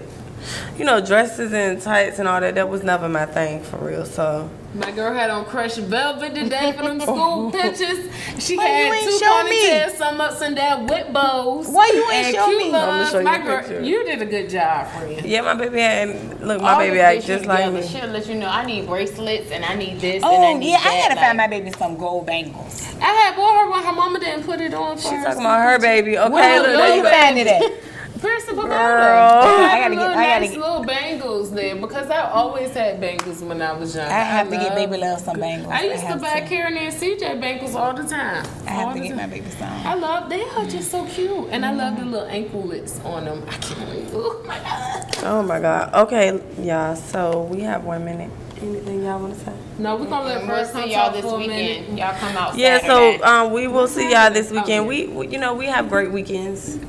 you 0.78 0.86
know, 0.86 1.00
dresses 1.06 1.54
and 1.54 1.82
tights 1.82 2.20
and 2.20 2.28
all 2.28 2.40
that. 2.42 2.56
That 2.56 2.70
was 2.70 2.84
never 2.84 3.10
my 3.10 3.26
thing 3.26 3.64
for 3.64 3.78
real. 3.78 4.06
So 4.06 4.50
My 4.74 4.92
girl 4.92 5.14
had 5.14 5.30
on 5.30 5.46
crushed 5.46 5.80
velvet 5.80 6.36
today 6.36 6.72
for 6.74 6.84
them 6.84 7.00
school 7.02 7.52
pictures. 7.52 8.10
She 8.40 8.56
Why 8.58 8.66
had 8.66 8.94
ain't 8.94 9.04
two 9.06 9.18
show 9.18 9.44
me? 9.44 9.70
ponytails, 9.70 9.92
some 9.98 10.22
ups 10.22 10.42
and 10.42 10.56
down 10.56 10.88
with 10.88 11.12
bows. 11.12 11.68
Why 11.68 11.88
you 11.94 12.04
ain't 12.12 12.26
and 12.28 12.36
show 12.36 12.46
cute 12.46 12.58
me? 12.72 12.78
I'ma 12.78 13.06
show 13.10 13.18
you 13.20 13.24
My 13.26 13.38
a 13.38 13.44
girl, 13.44 13.60
picture. 13.60 13.82
you 13.84 14.06
did 14.06 14.22
a 14.22 14.26
good 14.26 14.50
job, 14.50 14.88
friend. 14.92 15.26
yeah, 15.26 15.42
my 15.42 15.54
baby 15.56 15.80
had 15.80 16.42
look, 16.42 16.62
my 16.62 16.74
August 16.74 16.80
baby 16.90 17.00
act 17.00 17.26
just 17.26 17.46
like 17.46 17.66
together. 17.66 17.82
me. 17.82 17.88
She'll 17.88 18.08
let 18.10 18.28
you 18.28 18.36
know 18.36 18.48
I 18.48 18.66
need 18.66 18.86
bracelets 18.88 19.52
and 19.52 19.66
I 19.66 19.74
need 19.76 20.00
this 20.00 20.24
and 20.24 20.26
oh, 20.26 20.42
I 20.44 20.54
Oh 20.54 20.58
need 20.58 20.70
yeah, 20.72 20.78
I 20.78 20.84
that. 20.84 21.08
gotta 21.10 21.20
find 21.22 21.38
my 21.38 21.48
baby 21.48 21.72
some 21.72 21.98
gold 21.98 22.26
bangles. 22.28 22.84
I 23.02 23.06
had 23.06 23.36
bought 23.36 23.56
her 23.66 23.70
one. 23.70 23.84
Her 23.84 23.94
mama 23.94 24.20
didn't 24.20 24.44
put 24.44 24.62
it 24.62 24.74
on. 24.74 24.98
She's 24.98 25.10
talking 25.10 25.40
about 25.42 25.62
her 25.64 25.80
baby. 25.80 26.18
Okay, 26.18 26.30
Well, 26.30 26.62
look, 26.62 26.68
no, 26.68 26.78
there 26.78 26.80
Where 26.80 26.90
you 26.90 26.96
you 26.98 27.04
go. 27.04 27.10
find 27.10 27.38
it 27.38 27.48
at? 27.48 27.62
Principal 28.20 28.64
Girl. 28.64 28.74
I 28.74 29.80
gotta 29.82 29.96
get- 29.96 30.02
Little 30.02 30.18
I 30.18 30.26
gotta 30.28 30.40
nice 30.42 30.50
get- 30.52 30.60
little 30.60 30.84
bangles 30.84 31.52
there 31.52 31.76
because 31.76 32.10
I 32.10 32.30
always 32.32 32.74
had 32.74 33.00
bangles 33.02 33.42
when 33.42 33.62
I 33.62 33.74
was 33.74 33.96
young. 33.96 34.06
I 34.08 34.20
have 34.20 34.50
to 34.50 34.58
get 34.58 34.76
baby 34.76 34.98
love 34.98 35.20
some 35.22 35.40
bangles. 35.40 35.72
I 35.74 35.84
used 35.84 36.00
to 36.02 36.08
have 36.08 36.22
buy 36.22 36.42
Karen 36.42 36.78
and 36.78 36.94
CJ 36.94 37.40
bangles 37.40 37.76
all 37.76 37.94
the 37.94 38.04
time. 38.04 38.46
I 38.66 38.70
have 38.72 38.88
All 38.88 38.94
to 38.94 39.00
the 39.00 39.08
get 39.08 39.16
my 39.18 39.28
baby 39.28 39.50
some. 39.58 39.70
I 39.86 39.94
love 39.96 40.30
they 40.30 40.44
are 40.44 40.66
just 40.66 40.90
so 40.92 41.06
cute, 41.06 41.48
and 41.52 41.66
I 41.66 41.74
love 41.74 41.98
the 41.98 42.06
little 42.06 42.28
anklets 42.28 43.00
on 43.06 43.26
them. 43.26 43.44
I 43.48 43.54
can't 43.58 43.90
wait. 43.90 44.08
Oh 44.14 44.44
my 44.48 44.58
god! 44.60 45.18
Oh 45.24 45.42
my 45.44 45.60
God. 45.60 45.94
Okay, 45.94 46.40
y'all. 46.62 46.96
So 46.96 47.42
we 47.52 47.62
have 47.62 47.84
one 47.84 48.04
minute. 48.06 48.30
Anything 48.60 49.04
y'all 49.04 49.20
want 49.20 49.38
to 49.38 49.46
say? 49.46 49.54
No, 49.78 49.96
we're 49.98 50.08
gonna 50.08 50.26
let 50.26 50.38
And 50.40 50.48
we'll 50.48 50.58
first 50.58 50.74
see 50.74 50.80
y'all 50.92 51.06
talk 51.06 51.14
this 51.14 51.22
for 51.22 51.36
a 51.36 51.40
minute. 51.40 51.80
weekend. 51.82 52.00
Y'all 52.00 52.14
come 52.16 52.36
out 52.38 52.58
Yeah, 52.58 52.80
Saturday. 52.80 53.20
so 53.20 53.24
um, 53.24 53.52
we 53.54 53.68
will 53.68 53.88
see 53.88 54.12
y'all 54.12 54.32
this 54.32 54.50
weekend. 54.50 54.86
Oh, 54.86 54.88
We, 54.88 55.06
we, 55.08 55.28
you 55.28 55.38
know, 55.38 55.54
we 55.54 55.68
have 55.68 55.90
great 55.90 56.12
weekends. 56.12 56.80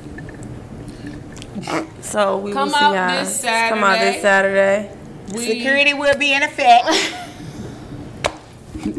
So 2.03 2.39
we 2.39 2.53
Come 2.53 2.69
will 2.69 2.75
see 2.75 2.85
out 2.85 2.95
y'all. 3.15 3.25
this 3.25 3.43
Come 3.43 3.85
out 3.85 3.99
this 3.99 4.23
Saturday. 4.23 4.91
We, 5.35 5.45
Security 5.47 5.95
will 5.95 6.17
be 6.17 6.33
in 6.33 6.43
effect. 6.43 6.87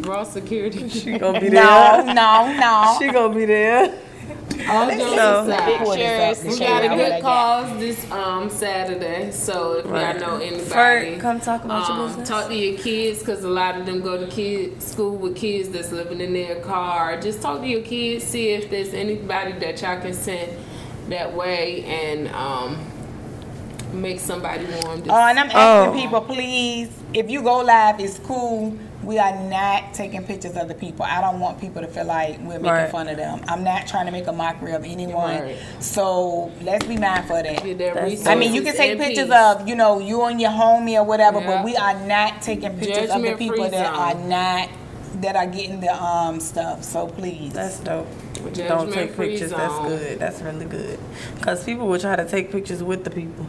raw 0.05 0.24
security. 0.24 0.89
She 0.99 1.18
gonna 1.18 1.39
be 1.39 1.49
there. 1.49 1.64
no, 1.64 2.03
no. 2.14 2.57
No. 2.60 2.95
She 2.99 3.12
gonna 3.12 3.34
be 3.34 3.45
there. 3.45 3.93
All 4.70 4.89
jokes 4.89 5.03
So- 5.16 5.43
aside. 5.49 5.80
Pull 5.80 5.95
this 5.95 6.39
up 6.39 6.43
to 6.43 6.49
We 6.49 6.60
got 6.60 6.84
a 6.84 6.88
y'all 6.88 6.97
what 6.97 7.05
I 7.05 7.10
good 7.16 7.22
cause 7.22 7.80
this 7.80 8.12
um 8.12 8.49
Saturday, 8.49 9.32
so 9.32 9.80
if 9.80 9.86
Right. 9.86 10.20
y'all 10.20 10.38
know 10.38 10.45
anybody, 10.45 10.70
Ferd, 10.70 11.20
come 11.22 11.39
talk 11.39 11.64
about 11.64 11.88
your 11.88 11.97
um, 11.97 12.07
business. 12.07 12.28
talk 12.30 12.47
to 12.49 12.55
your 12.55 12.78
kids 12.78 13.20
because 13.20 13.43
a 13.43 13.49
lot 13.49 13.80
of 13.80 13.86
them 13.86 14.01
go 14.01 14.20
to 14.20 14.28
kid 14.28 14.82
school 14.84 15.16
with 15.16 15.36
kids 15.38 15.70
that's 15.70 15.91
living 15.91 16.20
in 16.20 16.34
their 16.34 16.60
car. 16.62 17.20
Just 17.22 17.41
talk 17.41 17.62
to 17.62 17.68
your 17.68 17.82
kids, 17.82 18.26
see 18.26 18.49
if 18.49 18.70
there's 18.70 18.93
anybody 18.93 19.53
that 19.53 19.82
y'all 19.82 19.99
can 20.01 20.14
send 20.14 20.51
that 21.10 21.34
way, 21.36 21.84
and 21.86 22.28
um, 22.30 22.78
make 23.93 24.20
somebody 24.20 24.66
warm. 24.66 25.01
This 25.01 25.10
Oh, 25.12 25.16
and 25.28 25.39
I'm 25.39 25.49
asking 25.51 25.93
Oh. 25.99 26.01
people, 26.01 26.22
please, 26.22 26.89
if 27.14 27.30
you 27.30 27.41
go 27.41 27.60
live, 27.60 27.99
it's 27.99 28.20
cool. 28.20 28.76
We 29.01 29.18
are 29.18 29.34
not 29.45 29.93
taking 29.93 30.24
pictures 30.26 30.57
of 30.57 30.68
the 30.68 30.76
people. 30.76 31.05
I 31.05 31.22
don't 31.22 31.39
want 31.39 31.60
people 31.60 31.82
to 31.82 31.88
feel 31.88 32.03
like 32.05 32.38
we're 32.39 32.60
making 32.60 32.66
Right. 32.66 32.91
fun 32.91 33.07
of 33.07 33.16
them. 33.16 33.41
I'm 33.47 33.64
not 33.64 33.88
trying 33.88 34.05
to 34.07 34.12
make 34.12 34.28
a 34.28 34.34
mockery 34.34 34.74
of 34.74 34.84
anyone. 34.84 35.41
Right. 35.41 35.55
So 35.80 36.51
let's 36.62 36.86
be 36.86 36.97
mindful 36.97 37.38
of 37.38 37.43
that. 37.45 37.64
Get 37.64 37.78
their 37.78 37.93
That's- 37.93 38.28
I 38.28 38.36
mean, 38.36 38.53
you 38.53 38.62
can 38.62 38.76
take 38.76 38.99
pictures 38.99 39.30
peace. 39.30 39.34
of, 39.36 39.68
you 39.70 39.76
know, 39.76 39.99
you 39.99 40.22
and 40.24 40.39
your 40.39 40.51
homie 40.51 40.95
or 40.99 41.03
whatever, 41.05 41.39
Yeah. 41.39 41.47
but 41.47 41.64
we 41.64 41.78
are 41.78 41.93
not 41.95 42.41
taking 42.41 42.78
pictures 42.78 43.10
of 43.10 43.22
the 43.22 43.36
people 43.38 43.70
that 43.70 43.86
are 43.93 44.16
not 44.16 44.68
that 45.16 45.36
are 45.36 45.47
getting 45.47 45.80
the 45.80 45.93
um 46.03 46.39
stuff. 46.39 46.84
So 46.84 47.07
please. 47.07 47.53
That's 47.53 47.80
dope. 47.80 48.07
Don't 48.53 48.91
take 48.91 49.12
free 49.12 49.32
pictures. 49.32 49.51
That's 49.51 49.80
good. 49.88 50.20
That's 50.20 50.41
really 50.41 50.66
good. 50.66 50.99
Cause 51.41 51.64
people 51.64 51.88
will 51.88 51.99
try 51.99 52.16
to 52.16 52.26
take 52.28 52.51
pictures 52.51 52.84
with 52.84 53.03
the 53.03 53.10
people. 53.10 53.45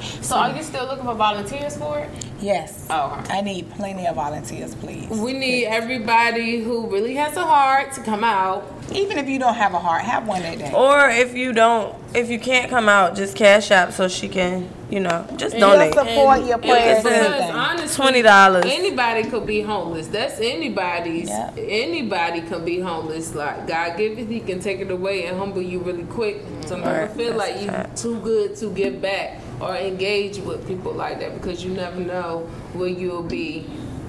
Yeah. 0.00 0.20
So 0.22 0.36
are 0.36 0.56
you 0.56 0.62
still 0.62 0.86
looking 0.86 1.04
for 1.04 1.14
volunteers 1.14 1.76
for 1.76 1.98
it? 2.00 2.10
yes. 2.40 2.86
Oh, 2.88 3.18
okay. 3.20 3.38
I 3.38 3.40
need 3.40 3.68
plenty 3.72 4.06
of 4.06 4.14
volunteers, 4.14 4.74
please. 4.76 5.08
We 5.08 5.32
need 5.32 5.66
everybody 5.66 6.62
who 6.62 6.86
really 6.88 7.14
has 7.16 7.36
a 7.36 7.44
heart 7.44 7.92
to 7.94 8.00
come 8.02 8.22
out. 8.22 8.64
Even 8.92 9.18
if 9.18 9.28
you 9.28 9.38
don't 9.40 9.54
have 9.54 9.74
a 9.74 9.78
heart, 9.78 10.02
have 10.02 10.26
one 10.26 10.42
that 10.42 10.58
day. 10.58 10.72
Or 10.72 11.08
if 11.08 11.34
you 11.34 11.52
don't 11.52 11.96
if 12.14 12.30
you 12.30 12.38
can't 12.38 12.70
come 12.70 12.88
out, 12.88 13.16
just 13.16 13.36
cash 13.36 13.70
out 13.70 13.92
so 13.92 14.08
she 14.08 14.28
can, 14.28 14.68
you 14.88 14.98
know, 15.00 15.26
just 15.36 15.56
Your 15.58 15.72
donate. 15.74 15.92
support, 15.94 16.44
your 16.46 16.56
prayers, 16.58 17.02
Because 17.02 17.50
honestly, 17.50 17.96
Twenty 17.96 18.22
dollars. 18.22 18.64
Anybody 18.66 19.24
could 19.28 19.46
be 19.46 19.60
homeless. 19.60 20.06
That's 20.06 20.38
anybody's. 20.40 21.28
Yeah. 21.28 21.52
Anybody 21.58 22.40
can 22.42 22.64
be 22.64 22.78
homeless. 22.80 23.34
Like 23.34 23.66
God 23.66 23.96
give 23.98 24.18
it, 24.18 24.28
He 24.28 24.40
can 24.40 24.60
take 24.60 24.78
it 24.80 24.90
away 24.90 25.26
and 25.26 25.36
humble 25.38 25.60
you 25.62 25.80
really 25.80 26.04
quick. 26.04 26.42
So 26.66 26.76
never 26.78 27.06
Right, 27.06 27.10
feel 27.10 27.34
like 27.36 27.60
you 27.60 27.66
fact. 27.68 27.98
too 27.98 28.20
good 28.20 28.56
to 28.56 28.70
give 28.70 29.02
back 29.02 29.40
or 29.60 29.74
engage 29.76 30.38
with 30.38 30.66
people 30.66 30.92
like 30.92 31.20
that 31.20 31.34
because 31.34 31.64
you 31.64 31.70
never 31.72 32.00
know 32.00 32.48
where 32.74 32.88
you'll 32.88 33.22
be 33.22 33.66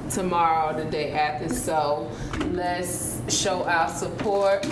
tomorrow 0.09 0.69
or 0.75 0.83
the 0.83 0.89
day 0.89 1.11
after. 1.13 1.49
So 1.53 2.09
let's 2.51 3.21
show 3.33 3.63
our 3.63 3.89
support. 3.89 4.65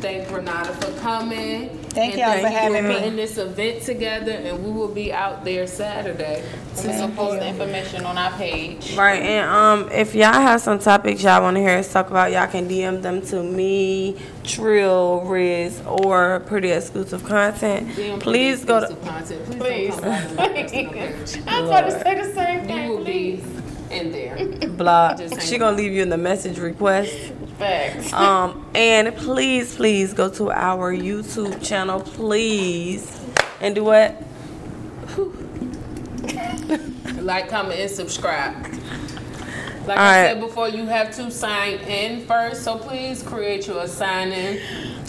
Thank 0.00 0.30
Renata 0.30 0.72
for 0.74 0.98
coming. 1.00 1.68
Thank 1.90 2.12
And 2.14 2.20
y'all 2.20 2.32
for 2.36 2.40
thank 2.40 2.54
you 2.68 2.74
having 2.74 2.88
me. 2.88 2.94
putting 2.94 3.16
this 3.16 3.36
event 3.36 3.82
together, 3.82 4.30
and 4.32 4.64
we 4.64 4.70
will 4.70 4.88
be 4.88 5.12
out 5.12 5.44
there 5.44 5.66
Saturday. 5.66 6.42
We 6.76 6.82
can 6.84 7.14
post 7.14 7.40
the 7.40 7.48
information 7.48 8.06
on 8.06 8.16
our 8.16 8.30
page. 8.32 8.96
Right, 8.96 9.20
and 9.22 9.50
um, 9.50 9.92
if 9.92 10.14
y'all 10.14 10.32
have 10.32 10.62
some 10.62 10.78
topics 10.78 11.22
y'all 11.22 11.42
want 11.42 11.56
to 11.56 11.60
hear 11.60 11.76
us 11.78 11.92
talk 11.92 12.08
about, 12.08 12.32
y'all 12.32 12.46
can 12.46 12.66
DM 12.66 13.02
them 13.02 13.20
to 13.26 13.42
me, 13.42 14.16
Trill, 14.50 15.20
Riz, 15.22 15.80
or 15.86 16.40
Pretty 16.40 16.70
Exclusive 16.70 17.24
Content. 17.24 17.94
Damn, 17.94 18.18
Please 18.18 18.64
go 18.64 18.80
to. 18.80 18.86
exclusive 18.86 19.08
content. 19.08 19.46
Please, 19.46 19.94
Please. 19.94 20.00
don't 20.00 20.02
come 20.02 20.36
by 20.36 20.48
my 20.48 20.62
personal 20.62 20.92
page. 20.92 21.42
I 21.46 21.60
was 21.60 21.70
about 21.70 21.80
to 21.82 21.90
say 22.02 22.14
the 22.16 22.34
same 22.34 22.66
thing. 22.66 22.68
You 22.68 22.74
thing. 22.74 22.88
will 22.90 23.04
be 23.04 23.44
in 23.90 24.12
there. 24.12 24.68
Block. 24.70 25.18
Just 25.18 25.42
She 25.48 25.56
gonna 25.58 25.76
leave 25.76 25.92
you 25.92 26.02
in 26.02 26.08
the 26.08 26.16
message 26.18 26.58
request. 26.58 27.14
Facts. 27.58 28.12
Um, 28.20 28.66
and 28.74 29.14
please, 29.16 29.76
please 29.76 30.14
go 30.14 30.28
to 30.30 30.50
our 30.50 30.92
YouTube 30.94 31.62
channel, 31.66 32.00
please, 32.00 33.20
and 33.60 33.74
do 33.74 33.84
what? 33.84 34.20
Like, 37.20 37.48
comment, 37.50 37.78
and 37.78 37.90
subscribe. 37.90 38.66
Like 39.90 39.98
All 39.98 40.04
I 40.04 40.22
right. 40.22 40.28
said 40.28 40.40
before, 40.40 40.68
you 40.68 40.86
have 40.86 41.12
to 41.16 41.32
sign 41.32 41.80
in 41.80 42.24
first, 42.24 42.62
so 42.62 42.78
please 42.78 43.24
create 43.24 43.66
your 43.66 43.88
sign 43.88 44.30
in. 44.30 44.54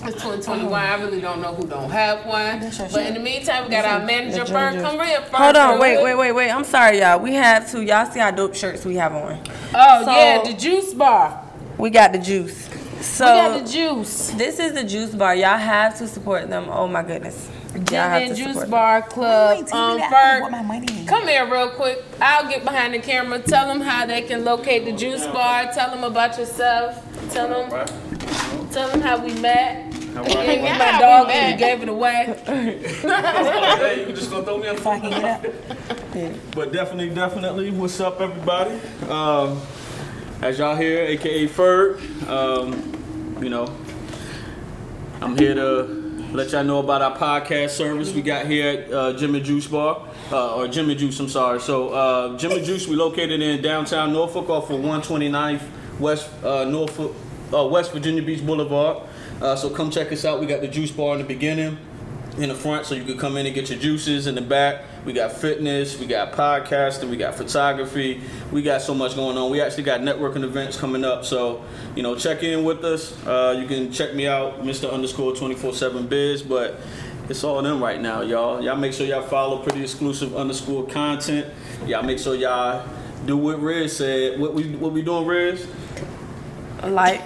It's 0.04 0.16
2021. 0.24 0.74
I 0.74 0.96
really 0.96 1.22
don't 1.22 1.40
know 1.40 1.54
who 1.54 1.68
don't 1.68 1.92
have 1.92 2.26
one. 2.26 2.62
That's 2.62 2.80
your 2.80 2.88
But 2.90 3.06
in 3.06 3.14
the 3.14 3.20
meantime, 3.20 3.66
we 3.66 3.70
got 3.70 3.86
our 3.86 4.04
manager, 4.04 4.44
the 4.44 4.52
Bert. 4.52 4.74
ginger. 4.74 4.88
Come 4.90 5.06
here, 5.06 5.22
first. 5.22 5.36
Hold 5.36 5.56
on, 5.56 5.80
wait, 5.80 6.02
wait, 6.02 6.16
wait, 6.16 6.32
wait. 6.32 6.50
I'm 6.50 6.64
sorry, 6.64 6.98
y'all. 6.98 7.20
We 7.20 7.36
have 7.36 7.70
to. 7.74 7.84
Y'all 7.86 8.10
see 8.12 8.20
how 8.22 8.32
dope 8.32 8.56
shirts 8.56 8.84
we 8.84 8.96
have 8.96 9.14
on. 9.14 9.40
Oh, 9.76 10.04
So- 10.04 10.12
yeah, 10.14 10.42
the 10.44 10.54
juice 10.54 10.96
bar. 10.96 11.44
We 11.78 11.92
got 11.92 12.12
the 12.12 12.18
juice. 12.18 12.68
So 13.02 13.26
we 13.26 13.32
got 13.60 13.64
the 13.64 13.72
juice. 13.72 14.32
this 14.32 14.58
is 14.58 14.74
the 14.74 14.84
juice 14.84 15.12
bar. 15.14 15.36
Y'all 15.36 15.60
have 15.60 15.96
to 16.00 16.08
support 16.08 16.50
them. 16.50 16.70
Oh 16.72 16.88
my 16.88 17.04
goodness. 17.04 17.52
Y'all 17.74 17.86
Gin 17.86 18.30
and 18.30 18.36
Juice. 18.36 18.66
Bar 18.66 19.02
Club. 19.04 19.72
Um, 19.72 19.96
me 19.96 20.02
that. 20.02 20.12
I 20.12 20.40
Bert, 20.40 20.44
put 20.44 20.52
my 20.52 20.62
money 20.62 21.00
in. 21.00 21.06
Come 21.06 21.28
here 21.28 21.50
real 21.50 21.70
quick. 21.70 22.04
I'll 22.20 22.50
get 22.50 22.64
behind 22.64 22.94
the 22.94 23.00
camera. 23.00 23.40
Tell 23.40 23.68
them 23.68 23.82
how 23.82 24.06
they 24.06 24.22
can 24.24 24.44
locate 24.44 24.86
the 24.86 24.92
juice 24.92 25.26
bar. 25.28 25.72
Tell 25.72 25.90
them 25.90 26.04
about 26.04 26.38
yourself. 26.38 27.02
Tell 27.32 27.48
them, 27.48 27.70
tell 28.72 28.90
them 28.90 29.02
how 29.02 29.24
we 29.24 29.34
met. 29.36 29.94
How 30.14 30.24
You 30.24 30.34
gave 30.34 30.62
me 30.62 30.70
my 30.70 31.00
dog 31.00 31.30
and 31.30 31.54
you 31.54 31.66
gave 31.66 31.82
it 31.82 31.90
away. 31.90 32.36
Hey, 33.02 34.06
you 34.08 34.14
just 34.14 34.30
gonna 34.30 34.44
throw 34.44 34.58
me 34.58 34.68
on 34.68 34.76
the 34.76 34.82
If 34.82 34.88
I 34.88 35.00
can 35.00 35.10
get. 36.14 36.52
But 36.52 36.74
definitely, 36.74 37.16
definitely, 37.16 37.72
what's 37.72 38.00
up, 38.02 38.20
everybody? 38.20 38.78
Um, 39.10 39.62
as 40.42 40.60
y'all 40.60 40.76
hear, 40.76 41.04
aka 41.04 41.48
Ferg, 41.48 42.28
um, 42.28 43.38
you 43.42 43.50
know, 43.50 43.74
I'm 45.22 45.38
here 45.38 45.56
to 45.56 46.01
let 46.34 46.52
y'all 46.52 46.64
know 46.64 46.80
about 46.80 47.02
our 47.02 47.18
podcast 47.18 47.72
service 47.72 48.14
we 48.14 48.22
got 48.22 48.46
here 48.46 48.70
at 48.70 48.94
uh, 48.94 49.14
Gym 49.14 49.36
and 49.36 49.44
Juice 49.44 49.68
Bar, 49.68 50.08
uh, 50.32 50.56
or 50.56 50.68
Gym 50.68 50.90
and 50.90 50.98
Juice, 50.98 51.20
I'm 51.20 51.28
sorry. 51.28 51.60
So, 51.60 51.90
uh, 51.90 52.38
Gym 52.38 52.54
and 52.54 52.64
Juice, 52.64 52.88
we 52.88 52.96
located 52.96 53.42
in 53.42 53.62
downtown 53.62 54.14
Norfolk 54.14 54.50
off 54.50 54.70
of 54.70 54.80
129th 54.80 55.62
West 56.00 56.30
uh, 56.44 56.64
Norfolk, 56.64 57.14
uh, 57.54 57.66
West 57.68 57.92
Virginia 57.92 58.24
Beach 58.24 58.46
Boulevard. 58.46 59.04
Uh, 59.42 59.56
so 59.58 59.70
come 59.70 59.92
check 59.92 60.12
us 60.12 60.24
out. 60.24 60.40
We 60.40 60.46
got 60.46 60.62
the 60.62 60.68
Juice 60.70 60.92
Bar 60.92 61.14
in 61.16 61.20
the 61.20 61.28
beginning 61.28 61.78
in 62.38 62.48
the 62.48 62.56
front 62.56 62.86
so 62.86 62.96
you 62.96 63.04
can 63.04 63.18
come 63.18 63.36
in 63.36 63.46
and 63.46 63.54
get 63.54 63.70
your 63.70 63.78
juices 63.78 64.26
in 64.26 64.36
the 64.36 64.42
back 64.42 64.84
we 65.06 65.14
got 65.14 65.32
fitness 65.32 66.00
we 66.00 66.06
got 66.06 66.32
podcasting 66.34 67.10
we 67.10 67.18
got 67.18 67.36
photography 67.36 68.22
we 68.52 68.62
got 68.62 68.82
so 68.82 68.94
much 68.94 69.16
going 69.16 69.38
on. 69.38 69.50
We 69.50 69.62
actually 69.62 69.84
got 69.84 70.02
networking 70.02 70.44
events 70.44 70.78
coming 70.78 71.04
up 71.04 71.26
so 71.26 71.64
you 71.96 72.04
know 72.04 72.16
check 72.16 72.44
in 72.44 72.64
with 72.64 72.84
us. 72.84 73.16
Uh, 73.26 73.58
you 73.60 73.68
can 73.68 73.92
check 73.92 74.14
me 74.14 74.28
out 74.28 74.64
mr 74.64 74.92
underscore 74.92 75.34
24-7 75.34 76.08
biz 76.08 76.44
but 76.44 76.80
it's 77.30 77.44
all 77.44 77.62
them 77.62 77.82
right 77.82 78.02
now 78.02 78.22
y'all. 78.22 78.62
Y'all 78.62 78.76
make 78.76 78.94
sure 78.94 79.06
y'all 79.06 79.22
follow 79.22 79.60
pretty 79.60 79.82
exclusive 79.82 80.36
underscore 80.36 80.86
content. 80.88 81.48
Y'all 81.88 82.04
make 82.04 82.20
sure 82.20 82.36
y'all 82.36 82.88
do 83.26 83.38
what 83.38 83.62
Riz 83.62 83.96
said. 83.96 84.40
What 84.40 84.54
we 84.54 84.76
what 84.76 84.92
we 84.92 85.02
doing 85.02 85.26
Riz? 85.26 85.68
Like, 86.84 87.22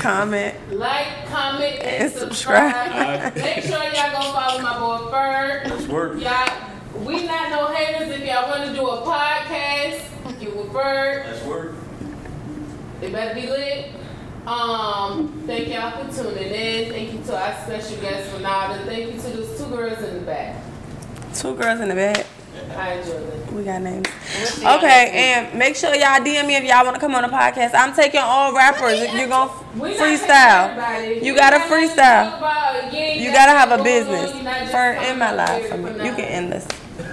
comment. 0.00 0.54
Like, 0.72 1.26
comment, 1.28 1.74
and, 1.80 2.02
And 2.04 2.12
subscribe. 2.12 2.72
subscribe. 2.72 3.36
Make 3.36 3.64
sure 3.64 3.82
y'all 3.82 4.12
go 4.12 4.32
follow 4.32 4.62
my 4.62 4.78
boy 4.78 5.10
Ferg. 5.10 5.70
let's 5.70 5.86
work 5.86 6.20
Y'all, 6.20 7.04
we 7.04 7.26
not 7.26 7.50
no 7.50 7.66
haters. 7.68 8.08
If 8.10 8.26
y'all 8.26 8.48
want 8.48 8.64
to 8.70 8.74
do 8.74 8.86
a 8.88 9.02
podcast, 9.02 10.40
get 10.40 10.56
with 10.56 10.68
Ferg. 10.68 11.26
let's 11.26 11.44
work 11.44 11.74
It 13.02 13.12
better 13.12 13.34
be 13.34 13.46
lit. 13.48 13.90
Um, 14.46 15.42
thank 15.46 15.68
y'all 15.68 15.90
for 16.06 16.22
tuning 16.22 16.42
in. 16.52 16.90
Thank 16.90 17.12
you 17.12 17.20
to 17.26 17.36
our 17.36 17.54
special 17.64 18.00
guest 18.00 18.32
Renata. 18.34 18.82
Thank 18.86 19.14
you 19.14 19.20
to 19.20 19.28
those 19.36 19.58
two 19.58 19.66
girls 19.66 19.98
in 20.02 20.14
the 20.14 20.20
back. 20.22 20.56
Two 21.34 21.54
girls 21.54 21.80
in 21.80 21.88
the 21.90 21.94
bed. 21.94 22.24
I 22.76 22.92
enjoyed 22.92 23.22
it. 23.22 23.52
We 23.52 23.64
got 23.64 23.82
names. 23.82 24.08
see 24.44 24.62
y'all 24.62 24.78
Okay, 24.78 25.10
and 25.12 25.58
make 25.58 25.76
sure 25.76 25.94
y'all 25.94 26.20
DM 26.20 26.46
me 26.46 26.56
if 26.56 26.64
y'all 26.64 26.84
want 26.84 26.94
to 26.94 27.00
come 27.00 27.14
on 27.14 27.22
the 27.22 27.28
podcast. 27.28 27.70
I'm 27.74 27.94
taking 27.94 28.20
all 28.22 28.54
rappers. 28.54 29.00
If 29.00 29.14
you're 29.14 29.28
gonna 29.28 29.52
We 29.76 29.96
not 29.96 29.98
taking 29.98 30.26
freestyle, 30.28 31.24
you 31.24 31.34
gotta 31.34 31.58
got 31.58 31.70
nothing 31.70 31.88
to 31.88 32.02
freestyle. 32.02 33.20
You 33.20 33.32
got 33.32 33.46
gotta 33.46 33.52
have 33.52 33.70
a 33.70 33.76
nothing 33.78 33.84
going 33.84 34.04
on. 34.04 34.06
business. 34.08 34.34
You 34.36 34.42
not 34.42 34.68
For 34.70 35.10
in 35.10 35.18
my 35.18 35.32
life 35.32 35.68
for 35.68 35.76
me. 35.78 35.90
You 36.04 36.12
can 36.14 36.24
end 36.24 36.52
this. 36.52 36.66